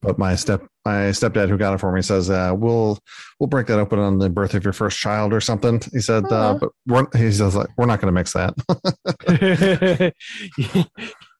but 0.00 0.18
my 0.18 0.36
step 0.36 0.62
my 0.84 1.10
stepdad 1.10 1.48
who 1.48 1.58
got 1.58 1.74
it 1.74 1.78
for 1.80 1.90
me 1.92 2.02
says 2.02 2.30
uh, 2.30 2.52
we'll 2.56 2.98
we'll 3.40 3.48
break 3.48 3.66
that 3.66 3.78
open 3.78 3.98
on 3.98 4.18
the 4.18 4.30
birth 4.30 4.54
of 4.54 4.64
your 4.64 4.72
first 4.72 4.98
child 4.98 5.32
or 5.32 5.40
something. 5.40 5.80
He 5.92 6.00
said, 6.00 6.24
uh, 6.30 6.54
Aw. 6.54 6.58
but 6.58 6.70
we're, 6.86 7.06
he 7.16 7.32
says 7.32 7.56
like 7.56 7.68
we're 7.76 7.86
not 7.86 8.00
going 8.00 8.12
to 8.14 8.18
mix 8.18 8.32
that. 8.34 8.54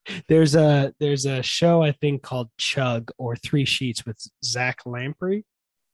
there's 0.27 0.55
a 0.55 0.93
there's 0.99 1.25
a 1.25 1.41
show 1.41 1.83
I 1.83 1.93
think 1.93 2.21
called 2.21 2.49
Chug 2.57 3.11
or 3.17 3.35
Three 3.35 3.65
Sheets 3.65 4.05
with 4.05 4.19
Zach 4.43 4.81
Lamprey, 4.85 5.45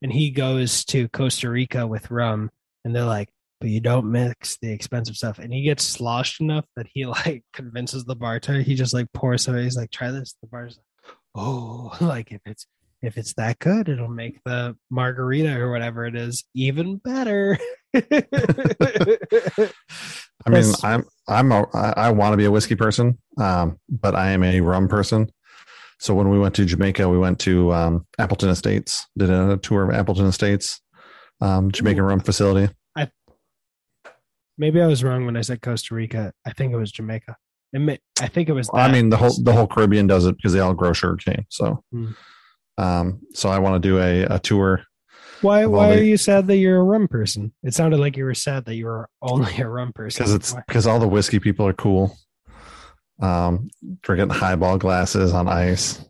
and 0.02 0.12
he 0.12 0.32
goes 0.32 0.84
to 0.86 1.08
Costa 1.10 1.50
Rica 1.50 1.86
with 1.86 2.10
rum, 2.10 2.50
and 2.84 2.96
they're 2.96 3.04
like, 3.04 3.30
"But 3.60 3.70
you 3.70 3.80
don't 3.80 4.12
mix 4.12 4.58
the 4.62 4.72
expensive 4.72 5.16
stuff." 5.16 5.40
And 5.40 5.54
he 5.54 5.64
gets 5.64 5.84
sloshed 5.84 6.42
enough 6.42 6.66
that 6.76 6.88
he 6.94 7.06
like 7.26 7.44
convinces 7.54 8.06
the 8.06 8.16
bartender. 8.16 8.62
He 8.62 8.76
just 8.76 8.94
like 8.94 9.12
pours 9.14 9.44
some. 9.44 9.58
He's 9.58 9.78
like, 9.78 9.92
"Try 9.92 10.12
this." 10.12 10.36
The 10.42 10.48
bar's 10.48 10.78
like, 10.78 11.16
"Oh, 11.36 11.96
like 12.02 12.32
if 12.32 12.42
it's." 12.46 12.68
If 13.02 13.20
it's 13.20 13.36
that 13.36 13.60
good, 13.60 13.88
it'll 13.88 14.08
make 14.08 14.40
the 14.46 14.76
margarita 14.90 15.60
or 15.60 15.70
whatever 15.70 16.06
it 16.06 16.16
is 16.16 16.44
even 16.56 16.96
better. 16.96 17.56
I 17.94 18.02
mean, 20.50 20.74
I'm 20.82 21.04
I'm 21.28 21.52
a, 21.52 21.68
I, 21.74 22.10
want 22.10 22.34
to 22.34 22.38
be 22.38 22.46
a 22.46 22.52
whiskey 22.52 22.74
person, 22.74 23.20
um, 23.38 23.78
but 23.90 24.16
I 24.16 24.32
am 24.32 24.44
a 24.44 24.60
rum 24.62 24.88
person. 24.88 25.30
So 26.00 26.14
when 26.14 26.30
we 26.30 26.40
went 26.40 26.56
to 26.56 26.66
Jamaica, 26.66 27.08
we 27.08 27.18
went 27.18 27.40
to 27.42 27.74
um, 27.74 28.06
Appleton 28.20 28.50
Estates, 28.50 29.08
did 29.18 29.30
a 29.30 29.58
tour 29.58 29.90
of 29.90 29.96
Appleton 29.96 30.26
Estates, 30.26 30.82
um, 31.42 31.72
Jamaican 31.72 32.04
Ooh. 32.04 32.08
rum 32.08 32.20
facility. 32.20 32.74
Maybe 34.58 34.82
I 34.82 34.88
was 34.88 35.04
wrong 35.04 35.26
when 35.26 35.36
I 35.38 35.42
said 35.42 35.62
Costa 35.62 35.94
Rica. 35.96 36.32
I 36.46 36.52
think 36.52 36.74
it 36.74 36.78
was 36.78 36.92
Jamaica. 36.92 37.36
I 38.22 38.28
think 38.28 38.48
it 38.48 38.54
was. 38.54 38.70
I 38.74 38.88
that. 38.88 38.94
mean, 38.94 39.10
the 39.10 39.18
whole 39.18 39.34
the 39.44 39.52
whole 39.52 39.68
Caribbean 39.68 40.08
does 40.08 40.26
it 40.26 40.38
because 40.38 40.54
they 40.54 40.60
all 40.62 40.74
grow 40.74 40.94
sugarcane. 40.94 41.46
So, 41.50 41.84
Hmm. 41.92 42.12
um, 42.78 43.22
so 43.34 43.50
I 43.50 43.60
want 43.60 43.82
to 43.82 43.86
do 43.90 44.00
a, 44.00 44.24
a 44.36 44.40
tour. 44.40 44.84
why? 45.42 45.66
Why 45.66 45.90
the- 45.96 46.00
are 46.02 46.04
you 46.04 46.16
sad 46.16 46.48
that 46.48 46.56
you're 46.58 46.80
a 46.80 46.84
rum 46.84 47.10
person? 47.10 47.54
It 47.64 47.74
sounded 47.74 48.00
like 48.00 48.16
you 48.16 48.24
were 48.24 48.34
sad 48.34 48.64
that 48.66 48.76
you 48.76 48.86
were 48.86 49.10
only 49.22 49.58
a 49.58 49.68
rum 49.68 49.92
person. 49.94 50.24
because 50.24 50.34
it's 50.34 50.54
because 50.68 50.88
all 50.88 51.00
the 51.00 51.08
whiskey 51.08 51.40
people 51.40 51.68
are 51.68 51.74
cool 51.74 52.16
um, 53.22 53.70
drinking 54.02 54.30
highball 54.30 54.78
glasses 54.78 55.34
on 55.34 55.48
ice, 55.50 56.04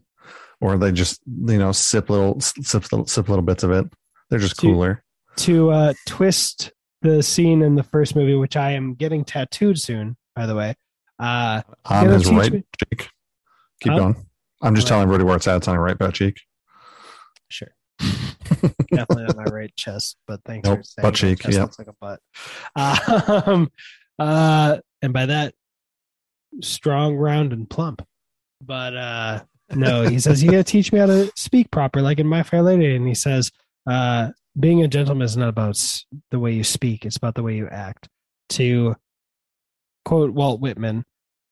or 0.62 0.78
they 0.78 0.92
just 0.92 1.22
you 1.26 1.58
know 1.58 1.72
sip 1.72 2.10
little 2.12 2.40
sip 2.42 2.84
little, 2.92 3.08
sip 3.08 3.28
little 3.28 3.44
bits 3.44 3.64
of 3.64 3.72
it. 3.72 3.86
They're 4.30 4.38
just 4.40 4.60
Dude. 4.60 4.72
cooler. 4.72 5.04
To 5.38 5.72
uh, 5.72 5.94
twist 6.06 6.72
the 7.06 7.24
scene 7.24 7.62
in 7.62 7.76
the 7.76 7.84
first 7.84 8.16
movie, 8.16 8.36
which 8.36 8.56
I 8.58 8.72
am 8.72 8.94
getting 8.96 9.24
tattooed 9.24 9.80
soon, 9.80 10.18
by 10.36 10.46
the 10.46 10.56
way. 10.56 10.76
Uh, 11.20 11.62
On 11.86 12.08
his 12.10 12.30
right 12.32 12.52
me- 12.52 12.64
cheek. 12.92 13.10
Keep 13.82 13.94
Huh? 13.94 14.00
going. 14.00 14.16
I'm 14.62 14.76
just 14.76 14.86
Right. 14.86 14.90
telling 14.90 15.04
everybody 15.04 15.24
where 15.26 15.36
it's 15.36 15.48
at. 15.48 15.58
It's 15.58 15.68
on 15.68 15.76
your 15.76 15.84
right 15.84 15.98
butt 15.98 16.14
cheek. 16.14 16.40
sure. 17.50 17.70
Definitely 18.92 19.26
on 19.26 19.36
my 19.38 19.44
right 19.46 19.74
chest, 19.76 20.18
but 20.28 20.40
thanks 20.46 20.68
Nope, 20.68 20.80
for 20.80 20.84
saying 20.84 21.04
butt 21.04 21.16
cheek, 21.16 21.40
chest 21.40 21.54
yep. 21.54 21.62
looks 21.64 21.80
like 21.80 21.88
a 21.88 21.94
butt. 22.00 22.20
Um, 23.48 23.72
uh, 24.20 24.78
and 25.02 25.14
by 25.14 25.26
that, 25.28 25.54
strong, 26.62 27.16
round, 27.16 27.54
and 27.54 27.70
plump. 27.70 28.06
But 28.62 28.96
uh, 28.96 29.44
no, 29.74 30.04
he 30.04 30.20
says 30.20 30.44
you 30.44 30.52
got 30.52 30.58
to 30.58 30.64
teach 30.64 30.92
me 30.92 31.00
how 31.00 31.06
to 31.08 31.32
speak 31.36 31.70
proper, 31.72 32.02
like 32.02 32.20
in 32.20 32.28
My 32.28 32.44
Fair 32.44 32.62
Lady. 32.62 32.96
And 32.96 33.08
he 33.08 33.14
says, 33.16 33.52
uh, 33.90 34.32
being 34.60 34.84
a 34.84 34.88
gentleman 34.88 35.26
is 35.26 35.38
not 35.38 35.50
about 35.50 35.78
the 36.32 36.40
way 36.40 36.54
you 36.54 36.64
speak; 36.64 37.06
it's 37.06 37.18
about 37.18 37.36
the 37.36 37.44
way 37.44 37.56
you 37.56 37.68
act. 37.68 38.08
To 38.50 38.96
quote 40.06 40.32
Walt 40.32 40.62
Whitman, 40.62 41.04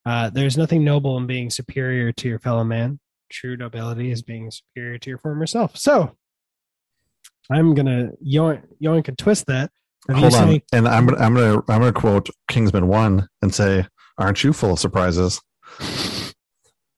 uh, 0.06 0.30
"There's 0.30 0.58
nothing 0.58 0.84
noble 0.84 1.18
in 1.18 1.28
being 1.28 1.50
superior 1.50 2.12
to 2.14 2.28
your 2.28 2.40
fellow 2.40 2.64
man. 2.64 3.00
True 3.32 3.58
nobility 3.58 4.12
is 4.12 4.22
being 4.22 4.52
superior 4.52 4.98
to 5.00 5.10
your 5.10 5.18
former 5.18 5.46
self." 5.48 5.76
So, 5.78 6.16
I'm 7.52 7.74
gonna 7.74 8.12
yoink, 8.26 8.64
yoink 8.82 9.08
and 9.08 9.18
twist 9.18 9.48
that. 9.48 9.72
you 10.08 10.16
Hold 10.16 10.34
on, 10.36 10.48
saying- 10.48 10.62
and 10.72 10.88
I'm 10.88 11.06
gonna 11.08 11.22
I'm 11.22 11.34
gonna 11.34 11.58
I'm 11.70 11.80
gonna 11.80 11.94
quote 11.94 12.30
Kingsman 12.48 12.88
One 12.88 13.28
and 13.42 13.54
say, 13.54 13.86
"Aren't 14.18 14.44
you 14.44 14.54
full 14.54 14.74
of 14.74 14.80
surprises?" 14.80 15.42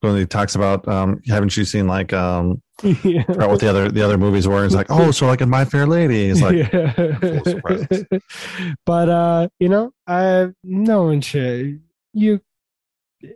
When 0.06 0.18
he 0.18 0.26
talks 0.26 0.56
about, 0.56 0.88
um, 0.88 1.22
haven't 1.28 1.56
you 1.58 1.66
seen 1.66 1.88
like 1.88 2.14
um, 2.14 2.62
yeah. 2.84 3.24
Forgot 3.24 3.50
what 3.50 3.60
the 3.60 3.70
other 3.70 3.90
the 3.90 4.02
other 4.02 4.18
movies 4.18 4.48
were? 4.48 4.64
He's 4.64 4.76
like, 4.76 4.88
"Oh, 4.90 5.12
so 5.12 5.28
like 5.28 5.42
in 5.42 5.50
My 5.50 5.66
Fair 5.66 5.86
Lady." 5.88 6.28
He's 6.28 6.42
like, 6.42 6.56
Yeah. 6.72 6.94
full 7.20 7.38
of 7.38 7.44
surprises. 7.48 8.06
but 8.86 9.10
uh, 9.10 9.48
you 9.60 9.70
know, 9.70 9.92
I 10.08 10.50
no 10.64 11.04
one 11.04 11.22
should 11.22 11.82
you. 12.14 12.42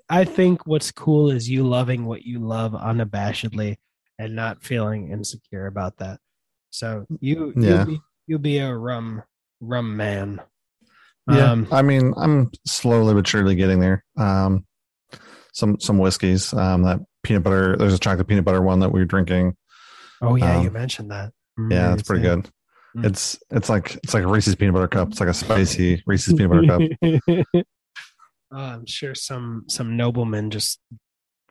I 0.09 0.23
think 0.25 0.67
what's 0.67 0.91
cool 0.91 1.31
is 1.31 1.49
you 1.49 1.63
loving 1.65 2.05
what 2.05 2.23
you 2.23 2.39
love 2.39 2.73
unabashedly 2.73 3.77
and 4.19 4.35
not 4.35 4.61
feeling 4.63 5.11
insecure 5.11 5.65
about 5.67 5.97
that. 5.97 6.19
So 6.69 7.05
you, 7.21 7.53
Yeah. 7.55 7.69
you'll 7.69 7.85
be 7.85 7.99
you'll 8.27 8.39
be 8.39 8.57
a 8.59 8.75
rum 8.75 9.23
rum 9.61 9.97
man. 9.97 10.41
Yeah, 11.31 11.51
Um, 11.51 11.67
I 11.71 11.81
mean, 11.81 12.13
I'm 12.17 12.51
slowly 12.67 13.13
but 13.13 13.27
surely 13.27 13.55
getting 13.55 13.79
there. 13.79 14.03
Um, 14.17 14.65
some 15.53 15.80
some 15.80 15.97
whiskeys. 15.97 16.53
Um, 16.53 16.84
that 16.84 16.99
peanut 17.23 17.43
butter. 17.43 17.76
There's 17.77 17.93
a 17.93 17.99
chocolate 17.99 18.27
peanut 18.27 18.45
butter 18.45 18.61
one 18.61 18.80
that 18.80 18.91
we 18.91 18.99
were 18.99 19.05
drinking. 19.05 19.55
oh 20.21 20.35
yeah, 20.35 20.61
you 20.61 20.67
um, 20.67 20.73
mentioned 20.73 21.11
that. 21.11 21.31
Yeah, 21.69 21.93
it's 21.93 22.03
pretty 22.03 22.21
good. 22.21 22.49
Mm. 22.95 23.05
It's 23.05 23.38
it's 23.51 23.69
like 23.69 23.95
it's 23.95 24.13
like 24.13 24.23
a 24.23 24.27
Reese's 24.27 24.55
peanut 24.55 24.73
butter 24.73 24.88
cup. 24.88 25.09
It's 25.09 25.19
like 25.19 25.30
a 25.30 25.34
spicy 25.34 26.03
Reese's 26.05 26.34
peanut 26.34 26.67
butter 26.67 26.89
cup. 27.03 27.65
Oh, 28.51 28.57
I'm 28.57 28.85
sure 28.85 29.13
some 29.13 29.65
some 29.67 29.95
nobleman 29.95 30.49
just 30.49 30.80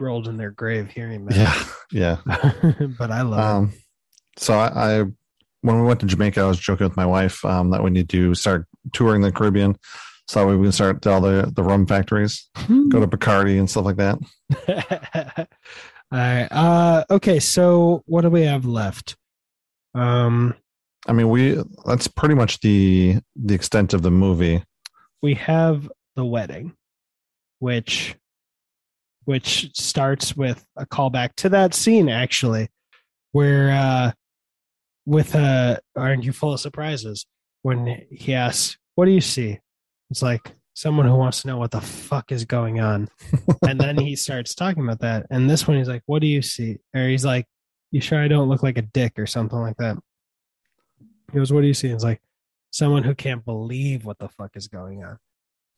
rolled 0.00 0.26
in 0.26 0.36
their 0.36 0.50
grave 0.50 0.90
hearing 0.90 1.26
that. 1.26 1.76
Yeah, 1.92 2.16
yeah. 2.26 2.76
but 2.98 3.10
I 3.10 3.22
love 3.22 3.38
Um, 3.38 3.72
so 4.36 4.54
I, 4.54 4.66
I 5.00 5.04
when 5.60 5.80
we 5.80 5.86
went 5.86 6.00
to 6.00 6.06
Jamaica, 6.06 6.40
I 6.40 6.48
was 6.48 6.58
joking 6.58 6.88
with 6.88 6.96
my 6.96 7.06
wife 7.06 7.44
um, 7.44 7.70
that 7.70 7.82
we 7.82 7.90
need 7.90 8.08
to 8.10 8.34
start 8.34 8.66
touring 8.92 9.22
the 9.22 9.32
Caribbean, 9.32 9.76
so 10.28 10.40
that 10.40 10.46
way 10.46 10.56
we 10.56 10.66
can 10.66 10.72
start 10.72 11.06
all 11.06 11.22
the 11.22 11.50
the 11.55 11.62
rum 11.62 11.86
factories, 11.86 12.48
it. 12.56 12.88
go 12.90 13.00
to 13.00 13.06
Bacardi 13.06 13.59
and 13.59 13.68
stuff 13.68 13.86
like 13.86 13.96
that. 13.96 14.18
All 16.10 16.18
right. 16.18 16.48
Uh, 16.50 17.05
okay. 17.10 17.38
So 17.38 18.02
what 18.06 18.22
do 18.22 18.30
we 18.30 18.42
have 18.42 18.64
left? 18.66 19.16
Um, 19.94 20.55
I 21.06 21.12
mean, 21.12 21.30
we 21.30 21.62
that's 21.86 22.09
pretty 22.09 22.34
much 22.34 22.60
the 22.60 23.20
the 23.36 23.55
extent 23.55 23.94
of 23.94 24.02
the 24.02 24.10
movie. 24.10 24.62
we 25.22 25.34
have 25.34 25.90
the 26.14 26.24
wedding, 26.26 26.74
which 27.59 28.14
which 29.24 29.70
starts 29.74 30.36
with 30.36 30.64
a 30.76 30.86
callback 30.86 31.34
to 31.36 31.48
that 31.50 31.74
scene 31.74 32.09
actually, 32.10 32.68
where 33.32 33.70
uh, 33.70 34.12
with 35.06 35.34
uh, 35.34 35.78
aren't 35.96 36.24
you 36.24 36.32
full 36.32 36.52
of 36.52 36.60
surprises? 36.60 37.24
When 37.62 38.06
he 38.10 38.34
asks, 38.34 38.76
"What 38.94 39.06
do 39.06 39.10
you 39.10 39.22
see?" 39.22 39.60
It's 40.10 40.22
like 40.22 40.55
someone 40.74 41.06
who 41.06 41.16
wants 41.16 41.43
to 41.43 41.48
know 41.48 41.59
what 41.59 41.72
the 41.72 41.80
fuck 41.80 42.30
is 42.30 42.44
going 42.44 42.80
on, 42.80 43.09
and 43.62 43.80
then 43.80 43.98
he 43.98 44.16
starts 44.16 44.55
talking 44.55 44.82
about 44.82 45.01
that. 45.01 45.26
And 45.30 45.51
this 45.51 45.66
one, 45.66 45.76
he's 45.76 45.89
like, 45.89 46.02
"What 46.06 46.22
do 46.22 46.28
you 46.28 46.40
see?" 46.40 46.78
Or 46.94 47.09
he's 47.09 47.24
like, 47.24 47.47
"You 47.90 48.01
sure 48.01 48.22
I 48.22 48.28
don't 48.28 48.48
look 48.48 48.62
like 48.62 48.78
a 48.78 48.82
dick 48.82 49.18
or 49.18 49.26
something 49.26 49.59
like 49.59 49.76
that?" 49.78 49.98
He 51.32 51.39
goes, 51.39 51.52
"What 51.52 51.62
do 51.62 51.66
you 51.66 51.74
see?" 51.74 51.89
It's 51.89 52.05
like 52.05 52.22
someone 52.70 53.02
who 53.02 53.14
can't 53.14 53.44
believe 53.44 54.05
what 54.05 54.18
the 54.18 54.28
fuck 54.28 54.56
is 54.56 54.68
going 54.68 55.05
on, 55.05 55.18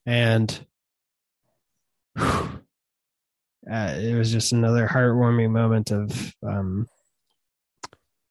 and 0.06 0.66
uh, 2.16 2.48
it 3.68 4.16
was 4.16 4.30
just 4.30 4.52
another 4.52 4.86
heartwarming 4.86 5.50
moment 5.50 5.90
of 5.90 6.34
um, 6.46 6.86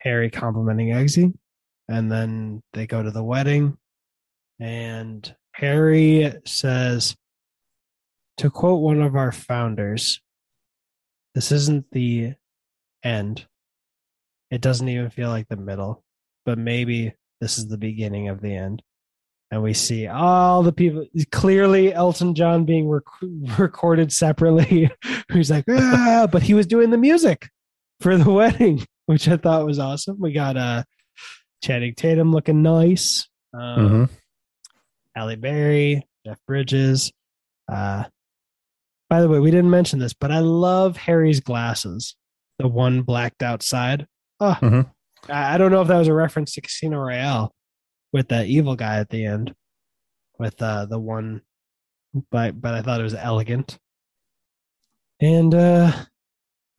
Harry 0.00 0.30
complimenting 0.30 0.88
Eggsy, 0.88 1.34
and 1.88 2.10
then 2.10 2.62
they 2.72 2.86
go 2.86 3.02
to 3.02 3.10
the 3.10 3.24
wedding, 3.24 3.76
and 4.58 5.34
Harry 5.52 6.32
says, 6.44 7.16
to 8.40 8.50
quote 8.50 8.80
one 8.80 9.02
of 9.02 9.16
our 9.16 9.32
founders, 9.32 10.20
"This 11.34 11.52
isn't 11.52 11.90
the 11.92 12.34
end. 13.02 13.46
It 14.50 14.62
doesn't 14.62 14.88
even 14.88 15.10
feel 15.10 15.28
like 15.28 15.48
the 15.48 15.56
middle, 15.56 16.02
but 16.46 16.58
maybe 16.58 17.12
this 17.42 17.58
is 17.58 17.68
the 17.68 17.76
beginning 17.76 18.28
of 18.28 18.40
the 18.40 18.54
end." 18.54 18.82
And 19.50 19.62
we 19.62 19.74
see 19.74 20.06
all 20.06 20.62
the 20.62 20.72
people 20.72 21.04
clearly 21.32 21.92
Elton 21.92 22.34
John 22.34 22.64
being 22.64 22.88
rec- 22.88 23.02
recorded 23.58 24.10
separately. 24.10 24.90
Who's 25.30 25.50
like, 25.50 25.64
ah, 25.68 26.26
but 26.30 26.42
he 26.42 26.54
was 26.54 26.66
doing 26.66 26.90
the 26.90 26.96
music 26.96 27.50
for 28.00 28.16
the 28.16 28.30
wedding, 28.32 28.86
which 29.04 29.28
I 29.28 29.36
thought 29.36 29.66
was 29.66 29.78
awesome. 29.78 30.16
We 30.18 30.32
got 30.32 30.56
uh, 30.56 30.84
Channing 31.62 31.94
Tatum 31.94 32.32
looking 32.32 32.62
nice. 32.62 33.28
Um, 33.52 34.06
hmm 34.08 34.14
Halle 35.14 35.36
Berry, 35.36 36.06
Jeff 36.26 36.38
Bridges. 36.46 37.12
Uh, 37.70 38.04
by 39.08 39.20
the 39.20 39.28
way, 39.28 39.38
we 39.40 39.50
didn't 39.50 39.70
mention 39.70 39.98
this, 39.98 40.12
but 40.12 40.30
I 40.30 40.38
love 40.38 40.96
Harry's 40.96 41.40
glasses. 41.40 42.14
The 42.58 42.68
one 42.68 43.02
blacked 43.02 43.42
outside. 43.42 44.06
Oh, 44.38 44.56
Mhm. 44.60 44.90
I, 45.28 45.54
I 45.54 45.58
don't 45.58 45.70
know 45.72 45.82
if 45.82 45.88
that 45.88 45.98
was 45.98 46.08
a 46.08 46.14
reference 46.14 46.52
to 46.54 46.60
Casino 46.60 46.98
Royale 46.98 47.52
with 48.12 48.28
that 48.28 48.46
evil 48.46 48.76
guy 48.76 48.98
at 48.98 49.08
the 49.10 49.24
end, 49.24 49.54
with 50.38 50.60
uh, 50.62 50.86
the 50.86 50.98
one, 50.98 51.42
but 52.30 52.60
but 52.60 52.74
I 52.74 52.82
thought 52.82 53.00
it 53.00 53.04
was 53.04 53.14
elegant. 53.14 53.78
And 55.20 55.54
uh, 55.54 55.92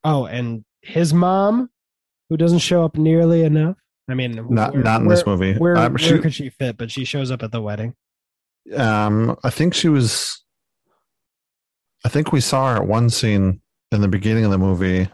oh, 0.04 0.26
and 0.26 0.64
his 0.82 1.14
mom, 1.14 1.70
who 2.30 2.38
doesn't 2.38 2.60
show 2.60 2.84
up 2.84 2.96
nearly 2.98 3.44
enough. 3.44 3.78
I 4.10 4.14
mean, 4.16 4.32
Not 4.50 4.74
where- 4.74 4.84
not 4.84 5.02
in 5.02 5.08
this 5.08 5.26
movie. 5.26 5.54
Where, 5.58 5.78
Um, 5.78 5.94
where 5.94 6.00
she- 6.00 6.20
could 6.20 6.34
she 6.34 6.50
fit? 6.50 6.78
But 6.78 6.92
she 6.92 7.06
shows 7.06 7.30
up 7.32 7.44
at 7.44 7.52
the 7.52 7.62
wedding. 7.62 7.94
Um, 8.76 9.38
I 9.44 9.50
think 9.50 9.74
she 9.74 9.90
was. 9.90 10.44
I 12.06 12.10
think 12.10 12.32
we 12.32 12.42
saw 12.42 12.72
her 12.74 12.82
at 12.82 12.88
one 12.88 13.10
scene 13.10 13.62
in 13.92 14.02
the 14.02 14.08
beginning 14.08 14.46
of 14.46 14.52
the 14.52 14.58
movie. 14.58 15.10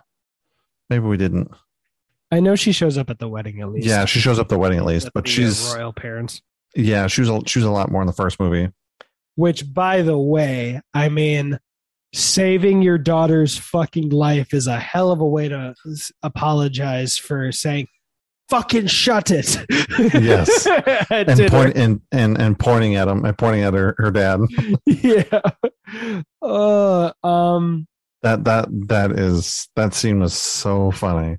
Maybe 0.90 1.03
we 1.06 1.18
didn't. 1.18 1.52
I 2.32 2.40
know 2.40 2.56
she 2.56 2.72
shows 2.72 2.98
up 2.98 3.10
at 3.10 3.19
the 3.19 3.28
wedding 3.28 3.61
at 3.61 3.69
least. 3.69 3.88
Yeah, 3.88 4.06
she 4.06 4.19
shows 4.19 4.40
up 4.40 4.45
at 4.45 4.49
the 4.49 4.57
wedding 4.57 4.80
at 4.80 4.86
least, 4.86 5.06
With 5.07 5.14
but 5.14 5.26
the, 5.26 5.30
uh, 5.30 5.34
she's 5.34 5.74
royal 5.76 5.94
parents. 5.94 6.41
yeah, 6.76 7.07
she 7.07 7.22
was 7.22 7.30
a, 7.30 7.41
she 7.45 7.60
was 7.60 7.65
a 7.65 7.72
lot 7.72 7.91
more 7.91 8.02
in 8.02 8.07
the 8.07 8.14
first 8.14 8.40
movie. 8.40 8.72
Which, 9.36 9.74
by 9.74 10.02
the 10.02 10.18
way, 10.18 10.82
I 10.94 11.10
mean, 11.10 11.60
saving 12.14 12.82
your 12.82 12.98
daughter's 12.98 13.57
fucking 13.57 14.10
life 14.10 14.53
is 14.53 14.68
a 14.68 14.80
hell 14.80 15.11
of 15.11 15.22
a 15.22 15.28
way 15.28 15.48
to 15.49 15.74
apologize 16.24 17.18
for 17.18 17.52
saying, 17.52 17.88
"Fucking 18.49 18.88
shut 18.88 19.32
it." 19.32 19.57
Yes. 20.14 20.68
And 21.10 21.49
point 21.49 21.78
and, 21.78 22.02
and 22.11 22.40
and 22.40 22.60
pointing 22.60 22.95
at 22.95 23.07
him 23.07 23.26
and 23.26 23.38
pointing 23.38 23.64
at 23.64 23.74
her, 23.74 23.95
her 23.98 24.11
dad. 24.11 24.41
yeah. 24.86 25.41
Uh, 26.41 27.11
um. 27.24 27.88
That 28.24 28.44
that 28.45 28.68
that 28.88 29.11
is 29.11 29.69
that 29.76 29.94
scene 29.94 30.19
was 30.19 30.34
so 30.34 30.91
funny. 30.91 31.38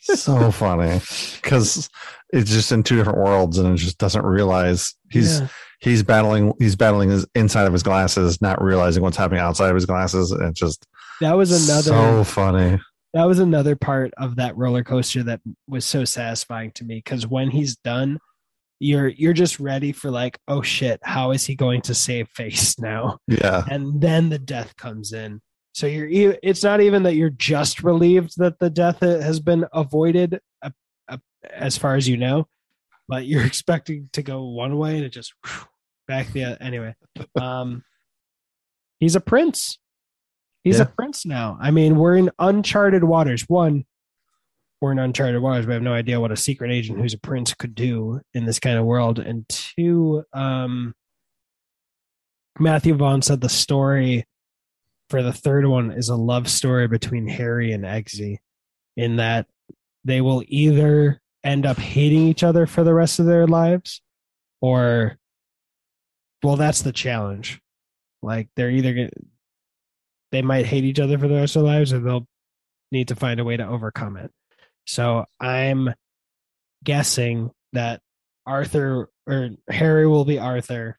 so 0.00 0.50
funny. 0.52 1.00
Because 1.42 1.88
it's 2.32 2.50
just 2.50 2.72
in 2.72 2.82
two 2.82 2.96
different 2.96 3.18
worlds 3.18 3.58
and 3.58 3.74
it 3.74 3.76
just 3.76 3.98
doesn't 3.98 4.24
realize 4.24 4.94
he's 5.10 5.40
yeah. 5.40 5.48
he's 5.80 6.02
battling 6.02 6.54
he's 6.58 6.76
battling 6.76 7.10
his 7.10 7.26
inside 7.34 7.66
of 7.66 7.72
his 7.72 7.82
glasses, 7.82 8.40
not 8.40 8.62
realizing 8.62 9.02
what's 9.02 9.16
happening 9.16 9.40
outside 9.40 9.68
of 9.68 9.74
his 9.74 9.86
glasses. 9.86 10.30
And 10.30 10.54
just 10.54 10.86
that 11.20 11.36
was 11.36 11.50
another. 11.68 11.82
so 11.82 12.24
funny. 12.24 12.80
That 13.14 13.24
was 13.24 13.38
another 13.38 13.76
part 13.76 14.12
of 14.16 14.36
that 14.36 14.56
roller 14.56 14.82
coaster 14.82 15.22
that 15.22 15.40
was 15.68 15.84
so 15.84 16.04
satisfying 16.04 16.70
to 16.72 16.84
me 16.84 16.96
because 16.96 17.26
when 17.26 17.50
he's 17.50 17.76
done 17.76 18.18
you're 18.82 19.08
you're 19.08 19.32
just 19.32 19.60
ready 19.60 19.92
for 19.92 20.10
like, 20.10 20.38
oh 20.48 20.60
shit, 20.60 20.98
how 21.04 21.30
is 21.30 21.46
he 21.46 21.54
going 21.54 21.80
to 21.82 21.94
save 21.94 22.28
face 22.30 22.78
now? 22.80 23.18
Yeah. 23.28 23.62
And 23.70 24.00
then 24.00 24.28
the 24.28 24.38
death 24.38 24.76
comes 24.76 25.12
in. 25.12 25.40
So 25.72 25.86
you're 25.86 26.36
it's 26.42 26.62
not 26.62 26.80
even 26.80 27.04
that 27.04 27.14
you're 27.14 27.30
just 27.30 27.82
relieved 27.82 28.34
that 28.38 28.58
the 28.58 28.68
death 28.68 29.00
has 29.00 29.40
been 29.40 29.64
avoided 29.72 30.40
uh, 30.60 30.70
uh, 31.08 31.18
as 31.50 31.78
far 31.78 31.94
as 31.94 32.08
you 32.08 32.16
know, 32.16 32.48
but 33.08 33.24
you're 33.24 33.44
expecting 33.46 34.10
to 34.14 34.22
go 34.22 34.44
one 34.44 34.76
way 34.76 34.96
and 34.96 35.04
it 35.04 35.10
just 35.10 35.32
whew, 35.46 35.66
back 36.08 36.32
the 36.32 36.44
other. 36.44 36.58
Anyway, 36.60 36.94
um, 37.40 37.84
he's 38.98 39.14
a 39.14 39.20
prince. 39.20 39.78
He's 40.64 40.76
Yeah. 40.78 40.84
a 40.84 40.86
prince 40.86 41.26
now. 41.26 41.58
I 41.60 41.70
mean, 41.70 41.96
we're 41.96 42.16
in 42.16 42.30
uncharted 42.38 43.04
waters. 43.04 43.42
One, 43.48 43.84
we're 44.80 44.92
in 44.92 44.98
uncharted 44.98 45.40
waters. 45.42 45.66
We 45.66 45.72
have 45.74 45.82
no 45.82 45.92
idea 45.92 46.20
what 46.20 46.32
a 46.32 46.36
secret 46.36 46.70
agent 46.70 47.00
who's 47.00 47.14
a 47.14 47.18
prince 47.18 47.52
could 47.54 47.74
do 47.74 48.20
in 48.34 48.44
this 48.44 48.58
kind 48.60 48.78
of 48.78 48.84
world. 48.84 49.18
And 49.18 49.48
two, 49.48 50.24
um, 50.32 50.94
Matthew 52.58 52.94
Vaughn 52.94 53.22
said 53.22 53.40
the 53.40 53.48
story 53.48 54.24
for 55.08 55.22
the 55.22 55.32
third 55.32 55.66
one 55.66 55.90
is 55.90 56.08
a 56.08 56.16
love 56.16 56.48
story 56.48 56.86
between 56.88 57.28
Harry 57.28 57.72
and 57.72 57.84
Eggsy, 57.84 58.38
in 58.96 59.16
that 59.16 59.46
they 60.04 60.20
will 60.20 60.42
either 60.48 61.20
end 61.44 61.66
up 61.66 61.76
hating 61.78 62.26
each 62.28 62.42
other 62.42 62.66
for 62.66 62.84
the 62.84 62.94
rest 62.94 63.18
of 63.18 63.26
their 63.26 63.46
lives, 63.46 64.00
or, 64.60 65.18
well, 66.42 66.56
that's 66.56 66.82
the 66.82 66.92
challenge. 66.92 67.60
Like 68.22 68.48
they're 68.56 68.70
either 68.70 68.94
gonna, 68.94 69.10
they 70.32 70.42
might 70.42 70.66
hate 70.66 70.84
each 70.84 70.98
other 71.00 71.18
for 71.18 71.28
the 71.28 71.34
rest 71.36 71.54
of 71.56 71.62
their 71.62 71.72
lives, 71.72 71.92
or 71.92 72.00
they'll 72.00 72.26
need 72.90 73.08
to 73.08 73.14
find 73.16 73.38
a 73.38 73.44
way 73.44 73.56
to 73.56 73.66
overcome 73.66 74.16
it. 74.16 74.30
So 74.86 75.24
I'm 75.40 75.94
guessing 76.84 77.50
that 77.72 78.00
Arthur 78.46 79.08
or 79.28 79.50
Harry 79.70 80.06
will 80.06 80.24
be 80.24 80.38
Arthur, 80.38 80.98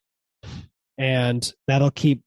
and 0.98 1.52
that'll 1.68 1.92
keep 1.92 2.22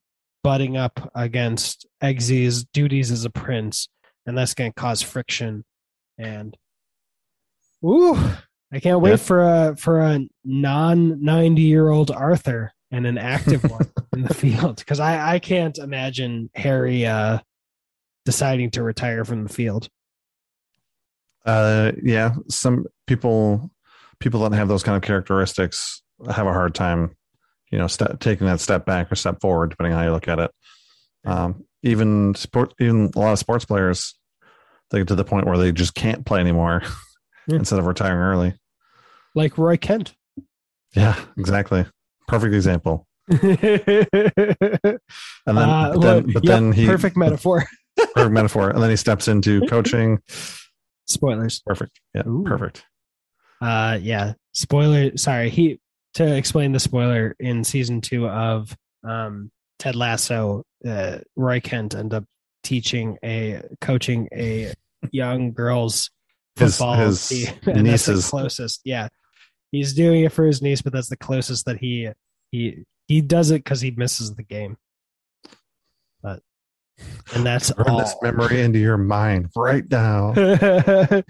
butting 0.45 0.77
up 0.77 1.11
against 1.15 1.87
Eggsy's 2.03 2.65
duties 2.67 3.11
as 3.11 3.25
a 3.25 3.31
prince, 3.31 3.89
and 4.27 4.37
that's 4.37 4.55
going 4.55 4.71
to 4.73 4.81
cause 4.81 5.01
friction. 5.03 5.65
And 6.19 6.57
ooh, 7.85 8.17
I 8.73 8.81
can't 8.81 9.01
wait 9.01 9.11
Yeah. 9.11 9.17
for 9.17 9.43
a 9.43 9.77
for 9.77 10.01
a 10.01 10.21
non 10.45 11.23
ninety 11.23 11.63
year 11.63 11.89
old 11.89 12.11
Arthur 12.11 12.73
and 12.91 13.07
an 13.07 13.19
active 13.19 13.63
one 13.71 13.91
in 14.15 14.23
the 14.23 14.35
field 14.35 14.77
because 14.77 15.01
I 15.01 15.35
I 15.35 15.39
can't 15.39 15.77
imagine 15.79 16.51
Harry 16.55 17.07
uh 17.07 17.39
deciding 18.25 18.71
to 18.73 18.83
retire 18.83 19.25
from 19.25 19.45
the 19.45 19.49
field. 19.49 19.89
Uh, 21.45 21.93
yeah. 22.03 22.35
Some 22.49 22.87
people, 23.07 23.71
people 24.19 24.41
that 24.41 24.53
have 24.57 24.67
those 24.67 24.83
kind 24.83 24.97
of 24.97 25.03
characteristics 25.03 26.03
have 26.29 26.47
a 26.47 26.53
hard 26.53 26.75
time, 26.75 27.15
you 27.71 27.79
know, 27.79 27.87
step, 27.87 28.19
taking 28.19 28.49
that 28.49 28.59
step 28.61 28.85
back 28.85 29.13
or 29.13 29.15
step 29.15 29.41
forward, 29.41 29.71
depending 29.71 29.93
on 29.93 30.01
how 30.01 30.07
you 30.07 30.13
look 30.13 30.27
at 30.27 30.41
it. 30.41 30.51
Um, 31.25 31.65
even 31.85 32.35
sport, 32.35 32.75
even 32.81 33.13
a 33.15 33.19
lot 33.21 33.33
of 33.33 33.39
sports 33.39 33.65
players, 33.65 34.19
they 34.91 34.99
get 34.99 35.09
to 35.09 35.15
the 35.15 35.25
point 35.25 35.47
where 35.47 35.57
they 35.59 35.71
just 35.71 35.95
can't 35.95 36.27
play 36.27 36.41
anymore 36.41 36.83
Yeah. 37.47 37.59
instead 37.59 37.79
of 37.79 37.87
retiring 37.87 38.19
early. 38.19 38.55
Like 39.37 39.57
Roy 39.57 39.77
Kent. 39.77 40.17
Yeah, 40.97 41.15
exactly. 41.39 41.87
Perfect 42.29 42.55
example. 42.55 43.07
and 43.29 43.43
then, 43.43 44.99
but 45.47 46.01
then, 46.01 46.33
but 46.33 46.45
then 46.45 46.73
he 46.73 46.87
perfect 46.87 47.17
metaphor. 47.17 47.65
perfect 48.15 48.33
metaphor. 48.33 48.71
And 48.71 48.83
then 48.83 48.91
he 48.91 48.97
steps 48.97 49.29
into 49.29 49.61
coaching. 49.69 50.21
Spoilers. 51.07 51.61
Perfect. 51.67 52.01
Yeah, 52.15 52.27
Ooh. 52.27 52.45
perfect. 52.45 52.85
Uh 53.61 53.99
yeah. 54.01 54.35
Spoiler 54.53 55.17
sorry. 55.17 55.51
He 55.51 55.81
to 56.15 56.37
explain 56.37 56.73
the 56.73 56.81
spoiler 56.81 57.35
in 57.39 57.65
season 57.65 58.01
two 58.01 58.29
of 58.29 58.77
um 59.05 59.51
Ted 59.79 59.97
Lasso, 59.97 60.63
uh 60.87 61.19
Roy 61.37 61.61
Kent 61.61 61.95
end 61.95 62.13
up 62.15 62.25
teaching 62.63 63.19
a 63.25 63.63
coaching 63.81 64.29
a 64.33 64.73
young 65.11 65.53
girls 65.53 66.11
His- 66.57 66.77
football 66.77 66.95
his 66.97 67.29
team. 67.29 67.47
And 67.67 67.87
that's 67.87 68.07
the 68.07 68.13
nieces. 68.13 68.31
closest. 68.31 68.81
Yeah. 68.85 69.09
He's 69.73 69.95
doing 69.95 70.25
it 70.25 70.33
for 70.33 70.47
his 70.47 70.63
niece, 70.63 70.83
but 70.83 70.93
that's 70.93 71.09
the 71.09 71.17
closest 71.17 71.67
that 71.67 71.79
he 71.79 72.09
he 72.51 72.85
he 73.09 73.21
does 73.21 73.51
it 73.51 73.65
because 73.65 73.81
he 73.81 73.91
misses 73.91 74.35
the 74.35 74.43
game. 74.43 74.77
But 76.23 76.41
and 77.35 77.45
that's 77.45 77.71
Burn 77.73 77.89
all. 77.89 77.99
this 77.99 78.15
memory 78.23 78.63
into 78.63 78.79
your 78.79 78.97
mind 78.97 79.51
right 79.55 79.85
now. 79.91 80.35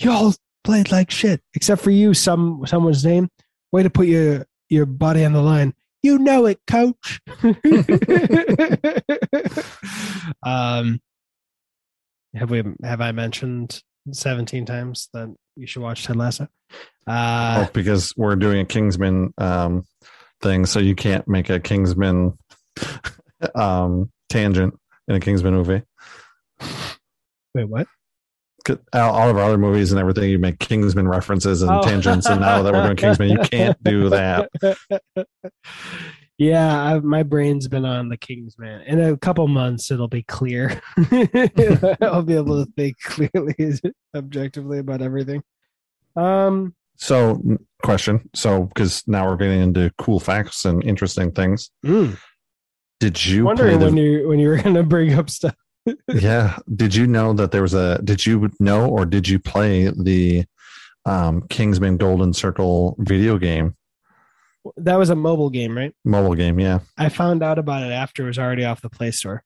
Y'all 0.00 0.34
played 0.64 0.90
like 0.92 1.10
shit, 1.10 1.40
except 1.54 1.80
for 1.82 1.90
you. 1.90 2.14
Some 2.14 2.64
someone's 2.66 3.04
name. 3.04 3.28
Way 3.72 3.82
to 3.82 3.90
put 3.90 4.06
your 4.06 4.46
your 4.68 4.86
body 4.86 5.24
on 5.24 5.32
the 5.32 5.42
line. 5.42 5.74
You 6.02 6.18
know 6.18 6.46
it, 6.46 6.60
coach. 6.66 7.20
um, 10.44 11.00
have 12.34 12.50
we 12.50 12.62
have 12.84 13.00
I 13.00 13.12
mentioned 13.12 13.82
seventeen 14.12 14.64
times 14.64 15.08
that 15.12 15.34
you 15.58 15.66
should 15.66 15.82
watch 15.82 16.04
Ted 16.06 16.16
Lasso? 16.16 16.48
Uh, 17.06 17.66
oh, 17.66 17.70
because 17.72 18.14
we're 18.16 18.36
doing 18.36 18.60
a 18.60 18.64
Kingsman 18.64 19.32
um, 19.38 19.84
thing, 20.40 20.66
so 20.66 20.78
you 20.78 20.94
can't 20.94 21.26
make 21.26 21.50
a 21.50 21.58
Kingsman 21.58 22.38
um, 23.54 24.10
tangent 24.28 24.78
in 25.08 25.16
a 25.16 25.20
Kingsman 25.20 25.54
movie. 25.54 25.82
wait, 27.54 27.64
what? 27.64 27.86
all 28.92 29.30
of 29.30 29.36
our 29.38 29.44
other 29.44 29.56
movies 29.56 29.92
and 29.92 30.00
everything, 30.00 30.28
you 30.28 30.38
make 30.38 30.58
Kingsman 30.58 31.08
references 31.08 31.62
and 31.62 31.70
Oh. 31.70 31.82
tangents, 31.82 32.26
and 32.26 32.40
now 32.40 32.62
that 32.62 32.72
we're 32.72 32.84
doing 32.84 32.96
Kingsman, 32.96 33.30
you 33.30 33.38
can't 33.38 33.82
do 33.82 34.10
that. 34.10 34.50
yeah, 36.38 36.82
I, 36.82 37.00
my 37.00 37.24
brain's 37.24 37.66
been 37.68 37.84
on 37.84 38.08
the 38.08 38.16
Kingsman. 38.16 38.82
In 38.82 39.00
a 39.00 39.16
couple 39.16 39.46
months, 39.48 39.90
it'll 39.90 40.08
be 40.08 40.22
clear. 40.22 40.80
I'll 42.00 42.22
be 42.22 42.36
able 42.36 42.64
to 42.64 42.70
think 42.76 42.96
clearly, 43.02 43.54
objectively 44.14 44.78
about 44.78 45.02
everything. 45.02 45.42
Um, 46.16 46.74
So, 46.96 47.42
question. 47.82 48.28
So, 48.34 48.64
because 48.64 49.02
now 49.06 49.28
we're 49.28 49.36
getting 49.36 49.60
into 49.60 49.92
cool 49.98 50.20
facts 50.20 50.64
and 50.64 50.82
interesting 50.84 51.32
things. 51.32 51.70
Did 53.00 53.24
you 53.24 53.44
wondering 53.44 53.78
the 53.78 53.86
when 53.86 53.96
you 53.96 54.28
when 54.28 54.38
you 54.38 54.48
were 54.48 54.56
going 54.62 54.74
to 54.74 54.82
bring 54.82 55.14
up 55.14 55.30
stuff. 55.30 55.54
yeah 56.12 56.58
did 56.76 56.94
you 56.94 57.06
know 57.06 57.32
that 57.32 57.50
there 57.50 57.62
was 57.62 57.72
a 57.72 57.98
did 58.02 58.26
you 58.26 58.50
know 58.60 58.86
or 58.86 59.06
did 59.06 59.26
you 59.26 59.38
play 59.38 59.90
the 60.02 60.44
um 61.06 61.40
kingsman 61.48 61.96
golden 61.96 62.34
circle 62.34 62.94
video 62.98 63.38
game 63.38 63.74
That 64.76 64.96
was 64.96 65.10
a 65.10 65.16
mobile 65.16 65.50
game, 65.50 65.76
right? 65.76 65.94
mobile 66.04 66.34
game 66.34 66.58
yeah 66.60 66.80
I 66.96 67.08
found 67.08 67.42
out 67.42 67.58
about 67.58 67.82
it 67.82 67.92
after 67.92 68.24
it 68.24 68.26
was 68.26 68.38
already 68.38 68.64
off 68.64 68.80
the 68.80 68.90
Play 68.90 69.10
Store. 69.10 69.42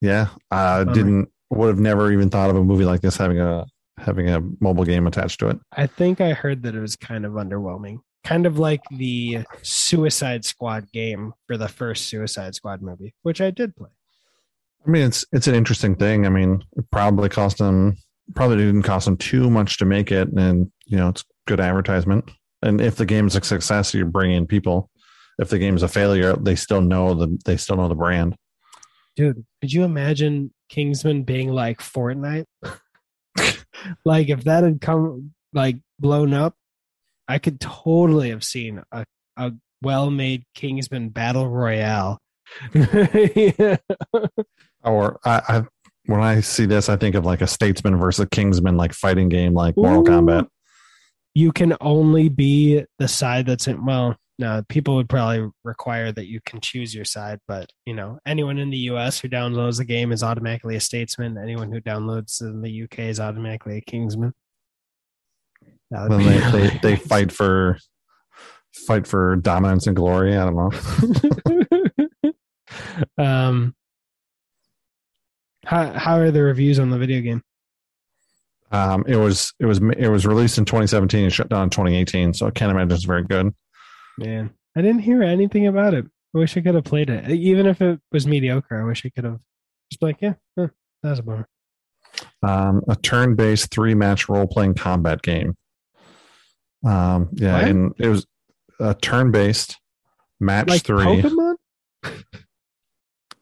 yeah 0.00 0.28
i 0.50 0.84
Bummer. 0.84 0.94
didn't 0.94 1.28
would 1.50 1.68
have 1.68 1.78
never 1.78 2.10
even 2.12 2.30
thought 2.30 2.50
of 2.50 2.56
a 2.56 2.64
movie 2.64 2.84
like 2.84 3.00
this 3.02 3.16
having 3.16 3.38
a 3.40 3.66
having 3.98 4.28
a 4.30 4.40
mobile 4.60 4.84
game 4.84 5.06
attached 5.06 5.38
to 5.40 5.48
it 5.48 5.58
I 5.72 5.86
think 5.86 6.20
I 6.20 6.32
heard 6.32 6.62
that 6.62 6.74
it 6.74 6.80
was 6.80 6.96
kind 6.96 7.24
of 7.26 7.32
underwhelming. 7.34 7.98
Kind 8.24 8.46
of 8.46 8.58
like 8.58 8.80
the 8.90 9.40
Suicide 9.62 10.44
Squad 10.44 10.90
game 10.92 11.32
for 11.46 11.56
the 11.56 11.68
first 11.68 12.06
Suicide 12.08 12.54
Squad 12.54 12.80
movie, 12.80 13.14
which 13.22 13.40
I 13.40 13.50
did 13.50 13.76
play. 13.76 13.90
i 14.86 14.90
mean 14.90 15.02
it's 15.02 15.24
it's 15.32 15.46
an 15.46 15.54
interesting 15.54 15.94
thing 15.94 16.24
i 16.26 16.28
mean 16.28 16.62
it 16.76 16.84
probably 16.90 17.28
cost 17.28 17.58
them 17.58 17.96
probably 18.34 18.56
didn't 18.56 18.82
cost 18.82 19.04
them 19.04 19.16
too 19.16 19.50
much 19.50 19.76
to 19.78 19.84
make 19.84 20.10
it 20.10 20.28
and 20.28 20.70
you 20.86 20.96
know 20.96 21.08
it's 21.10 21.24
good 21.46 21.60
advertisement 21.60 22.30
and 22.62 22.80
if 22.80 22.96
the 22.96 23.06
game's 23.06 23.36
a 23.36 23.42
success 23.42 23.94
you 23.94 24.04
bring 24.04 24.32
in 24.32 24.46
people 24.46 24.90
if 25.38 25.48
the 25.48 25.58
game's 25.58 25.82
a 25.82 25.88
failure 25.88 26.34
they 26.36 26.54
still 26.54 26.80
know 26.80 27.14
the 27.14 27.38
they 27.44 27.56
still 27.56 27.76
know 27.76 27.88
the 27.88 27.94
brand 27.94 28.36
Dude, 29.14 29.44
could 29.60 29.72
you 29.72 29.84
imagine 29.84 30.52
Kingsman 30.68 31.24
being 31.24 31.50
like 31.50 31.80
Fortnite? 31.80 32.46
like 34.04 34.28
if 34.28 34.44
that 34.44 34.64
had 34.64 34.80
come 34.80 35.32
like 35.52 35.76
blown 35.98 36.32
up, 36.32 36.54
I 37.28 37.38
could 37.38 37.60
totally 37.60 38.30
have 38.30 38.42
seen 38.42 38.82
a, 38.90 39.04
a 39.36 39.52
well-made 39.82 40.44
Kingsman 40.54 41.10
battle 41.10 41.48
royale. 41.48 42.18
Yeah. 42.74 43.76
or 44.82 45.20
I, 45.24 45.42
I 45.48 45.64
when 46.06 46.20
I 46.20 46.40
see 46.40 46.66
this, 46.66 46.88
I 46.88 46.96
think 46.96 47.14
of 47.14 47.26
like 47.26 47.42
a 47.42 47.46
statesman 47.46 47.96
versus 47.98 48.26
Kingsman 48.30 48.76
like 48.76 48.94
fighting 48.94 49.28
game, 49.28 49.52
like 49.52 49.76
Mortal 49.76 50.00
Ooh. 50.00 50.04
Kombat. 50.04 50.48
You 51.34 51.52
can 51.52 51.76
only 51.80 52.28
be 52.28 52.84
the 52.98 53.08
side 53.08 53.46
that's 53.46 53.66
in 53.66 53.84
well, 53.84 54.16
no, 54.38 54.62
people 54.68 54.96
would 54.96 55.08
probably 55.08 55.48
require 55.62 56.10
that 56.12 56.26
you 56.26 56.40
can 56.44 56.60
choose 56.60 56.94
your 56.94 57.04
side, 57.04 57.38
but 57.46 57.70
you 57.86 57.94
know, 57.94 58.18
anyone 58.26 58.58
in 58.58 58.70
the 58.70 58.78
US 58.90 59.20
who 59.20 59.28
downloads 59.28 59.78
the 59.78 59.84
game 59.84 60.12
is 60.12 60.22
automatically 60.22 60.76
a 60.76 60.80
statesman. 60.80 61.38
Anyone 61.38 61.70
who 61.70 61.80
downloads 61.80 62.40
in 62.40 62.60
the 62.60 62.82
UK 62.82 63.00
is 63.00 63.20
automatically 63.20 63.78
a 63.78 63.80
Kingsman. 63.80 64.32
That 65.90 66.08
would 66.08 66.20
Then 66.20 66.52
be 66.52 66.58
they, 66.58 66.68
they 66.68 66.78
they 66.82 66.96
fight 66.96 67.30
for 67.30 67.78
fight 68.74 69.06
for 69.06 69.36
dominance 69.36 69.86
and 69.86 69.94
glory. 69.94 70.36
I 70.36 70.44
don't 70.44 70.56
know. 70.56 72.32
um 73.22 73.74
how 75.64 75.92
how 75.92 76.16
are 76.16 76.30
the 76.30 76.42
reviews 76.42 76.78
on 76.78 76.90
the 76.90 76.98
video 76.98 77.20
game? 77.20 77.42
Um, 78.72 79.04
it 79.06 79.16
was 79.16 79.52
it 79.60 79.66
was 79.66 79.78
it 79.98 80.08
was 80.08 80.26
released 80.26 80.56
in 80.58 80.64
2017 80.64 81.24
and 81.24 81.32
shut 81.32 81.48
down 81.48 81.64
in 81.64 81.70
2018. 81.70 82.32
So 82.34 82.46
I 82.46 82.50
can't 82.50 82.70
imagine 82.70 82.92
it's 82.92 83.04
very 83.04 83.22
good. 83.24 83.54
Man, 84.18 84.50
I 84.76 84.80
didn't 84.82 85.00
hear 85.02 85.22
anything 85.22 85.66
about 85.66 85.94
it. 85.94 86.06
I 86.34 86.38
wish 86.38 86.56
I 86.56 86.62
could 86.62 86.74
have 86.74 86.84
played 86.84 87.10
it, 87.10 87.30
even 87.30 87.66
if 87.66 87.82
it 87.82 88.00
was 88.10 88.26
mediocre. 88.26 88.80
I 88.80 88.84
wish 88.84 89.04
I 89.04 89.10
could 89.10 89.24
have 89.24 89.38
just 89.90 90.02
like, 90.02 90.16
yeah, 90.22 90.34
huh, 90.58 90.68
that's 91.02 91.18
a 91.20 91.22
bummer. 91.22 91.46
Um, 92.42 92.82
a 92.88 92.96
turn-based 92.96 93.70
three-match 93.70 94.28
role-playing 94.30 94.74
combat 94.74 95.20
game. 95.22 95.56
Um, 96.84 97.28
yeah, 97.34 97.54
What? 97.54 97.64
and 97.68 97.94
it 97.98 98.08
was 98.08 98.26
a 98.80 98.94
turn-based 98.94 99.78
match 100.40 100.68
Like 100.68 100.82
three. 100.84 101.04
Pokemon. 101.04 101.54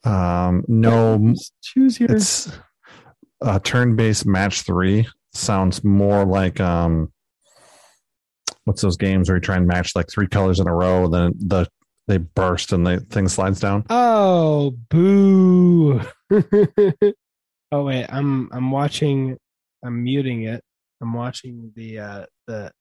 Um, 0.05 0.65
no, 0.67 1.35
choose 1.63 2.01
your. 2.01 2.11
it's 2.11 2.51
a 3.41 3.61
turn-based 3.61 4.27
match 4.27 4.63
three. 4.63 5.07
Sounds 5.33 5.85
more 5.85 6.25
like 6.25 6.61
um, 6.61 7.13
what's 8.65 8.83
those 8.83 8.97
games 8.97 9.29
where 9.29 9.37
you 9.37 9.41
try 9.41 9.57
and 9.57 9.67
match 9.67 9.95
like 9.95 10.09
three 10.11 10.27
colors 10.27 10.61
in 10.61 10.69
a 10.69 10.75
row, 10.75 11.09
then 11.09 11.33
the 11.39 11.69
they 12.09 12.19
burst 12.19 12.73
and 12.73 12.85
the 12.85 13.01
thing 13.11 13.29
slides 13.29 13.61
down. 13.61 13.85
Oh, 13.89 14.73
boo! 14.89 16.01
oh 17.73 17.85
wait, 17.85 18.07
I'm 18.09 18.49
I'm 18.53 18.71
watching. 18.71 19.37
I'm 19.85 20.03
muting 20.03 20.43
it. 20.43 20.63
I'm 21.01 21.15
watching 21.15 21.73
the 21.77 21.99
uh 22.01 22.27
the 22.47 22.73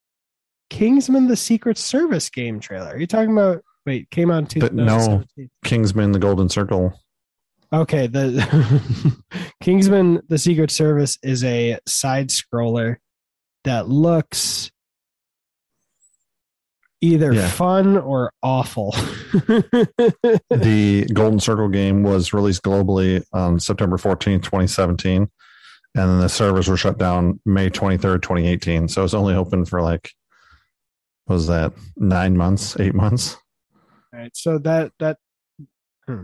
Kingsman: 0.69 1.27
The 1.27 1.35
Secret 1.35 1.77
Service 1.77 2.30
game 2.30 2.59
trailer. 2.59 2.89
Are 2.89 2.97
you 2.97 3.07
talking 3.07 3.31
about? 3.31 3.63
Wait, 3.85 4.09
came 4.09 4.31
out 4.31 4.55
in 4.55 4.59
But 4.61 4.73
no. 4.73 5.23
Kingsman: 5.63 6.11
The 6.11 6.19
Golden 6.19 6.49
Circle. 6.49 6.99
Okay, 7.72 8.08
the 8.08 9.16
Kingsman: 9.64 10.22
The 10.28 10.38
Secret 10.38 10.72
Service 10.72 11.18
is 11.22 11.44
a 11.44 11.78
side 11.88 12.30
scroller 12.30 12.98
that 13.64 13.88
looks 13.88 14.72
either 17.02 17.32
Yeah. 17.32 17.48
fun 17.48 17.98
or 17.98 18.32
awful. 18.44 18.91
the 20.50 21.08
Golden 21.14 21.40
Circle 21.40 21.70
game 21.70 22.04
was 22.04 22.34
released 22.34 22.64
globally 22.64 23.24
on 23.34 23.60
September 23.60 23.98
14th, 23.98 24.44
2017. 24.44 25.30
And 25.96 26.10
then 26.10 26.20
the 26.20 26.30
servers 26.30 26.68
were 26.68 26.78
shut 26.78 26.98
down 26.98 27.40
May 27.46 27.70
23rd, 27.70 28.22
2018. 28.22 28.88
So 28.88 29.04
it's 29.04 29.14
only 29.14 29.34
open 29.34 29.66
for 29.66 29.82
like, 29.82 30.12
what 31.26 31.36
was 31.36 31.48
that, 31.48 31.74
nine 31.98 32.36
months, 32.38 32.80
eight 32.80 32.94
months? 32.94 33.38
All 34.14 34.20
right, 34.20 34.36
so 34.36 34.58
that 34.60 34.91
that 35.00 35.18
hmm. 36.08 36.24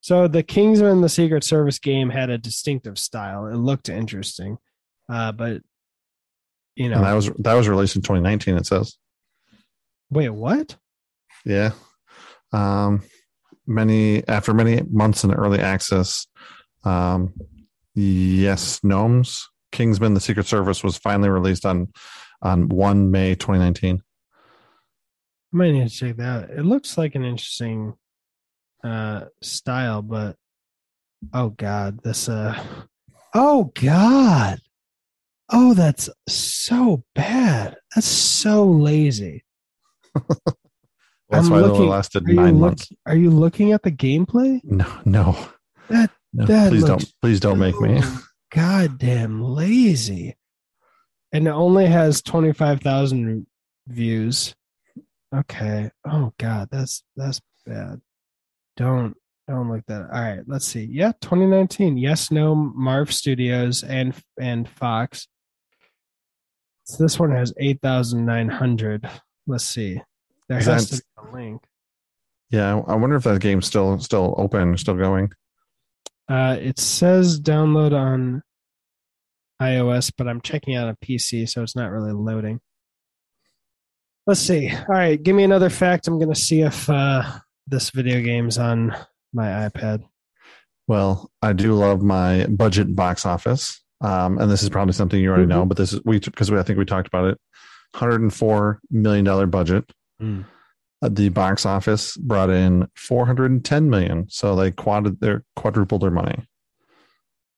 So 0.00 0.28
the 0.28 0.42
Kingsman 0.42 1.00
the 1.00 1.08
Secret 1.08 1.44
Service 1.44 1.78
game 1.78 2.10
had 2.10 2.30
a 2.30 2.38
distinctive 2.38 2.98
style. 2.98 3.46
It 3.46 3.56
looked 3.56 3.88
interesting, 3.88 4.58
uh, 5.08 5.32
but 5.32 5.62
you 6.76 6.88
know, 6.88 6.96
And 6.96 7.06
that 7.06 7.14
was 7.14 7.30
that 7.38 7.54
was 7.54 7.68
released 7.68 7.96
in 7.96 8.02
2019, 8.02 8.56
it 8.56 8.66
says. 8.66 8.96
wait, 10.10 10.28
what? 10.30 10.76
Yeah. 11.44 11.72
Um, 12.52 13.02
many 13.66 14.26
after 14.28 14.54
many 14.54 14.82
months 14.90 15.24
in 15.24 15.32
early 15.34 15.60
access, 15.60 16.26
um, 16.84 17.34
yes, 17.94 18.80
gnomes. 18.82 19.48
Kingsman: 19.72 20.14
The 20.14 20.20
Secret 20.20 20.46
Service 20.46 20.82
was 20.82 20.96
finally 20.96 21.28
released 21.28 21.66
on 21.66 21.88
on 22.40 22.68
one 22.68 23.10
May 23.10 23.34
2019. 23.34 24.02
I 25.52 25.56
might 25.56 25.72
need 25.72 25.88
to 25.88 25.94
check 25.94 26.16
that. 26.16 26.50
It 26.50 26.64
looks 26.64 26.96
like 26.96 27.14
an 27.14 27.24
interesting 27.24 27.94
uh 28.84 29.26
style, 29.42 30.02
but 30.02 30.36
oh 31.32 31.50
god, 31.50 32.00
this 32.02 32.28
uh 32.28 32.62
oh 33.34 33.72
god. 33.80 34.60
Oh, 35.50 35.72
that's 35.72 36.10
so 36.28 37.04
bad. 37.14 37.76
That's 37.94 38.06
so 38.06 38.64
lazy. 38.66 39.44
That's 41.30 41.46
I'm 41.46 41.50
why 41.50 41.58
it 41.60 41.72
lasted 41.72 42.26
Are 42.26 42.30
you, 42.30 42.36
nine 42.36 42.54
look, 42.54 42.60
months. 42.70 42.92
are 43.06 43.16
you 43.16 43.30
looking 43.30 43.72
at 43.72 43.82
the 43.82 43.90
gameplay? 43.90 44.60
No, 44.64 44.86
no, 45.04 45.36
That 45.90 46.10
no. 46.32 46.46
that 46.46 46.70
please 46.70 46.82
looks 46.84 47.04
don't, 47.04 47.14
please 47.22 47.40
don't 47.40 47.58
make 47.58 47.78
me. 47.80 48.00
so 48.00 48.18
goddamn 48.54 49.42
lazy. 49.42 50.36
And 51.32 51.46
it 51.46 51.50
only 51.50 51.86
has 51.86 52.22
25,000 52.22 53.46
views. 53.86 54.54
Okay. 55.34 55.90
Oh 56.06 56.32
god, 56.38 56.68
that's 56.70 57.02
that's 57.16 57.40
bad. 57.66 58.00
Don't 58.78 59.14
don't 59.48 59.70
look 59.70 59.84
that. 59.86 60.08
All 60.12 60.20
right, 60.20 60.40
let's 60.46 60.66
see. 60.66 60.88
Yeah, 60.90 61.12
2019. 61.20 61.98
Yes, 61.98 62.30
no, 62.30 62.54
Marv 62.54 63.12
Studios 63.12 63.82
and 63.82 64.14
and 64.40 64.68
Fox. 64.68 65.26
So 66.84 67.02
this 67.02 67.18
one 67.18 67.32
has 67.32 67.52
8,900. 67.58 69.10
Let's 69.46 69.64
see. 69.64 70.00
There 70.48 70.60
has 70.60 70.88
to 70.90 70.96
be 70.96 71.02
a 71.18 71.34
link. 71.34 71.62
Yeah, 72.50 72.80
I 72.86 72.94
wonder 72.94 73.16
if 73.16 73.24
that 73.24 73.40
game's 73.40 73.66
still 73.66 73.98
still 73.98 74.34
open, 74.38 74.76
still 74.78 74.94
going. 74.94 75.32
Uh, 76.28 76.56
it 76.60 76.78
says 76.78 77.40
download 77.40 77.92
on 77.92 78.42
iOS, 79.60 80.12
but 80.16 80.28
I'm 80.28 80.40
checking 80.40 80.76
out 80.76 80.88
a 80.88 80.96
PC, 81.04 81.48
so 81.48 81.62
it's 81.62 81.76
not 81.76 81.90
really 81.90 82.12
loading. 82.12 82.60
Let's 84.26 84.40
see. 84.40 84.70
All 84.70 84.84
right, 84.88 85.20
give 85.20 85.34
me 85.34 85.42
another 85.42 85.70
fact. 85.70 86.06
I'm 86.06 86.18
going 86.18 86.32
to 86.32 86.38
see 86.38 86.60
if 86.60 86.88
uh, 86.88 87.22
this 87.68 87.90
video 87.90 88.20
game's 88.20 88.58
on 88.58 88.96
my 89.32 89.68
iPad. 89.68 90.04
Well, 90.86 91.30
I 91.42 91.52
do 91.52 91.74
love 91.74 92.02
my 92.02 92.46
budget 92.46 92.96
box 92.96 93.26
office, 93.26 93.82
um, 94.00 94.38
and 94.38 94.50
this 94.50 94.62
is 94.62 94.70
probably 94.70 94.94
something 94.94 95.20
you 95.20 95.28
already 95.28 95.46
know, 95.46 95.66
but 95.66 95.76
this 95.76 95.92
is 95.92 96.00
we 96.04 96.18
because 96.18 96.50
we, 96.50 96.58
I 96.58 96.62
think 96.62 96.78
we 96.78 96.84
talked 96.84 97.08
about 97.08 97.26
it. 97.26 97.38
104 97.92 98.80
million 98.90 99.24
dollar 99.24 99.46
budget. 99.46 99.90
Mm. 100.20 100.44
Uh, 101.00 101.08
the 101.10 101.28
box 101.28 101.64
office 101.64 102.16
brought 102.16 102.50
in 102.50 102.88
410 102.96 103.90
million, 103.90 104.26
so 104.28 104.56
they 104.56 104.70
quad 104.70 105.20
their 105.20 105.44
quadrupled 105.56 106.02
their 106.02 106.10
money. 106.10 106.46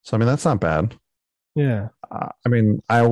So 0.03 0.17
I 0.17 0.19
mean 0.19 0.27
that's 0.27 0.45
not 0.45 0.61
bad. 0.61 0.97
Yeah. 1.55 1.89
Uh, 2.11 2.29
I 2.45 2.49
mean 2.49 2.83
I 2.89 3.09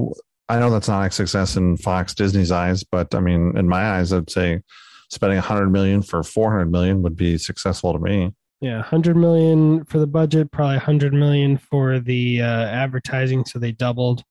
I 0.49 0.59
know 0.59 0.71
that's 0.71 0.89
not 0.89 1.07
a 1.07 1.11
success 1.11 1.57
in 1.57 1.77
Fox 1.77 2.15
Disney's 2.15 2.51
eyes, 2.51 2.83
but 2.83 3.15
I 3.15 3.21
mean 3.21 3.57
in 3.57 3.69
my 3.69 3.99
eyes 3.99 4.13
I'd 4.13 4.31
say 4.31 4.63
spending 5.09 5.39
100 5.39 5.71
million 5.71 6.03
for 6.03 6.23
400 6.23 6.71
million 6.71 7.03
would 7.03 7.17
be 7.17 7.39
successful 7.39 7.93
to 7.93 7.99
me. 7.99 8.33
Yeah. 8.61 8.77
100 8.77 9.17
million 9.17 9.85
for 9.85 9.99
the 9.99 10.07
budget, 10.07 10.51
probably 10.51 10.77
100 10.77 11.13
million 11.13 11.57
for 11.59 12.01
the 12.01 12.43
uh, 12.43 12.45
advertising. 12.67 13.45
So 13.45 13.59
they 13.59 13.73
doubled 13.73 14.25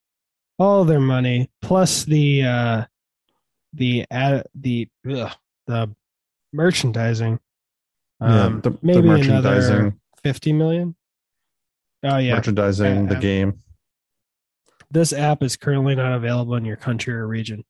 all 0.59 0.83
their 0.85 0.99
money 0.99 1.49
plus 1.61 2.03
the, 2.03 2.43
uh, 2.43 2.85
the, 3.73 4.05
ad, 4.11 4.45
the, 4.55 4.87
ugh, 5.09 5.31
the 5.65 5.95
merchandising. 6.53 7.39
Um, 8.19 8.61
the, 8.61 8.71
the 8.71 8.79
maybe 8.81 9.07
merchandising, 9.07 9.75
another 9.75 9.95
50 10.23 10.53
million. 10.53 10.95
Oh, 12.03 12.17
yeah. 12.17 12.35
merchandising, 12.35 13.05
Uh, 13.05 13.13
the 13.13 13.19
game. 13.19 13.61
This 14.89 15.11
app 15.13 15.43
is 15.43 15.57
currently 15.57 15.95
not 15.95 16.13
available 16.13 16.55
in 16.55 16.65
your 16.65 16.77
country 16.77 17.13
or 17.13 17.27
region. 17.27 17.63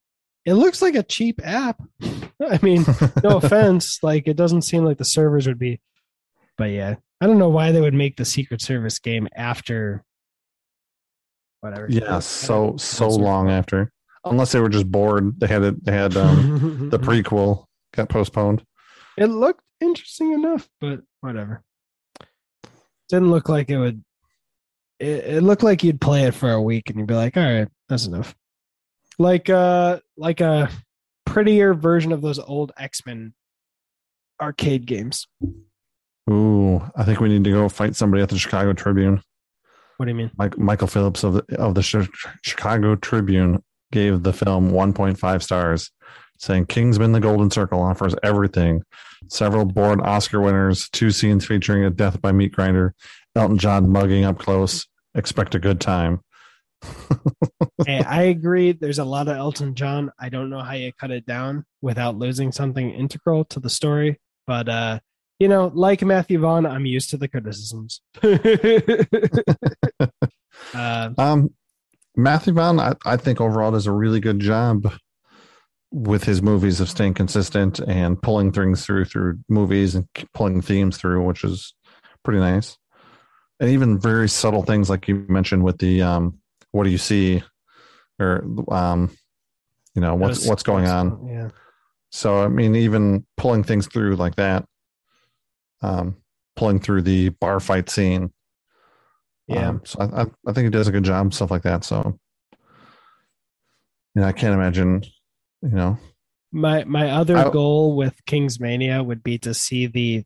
It 0.48 0.53
looks 0.53 0.82
like 0.82 0.95
a 0.95 1.03
cheap 1.03 1.41
app. 1.44 1.78
I 2.02 2.57
mean, 2.61 2.86
no 3.22 3.36
offense. 3.44 3.99
Like, 4.02 4.30
it 4.30 4.38
doesn't 4.38 4.61
seem 4.61 4.86
like 4.86 4.98
the 4.98 5.03
servers 5.03 5.45
would 5.45 5.60
be, 5.60 5.82
but 6.57 6.69
yeah, 6.72 6.95
I 7.19 7.28
don't 7.28 7.38
know 7.38 7.49
why 7.49 7.74
they 7.74 7.82
would 7.82 7.94
make 7.94 8.15
the 8.15 8.24
Secret 8.24 8.61
Service 8.61 8.98
game 8.98 9.28
after 9.36 10.06
whatever. 11.60 11.88
Yeah, 11.90 12.19
so 12.19 12.78
so 12.78 13.10
long 13.10 13.49
after. 13.49 13.91
Unless 14.24 14.53
they 14.53 14.61
were 14.61 14.69
just 14.69 14.90
bored, 14.90 15.38
they 15.38 15.48
had 15.48 15.64
it. 15.64 15.84
They 15.84 15.91
had 15.91 16.15
um, 16.15 16.90
the 16.91 16.99
prequel 16.99 17.65
got 17.94 18.07
postponed. 18.07 18.64
It 19.18 19.28
looked 19.28 19.64
interesting 19.82 20.32
enough, 20.32 20.69
but 20.80 21.02
whatever. 21.19 21.61
Didn't 23.10 23.32
look 23.32 23.49
like 23.49 23.69
it 23.69 23.78
would. 23.78 24.02
It, 24.99 25.26
it 25.26 25.44
looked 25.44 25.64
like 25.64 25.84
you'd 25.84 25.99
play 25.99 26.24
it 26.24 26.34
for 26.34 26.52
a 26.52 26.61
week 26.61 26.90
and 26.90 26.99
you'd 26.99 27.07
be 27.07 27.15
like, 27.15 27.36
"All 27.36 27.44
right, 27.44 27.68
that's 27.90 28.06
enough." 28.06 28.34
Like 29.19 29.49
uh, 29.49 29.99
like 30.15 30.41
a 30.41 30.69
prettier 31.26 31.73
version 31.73 32.11
of 32.11 32.22
those 32.22 32.39
old 32.39 32.72
X 32.77 33.06
Men 33.06 33.34
arcade 34.41 34.85
games. 34.85 35.27
Ooh, 36.30 36.81
I 36.95 37.03
think 37.03 37.19
we 37.19 37.30
need 37.30 37.44
to 37.45 37.52
go 37.52 37.69
fight 37.69 37.95
somebody 37.95 38.22
at 38.22 38.30
the 38.30 38.38
Chicago 38.38 38.73
Tribune. 38.73 39.22
What 39.98 40.06
do 40.06 40.11
you 40.11 40.15
mean? 40.15 40.31
Mike, 40.38 40.57
Michael 40.57 40.88
Phillips 40.88 41.23
of 41.23 41.34
the 41.34 41.57
of 41.57 41.73
the 41.73 41.81
Chi- 41.81 42.30
Chicago 42.44 42.95
Tribune 42.95 43.64
gave 43.91 44.23
the 44.23 44.34
film 44.34 44.72
1.5 44.72 45.44
stars, 45.44 45.91
saying 46.38 46.68
Kingsman: 46.68 47.14
The 47.14 47.19
Golden 47.19 47.49
Circle 47.49 47.81
offers 47.81 48.14
everything. 48.23 48.84
Several 49.30 49.65
bored 49.65 50.02
Oscar 50.02 50.41
winners, 50.41 50.89
two 50.89 51.10
scenes 51.10 51.45
featuring 51.45 51.84
a 51.84 51.89
death 51.89 52.22
by 52.22 52.31
meat 52.31 52.52
grinder, 52.52 52.94
Elton 53.35 53.57
John 53.57 53.89
mugging 53.89 54.23
up 54.23 54.38
close. 54.38 54.85
Expect 55.15 55.56
a 55.56 55.60
good 55.60 55.81
time. 55.81 56.22
Hey, 57.85 58.03
I 58.03 58.23
agree. 58.23 58.72
There's 58.72 58.99
a 58.99 59.05
lot 59.05 59.27
of 59.27 59.38
Elton 59.38 59.76
John. 59.76 60.11
I 60.19 60.30
don't 60.30 60.49
know 60.49 60.61
how 60.61 60.73
you 60.73 60.91
cut 60.93 61.11
it 61.11 61.26
down 61.26 61.65
without 61.81 62.18
losing 62.18 62.51
something 62.51 62.89
integral 62.91 63.45
to 63.45 63.59
the 63.59 63.69
story, 63.69 64.19
but 64.45 64.69
uh, 64.69 64.99
you 65.39 65.47
know, 65.47 65.72
like 65.73 66.01
Matthew 66.01 66.39
Vaughn, 66.39 66.65
I'm 66.65 66.85
used 66.85 67.09
to 67.11 67.18
the 67.18 67.27
criticisms. 67.27 68.01
uh, 70.73 71.09
Um, 71.18 71.53
Matthew 72.15 72.53
Vaughn, 72.53 72.80
I, 72.80 72.93
I 73.05 73.18
think 73.18 73.39
overall 73.39 73.72
does 73.72 73.85
a 73.85 73.91
really 73.91 74.19
good 74.19 74.39
job 74.39 74.91
with 75.91 76.23
his 76.23 76.41
movies 76.41 76.81
of 76.81 76.89
staying 76.89 77.14
consistent 77.14 77.80
and 77.80 78.22
pulling 78.22 78.51
things 78.51 78.85
through 78.85 79.05
through 79.05 79.39
movies 79.47 79.95
and 79.95 80.07
pulling 80.34 80.61
themes 80.61 80.97
through, 80.97 81.23
which 81.23 81.43
is 81.43 81.73
pretty 82.23 82.39
nice. 82.39 82.77
And 83.59 83.69
even 83.69 83.99
very 83.99 84.27
subtle 84.27 84.64
things 84.64 84.89
like 84.89 85.07
you 85.07 85.26
mentioned 85.30 85.64
with 85.64 85.77
the 85.77 86.01
um, 86.01 86.39
what 86.72 86.84
do 86.84 86.89
you 86.89 86.98
see, 86.98 87.44
or 88.19 88.44
um, 88.69 89.11
you 89.95 90.02
know 90.02 90.15
what's 90.15 90.48
what's 90.48 90.64
going 90.64 90.88
on. 90.88 91.27
Yeah. 91.27 91.49
So 92.11 92.44
I 92.44 92.48
mean, 92.48 92.76
even 92.76 93.26
pulling 93.35 93.64
things 93.64 93.88
through 93.88 94.15
like 94.15 94.35
that, 94.35 94.65
um, 95.81 96.18
pulling 96.56 96.80
through 96.80 97.03
the 97.03 97.30
bar 97.30 97.60
fight 97.60 97.89
scene. 97.89 98.31
Yeah. 99.48 99.69
Um, 99.69 99.81
so 99.85 99.99
I, 100.02 100.23
I 100.49 100.53
think 100.53 100.65
he 100.65 100.69
does 100.69 100.88
a 100.88 100.91
good 100.91 101.03
job, 101.03 101.34
stuff 101.34 101.52
like 101.52 101.64
that. 101.64 101.85
So, 101.85 102.19
you 104.14 104.22
know, 104.22 104.27
I 104.27 104.34
can't 104.34 104.53
imagine, 104.53 105.03
you 105.61 105.69
know, 105.69 105.98
My 106.52 106.84
my 106.84 107.11
other 107.11 107.38
I- 107.38 107.49
goal 107.49 107.95
with 107.95 108.26
King's 108.26 108.60
Mania 108.60 109.02
would 109.02 109.23
be 109.23 109.38
to 109.39 109.53
see 109.53 109.88
the 109.88 110.26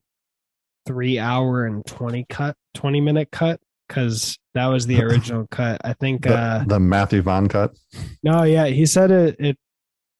three 0.87 1.19
hour 1.19 1.65
and 1.65 1.85
twenty 1.85 2.25
cut, 2.27 2.55
twenty 2.73 2.99
minute 2.99 3.29
cut, 3.31 3.59
because 3.91 4.37
that 4.53 4.67
was 4.67 4.87
the 4.87 5.01
original 5.01 5.47
cut. 5.51 5.81
I 5.83 5.93
think. 5.93 6.23
the, 6.23 6.35
uh 6.35 6.63
the 6.65 6.79
Matthew 6.79 7.21
Vaughn 7.21 7.47
cut. 7.47 7.75
No, 8.23 8.43
yeah, 8.43 8.67
he 8.67 8.85
said 8.85 9.11
it. 9.11 9.35
It 9.39 9.57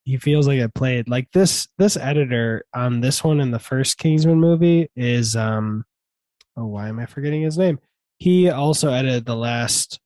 he 0.03 0.18
feels 0.18 0.48
like 0.48 0.60
it 0.60 0.73
played 0.73 1.07
like 1.07 1.31
this. 1.31 1.68
This 1.77 1.95
editor 1.95 2.65
on 2.73 3.02
this 3.02 3.23
one 3.23 3.39
in 3.39 3.52
the 3.52 3.60
first 3.60 3.98
Kingsman 3.98 4.39
movie 4.39 4.89
is 4.95 5.35
um. 5.35 5.85
Oh, 6.57 6.65
why 6.65 6.89
am 6.89 6.99
I 6.99 7.06
forgetting 7.06 7.43
his 7.43 7.57
name? 7.57 7.80
He 8.18 8.49
also 8.49 8.91
edited 8.91 9.26
the 9.26 9.38
last 9.38 9.99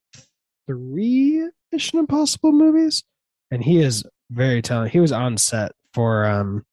three 0.67 1.49
Mission 1.71 1.99
Impossible 1.99 2.51
movies, 2.51 3.03
and 3.49 3.63
he 3.63 3.81
is 3.81 4.03
very 4.29 4.61
talented. 4.61 4.93
He 4.93 4.99
was 4.99 5.11
on 5.11 5.37
set 5.37 5.71
for 5.93 6.25
um 6.25 6.65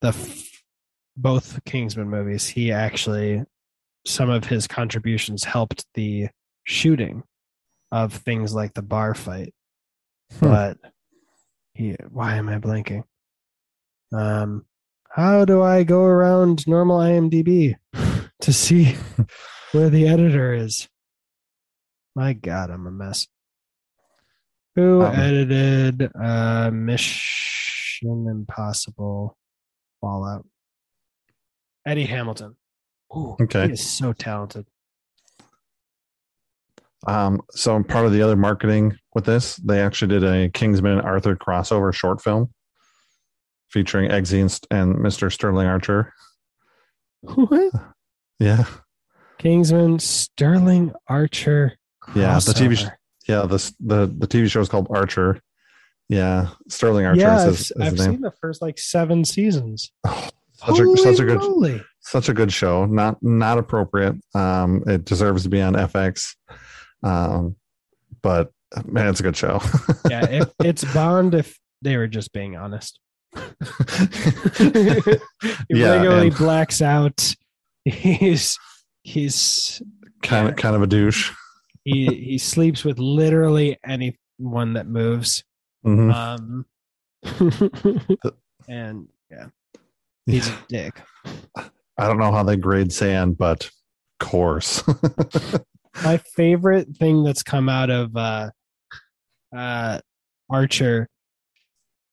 the 0.00 0.08
f- 0.08 0.62
both 1.16 1.64
Kingsman 1.64 2.10
movies. 2.10 2.46
He 2.46 2.72
actually 2.72 3.44
some 4.06 4.30
of 4.30 4.44
his 4.44 4.66
contributions 4.66 5.44
helped 5.44 5.86
the 5.94 6.28
shooting 6.64 7.22
of 7.92 8.12
things 8.12 8.54
like 8.54 8.74
the 8.74 8.82
bar 8.82 9.14
fight. 9.14 9.54
Hmm. 10.40 10.46
but 10.48 10.78
he 11.74 11.96
why 12.10 12.36
am 12.36 12.48
i 12.48 12.58
blanking? 12.58 13.02
Um 14.12 14.64
how 15.10 15.44
do 15.44 15.62
i 15.62 15.84
go 15.84 16.02
around 16.02 16.66
normal 16.66 16.98
imdb 16.98 17.74
to 18.40 18.52
see 18.52 18.96
where 19.72 19.90
the 19.90 20.08
editor 20.08 20.52
is? 20.54 20.88
My 22.16 22.32
god 22.32 22.70
i'm 22.70 22.86
a 22.86 22.90
mess. 22.90 23.26
Who 24.76 25.02
Um, 25.02 25.14
edited 25.14 26.10
uh 26.20 26.70
mission 26.72 28.26
impossible 28.28 29.36
fallout? 30.00 30.46
Eddie 31.86 32.06
hamilton 32.06 32.56
Ooh, 33.16 33.36
Okay. 33.42 33.66
he 33.68 33.72
is 33.74 33.84
so 33.88 34.12
talented 34.12 34.66
Um, 37.06 37.40
so 37.50 37.82
part 37.82 38.06
of 38.06 38.12
the 38.12 38.22
other 38.22 38.36
marketing 38.36 38.96
with 39.14 39.24
this, 39.26 39.56
they 39.56 39.80
actually 39.80 40.08
did 40.08 40.24
a 40.24 40.48
Kingsman 40.50 40.92
and 40.98 41.02
Archer 41.02 41.36
crossover 41.36 41.92
short 41.94 42.22
film 42.22 42.50
featuring 43.68 44.10
Eggsy 44.10 44.40
and, 44.40 44.58
and 44.70 44.96
Mr. 45.04 45.30
Sterling 45.30 45.66
Archer. 45.66 46.12
what 47.20 47.72
Yeah. 48.38 48.64
kingsman 49.38 49.98
sterling 49.98 50.92
archer 51.08 51.72
Yeah, 52.14 52.38
the 52.38 52.52
TV 52.52 52.76
sh- 52.76 52.86
Yeah. 53.28 53.42
The, 53.46 53.72
the, 53.80 54.06
the 54.06 54.26
TV 54.26 54.50
show 54.50 54.60
is 54.60 54.68
called 54.68 54.86
Archer. 54.90 55.40
Yeah. 56.08 56.48
Sterling 56.68 57.04
Archer 57.06 57.20
yeah, 57.20 57.36
is 57.36 57.42
I've, 57.42 57.48
his, 57.50 57.60
is 57.60 57.72
I've 57.80 57.90
his 57.92 58.00
name. 58.00 58.10
seen 58.14 58.20
the 58.22 58.32
first 58.40 58.62
like 58.62 58.78
seven 58.78 59.24
seasons. 59.24 59.90
Such 60.06 60.78
a, 60.78 60.96
such 60.96 61.18
a 61.18 61.24
good, 61.24 61.38
moly. 61.38 61.82
Such 62.04 62.28
a 62.28 62.34
good 62.34 62.52
show. 62.52 62.84
Not, 62.86 63.22
not 63.22 63.58
appropriate. 63.58 64.16
Um, 64.34 64.82
it 64.86 65.04
deserves 65.04 65.42
to 65.44 65.48
be 65.48 65.60
on 65.60 65.74
FX. 65.74 66.34
Um, 67.02 67.56
but 68.22 68.50
man, 68.86 69.08
it's 69.08 69.20
a 69.20 69.22
good 69.24 69.36
show. 69.36 69.60
Yeah, 70.10 70.24
it, 70.26 70.52
it's 70.62 70.84
Bond 70.92 71.34
if 71.34 71.58
they 71.82 71.96
were 71.96 72.06
just 72.06 72.32
being 72.32 72.56
honest. 72.56 72.98
he 73.34 73.40
Yeah, 75.70 75.90
regularly 75.96 76.28
and- 76.28 76.36
blacks 76.36 76.80
out. 76.82 77.34
He's 77.84 78.58
he's 79.02 79.82
kind 80.22 80.48
of, 80.48 80.56
kind 80.56 80.74
of 80.76 80.82
a 80.82 80.86
douche. 80.86 81.32
he 81.84 82.06
he 82.06 82.38
sleeps 82.38 82.84
with 82.84 82.98
literally 82.98 83.78
anyone 83.86 84.74
that 84.74 84.86
moves. 84.86 85.42
Mhm. 85.86 86.14
Um, 86.14 86.66
and 88.68 89.08
yeah, 89.30 89.46
he's 90.26 90.48
a 90.48 90.58
dick. 90.68 91.02
I 91.96 92.08
don't 92.08 92.18
know 92.18 92.32
how 92.32 92.42
they 92.42 92.56
grade 92.56 92.92
sand, 92.92 93.38
but 93.38 93.70
coarse. 94.20 94.82
my 96.02 96.16
favorite 96.16 96.88
thing 96.96 97.22
that's 97.22 97.42
come 97.42 97.68
out 97.68 97.90
of 97.90 98.16
uh 98.16 98.50
uh 99.56 100.00
archer 100.50 101.08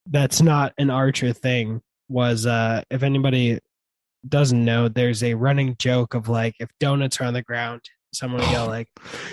that's 0.07 0.41
not 0.41 0.73
an 0.77 0.89
archer 0.89 1.33
thing 1.33 1.81
was 2.09 2.45
uh 2.45 2.81
if 2.91 3.03
anybody 3.03 3.59
doesn't 4.27 4.63
know 4.63 4.87
there's 4.87 5.23
a 5.23 5.33
running 5.33 5.75
joke 5.79 6.13
of 6.13 6.29
like 6.29 6.53
if 6.59 6.69
donuts 6.79 7.19
are 7.19 7.23
on 7.23 7.33
the 7.33 7.41
ground 7.41 7.81
someone 8.13 8.41
will 8.41 8.51
yell 8.51 8.67
like 8.67 8.87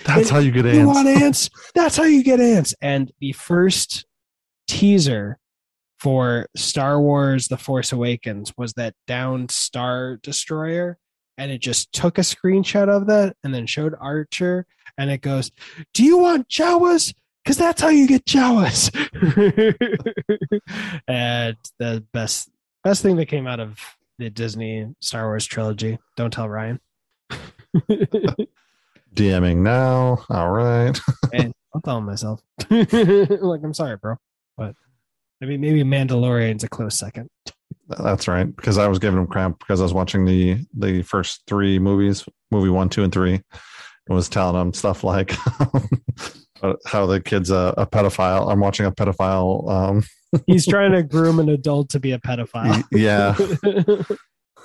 That's 0.06 0.30
how 0.30 0.38
you 0.38 0.50
get 0.50 0.64
ants." 0.64 0.78
you 0.78 0.86
want 0.86 1.08
ants 1.08 1.50
that's 1.74 1.96
how 1.96 2.04
you 2.04 2.22
get 2.22 2.40
ants 2.40 2.74
and 2.80 3.12
the 3.20 3.32
first 3.32 4.06
teaser 4.66 5.38
for 5.98 6.46
star 6.56 7.00
wars 7.00 7.48
the 7.48 7.56
force 7.56 7.92
awakens 7.92 8.52
was 8.56 8.72
that 8.74 8.94
downed 9.06 9.50
star 9.50 10.18
destroyer 10.22 10.98
and 11.36 11.50
it 11.50 11.60
just 11.60 11.92
took 11.92 12.18
a 12.18 12.22
screenshot 12.22 12.88
of 12.88 13.06
that 13.06 13.36
and 13.44 13.54
then 13.54 13.66
showed 13.66 13.94
archer 14.00 14.66
and 14.96 15.10
it 15.10 15.20
goes 15.20 15.50
do 15.94 16.04
you 16.04 16.18
want 16.18 16.48
jawas 16.48 17.14
because 17.42 17.56
that's 17.56 17.80
how 17.80 17.88
you 17.88 18.06
get 18.06 18.24
jawas 18.24 18.94
and 21.08 21.56
the 21.78 22.04
best 22.12 22.48
best 22.84 23.02
thing 23.02 23.16
that 23.16 23.26
came 23.26 23.46
out 23.46 23.60
of 23.60 23.78
the 24.18 24.30
disney 24.30 24.86
star 25.00 25.26
wars 25.26 25.46
trilogy 25.46 25.98
don't 26.16 26.32
tell 26.32 26.48
ryan 26.48 26.80
DMing 29.14 29.58
now. 29.58 30.24
All 30.30 30.50
right. 30.50 30.98
and 31.32 31.52
I'll 31.74 31.80
tell 31.80 32.00
myself. 32.00 32.40
like, 32.70 33.60
I'm 33.62 33.74
sorry, 33.74 33.96
bro, 33.96 34.16
but 34.56 34.74
maybe 35.40 35.56
maybe 35.56 35.82
Mandalorian's 35.82 36.64
a 36.64 36.68
close 36.68 36.98
second. 36.98 37.28
That's 37.88 38.28
right. 38.28 38.44
Because 38.44 38.78
I 38.78 38.86
was 38.86 38.98
giving 38.98 39.18
him 39.18 39.26
crap 39.26 39.58
because 39.58 39.80
I 39.80 39.84
was 39.84 39.94
watching 39.94 40.24
the 40.24 40.64
the 40.74 41.02
first 41.02 41.42
three 41.46 41.78
movies, 41.78 42.24
movie 42.50 42.70
one, 42.70 42.88
two, 42.88 43.02
and 43.02 43.12
three, 43.12 43.34
and 43.34 43.44
was 44.08 44.28
telling 44.28 44.60
him 44.60 44.72
stuff 44.72 45.04
like 45.04 45.32
how 46.86 47.06
the 47.06 47.20
kid's 47.24 47.50
a, 47.50 47.74
a 47.76 47.86
pedophile. 47.86 48.50
I'm 48.50 48.60
watching 48.60 48.86
a 48.86 48.92
pedophile. 48.92 49.70
Um, 49.70 50.04
He's 50.46 50.66
trying 50.66 50.92
to 50.92 51.02
groom 51.02 51.38
an 51.38 51.48
adult 51.48 51.88
to 51.90 52.00
be 52.00 52.12
a 52.12 52.18
pedophile. 52.18 52.84
yeah. 52.92 53.36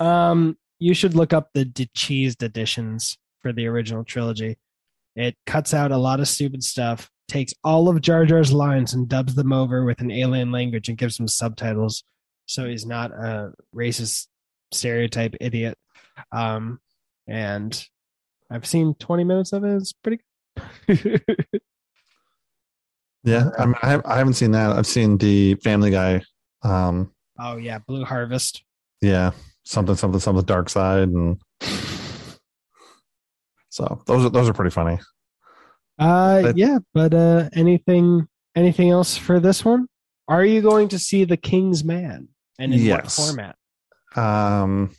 um, 0.00 0.56
you 0.78 0.92
should 0.94 1.14
look 1.14 1.32
up 1.32 1.48
the 1.54 1.64
cheesed 1.64 2.42
editions 2.42 3.16
for 3.40 3.52
the 3.52 3.66
original 3.66 4.04
trilogy. 4.04 4.58
It 5.16 5.36
cuts 5.46 5.72
out 5.72 5.92
a 5.92 5.96
lot 5.96 6.20
of 6.20 6.28
stupid 6.28 6.62
stuff, 6.62 7.08
takes 7.28 7.52
all 7.64 7.88
of 7.88 8.00
Jar 8.00 8.24
Jar's 8.26 8.52
lines 8.52 8.92
and 8.94 9.08
dubs 9.08 9.34
them 9.34 9.52
over 9.52 9.84
with 9.84 10.00
an 10.00 10.10
alien 10.10 10.52
language 10.52 10.88
and 10.88 10.98
gives 10.98 11.16
them 11.16 11.28
subtitles, 11.28 12.04
so 12.46 12.66
he's 12.68 12.86
not 12.86 13.10
a 13.12 13.52
racist 13.74 14.26
stereotype 14.72 15.34
idiot. 15.40 15.78
Um, 16.32 16.80
and 17.26 17.86
I've 18.50 18.66
seen 18.66 18.94
20 18.94 19.24
minutes 19.24 19.52
of 19.52 19.64
it. 19.64 19.76
It's 19.76 19.92
pretty 19.92 20.20
good. 20.86 21.24
Yeah. 23.24 23.48
I, 23.58 23.64
mean, 23.64 23.74
I, 23.82 23.88
have, 23.88 24.02
I 24.04 24.18
haven't 24.18 24.34
seen 24.34 24.50
that. 24.50 24.72
I've 24.72 24.86
seen 24.86 25.16
the 25.16 25.54
Family 25.54 25.90
Guy. 25.90 26.20
Um, 26.62 27.10
oh 27.38 27.56
yeah, 27.56 27.78
Blue 27.78 28.04
Harvest. 28.04 28.62
yeah. 29.00 29.30
Something, 29.64 29.94
something, 29.96 30.20
something, 30.20 30.44
Dark 30.44 30.68
Side. 30.68 31.08
And 31.08 31.40
so 33.70 34.02
those 34.06 34.26
are, 34.26 34.28
those 34.28 34.46
are 34.46 34.52
pretty 34.52 34.70
funny. 34.70 34.98
Uh, 35.98 36.42
But- 36.42 36.56
yeah, 36.56 36.78
but 36.92 37.14
uh, 37.14 37.48
anything 37.54 38.26
anything 38.56 38.90
else 38.90 39.16
for 39.16 39.40
this 39.40 39.64
one? 39.64 39.86
Are 40.28 40.44
you 40.44 40.62
going 40.62 40.88
to 40.88 40.98
see 40.98 41.24
The 41.24 41.36
King's 41.36 41.84
Man? 41.84 42.28
And 42.58 42.72
in 42.72 42.80
what 42.88 43.04
Yes. 43.04 43.16
format? 43.16 43.56
Um, 44.16 44.90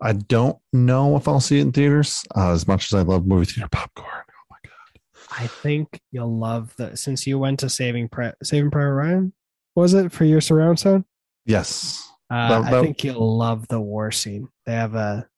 I 0.00 0.12
don't 0.14 0.56
know 0.72 1.16
if 1.16 1.28
I'll 1.28 1.40
see 1.40 1.58
it 1.58 1.62
in 1.62 1.72
theaters 1.72 2.24
uh, 2.36 2.52
as 2.52 2.66
much 2.66 2.86
as 2.92 2.94
I 2.98 3.02
love 3.02 3.26
movie 3.26 3.44
theater 3.46 3.68
popcorn. 3.70 4.06
Oh 4.08 4.46
my 4.50 4.56
god! 4.64 5.42
I 5.42 5.46
think 5.48 6.00
you'll 6.12 6.38
love 6.38 6.74
the 6.76 6.96
since 6.96 7.26
you 7.26 7.38
went 7.38 7.60
to 7.60 7.68
Saving 7.68 8.08
Pri- 8.08 8.32
Saving 8.42 8.70
Private 8.70 8.92
Ryan. 8.94 9.32
Was 9.74 9.92
it 9.94 10.10
for 10.12 10.24
your 10.24 10.40
surround 10.40 10.78
sound? 10.80 11.04
Yes, 11.44 12.04
Uh, 12.30 12.60
That- 12.62 12.72
I 12.74 12.82
think 12.82 13.04
you'll 13.04 13.36
love 13.38 13.68
the 13.68 13.80
war 13.80 14.10
scene. 14.10 14.48
They 14.66 14.72
have 14.74 14.94
a 14.94 15.28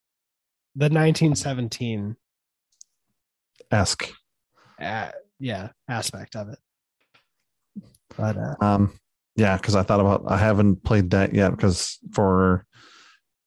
the 0.76 0.88
1917 0.88 2.16
esque. 3.70 4.08
Uh, 4.81 5.11
yeah 5.39 5.69
aspect 5.89 6.36
of 6.36 6.48
it. 6.48 6.59
But 8.16 8.36
uh, 8.36 8.55
Um, 8.61 8.93
yeah, 9.36 9.57
because 9.57 9.77
I 9.77 9.82
thought 9.82 10.01
about 10.01 10.24
I 10.27 10.36
haven't 10.36 10.85
played 10.85 11.11
that 11.11 11.35
yet 11.35 11.51
because 11.51 11.98
for 12.12 12.66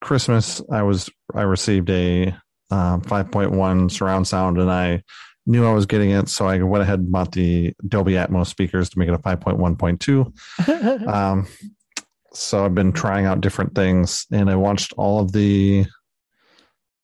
Christmas 0.01 0.61
I 0.71 0.83
was 0.83 1.09
I 1.33 1.41
received 1.43 1.89
a 1.89 2.35
um, 2.71 3.01
5.1 3.01 3.91
surround 3.91 4.27
sound 4.27 4.57
and 4.57 4.71
I 4.71 5.03
knew 5.45 5.65
I 5.65 5.73
was 5.73 5.85
getting 5.85 6.11
it, 6.11 6.29
so 6.29 6.47
I 6.47 6.61
went 6.61 6.83
ahead 6.83 6.99
and 6.99 7.11
bought 7.11 7.33
the 7.33 7.73
Dolby 7.87 8.13
Atmos 8.13 8.47
speakers 8.47 8.89
to 8.89 8.99
make 8.99 9.09
it 9.09 9.13
a 9.13 9.19
5.1.2. 9.19 11.07
Um, 11.07 11.47
so 12.33 12.65
I've 12.65 12.73
been 12.73 12.93
trying 12.93 13.25
out 13.25 13.41
different 13.41 13.75
things, 13.75 14.25
and 14.31 14.49
I 14.49 14.55
watched 14.55 14.93
all 14.97 15.19
of 15.19 15.31
the. 15.31 15.85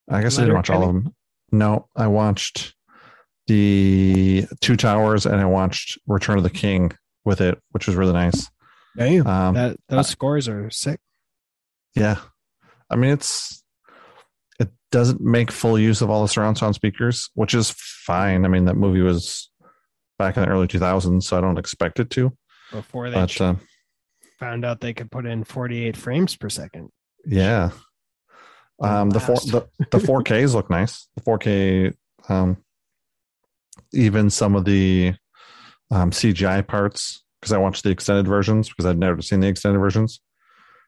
I 0.09 0.21
guess 0.23 0.39
I 0.39 0.41
didn't 0.41 0.55
watch 0.55 0.69
all 0.71 0.81
of 0.81 0.87
them. 0.87 1.15
No, 1.51 1.87
I 1.95 2.07
watched 2.07 2.73
the 3.49 4.45
Two 4.61 4.77
Towers, 4.77 5.25
and 5.25 5.35
I 5.41 5.45
watched 5.45 5.97
Return 6.07 6.37
of 6.37 6.43
the 6.43 6.49
King 6.49 6.91
with 7.25 7.41
it, 7.41 7.59
which 7.71 7.87
was 7.87 7.95
really 7.97 8.13
nice. 8.13 8.49
Damn, 8.95 9.27
Um, 9.27 9.53
that 9.55 9.77
those 9.89 10.07
scores 10.07 10.47
are 10.47 10.69
sick. 10.69 10.99
yeah, 11.95 12.17
I 12.89 12.95
mean 12.95 13.11
it's 13.11 13.63
it 14.59 14.69
doesn't 14.91 15.19
make 15.21 15.51
full 15.51 15.77
use 15.79 16.01
of 16.01 16.09
all 16.09 16.21
the 16.21 16.27
surround 16.27 16.57
sound 16.57 16.75
speakers, 16.75 17.29
which 17.33 17.53
is 17.53 17.71
fine. 17.77 18.45
I 18.45 18.47
mean 18.47 18.65
that 18.65 18.75
movie 18.77 19.01
was 19.01 19.49
back 20.17 20.37
in 20.37 20.43
the 20.43 20.49
early 20.49 20.67
2000s, 20.67 21.23
so 21.23 21.37
I 21.37 21.41
don't 21.41 21.57
expect 21.59 21.99
it 21.99 22.09
to. 22.11 22.31
Before 22.71 23.09
they 23.09 23.15
But 23.15 23.29
ch- 23.29 23.41
uh, 23.41 23.55
found 24.39 24.63
out 24.65 24.79
they 24.81 24.93
could 24.93 25.09
put 25.11 25.25
in 25.25 25.43
48 25.43 25.97
frames 25.97 26.35
per 26.37 26.49
second. 26.49 26.89
yeah, 27.25 27.71
um, 28.81 29.09
the 29.09 29.19
four 29.19 29.35
the 29.37 29.67
the 29.91 29.97
4Ks 29.99 30.53
look 30.53 30.69
nice. 30.69 31.07
The 31.15 31.21
4K, 31.21 31.93
um, 32.29 32.57
even 33.93 34.29
some 34.29 34.55
of 34.55 34.65
the 34.65 35.13
um, 35.91 36.11
CGI 36.11 36.65
parts 36.65 37.23
because 37.39 37.53
I 37.53 37.57
watched 37.57 37.83
the 37.83 37.89
extended 37.89 38.27
versions 38.27 38.69
because 38.69 38.85
I'd 38.85 38.99
never 38.99 39.21
seen 39.21 39.39
the 39.39 39.47
extended 39.47 39.79
versions. 39.79 40.19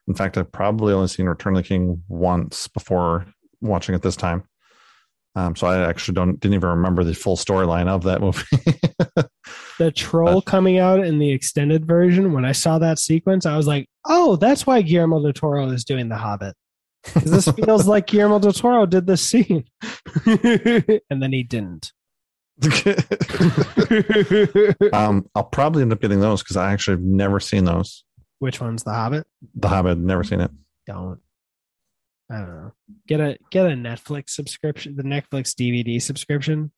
In 0.07 0.13
fact, 0.13 0.37
I've 0.37 0.51
probably 0.51 0.93
only 0.93 1.07
seen 1.07 1.27
Return 1.27 1.55
of 1.55 1.63
the 1.63 1.67
King 1.67 2.03
once 2.07 2.67
before 2.67 3.25
watching 3.61 3.95
it 3.95 4.01
this 4.01 4.15
time. 4.15 4.43
Um, 5.35 5.55
so 5.55 5.67
I 5.67 5.87
actually 5.87 6.15
don't 6.15 6.39
didn't 6.39 6.55
even 6.55 6.69
remember 6.69 7.03
the 7.05 7.13
full 7.13 7.37
storyline 7.37 7.87
of 7.87 8.03
that 8.03 8.19
movie. 8.19 8.43
The 9.81 9.91
troll 9.91 10.43
coming 10.43 10.77
out 10.77 10.99
in 10.99 11.17
the 11.17 11.31
extended 11.31 11.87
version, 11.87 12.33
when 12.33 12.45
I 12.45 12.51
saw 12.51 12.77
that 12.77 12.99
sequence, 12.99 13.47
I 13.47 13.57
was 13.57 13.65
like, 13.65 13.87
oh, 14.05 14.35
that's 14.35 14.67
why 14.67 14.83
Guillermo 14.83 15.23
del 15.23 15.33
Toro 15.33 15.67
is 15.71 15.83
doing 15.83 16.07
The 16.07 16.17
Hobbit. 16.17 16.55
this 17.15 17.47
feels 17.65 17.87
like 17.87 18.05
Guillermo 18.05 18.37
del 18.37 18.53
Toro 18.53 18.85
did 18.85 19.07
this 19.07 19.23
scene. 19.23 19.63
and 20.27 21.19
then 21.19 21.31
he 21.31 21.41
didn't. 21.41 21.93
um, 24.93 25.27
I'll 25.33 25.43
probably 25.43 25.81
end 25.81 25.91
up 25.91 26.01
getting 26.01 26.19
those 26.19 26.43
because 26.43 26.57
I 26.57 26.71
actually 26.71 26.97
have 26.97 27.03
never 27.03 27.39
seen 27.39 27.65
those. 27.65 28.03
Which 28.39 28.61
one's 28.61 28.83
The 28.83 28.93
Hobbit? 28.93 29.25
The 29.55 29.67
Hobbit, 29.67 29.97
never 29.97 30.23
seen 30.23 30.41
it. 30.41 30.51
Don't. 30.85 31.19
I 32.31 32.37
don't 32.37 32.49
know. 32.49 32.71
Get 33.07 33.19
a 33.19 33.37
get 33.51 33.65
a 33.65 33.69
Netflix 33.69 34.29
subscription, 34.29 34.95
the 34.95 35.03
Netflix 35.03 35.53
DVD 35.53 36.01
subscription. 36.01 36.71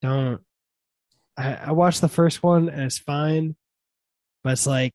Don't. 0.00 0.40
I, 1.36 1.54
I 1.54 1.72
watched 1.72 2.00
the 2.00 2.08
first 2.08 2.42
one 2.42 2.68
and 2.68 2.82
it's 2.82 2.98
fine, 2.98 3.54
but 4.42 4.54
it's 4.54 4.66
like, 4.66 4.94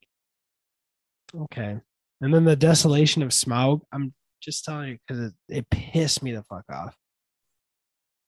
okay. 1.36 1.78
And 2.22 2.34
then 2.34 2.44
the 2.44 2.56
Desolation 2.56 3.24
of 3.24 3.30
Smaug. 3.30 3.82
I'm 3.92 4.14
just 4.42 4.66
telling 4.66 4.90
you 4.90 4.98
because 5.08 5.28
it, 5.28 5.34
it 5.50 5.70
pissed 5.70 6.22
me 6.22 6.34
the 6.34 6.44
fuck 6.44 6.66
off. 6.72 6.96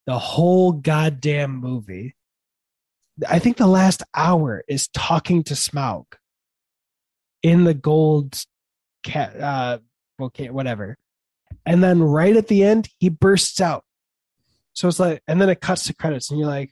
The 0.10 0.18
whole 0.18 0.72
goddamn 0.72 1.58
movie. 1.58 2.16
I 3.30 3.38
think 3.38 3.58
the 3.58 3.68
last 3.68 4.02
hour 4.16 4.64
is 4.68 4.88
talking 4.88 5.44
to 5.44 5.54
Smaug 5.54 6.06
in 7.44 7.64
the 7.64 7.76
gold 7.76 8.44
cat 9.04 9.40
uh 9.40 9.78
volcano 10.18 10.52
whatever. 10.52 10.98
And 11.64 11.84
then 11.84 12.02
right 12.02 12.36
at 12.36 12.48
the 12.48 12.64
end 12.64 12.90
he 12.98 13.10
bursts 13.10 13.62
out. 13.62 13.84
So 14.74 14.88
it's 14.88 15.00
like 15.00 15.22
and 15.28 15.40
then 15.40 15.48
it 15.48 15.62
cuts 15.62 15.84
to 15.84 15.94
credits 15.94 16.32
and 16.32 16.40
you're 16.40 16.50
like 16.50 16.72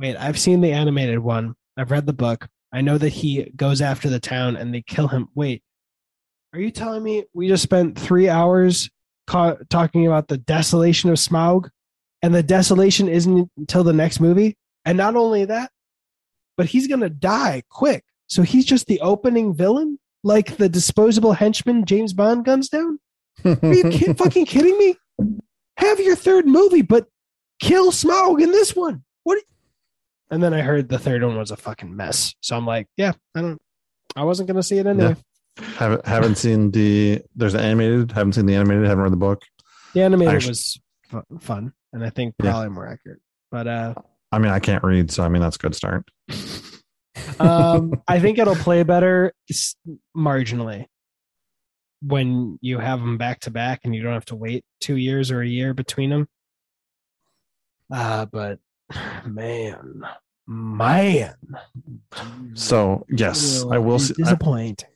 wait 0.00 0.16
i've 0.16 0.36
seen 0.36 0.60
the 0.60 0.72
animated 0.72 1.20
one. 1.20 1.54
I've 1.76 1.92
read 1.92 2.06
the 2.06 2.12
book. 2.12 2.48
I 2.72 2.80
know 2.80 2.98
that 2.98 3.10
he 3.10 3.44
goes 3.54 3.80
after 3.80 4.10
the 4.10 4.18
town 4.18 4.56
and 4.56 4.74
they 4.74 4.82
kill 4.82 5.06
him. 5.06 5.28
Wait 5.36 5.62
are 6.52 6.58
you 6.58 6.72
telling 6.72 7.04
me 7.04 7.26
we 7.32 7.46
just 7.46 7.62
spent 7.62 7.96
three 7.96 8.28
hours 8.28 8.90
ca- 9.28 9.58
talking 9.70 10.04
about 10.04 10.26
the 10.26 10.36
desolation 10.36 11.10
of 11.10 11.16
smaug 11.16 11.70
and 12.26 12.34
the 12.34 12.42
desolation 12.42 13.08
isn't 13.08 13.48
until 13.56 13.84
the 13.84 13.92
next 13.92 14.18
movie 14.20 14.56
and 14.84 14.98
not 14.98 15.14
only 15.16 15.44
that 15.44 15.70
but 16.56 16.66
he's 16.66 16.86
gonna 16.88 17.08
die 17.08 17.62
quick 17.70 18.04
so 18.26 18.42
he's 18.42 18.64
just 18.64 18.86
the 18.86 19.00
opening 19.00 19.54
villain 19.54 19.98
like 20.24 20.56
the 20.56 20.68
disposable 20.68 21.32
henchman 21.34 21.84
james 21.84 22.12
bond 22.12 22.44
guns 22.44 22.68
down 22.68 22.98
are 23.44 23.58
you 23.74 23.90
ki- 23.90 24.12
fucking 24.16 24.46
kidding 24.46 24.76
me? 24.78 24.96
Have 25.76 26.00
your 26.00 26.16
third 26.16 26.46
movie, 26.46 26.80
but 26.80 27.06
kill 27.60 27.92
Smaug 27.92 28.42
in 28.42 28.50
this 28.50 28.74
one. 28.74 29.04
What? 29.24 29.42
And 30.30 30.42
then 30.42 30.54
I 30.54 30.62
heard 30.62 30.88
the 30.88 30.98
third 30.98 31.22
one 31.22 31.36
was 31.36 31.50
a 31.50 31.56
fucking 31.56 31.94
mess. 31.94 32.34
So 32.40 32.56
I'm 32.56 32.66
like, 32.66 32.86
yeah, 32.96 33.12
I 33.34 33.42
don't. 33.42 33.60
I 34.16 34.24
wasn't 34.24 34.48
gonna 34.48 34.62
see 34.62 34.78
it 34.78 34.86
anyway. 34.86 35.16
haven't 35.76 36.06
haven't 36.06 36.36
seen 36.36 36.70
the 36.70 37.20
there's 37.36 37.52
an 37.54 37.60
animated. 37.60 38.10
Haven't 38.12 38.32
seen 38.32 38.46
the 38.46 38.54
animated. 38.54 38.86
Haven't 38.86 39.04
read 39.04 39.12
the 39.12 39.16
book. 39.18 39.42
The 39.92 40.02
animated 40.02 40.46
was 40.48 40.80
fu- 41.04 41.22
fun, 41.38 41.72
and 41.92 42.04
I 42.04 42.10
think 42.10 42.34
Yeah. 42.42 42.50
probably 42.52 42.70
more 42.70 42.86
accurate. 42.88 43.20
But 43.50 43.66
uh, 43.66 43.94
I 44.32 44.38
mean, 44.38 44.50
I 44.52 44.58
can't 44.58 44.82
read, 44.84 45.10
so 45.10 45.22
I 45.22 45.28
mean 45.28 45.40
that's 45.42 45.56
a 45.56 45.58
good 45.58 45.74
start. 45.74 46.04
um, 47.40 47.94
I 48.08 48.18
think 48.20 48.38
it'll 48.38 48.54
play 48.56 48.82
better 48.82 49.32
marginally 50.16 50.86
when 52.02 52.58
you 52.60 52.78
have 52.78 53.00
them 53.00 53.16
back 53.18 53.40
to 53.40 53.50
back 53.50 53.80
and 53.84 53.94
you 53.94 54.02
don't 54.02 54.12
have 54.12 54.24
to 54.26 54.36
wait 54.36 54.64
two 54.80 54.96
years 54.96 55.30
or 55.30 55.40
a 55.40 55.46
year 55.46 55.72
between 55.74 56.10
them. 56.10 56.28
Uh, 57.92 58.26
but 58.26 58.58
man, 59.26 60.02
man, 60.46 61.34
So 62.54 63.06
yes, 63.08 63.64
I 63.70 63.78
will 63.78 63.98
see. 63.98 64.14
I, 64.18 64.24
Disappointing. 64.24 64.88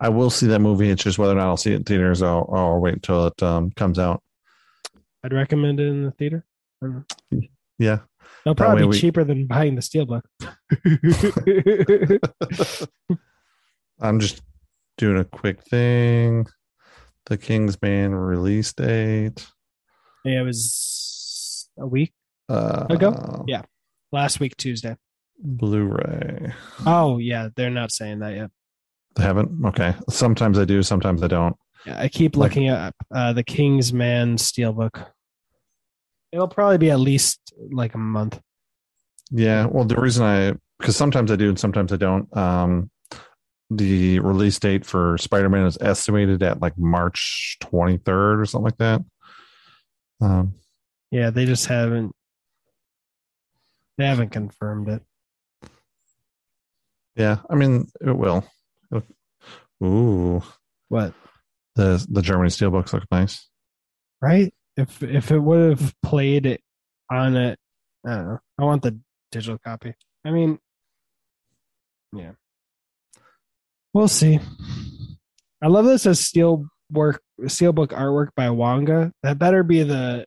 I 0.00 0.08
will 0.08 0.30
see 0.30 0.46
that 0.48 0.58
movie. 0.58 0.90
It's 0.90 1.02
just 1.04 1.18
whether 1.18 1.32
or 1.32 1.36
not 1.36 1.46
I'll 1.46 1.56
see 1.56 1.72
it 1.72 1.76
in 1.76 1.84
theaters. 1.84 2.20
I'll, 2.22 2.50
I'll 2.52 2.80
wait 2.80 2.94
until 2.94 3.28
it 3.28 3.42
um, 3.42 3.70
comes 3.72 3.98
out. 3.98 4.22
I'd 5.24 5.32
recommend 5.32 5.80
it 5.80 5.86
in 5.86 6.04
the 6.04 6.10
theater. 6.12 6.44
Yeah. 7.78 8.00
They'll 8.44 8.54
probably 8.54 8.82
be 8.82 8.88
we- 8.88 9.00
cheaper 9.00 9.24
than 9.24 9.46
buying 9.46 9.74
the 9.74 9.80
steelbook. 9.80 10.22
I'm 14.00 14.20
just 14.20 14.42
doing 14.98 15.18
a 15.18 15.24
quick 15.24 15.62
thing. 15.62 16.46
The 17.26 17.38
Kingsman 17.38 18.14
release 18.14 18.72
date. 18.74 19.46
yeah, 20.24 20.40
it 20.40 20.44
was 20.44 21.68
a 21.78 21.86
week 21.86 22.12
Uh, 22.50 22.86
Ago? 22.90 23.44
Yeah. 23.48 23.62
last 24.12 24.40
week 24.40 24.56
Tuesday. 24.58 24.96
Blu-ray. 25.42 26.52
Oh 26.86 27.18
yeah, 27.18 27.48
they're 27.56 27.70
not 27.70 27.90
saying 27.92 28.18
that 28.20 28.34
yet. 28.34 28.50
They 29.16 29.22
haven't. 29.24 29.64
Okay. 29.66 29.94
Sometimes 30.10 30.58
I 30.58 30.64
do. 30.64 30.82
Sometimes 30.82 31.22
I 31.22 31.28
don't. 31.28 31.56
Yeah, 31.86 32.00
I 32.00 32.08
keep 32.08 32.36
looking 32.36 32.68
at 32.68 32.94
uh, 33.14 33.32
the 33.32 33.44
Kingsman 33.44 34.36
Steelbook. 34.36 35.06
It'll 36.32 36.48
probably 36.48 36.78
be 36.78 36.90
at 36.90 36.98
least 37.00 37.52
like 37.70 37.94
a 37.94 37.98
month. 37.98 38.40
Yeah. 39.30 39.66
Well, 39.66 39.84
the 39.84 39.96
reason 39.96 40.24
I 40.24 40.54
because 40.78 40.96
sometimes 40.96 41.30
I 41.30 41.36
do 41.36 41.48
and 41.48 41.58
sometimes 41.58 41.92
I 41.92 41.96
don't. 41.96 42.34
Um, 42.36 42.90
the 43.70 44.18
release 44.20 44.58
date 44.58 44.84
for 44.84 45.16
Spider-Man 45.18 45.66
is 45.66 45.78
estimated 45.80 46.42
at 46.42 46.60
like 46.60 46.76
March 46.76 47.56
23rd 47.62 48.40
or 48.40 48.44
something 48.46 48.64
like 48.64 48.76
that. 48.78 49.04
Um, 50.20 50.54
Yeah, 51.10 51.30
they 51.30 51.44
just 51.46 51.66
haven't. 51.66 52.12
They 53.98 54.06
haven't 54.06 54.30
confirmed 54.30 54.88
it. 54.88 55.02
yeah. 57.16 57.38
I 57.48 57.54
mean, 57.54 57.86
it 58.00 58.12
will. 58.16 58.44
Ooh, 59.82 60.42
What? 60.88 61.14
The 61.76 62.04
the 62.10 62.22
Germany 62.22 62.50
steelbooks 62.50 62.92
look 62.92 63.04
nice. 63.10 63.48
Right? 64.20 64.52
If 64.76 65.02
if 65.02 65.30
it 65.30 65.38
would 65.38 65.78
have 65.78 65.94
played 66.02 66.46
it 66.46 66.60
on 67.10 67.36
it, 67.36 67.58
I 68.06 68.14
don't 68.14 68.26
know. 68.26 68.38
I 68.58 68.64
want 68.64 68.82
the 68.82 68.98
digital 69.30 69.58
copy. 69.58 69.94
I 70.24 70.30
mean, 70.30 70.58
yeah. 72.12 72.32
We'll 73.92 74.08
see. 74.08 74.40
I 75.62 75.68
love 75.68 75.84
this 75.84 76.06
as 76.06 76.20
steel 76.20 76.66
work, 76.90 77.22
steelbook 77.42 77.88
artwork 77.88 78.28
by 78.36 78.50
Wonga. 78.50 79.12
That 79.22 79.38
better 79.38 79.62
be 79.62 79.82
the 79.82 80.26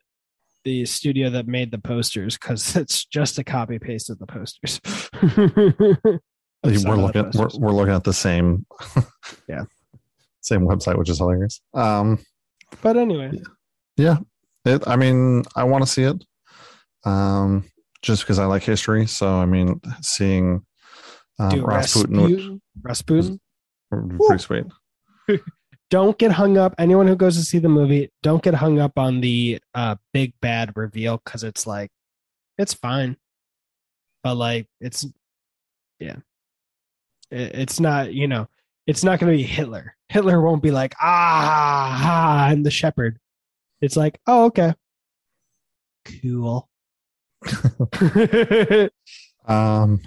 the 0.64 0.86
studio 0.86 1.30
that 1.30 1.48
made 1.48 1.72
the 1.72 1.78
posters 1.78 2.38
because 2.38 2.76
it's 2.76 3.06
just 3.06 3.38
a 3.38 3.44
copy 3.44 3.80
paste 3.80 4.10
of 4.10 4.20
the 4.20 4.28
posters. 4.28 4.80
We're 6.64 6.74
the 6.74 6.96
looking 6.98 7.32
we're, 7.36 7.50
we're 7.60 7.72
looking 7.72 7.94
at 7.94 8.04
the 8.04 8.14
same 8.14 8.66
Yeah. 9.48 9.66
Same 10.48 10.62
website 10.62 10.98
which 10.98 11.10
is 11.10 11.18
hilarious 11.18 11.62
um 11.74 12.20
But 12.82 12.98
anyway, 12.98 13.32
yeah 13.98 14.18
it, 14.66 14.88
i 14.88 14.96
mean 14.96 15.44
i 15.56 15.64
want 15.64 15.84
to 15.84 15.90
see 15.90 16.04
it 16.04 16.24
um 17.06 17.64
just 18.02 18.24
because 18.24 18.40
I 18.40 18.46
like 18.46 18.64
history. 18.64 19.06
So 19.06 19.28
I 19.28 19.46
mean, 19.46 19.82
seeing 20.02 20.66
um, 21.40 21.50
Dude, 21.50 21.66
Rasputin 21.66 22.18
Rasputin, 22.18 22.62
Rasputin. 22.82 23.40
would 23.92 24.10
be 24.10 24.18
pretty 24.26 24.44
sweet. 24.44 24.66
Don't 25.90 26.18
get 26.18 26.32
hung 26.32 26.58
up. 26.58 26.76
Anyone 26.78 27.08
who 27.08 27.16
goes 27.16 27.38
to 27.38 27.44
see 27.44 27.60
the 27.60 27.70
movie, 27.70 28.12
don't 28.22 28.44
get 28.44 28.54
hung 28.54 28.80
up 28.80 28.98
on 28.98 29.22
the 29.22 29.60
uh, 29.74 29.96
big 30.14 30.34
bad 30.42 30.76
reveal 30.76 31.22
because 31.24 31.44
it's 31.44 31.66
like, 31.66 31.92
it's 32.58 32.74
fine, 32.74 33.16
but 34.24 34.36
like 34.36 34.68
it's, 34.82 35.06
yeah, 36.00 36.18
it, 37.32 37.56
it's 37.56 37.80
not. 37.80 38.14
You 38.14 38.28
know, 38.28 38.48
it's 38.88 39.04
not 39.04 39.20
going 39.20 39.32
to 39.32 39.38
be 39.38 39.44
Hitler. 39.44 39.96
Hitler 40.10 40.42
won't 40.42 40.64
be 40.64 40.72
like 40.72 40.96
ah, 41.00 42.02
ah 42.04 42.46
I'm 42.46 42.64
the 42.64 42.72
shepherd. 42.72 43.20
It's 43.82 43.96
like, 43.96 44.20
oh 44.26 44.46
okay, 44.46 44.74
cool. 46.06 46.68
Um, 49.48 50.02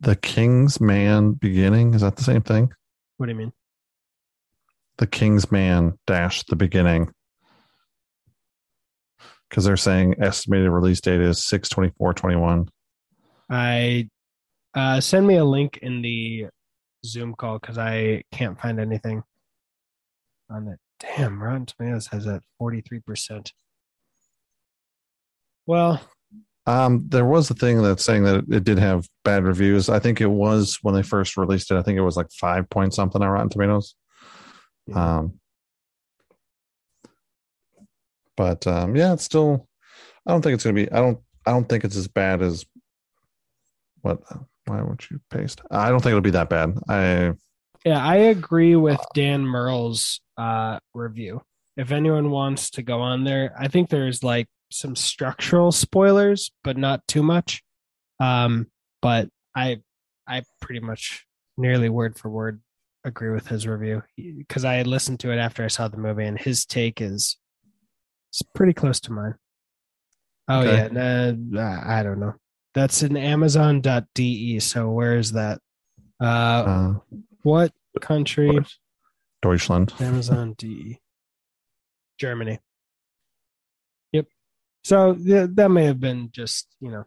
the 0.00 0.14
King's 0.14 0.80
Man 0.80 1.32
beginning 1.32 1.94
is 1.94 2.02
that 2.02 2.16
the 2.16 2.22
same 2.22 2.42
thing? 2.42 2.70
what 3.16 3.26
do 3.26 3.32
you 3.32 3.38
mean? 3.38 3.52
The 4.98 5.06
King's 5.06 5.50
Man 5.50 5.98
dash 6.06 6.44
the 6.44 6.56
beginning. 6.56 7.10
Because 9.48 9.64
they're 9.64 9.76
saying 9.76 10.16
estimated 10.20 10.70
release 10.70 11.00
date 11.00 11.20
is 11.20 11.44
six 11.44 11.68
twenty 11.68 11.92
four 11.96 12.12
twenty 12.12 12.36
one. 12.36 12.68
I 13.48 14.10
uh, 14.74 15.00
send 15.00 15.26
me 15.26 15.36
a 15.36 15.44
link 15.44 15.78
in 15.80 16.02
the 16.02 16.48
Zoom 17.04 17.34
call 17.34 17.58
because 17.58 17.78
I 17.78 18.22
can't 18.32 18.60
find 18.60 18.80
anything 18.80 19.22
on 20.50 20.68
it. 20.68 20.78
Damn, 21.00 21.42
Rotten 21.42 21.66
Tomatoes 21.66 22.06
has 22.08 22.24
that 22.24 22.42
forty 22.58 22.80
three 22.80 23.00
percent. 23.00 23.52
Well, 25.66 26.00
Um, 26.66 27.04
there 27.08 27.24
was 27.24 27.48
a 27.50 27.54
thing 27.54 27.80
that's 27.82 28.04
saying 28.04 28.24
that 28.24 28.44
it 28.50 28.64
did 28.64 28.78
have 28.78 29.08
bad 29.24 29.44
reviews. 29.44 29.88
I 29.88 30.00
think 30.00 30.20
it 30.20 30.26
was 30.26 30.78
when 30.82 30.94
they 30.94 31.02
first 31.02 31.36
released 31.36 31.70
it. 31.70 31.76
I 31.76 31.82
think 31.82 31.96
it 31.96 32.02
was 32.02 32.16
like 32.16 32.30
five 32.32 32.68
point 32.70 32.94
something 32.94 33.22
on 33.22 33.28
Rotten 33.28 33.50
Tomatoes. 33.50 33.94
Um, 34.92 35.38
but 38.36 38.66
um, 38.66 38.96
yeah, 38.96 39.12
it's 39.12 39.24
still. 39.24 39.68
I 40.26 40.32
don't 40.32 40.42
think 40.42 40.54
it's 40.54 40.64
gonna 40.64 40.74
be. 40.74 40.90
I 40.90 40.96
don't. 40.96 41.18
I 41.46 41.52
don't 41.52 41.68
think 41.68 41.84
it's 41.84 41.96
as 41.96 42.08
bad 42.08 42.42
as. 42.42 42.64
What? 44.02 44.22
Why 44.66 44.82
won't 44.82 45.10
you 45.10 45.20
paste? 45.30 45.60
I 45.70 45.88
don't 45.90 46.00
think 46.00 46.10
it'll 46.10 46.20
be 46.20 46.30
that 46.30 46.48
bad. 46.50 46.74
I 46.88 47.32
yeah, 47.84 48.04
I 48.04 48.16
agree 48.16 48.74
with 48.74 49.00
Dan 49.14 49.44
Murrell's 49.44 50.20
uh, 50.36 50.80
review. 50.92 51.42
If 51.76 51.92
anyone 51.92 52.30
wants 52.30 52.70
to 52.70 52.82
go 52.82 53.00
on 53.00 53.22
there, 53.22 53.54
I 53.58 53.68
think 53.68 53.90
there's 53.90 54.24
like 54.24 54.48
some 54.72 54.96
structural 54.96 55.70
spoilers, 55.70 56.50
but 56.64 56.76
not 56.76 57.06
too 57.06 57.22
much. 57.22 57.62
Um, 58.18 58.66
but 59.02 59.28
I, 59.54 59.78
I 60.26 60.42
pretty 60.60 60.80
much 60.80 61.26
nearly 61.56 61.88
word 61.88 62.18
for 62.18 62.28
word 62.28 62.60
agree 63.04 63.30
with 63.30 63.46
his 63.46 63.68
review 63.68 64.02
because 64.16 64.64
I 64.64 64.74
had 64.74 64.88
listened 64.88 65.20
to 65.20 65.30
it 65.30 65.38
after 65.38 65.62
I 65.62 65.68
saw 65.68 65.86
the 65.86 65.96
movie, 65.96 66.24
and 66.24 66.38
his 66.38 66.66
take 66.66 67.00
is 67.00 67.36
it's 68.32 68.42
pretty 68.42 68.72
close 68.72 68.98
to 69.00 69.12
mine. 69.12 69.34
Oh 70.48 70.60
Okay. 70.62 70.88
yeah, 70.92 71.32
nah, 71.38 71.82
I 71.86 72.02
don't 72.02 72.18
know. 72.18 72.34
That's 72.76 73.02
in 73.02 73.16
Amazon.de. 73.16 74.60
So 74.60 74.90
where 74.90 75.16
is 75.16 75.32
that? 75.32 75.60
Uh, 76.22 76.24
uh, 76.24 76.94
what 77.42 77.72
country? 78.02 78.50
Deutschland. 79.40 79.94
Amazon 79.98 80.54
DE. 80.58 81.00
Germany. 82.18 82.58
Yep. 84.12 84.26
So 84.84 85.14
th- 85.14 85.50
that 85.54 85.70
may 85.70 85.84
have 85.86 85.98
been 86.00 86.28
just, 86.32 86.68
you 86.80 86.90
know, 86.90 87.04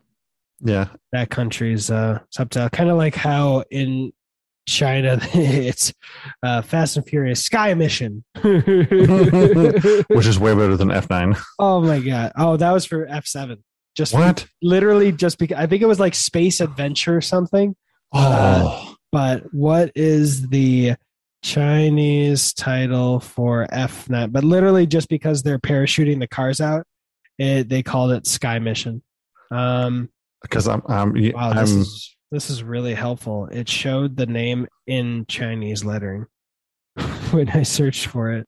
Yeah, 0.60 0.88
that 1.12 1.30
country's 1.30 1.92
uh 1.92 2.20
subtitle. 2.32 2.70
Kind 2.70 2.90
of 2.90 2.98
like 2.98 3.14
how 3.14 3.64
in 3.70 4.12
China 4.68 5.20
it's 5.34 5.94
uh 6.42 6.64
Fast 6.64 6.98
and 6.98 7.06
Furious 7.08 7.44
Sky 7.46 7.76
Mission. 7.76 8.24
which 8.42 10.26
is 10.26 10.40
way 10.46 10.56
better 10.56 10.78
than 10.78 10.90
F 10.90 11.10
nine. 11.12 11.36
oh 11.60 11.80
my 11.82 12.00
god. 12.00 12.32
Oh, 12.36 12.58
that 12.58 12.72
was 12.72 12.86
for 12.86 13.06
F7. 13.06 13.58
Just 13.96 14.14
What? 14.14 14.46
literally 14.62 15.12
just 15.12 15.38
because 15.38 15.58
I 15.58 15.68
think 15.68 15.82
it 15.82 15.88
was 15.88 16.00
like 16.00 16.16
Space 16.16 16.62
Adventure 16.62 17.18
or 17.18 17.22
something. 17.22 17.76
Oh, 18.14 18.96
but 19.12 19.44
what 19.54 19.92
is 19.96 20.48
the 20.50 20.96
Chinese 21.44 22.54
title 22.54 23.20
for 23.20 23.68
F9? 23.72 24.32
But 24.32 24.44
literally, 24.44 24.88
just 24.88 25.10
because 25.10 25.44
they're 25.44 25.60
parachuting 25.60 26.20
the 26.20 26.28
cars 26.28 26.62
out, 26.62 26.86
it, 27.38 27.68
they 27.70 27.84
called 27.84 28.12
it 28.12 28.26
Sky 28.28 28.60
Mission. 28.60 29.02
Um, 29.52 30.10
because 30.42 30.68
I'm 30.68 30.82
I'm 30.88 31.14
wow, 31.34 31.54
this 31.54 31.72
I'm 31.74 31.80
is 31.82 32.16
this 32.32 32.50
is 32.50 32.64
really 32.64 32.94
helpful. 32.94 33.48
It 33.52 33.68
showed 33.68 34.16
the 34.16 34.26
name 34.28 34.68
in 34.88 35.26
Chinese 35.28 35.84
lettering 35.84 36.28
when 37.32 37.50
I 37.50 37.64
searched 37.64 38.06
for 38.08 38.32
it. 38.32 38.48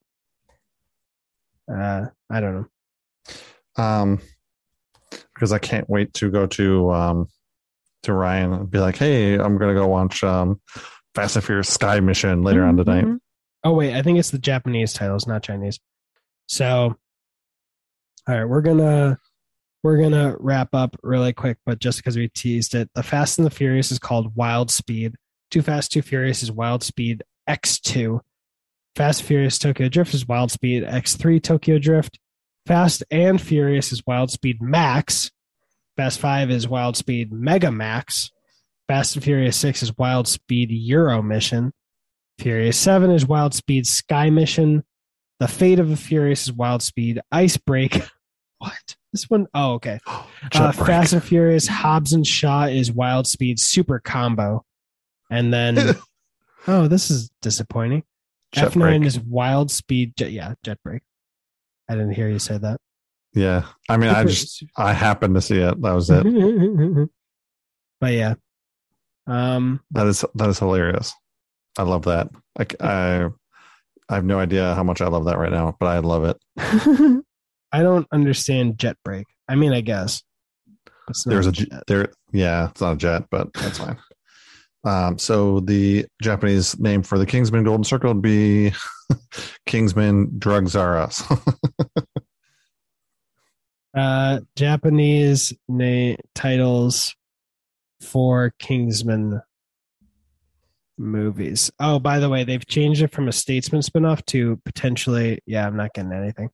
Uh, 1.72 2.06
I 2.30 2.40
don't 2.40 2.54
know. 3.78 3.84
um 3.84 4.22
because 5.42 5.52
I 5.52 5.58
can't 5.58 5.90
wait 5.90 6.14
to 6.16 6.30
go 6.30 6.46
to 6.46 6.92
um 6.92 7.28
to 8.04 8.14
Ryan 8.14 8.54
and 8.54 8.70
be 8.70 8.78
like, 8.78 8.96
hey, 8.96 9.34
I'm 9.34 9.58
gonna 9.58 9.74
go 9.74 9.88
watch 9.88 10.24
um 10.24 10.62
Fast 11.16 11.36
and 11.36 11.44
Furious 11.44 11.68
Sky 11.68 12.00
Mission 12.00 12.44
later 12.44 12.64
on 12.64 12.78
tonight. 12.78 13.06
Mhm. 13.06 13.18
Oh 13.64 13.74
wait, 13.74 13.96
I 13.96 14.04
think 14.04 14.20
it's 14.20 14.30
the 14.30 14.38
Japanese 14.38 14.94
titles, 14.94 15.26
not 15.26 15.42
Chinese. 15.42 15.80
So, 16.48 16.96
all 18.28 18.36
right, 18.36 18.46
we're 18.46 18.62
gonna 18.62 19.18
we're 19.84 19.98
gonna 19.98 20.36
wrap 20.40 20.76
up 20.76 20.96
really 21.02 21.34
quick, 21.34 21.58
but 21.66 21.80
just 21.80 21.98
because 21.98 22.16
we 22.16 22.28
teased 22.28 22.76
it, 22.76 22.92
the 22.94 23.02
Fast 23.02 23.40
and 23.40 23.46
the 23.48 23.52
Furious 23.52 23.92
is 23.92 23.98
called 23.98 24.36
Wild 24.36 24.70
Speed. 24.70 25.16
Too 25.50 25.64
Fast, 25.64 25.92
Too 25.92 26.04
Furious 26.04 26.44
is 26.44 26.52
Wild 26.52 26.84
Speed 26.84 27.24
X2. 27.50 28.20
Fast 28.96 29.24
Furious 29.24 29.58
Tokyo 29.58 29.90
Drift 29.90 30.14
is 30.14 30.28
Wild 30.28 30.52
Speed 30.52 30.84
X3 30.84 31.42
Tokyo 31.42 31.80
Drift. 31.80 32.20
Fast 32.66 33.04
and 33.10 33.42
Furious 33.42 33.92
is 33.92 34.04
Wild 34.06 34.32
Speed 34.32 34.62
Max. 34.62 35.32
Fast 35.98 36.20
5 36.20 36.52
is 36.52 36.68
Wild 36.68 36.96
Speed 36.96 37.32
Mega 37.32 37.72
Max. 37.72 38.32
Fast 38.88 39.16
and 39.16 39.24
Furious 39.24 39.58
6 39.58 39.84
is 39.84 39.98
Wild 39.98 40.28
Speed 40.28 40.72
Euro 40.72 41.22
Mission. 41.22 41.74
Furious 42.38 42.78
7 42.78 43.12
is 43.12 43.26
Wild 43.26 43.54
Speed 43.54 43.88
Sky 43.88 44.30
Mission. 44.30 44.84
The 45.40 45.48
Fate 45.48 45.80
of 45.80 45.90
the 45.90 45.98
Furious 45.98 46.44
is 46.44 46.54
Wild 46.54 46.82
Speed 46.82 47.22
Ice 47.32 47.58
Break. 47.58 48.02
What? 48.60 48.96
This 49.12 49.28
one? 49.28 49.48
Oh, 49.56 49.74
okay. 49.74 50.00
Uh, 50.54 50.72
Fast 50.72 51.14
and 51.14 51.24
Furious 51.24 51.68
Hobbs 51.68 52.14
and 52.14 52.26
Shaw 52.26 52.66
is 52.66 52.92
Wild 52.92 53.26
Speed 53.26 53.60
Super 53.60 54.00
Combo. 54.00 54.66
And 55.30 55.54
then, 55.54 55.96
oh, 56.68 56.88
this 56.88 57.10
is 57.10 57.32
disappointing. 57.42 58.04
Jet 58.52 58.72
F9 58.72 58.80
break. 58.80 59.04
is 59.04 59.20
Wild 59.20 59.72
Speed. 59.72 60.16
Jet, 60.18 60.32
yeah, 60.32 60.56
Jet 60.64 60.78
Break. 60.84 61.04
I 61.90 61.94
didn't 61.96 62.12
hear 62.14 62.30
you 62.30 62.40
say 62.40 62.58
that. 62.58 62.78
Yeah, 63.34 63.64
I 63.90 63.98
mean, 63.98 64.10
I 64.10 64.24
just 64.26 64.64
I 64.78 64.94
happened 64.94 65.36
to 65.36 65.42
see 65.42 65.58
it. 65.60 65.82
That 65.82 65.94
was 65.94 66.10
it. 66.10 66.24
but 68.02 68.14
yeah. 68.14 68.34
Um, 69.28 69.82
That 69.92 70.08
is 70.08 70.26
that 70.36 70.50
is 70.50 70.60
hilarious. 70.60 71.14
I 71.78 71.84
love 71.84 72.04
that. 72.04 72.30
Like 72.58 72.76
I, 72.82 73.28
I 74.10 74.16
have 74.16 74.26
no 74.26 74.40
idea 74.40 74.76
how 74.76 74.84
much 74.84 75.00
I 75.02 75.08
love 75.08 75.26
that 75.26 75.38
right 75.38 75.52
now, 75.52 75.76
but 75.80 75.86
I 75.88 76.00
love 76.00 76.26
it. 76.26 76.38
I 77.72 77.82
don't 77.82 78.08
understand 78.12 78.78
jet 78.78 78.98
break. 79.06 79.28
I 79.48 79.56
mean, 79.56 79.72
I 79.72 79.82
guess. 79.82 80.24
There's 81.26 81.48
a 81.48 81.52
jet. 81.52 81.84
there. 81.88 82.10
Yeah, 82.34 82.70
it's 82.70 82.82
not 82.82 82.94
a 82.94 82.98
jet, 82.98 83.24
but 83.32 83.54
that's 83.54 83.78
fine. 83.78 83.98
Um, 84.84 85.20
so 85.20 85.60
the 85.60 86.06
Japanese 86.22 86.80
name 86.80 87.04
for 87.04 87.18
the 87.18 87.26
Kingsman 87.26 87.64
Golden 87.64 87.84
Circle 87.84 88.14
would 88.14 88.22
be 88.22 88.74
Kingsman 89.66 90.40
Drugs 90.40 90.76
R 90.76 90.98
Us. 90.98 91.24
uh, 93.96 94.40
Japanese 94.56 95.54
na- 95.68 96.16
titles 96.34 97.16
for 98.00 98.54
Kingsman 98.58 99.42
movies. 100.98 101.72
Oh, 101.80 102.00
by 102.00 102.20
the 102.20 102.30
way, 102.30 102.44
they've 102.44 102.66
changed 102.66 103.02
it 103.02 103.12
from 103.12 103.28
a 103.28 103.32
Statesman 103.32 103.82
spinoff 103.82 104.26
to 104.28 104.58
potentially. 104.66 105.40
Yeah, 105.46 105.68
I'm 105.68 105.78
not 105.78 105.94
getting 105.94 106.14
anything. 106.14 106.50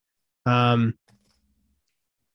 Um, 0.45 0.95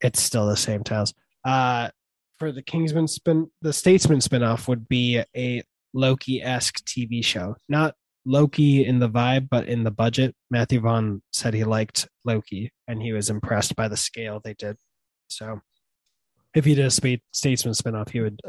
it's 0.01 0.23
still 0.23 0.47
the 0.47 0.57
same 0.57 0.85
titles. 0.85 1.13
Uh, 1.45 1.91
for 2.39 2.51
the 2.51 2.63
Kingsman 2.63 3.09
spin, 3.09 3.51
the 3.61 3.73
Statesman 3.73 4.19
spinoff 4.19 4.69
would 4.69 4.89
be 4.89 5.23
a 5.37 5.63
Loki 5.95 6.43
esque 6.43 6.85
TV 6.85 7.25
show, 7.25 7.57
not 7.69 7.95
Loki 8.25 8.85
in 8.87 8.99
the 8.99 9.09
vibe, 9.09 9.49
but 9.51 9.67
in 9.69 9.85
the 9.85 9.91
budget. 9.91 10.35
Matthew 10.51 10.81
Vaughn 10.81 11.23
said 11.33 11.55
he 11.55 11.65
liked 11.65 12.09
Loki 12.25 12.73
and 12.87 13.03
he 13.03 13.13
was 13.13 13.31
impressed 13.31 13.75
by 13.77 13.89
the 13.89 13.97
scale 13.97 14.41
they 14.43 14.55
did. 14.55 14.77
So, 15.29 15.61
if 16.55 16.65
he 16.65 16.75
did 16.75 16.87
a 16.87 16.91
Statesman 16.91 17.75
spinoff, 17.75 18.11
he 18.11 18.21
would 18.21 18.41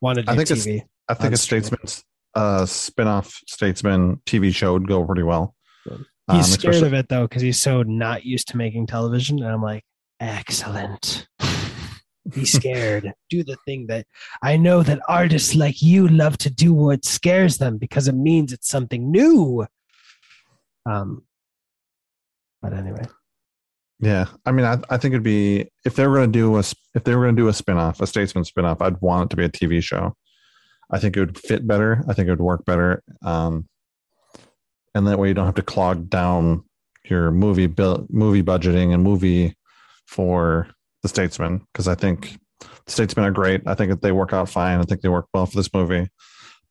want 0.00 0.16
to 0.18 0.22
do 0.22 0.30
I 0.32 0.36
think 0.36 0.48
TV. 0.48 0.82
I 1.08 1.14
think 1.14 1.34
a 1.34 1.36
Statesman 1.36 1.78
Statesman's 1.86 2.04
uh, 2.34 2.64
spin-off 2.66 3.40
Statesman 3.48 4.16
TV 4.24 4.54
show 4.54 4.72
would 4.74 4.88
go 4.88 5.04
pretty 5.04 5.24
well. 5.24 5.54
Good. 5.86 6.04
Um, 6.28 6.36
He's 6.36 6.46
scared 6.52 6.74
especially- 6.74 6.86
of 6.86 6.94
it 6.94 7.08
though 7.08 7.26
because 7.26 7.42
he's 7.42 7.60
so 7.60 7.82
not 7.82 8.24
used 8.24 8.48
to 8.48 8.56
making 8.56 8.86
television. 8.86 9.42
And 9.42 9.48
I'm 9.52 9.62
like, 9.62 9.84
excellent. 10.20 11.26
Be 12.28 12.44
scared. 12.44 13.12
do 13.30 13.42
the 13.42 13.56
thing 13.64 13.86
that 13.88 14.06
I 14.42 14.56
know 14.56 14.82
that 14.82 15.00
artists 15.08 15.54
like 15.54 15.82
you 15.82 16.08
love 16.08 16.38
to 16.38 16.50
do 16.50 16.72
what 16.72 17.04
scares 17.04 17.58
them 17.58 17.78
because 17.78 18.08
it 18.08 18.14
means 18.14 18.52
it's 18.52 18.68
something 18.68 19.10
new. 19.10 19.66
Um, 20.86 21.24
but 22.60 22.72
anyway, 22.72 23.02
Yeah, 23.98 24.26
I 24.46 24.52
mean, 24.52 24.64
I, 24.64 24.78
I 24.88 24.96
think 24.96 25.12
it'd 25.12 25.22
be 25.22 25.68
if 25.84 25.96
they 25.96 26.06
were 26.06 26.16
going 26.16 26.32
to 26.32 26.38
do 26.38 26.56
a 26.56 26.60
if 26.94 27.04
they 27.04 27.14
were 27.14 27.24
going 27.24 27.36
to 27.36 27.42
do 27.42 27.48
a 27.48 27.52
spinoff, 27.52 28.00
a 28.00 28.06
Statesman 28.06 28.44
spinoff, 28.44 28.80
I'd 28.80 29.00
want 29.00 29.26
it 29.26 29.30
to 29.30 29.36
be 29.36 29.44
a 29.44 29.48
TV 29.48 29.82
show. 29.82 30.14
I 30.90 30.98
think 30.98 31.16
it 31.16 31.20
would 31.20 31.38
fit 31.38 31.66
better. 31.66 32.04
I 32.08 32.12
think 32.12 32.28
it 32.28 32.32
would 32.32 32.40
work 32.40 32.64
better, 32.64 33.02
um, 33.24 33.68
and 34.94 35.06
that 35.06 35.18
way 35.18 35.28
you 35.28 35.34
don't 35.34 35.46
have 35.46 35.54
to 35.56 35.62
clog 35.62 36.08
down 36.08 36.64
your 37.04 37.30
movie 37.30 37.66
bill, 37.66 38.06
movie 38.10 38.42
budgeting 38.42 38.94
and 38.94 39.02
movie 39.02 39.56
for 40.06 40.68
the 41.02 41.08
Statesman 41.08 41.66
because 41.72 41.88
I 41.88 41.94
think 41.94 42.38
the 42.60 42.92
Statesmen 42.92 43.24
are 43.26 43.30
great. 43.32 43.62
I 43.66 43.74
think 43.74 43.90
that 43.90 44.02
they 44.02 44.12
work 44.12 44.32
out 44.32 44.48
fine. 44.48 44.78
I 44.78 44.82
think 44.84 45.00
they 45.00 45.08
work 45.08 45.26
well 45.34 45.46
for 45.46 45.56
this 45.56 45.72
movie, 45.74 46.08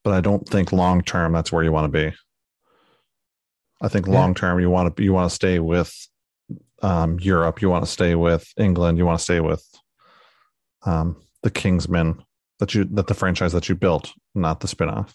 but 0.04 0.14
I 0.14 0.22
don't 0.22 0.48
think 0.48 0.72
long 0.72 1.02
term 1.02 1.34
that's 1.34 1.52
where 1.52 1.64
you 1.64 1.72
want 1.72 1.92
to 1.92 2.10
be. 2.10 2.16
I 3.82 3.88
think 3.88 4.08
Yeah. 4.08 4.14
long 4.14 4.34
term 4.34 4.60
you 4.60 4.70
want 4.70 4.96
to 4.96 5.04
you 5.04 5.14
want 5.14 5.30
to 5.30 5.36
stay 5.36 5.60
with 5.60 5.94
um, 6.82 7.20
Europe. 7.20 7.62
You 7.62 7.70
want 7.70 7.86
to 7.86 7.92
stay 7.92 8.16
with 8.16 8.48
England. 8.58 8.98
You 8.98 9.06
want 9.06 9.20
to 9.20 9.24
stay 9.24 9.40
with 9.40 9.64
um, 10.86 11.22
the 11.44 11.52
Kingsmen 11.52 12.24
that 12.60 12.74
you 12.74 12.86
that 12.86 13.08
the 13.08 13.14
franchise 13.14 13.54
that 13.54 13.70
you 13.70 13.76
built, 13.76 14.12
not 14.36 14.60
the 14.60 14.68
spinoff. 14.68 15.14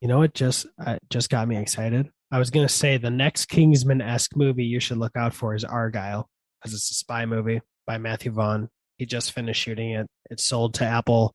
you 0.00 0.08
know 0.08 0.18
what 0.18 0.34
just 0.34 0.66
uh, 0.84 0.98
just 1.10 1.30
got 1.30 1.46
me 1.48 1.56
excited. 1.56 2.08
I 2.32 2.38
was 2.38 2.50
gonna 2.50 2.68
say 2.68 2.96
the 2.96 3.10
next 3.10 3.46
Kingsman 3.46 4.00
esque 4.00 4.36
movie 4.36 4.64
you 4.64 4.80
should 4.80 4.98
look 4.98 5.16
out 5.16 5.34
for 5.34 5.54
is 5.54 5.64
Argyle 5.64 6.28
because 6.62 6.74
it's 6.74 6.90
a 6.90 6.94
spy 6.94 7.26
movie 7.26 7.60
by 7.90 7.98
Matthew 7.98 8.30
Vaughn. 8.30 8.68
He 8.98 9.04
just 9.04 9.32
finished 9.32 9.60
shooting 9.60 9.90
it. 9.90 10.06
It's 10.30 10.44
sold 10.44 10.74
to 10.74 10.84
Apple 10.84 11.34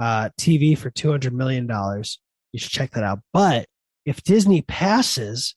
uh, 0.00 0.30
TV 0.40 0.78
for 0.78 0.88
two 0.88 1.10
hundred 1.10 1.34
million 1.34 1.66
dollars. 1.66 2.18
You 2.52 2.58
should 2.58 2.70
check 2.70 2.92
that 2.92 3.04
out. 3.04 3.18
But 3.34 3.66
if 4.06 4.22
Disney 4.22 4.62
passes, 4.62 5.54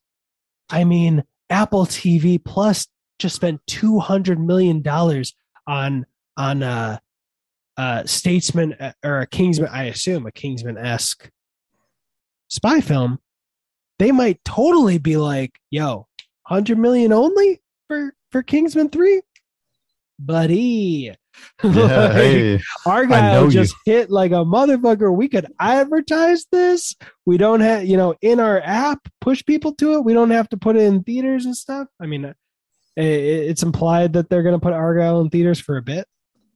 I 0.69 0.83
mean, 0.83 1.23
Apple 1.49 1.85
TV 1.85 2.43
Plus 2.43 2.87
just 3.19 3.37
spent 3.37 3.61
two 3.67 3.99
hundred 3.99 4.37
million 4.37 4.81
dollars 4.81 5.33
on 5.65 6.05
on 6.35 6.61
a, 6.61 6.99
uh, 7.77 8.03
Statesman 8.05 8.73
uh, 8.73 8.91
or 9.01 9.21
a 9.21 9.27
Kingsman. 9.27 9.69
I 9.71 9.85
assume 9.85 10.25
a 10.25 10.31
Kingsman 10.33 10.77
esque 10.77 11.29
spy 12.49 12.81
film. 12.81 13.19
They 13.97 14.11
might 14.11 14.43
totally 14.43 14.97
be 14.97 15.15
like, 15.15 15.53
"Yo, 15.69 16.07
hundred 16.43 16.79
million 16.79 17.13
only 17.13 17.61
for 17.87 18.13
for 18.29 18.43
Kingsman 18.43 18.89
three, 18.89 19.21
buddy." 20.25 21.13
Yeah, 21.63 21.69
Like, 21.71 22.11
hey, 22.13 22.61
Argyle 22.85 23.45
you. 23.45 23.51
just 23.51 23.73
hit 23.85 24.11
like 24.11 24.31
a 24.31 24.43
motherfucker. 24.43 25.15
We 25.15 25.27
could 25.29 25.47
advertise 25.59 26.45
this. 26.51 26.95
We 27.25 27.37
don't 27.37 27.61
have, 27.61 27.85
you 27.85 27.97
know, 27.97 28.15
in 28.21 28.39
our 28.39 28.59
app, 28.61 28.99
push 29.21 29.43
people 29.45 29.73
to 29.75 29.93
it. 29.93 30.03
We 30.03 30.13
don't 30.13 30.31
have 30.31 30.49
to 30.49 30.57
put 30.57 30.75
it 30.75 30.83
in 30.83 31.03
theaters 31.03 31.45
and 31.45 31.55
stuff. 31.55 31.87
I 31.99 32.05
mean, 32.05 32.33
it's 32.95 33.63
implied 33.63 34.13
that 34.13 34.29
they're 34.29 34.43
going 34.43 34.59
to 34.59 34.63
put 34.63 34.73
Argyle 34.73 35.21
in 35.21 35.29
theaters 35.29 35.59
for 35.59 35.77
a 35.77 35.81
bit, 35.81 36.05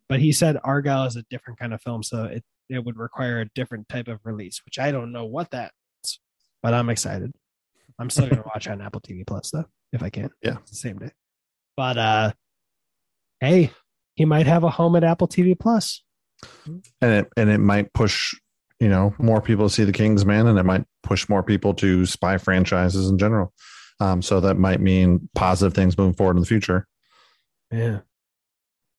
but 0.10 0.20
he 0.20 0.32
said 0.32 0.58
Argyle 0.64 1.06
is 1.06 1.16
a 1.16 1.24
different 1.30 1.58
kind 1.60 1.74
of 1.74 1.82
film, 1.82 2.04
so 2.04 2.26
it 2.26 2.44
it 2.70 2.84
would 2.84 2.98
require 2.98 3.42
a 3.42 3.50
different 3.56 3.88
type 3.90 4.08
of 4.08 4.20
release, 4.24 4.62
which 4.66 4.80
I 4.80 4.92
don't 4.92 5.12
know 5.12 5.26
what 5.26 5.52
that 5.52 5.72
is, 6.04 6.20
but 6.64 6.74
I'm 6.74 6.90
excited. 6.90 7.32
I'm 8.00 8.10
still 8.10 8.28
going 8.28 8.42
to 8.44 8.48
watch 8.54 8.68
on 8.68 8.82
Apple 8.82 9.02
TV 9.02 9.26
Plus 9.26 9.52
though, 9.52 9.66
if 9.94 10.04
I 10.04 10.10
can. 10.10 10.30
Yeah. 10.42 10.58
Same 10.66 10.98
day. 10.98 11.12
But 11.78 11.98
uh, 11.98 12.32
hey, 13.46 13.72
he 14.16 14.26
might 14.26 14.48
have 14.48 14.64
a 14.64 14.70
home 14.70 14.96
at 14.96 15.04
Apple 15.04 15.28
TV 15.28 15.58
Plus. 15.58 16.04
and 16.66 16.84
it 17.02 17.28
and 17.38 17.50
it 17.50 17.60
might 17.60 17.94
push 17.94 18.34
you 18.80 18.90
know 18.90 19.14
more 19.18 19.42
people 19.42 19.68
to 19.68 19.74
see 19.74 19.84
the 19.84 19.92
Kingsman, 19.92 20.48
and 20.48 20.60
it 20.60 20.64
might 20.64 20.86
push 21.04 21.30
more 21.30 21.44
people 21.44 21.74
to 21.76 22.06
spy 22.06 22.38
franchises 22.38 23.10
in 23.10 23.18
general. 23.18 23.54
Um, 24.00 24.22
so 24.22 24.42
that 24.42 24.56
might 24.56 24.82
mean 24.82 25.30
positive 25.36 25.74
things 25.74 25.98
moving 25.98 26.14
forward 26.14 26.36
in 26.36 26.42
the 26.42 26.48
future. 26.48 26.88
Yeah. 27.72 28.00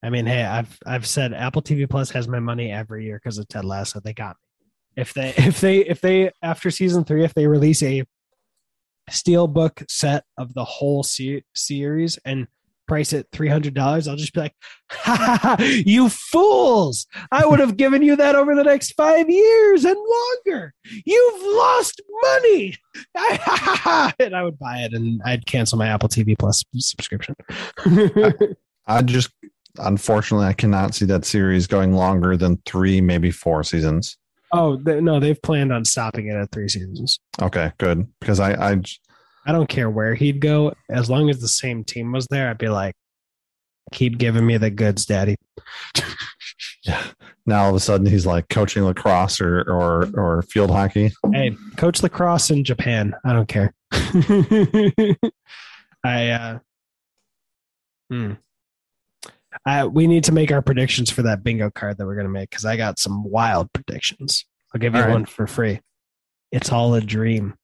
I 0.02 0.10
mean, 0.10 0.26
hey, 0.26 0.44
I've 0.44 0.78
I've 0.86 1.06
said 1.06 1.34
Apple 1.34 1.62
TV 1.62 1.88
Plus 1.88 2.10
has 2.10 2.28
my 2.28 2.40
money 2.40 2.70
every 2.70 3.04
year 3.04 3.20
because 3.22 3.38
of 3.38 3.48
Ted 3.48 3.64
Lasso. 3.64 4.00
They 4.00 4.14
got 4.14 4.36
me. 4.36 5.02
If 5.02 5.14
they 5.14 5.30
if 5.36 5.60
they 5.60 5.78
if 5.78 6.00
they 6.00 6.30
after 6.42 6.70
season 6.70 7.04
three, 7.04 7.24
if 7.24 7.34
they 7.34 7.46
release 7.46 7.82
a 7.82 8.04
steelbook 9.10 9.84
set 9.88 10.24
of 10.36 10.54
the 10.54 10.64
whole 10.64 11.02
se- 11.02 11.44
series 11.54 12.18
and 12.24 12.48
price 12.86 13.12
hundred 13.12 13.74
dollars, 13.74 14.08
I'll 14.08 14.16
just 14.16 14.32
be 14.32 14.40
like, 14.40 14.54
ha, 14.90 15.16
ha, 15.16 15.38
ha, 15.42 15.56
"You 15.60 16.08
fools! 16.08 17.06
I 17.30 17.46
would 17.46 17.60
have 17.60 17.76
given 17.76 18.02
you 18.02 18.16
that 18.16 18.34
over 18.34 18.54
the 18.54 18.64
next 18.64 18.92
five 18.92 19.28
years 19.28 19.84
and 19.84 19.96
longer. 19.96 20.74
You've 21.04 21.42
lost 21.42 22.00
money." 22.22 22.74
and 24.20 24.34
I 24.34 24.42
would 24.42 24.58
buy 24.58 24.78
it, 24.78 24.92
and 24.92 25.20
I'd 25.24 25.46
cancel 25.46 25.78
my 25.78 25.88
Apple 25.88 26.08
TV 26.08 26.38
Plus 26.38 26.64
subscription. 26.76 27.34
I 28.86 29.02
just 29.02 29.30
unfortunately 29.78 30.46
I 30.46 30.52
cannot 30.52 30.94
see 30.94 31.04
that 31.06 31.24
series 31.24 31.66
going 31.66 31.92
longer 31.92 32.36
than 32.36 32.58
three, 32.64 33.00
maybe 33.00 33.30
four 33.30 33.62
seasons. 33.62 34.16
Oh 34.52 34.76
they, 34.76 35.00
no, 35.00 35.20
they've 35.20 35.40
planned 35.40 35.72
on 35.72 35.84
stopping 35.84 36.28
it 36.28 36.36
at 36.36 36.50
three 36.52 36.68
seasons. 36.68 37.18
Okay, 37.42 37.72
good 37.78 38.06
because 38.20 38.40
I 38.40 38.72
I 38.72 38.80
I 39.46 39.52
don't 39.52 39.68
care 39.68 39.88
where 39.88 40.14
he'd 40.14 40.40
go, 40.40 40.74
as 40.90 41.08
long 41.08 41.30
as 41.30 41.40
the 41.40 41.48
same 41.48 41.84
team 41.84 42.12
was 42.12 42.26
there. 42.26 42.50
I'd 42.50 42.58
be 42.58 42.68
like, 42.68 42.94
keep 43.92 44.18
giving 44.18 44.44
me 44.44 44.56
the 44.56 44.70
goods, 44.70 45.06
Daddy. 45.06 45.36
yeah. 46.84 47.04
Now 47.46 47.64
all 47.64 47.70
of 47.70 47.76
a 47.76 47.80
sudden 47.80 48.06
he's 48.06 48.26
like 48.26 48.48
coaching 48.48 48.84
lacrosse 48.84 49.40
or 49.40 49.60
or 49.60 50.08
or 50.14 50.42
field 50.42 50.70
hockey. 50.70 51.12
Hey, 51.32 51.56
coach 51.76 52.02
lacrosse 52.02 52.50
in 52.50 52.64
Japan. 52.64 53.14
I 53.24 53.32
don't 53.32 53.48
care. 53.48 53.72
I 56.04 56.30
uh, 56.30 56.58
hmm. 58.10 58.32
I, 59.64 59.86
we 59.86 60.06
need 60.06 60.24
to 60.24 60.32
make 60.32 60.52
our 60.52 60.60
predictions 60.60 61.10
for 61.10 61.22
that 61.22 61.42
bingo 61.42 61.70
card 61.70 61.98
that 61.98 62.06
we're 62.06 62.16
gonna 62.16 62.28
make 62.28 62.50
because 62.50 62.64
I 62.64 62.76
got 62.76 62.98
some 62.98 63.24
wild 63.24 63.72
predictions. 63.72 64.44
I'll 64.74 64.80
give 64.80 64.94
you 64.94 65.00
right. 65.00 65.10
one 65.10 65.24
for 65.24 65.46
free. 65.46 65.80
It's 66.50 66.72
all 66.72 66.94
a 66.94 67.00
dream. 67.00 67.54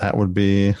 That 0.00 0.16
would 0.16 0.32
be 0.34 0.74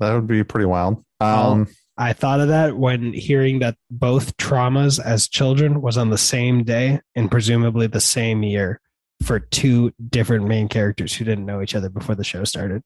that 0.00 0.12
would 0.14 0.26
be 0.26 0.44
pretty 0.44 0.66
wild. 0.66 1.04
Um, 1.20 1.68
I 1.96 2.12
thought 2.12 2.40
of 2.40 2.48
that 2.48 2.76
when 2.76 3.12
hearing 3.12 3.60
that 3.60 3.76
both 3.90 4.36
traumas 4.36 5.00
as 5.02 5.28
children 5.28 5.80
was 5.80 5.96
on 5.96 6.10
the 6.10 6.18
same 6.18 6.64
day 6.64 7.00
and 7.14 7.30
presumably 7.30 7.86
the 7.86 8.00
same 8.00 8.42
year 8.42 8.80
for 9.22 9.38
two 9.38 9.92
different 10.10 10.46
main 10.46 10.68
characters 10.68 11.14
who 11.14 11.24
didn't 11.24 11.46
know 11.46 11.62
each 11.62 11.74
other 11.74 11.88
before 11.88 12.14
the 12.16 12.24
show 12.24 12.42
started. 12.44 12.82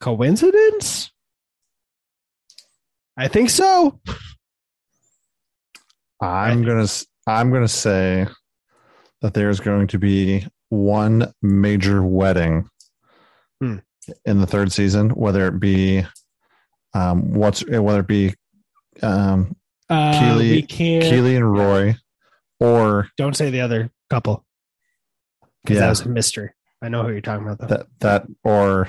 Coincidence? 0.00 1.10
I 3.16 3.28
think 3.28 3.50
so. 3.50 4.00
I'm 6.20 6.62
gonna 6.62 6.82
s- 6.84 7.06
I'm 7.26 7.52
gonna 7.52 7.68
say 7.68 8.26
that 9.22 9.34
there's 9.34 9.60
going 9.60 9.88
to 9.88 9.98
be 9.98 10.46
one 10.70 11.32
major 11.42 12.02
wedding 12.02 12.68
Hmm. 13.60 13.76
in 14.24 14.40
the 14.40 14.46
third 14.46 14.72
season, 14.72 15.10
whether 15.10 15.46
it 15.48 15.58
be 15.60 16.04
um 16.94 17.32
what's 17.34 17.66
whether 17.66 18.00
it 18.00 18.06
be 18.08 18.34
um 19.02 19.56
Uh, 19.88 20.18
Keeley- 20.18 20.62
Keeley 20.62 21.36
and 21.36 21.52
Roy, 21.52 21.96
or 22.60 23.08
Don't 23.16 23.36
say 23.36 23.50
the 23.50 23.60
other 23.60 23.90
couple 24.10 24.44
because 25.62 25.76
yeah 25.76 25.80
that 25.82 25.88
was 25.90 26.00
a 26.02 26.08
mystery. 26.08 26.50
I 26.82 26.88
know 26.88 27.02
who 27.04 27.10
you're 27.12 27.20
talking 27.20 27.44
about, 27.46 27.58
though. 27.60 27.66
that 27.68 27.86
that 28.00 28.26
or 28.44 28.88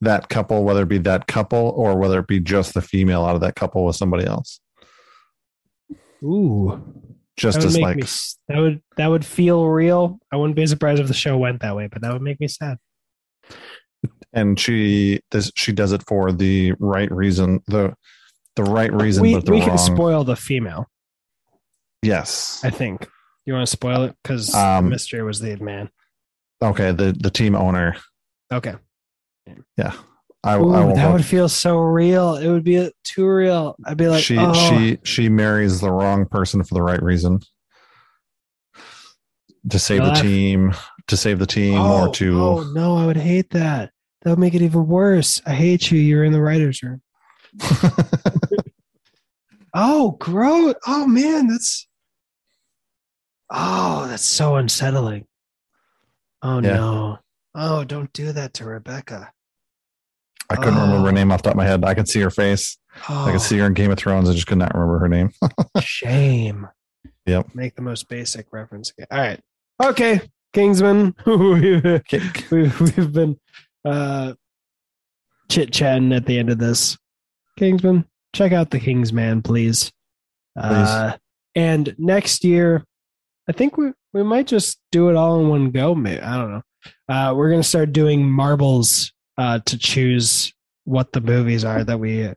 that 0.00 0.28
couple, 0.28 0.62
whether 0.64 0.82
it 0.82 0.88
be 0.88 0.98
that 0.98 1.26
couple 1.26 1.72
or 1.76 1.98
whether 1.98 2.20
it 2.20 2.26
be 2.28 2.38
just 2.40 2.72
the 2.74 2.80
female 2.82 3.24
out 3.24 3.34
of 3.34 3.40
that 3.42 3.56
couple 3.56 3.84
with 3.84 3.96
somebody 3.96 4.24
else, 4.24 4.60
Ooh, 6.22 6.80
just 7.36 7.58
as 7.58 7.78
like 7.78 7.96
me. 7.96 8.02
That 8.48 8.58
would 8.58 8.82
that 8.96 9.08
would 9.08 9.24
feel 9.24 9.66
real. 9.66 10.18
I 10.32 10.36
wouldn't 10.36 10.56
be 10.56 10.66
surprised 10.66 11.00
if 11.00 11.08
the 11.08 11.14
show 11.14 11.36
went 11.36 11.60
that 11.62 11.76
way, 11.76 11.88
but 11.88 12.02
that 12.02 12.12
would 12.12 12.22
make 12.22 12.40
me 12.40 12.48
sad. 12.48 12.78
And 14.32 14.58
she 14.58 15.20
does 15.30 15.50
she 15.56 15.72
does 15.72 15.92
it 15.92 16.02
for 16.06 16.32
the 16.32 16.72
right 16.78 17.10
reason 17.10 17.60
the 17.66 17.94
the 18.56 18.64
right 18.64 18.92
reason 18.92 19.22
we 19.22 19.34
but 19.34 19.44
the 19.44 19.52
we 19.52 19.60
wrong 19.60 19.68
can 19.70 19.78
spoil 19.78 20.24
the 20.24 20.36
female. 20.36 20.86
yes 22.02 22.60
I 22.64 22.70
think. 22.70 23.08
You 23.46 23.54
want 23.54 23.66
to 23.66 23.70
spoil 23.70 24.02
it 24.04 24.14
because 24.22 24.54
Um, 24.54 24.90
mystery 24.90 25.22
was 25.22 25.40
the 25.40 25.56
man. 25.56 25.88
okay 26.62 26.92
the 26.92 27.12
the 27.18 27.30
team 27.30 27.54
owner 27.54 27.96
Okay. 28.52 28.74
yeah 29.76 29.92
i, 30.44 30.56
Ooh, 30.56 30.72
I 30.72 30.84
won't 30.84 30.96
that 30.96 31.12
would 31.12 31.24
feel 31.24 31.48
so 31.48 31.78
real. 31.78 32.36
It 32.36 32.48
would 32.48 32.64
be 32.64 32.90
too 33.04 33.26
real. 33.26 33.74
I'd 33.84 33.96
be 33.96 34.08
like, 34.08 34.22
she 34.22 34.36
oh, 34.38 34.52
she 34.52 34.98
she 35.04 35.28
marries 35.28 35.80
the 35.80 35.90
wrong 35.90 36.26
person 36.26 36.62
for 36.62 36.74
the 36.74 36.82
right 36.82 37.02
reason 37.02 37.40
to 39.70 39.78
save 39.78 40.02
the 40.04 40.12
team 40.12 40.72
to 41.08 41.16
save 41.16 41.38
the 41.38 41.46
team 41.46 41.74
oh, 41.78 42.06
or 42.08 42.14
to 42.14 42.40
Oh 42.40 42.62
no, 42.72 42.96
I 42.96 43.06
would 43.06 43.16
hate 43.16 43.50
that. 43.50 43.90
That 44.22 44.30
would 44.30 44.38
make 44.38 44.54
it 44.54 44.62
even 44.62 44.86
worse. 44.86 45.40
I 45.46 45.54
hate 45.54 45.90
you. 45.90 45.98
You're 45.98 46.24
in 46.24 46.32
the 46.32 46.40
writers' 46.42 46.82
room. 46.82 47.00
Oh, 49.74 50.12
gross. 50.18 50.74
Oh 50.86 51.06
man, 51.06 51.46
that's 51.46 51.86
Oh, 53.50 54.06
that's 54.08 54.24
so 54.24 54.56
unsettling. 54.56 55.26
Oh 56.42 56.60
Yeah. 56.60 56.74
no. 56.74 57.18
Oh, 57.54 57.84
don't 57.84 58.12
do 58.12 58.32
that 58.32 58.54
to 58.54 58.64
Rebecca. 58.64 59.30
I 60.50 60.56
couldn't 60.56 60.74
remember 60.76 61.02
her 61.02 61.08
Oh. 61.08 61.10
name 61.10 61.30
off 61.30 61.42
the 61.42 61.50
top 61.50 61.52
of 61.54 61.58
my 61.58 61.66
head. 61.66 61.84
I 61.84 61.94
could 61.94 62.08
see 62.08 62.20
her 62.20 62.30
face. 62.30 62.78
Oh, 63.08 63.24
I 63.26 63.32
could 63.32 63.36
oh. 63.36 63.38
see 63.44 63.58
her 63.58 63.66
in 63.66 63.74
Game 63.74 63.90
of 63.90 63.98
Thrones. 63.98 64.28
I 64.28 64.32
just 64.32 64.46
could 64.46 64.58
not 64.58 64.74
remember 64.74 64.98
her 65.00 65.08
name. 65.08 65.30
shame. 65.80 66.66
Yep. 67.26 67.54
Make 67.54 67.76
the 67.76 67.82
most 67.82 68.08
basic 68.08 68.46
reference. 68.52 68.92
All 69.10 69.18
right. 69.18 69.40
Okay, 69.82 70.20
Kingsman. 70.54 71.14
we've, 71.26 71.84
Okay. 71.84 72.20
we've, 72.50 72.80
we've 72.80 73.12
been 73.12 73.38
uh, 73.88 74.34
chit 75.50 75.72
chatting 75.72 76.12
at 76.12 76.26
the 76.26 76.38
end 76.38 76.50
of 76.50 76.58
this. 76.58 76.96
Kingsman, 77.58 78.04
check 78.34 78.52
out 78.52 78.70
the 78.70 78.78
Kingsman, 78.80 79.42
please. 79.42 79.90
Uh, 80.56 81.12
and 81.54 81.94
next 81.98 82.44
year, 82.44 82.84
I 83.48 83.52
think 83.52 83.76
we 83.76 83.92
we 84.12 84.22
might 84.22 84.46
just 84.46 84.78
do 84.92 85.08
it 85.10 85.16
all 85.16 85.40
in 85.40 85.48
one 85.48 85.70
go. 85.70 85.94
Maybe 85.94 86.20
I 86.20 86.36
don't 86.36 86.50
know. 86.52 86.62
Uh, 87.08 87.34
we're 87.34 87.50
gonna 87.50 87.62
start 87.62 87.92
doing 87.92 88.28
marbles 88.30 89.12
uh, 89.36 89.60
to 89.66 89.78
choose 89.78 90.52
what 90.84 91.12
the 91.12 91.20
movies 91.20 91.64
are 91.64 91.84
that 91.84 91.98
we 91.98 92.32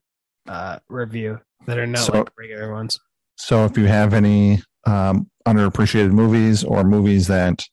uh, 0.48 0.80
review 0.90 1.40
that 1.66 1.78
are 1.78 1.88
not 1.88 2.02
So- 2.02 2.14
like 2.20 2.30
regular 2.38 2.72
ones. 2.72 3.00
So 3.38 3.66
if 3.66 3.76
you 3.76 3.86
have 3.86 4.14
any 4.14 4.62
um, 4.86 5.28
underappreciated 5.48 6.12
movies 6.12 6.64
or 6.64 6.84
movies 6.84 7.26
that 7.28 7.64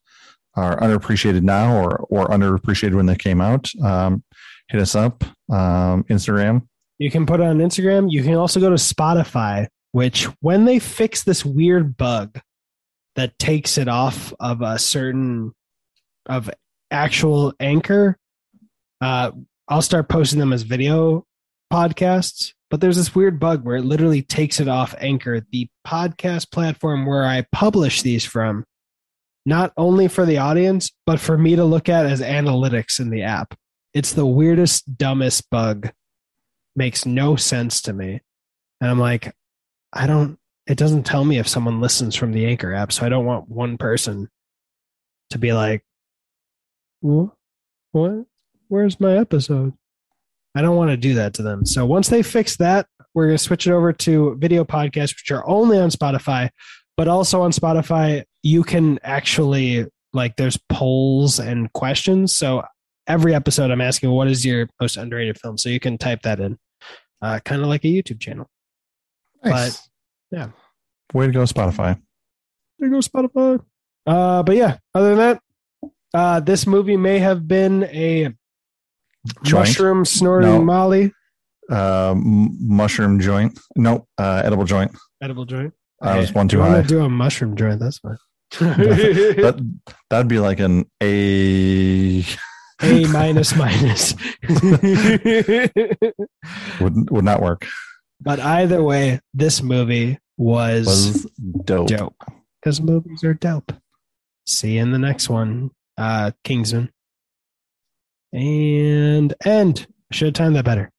are 0.59 0.79
underappreciated 0.81 1.43
now 1.43 1.77
or 1.77 2.07
or 2.11 2.29
underappreciated 2.29 2.95
when 2.95 3.07
they 3.07 3.17
came 3.17 3.41
out, 3.41 3.71
um, 3.83 4.23
hit 4.69 4.81
us 4.81 4.95
up. 4.95 5.25
Um, 5.51 6.05
Instagram. 6.05 6.67
You 6.99 7.11
can 7.11 7.27
put 7.27 7.41
it 7.41 7.45
on 7.45 7.59
Instagram. 7.59 8.11
You 8.11 8.23
can 8.23 8.35
also 8.35 8.61
go 8.61 8.71
to 8.71 8.77
Spotify, 8.77 9.69
which 9.93 10.25
when 10.41 10.65
they 10.65 10.79
fix 10.79 11.23
this 11.23 11.45
weird 11.45 11.97
bug 11.97 12.41
that 13.15 13.39
takes 13.39 13.79
it 13.79 13.89
off 13.89 14.33
of 14.41 14.61
a 14.63 14.79
certain 14.79 15.53
of 16.27 16.51
actual 16.91 17.55
anchor, 17.61 18.19
uh, 19.01 19.31
I'll 19.69 19.83
start 19.83 20.09
posting 20.09 20.39
them 20.39 20.53
as 20.53 20.63
video 20.63 21.25
podcasts. 21.73 22.53
But 22.71 22.81
there's 22.81 22.97
this 22.97 23.15
weird 23.15 23.41
bug 23.41 23.65
where 23.65 23.77
it 23.77 23.85
literally 23.85 24.23
takes 24.23 24.61
it 24.61 24.69
off 24.69 24.95
Anchor, 24.99 25.41
the 25.53 25.69
podcast 25.87 26.51
platform 26.51 27.07
where 27.07 27.25
I 27.25 27.47
publish 27.51 28.03
these 28.03 28.27
from, 28.27 28.65
not 29.49 29.73
only 29.79 30.09
for 30.09 30.27
the 30.27 30.37
audience, 30.37 30.93
but 31.07 31.19
for 31.19 31.39
me 31.39 31.57
to 31.57 31.65
look 31.65 31.89
at 31.89 32.05
as 32.05 32.21
analytics 32.21 33.01
in 33.01 33.09
the 33.09 33.23
app. 33.23 33.55
It's 33.95 34.13
the 34.13 34.27
weirdest, 34.27 34.99
dumbest 34.99 35.49
bug 35.49 35.91
makes 36.77 37.07
no 37.07 37.35
sense 37.35 37.81
to 37.83 37.95
me. 37.95 38.21
And 38.83 38.91
I'm 38.91 38.99
like, 38.99 39.35
I 39.91 40.07
don't, 40.07 40.39
it 40.67 40.77
doesn't 40.77 41.05
tell 41.05 41.25
me 41.25 41.39
if 41.39 41.49
someone 41.49 41.81
listens 41.81 42.15
from 42.15 42.33
the 42.33 42.45
Anchor 42.45 42.75
app. 42.75 42.93
So 42.93 43.07
I 43.07 43.09
don't 43.09 43.25
want 43.25 43.49
one 43.49 43.79
person 43.79 44.29
to 45.31 45.39
be 45.39 45.55
like, 45.55 45.83
what? 47.01 47.31
Where's 48.69 49.01
my 49.01 49.17
episode? 49.17 49.73
I 50.55 50.61
don't 50.61 50.77
want 50.77 50.91
to 50.91 50.97
do 50.99 51.15
that 51.15 51.33
to 51.35 51.43
them. 51.43 51.65
So 51.65 51.87
once 51.87 52.11
they 52.11 52.23
fix 52.23 52.59
that, 52.59 52.87
we're 53.15 53.29
going 53.29 53.39
to 53.39 53.43
switch 53.43 53.67
it 53.67 53.73
over 53.73 53.95
to 53.95 54.37
video 54.37 54.67
podcasts, 54.67 55.17
which 55.17 55.31
are 55.31 55.49
only 55.49 55.79
on 55.79 55.89
Spotify, 55.89 56.51
but 56.99 57.09
also 57.09 57.41
on 57.41 57.53
Spotify, 57.53 58.25
you 58.49 58.63
can 58.63 58.99
actually, 59.03 59.87
like, 60.13 60.37
there's 60.37 60.59
polls 60.71 61.39
and 61.39 61.71
questions. 61.75 62.35
So 62.35 62.63
every 63.07 63.35
episode, 63.35 63.71
I'm 63.71 63.81
asking, 63.81 64.11
what 64.11 64.29
is 64.29 64.45
your 64.45 64.69
most 64.81 64.97
underrated 64.97 65.39
film? 65.41 65.59
So 65.59 65.69
you 65.69 65.81
can 65.81 65.99
type 65.99 66.23
that 66.23 66.41
in, 66.41 66.59
uh, 67.21 67.41
kind 67.45 67.61
of 67.63 67.69
like 67.69 67.85
a 67.85 67.89
YouTube 67.89 68.21
channel. 68.21 68.47
Nice. 69.45 69.89
yeah. 70.31 70.49
Way 71.13 71.27
to 71.27 71.33
go, 71.33 71.43
Spotify. 71.45 72.01
There 72.79 72.91
goes 72.91 73.09
Spotify. 73.09 73.61
Uh, 74.07 74.43
but 74.43 74.57
yeah, 74.57 74.79
other 74.95 75.15
than 75.15 75.19
that, 75.19 75.43
uh, 76.15 76.41
this 76.41 76.67
movie 76.67 76.97
may 76.97 77.19
have 77.19 77.47
been 77.47 77.85
a 77.85 78.33
Joint? 79.45 79.67
mushroom 79.67 80.05
snorting 80.05 80.51
No. 80.51 80.63
Molly 80.63 81.13
Um, 81.71 82.57
mushroom 82.61 83.21
joint. 83.21 83.59
Nope. 83.77 84.07
Uh, 84.17 84.41
edible 84.45 84.65
joint. 84.65 84.91
edible 85.21 85.45
joint. 85.45 85.75
I 86.01 86.17
was 86.19 86.31
Okay, 86.31 86.39
one 86.39 86.49
too 86.49 86.59
you 86.59 86.63
high. 86.63 86.83
Do 86.83 87.05
a 87.05 87.09
mushroom 87.11 87.57
joint. 87.57 87.81
That's 87.81 87.99
fine. 87.99 88.17
That 88.51 89.63
that'd 90.11 90.29
be 90.29 90.39
like 90.39 90.61
an 90.61 90.85
A. 91.03 92.25
a 92.83 93.07
minus 93.09 93.55
minus. 93.57 94.15
would 96.81 97.11
would 97.11 97.25
not 97.25 97.43
work. 97.43 97.67
but 98.21 98.41
either 98.41 98.83
way, 98.83 99.21
this 99.35 99.63
movie 99.63 100.19
was, 100.37 100.87
Was 100.87 101.27
dope. 101.65 101.89
dope 101.89 102.25
because 102.61 102.81
movies 102.81 103.23
are 103.25 103.35
dope. 103.35 103.73
See 104.47 104.77
you 104.77 104.83
in 104.83 104.93
the 104.93 104.99
next 104.99 105.29
one, 105.29 105.71
uh, 105.99 106.31
Kingsman. 106.45 106.91
And 108.33 109.35
end. 109.45 109.87
Should 110.11 110.27
have 110.29 110.35
timed 110.35 110.57
that 110.57 110.65
better. 110.65 110.91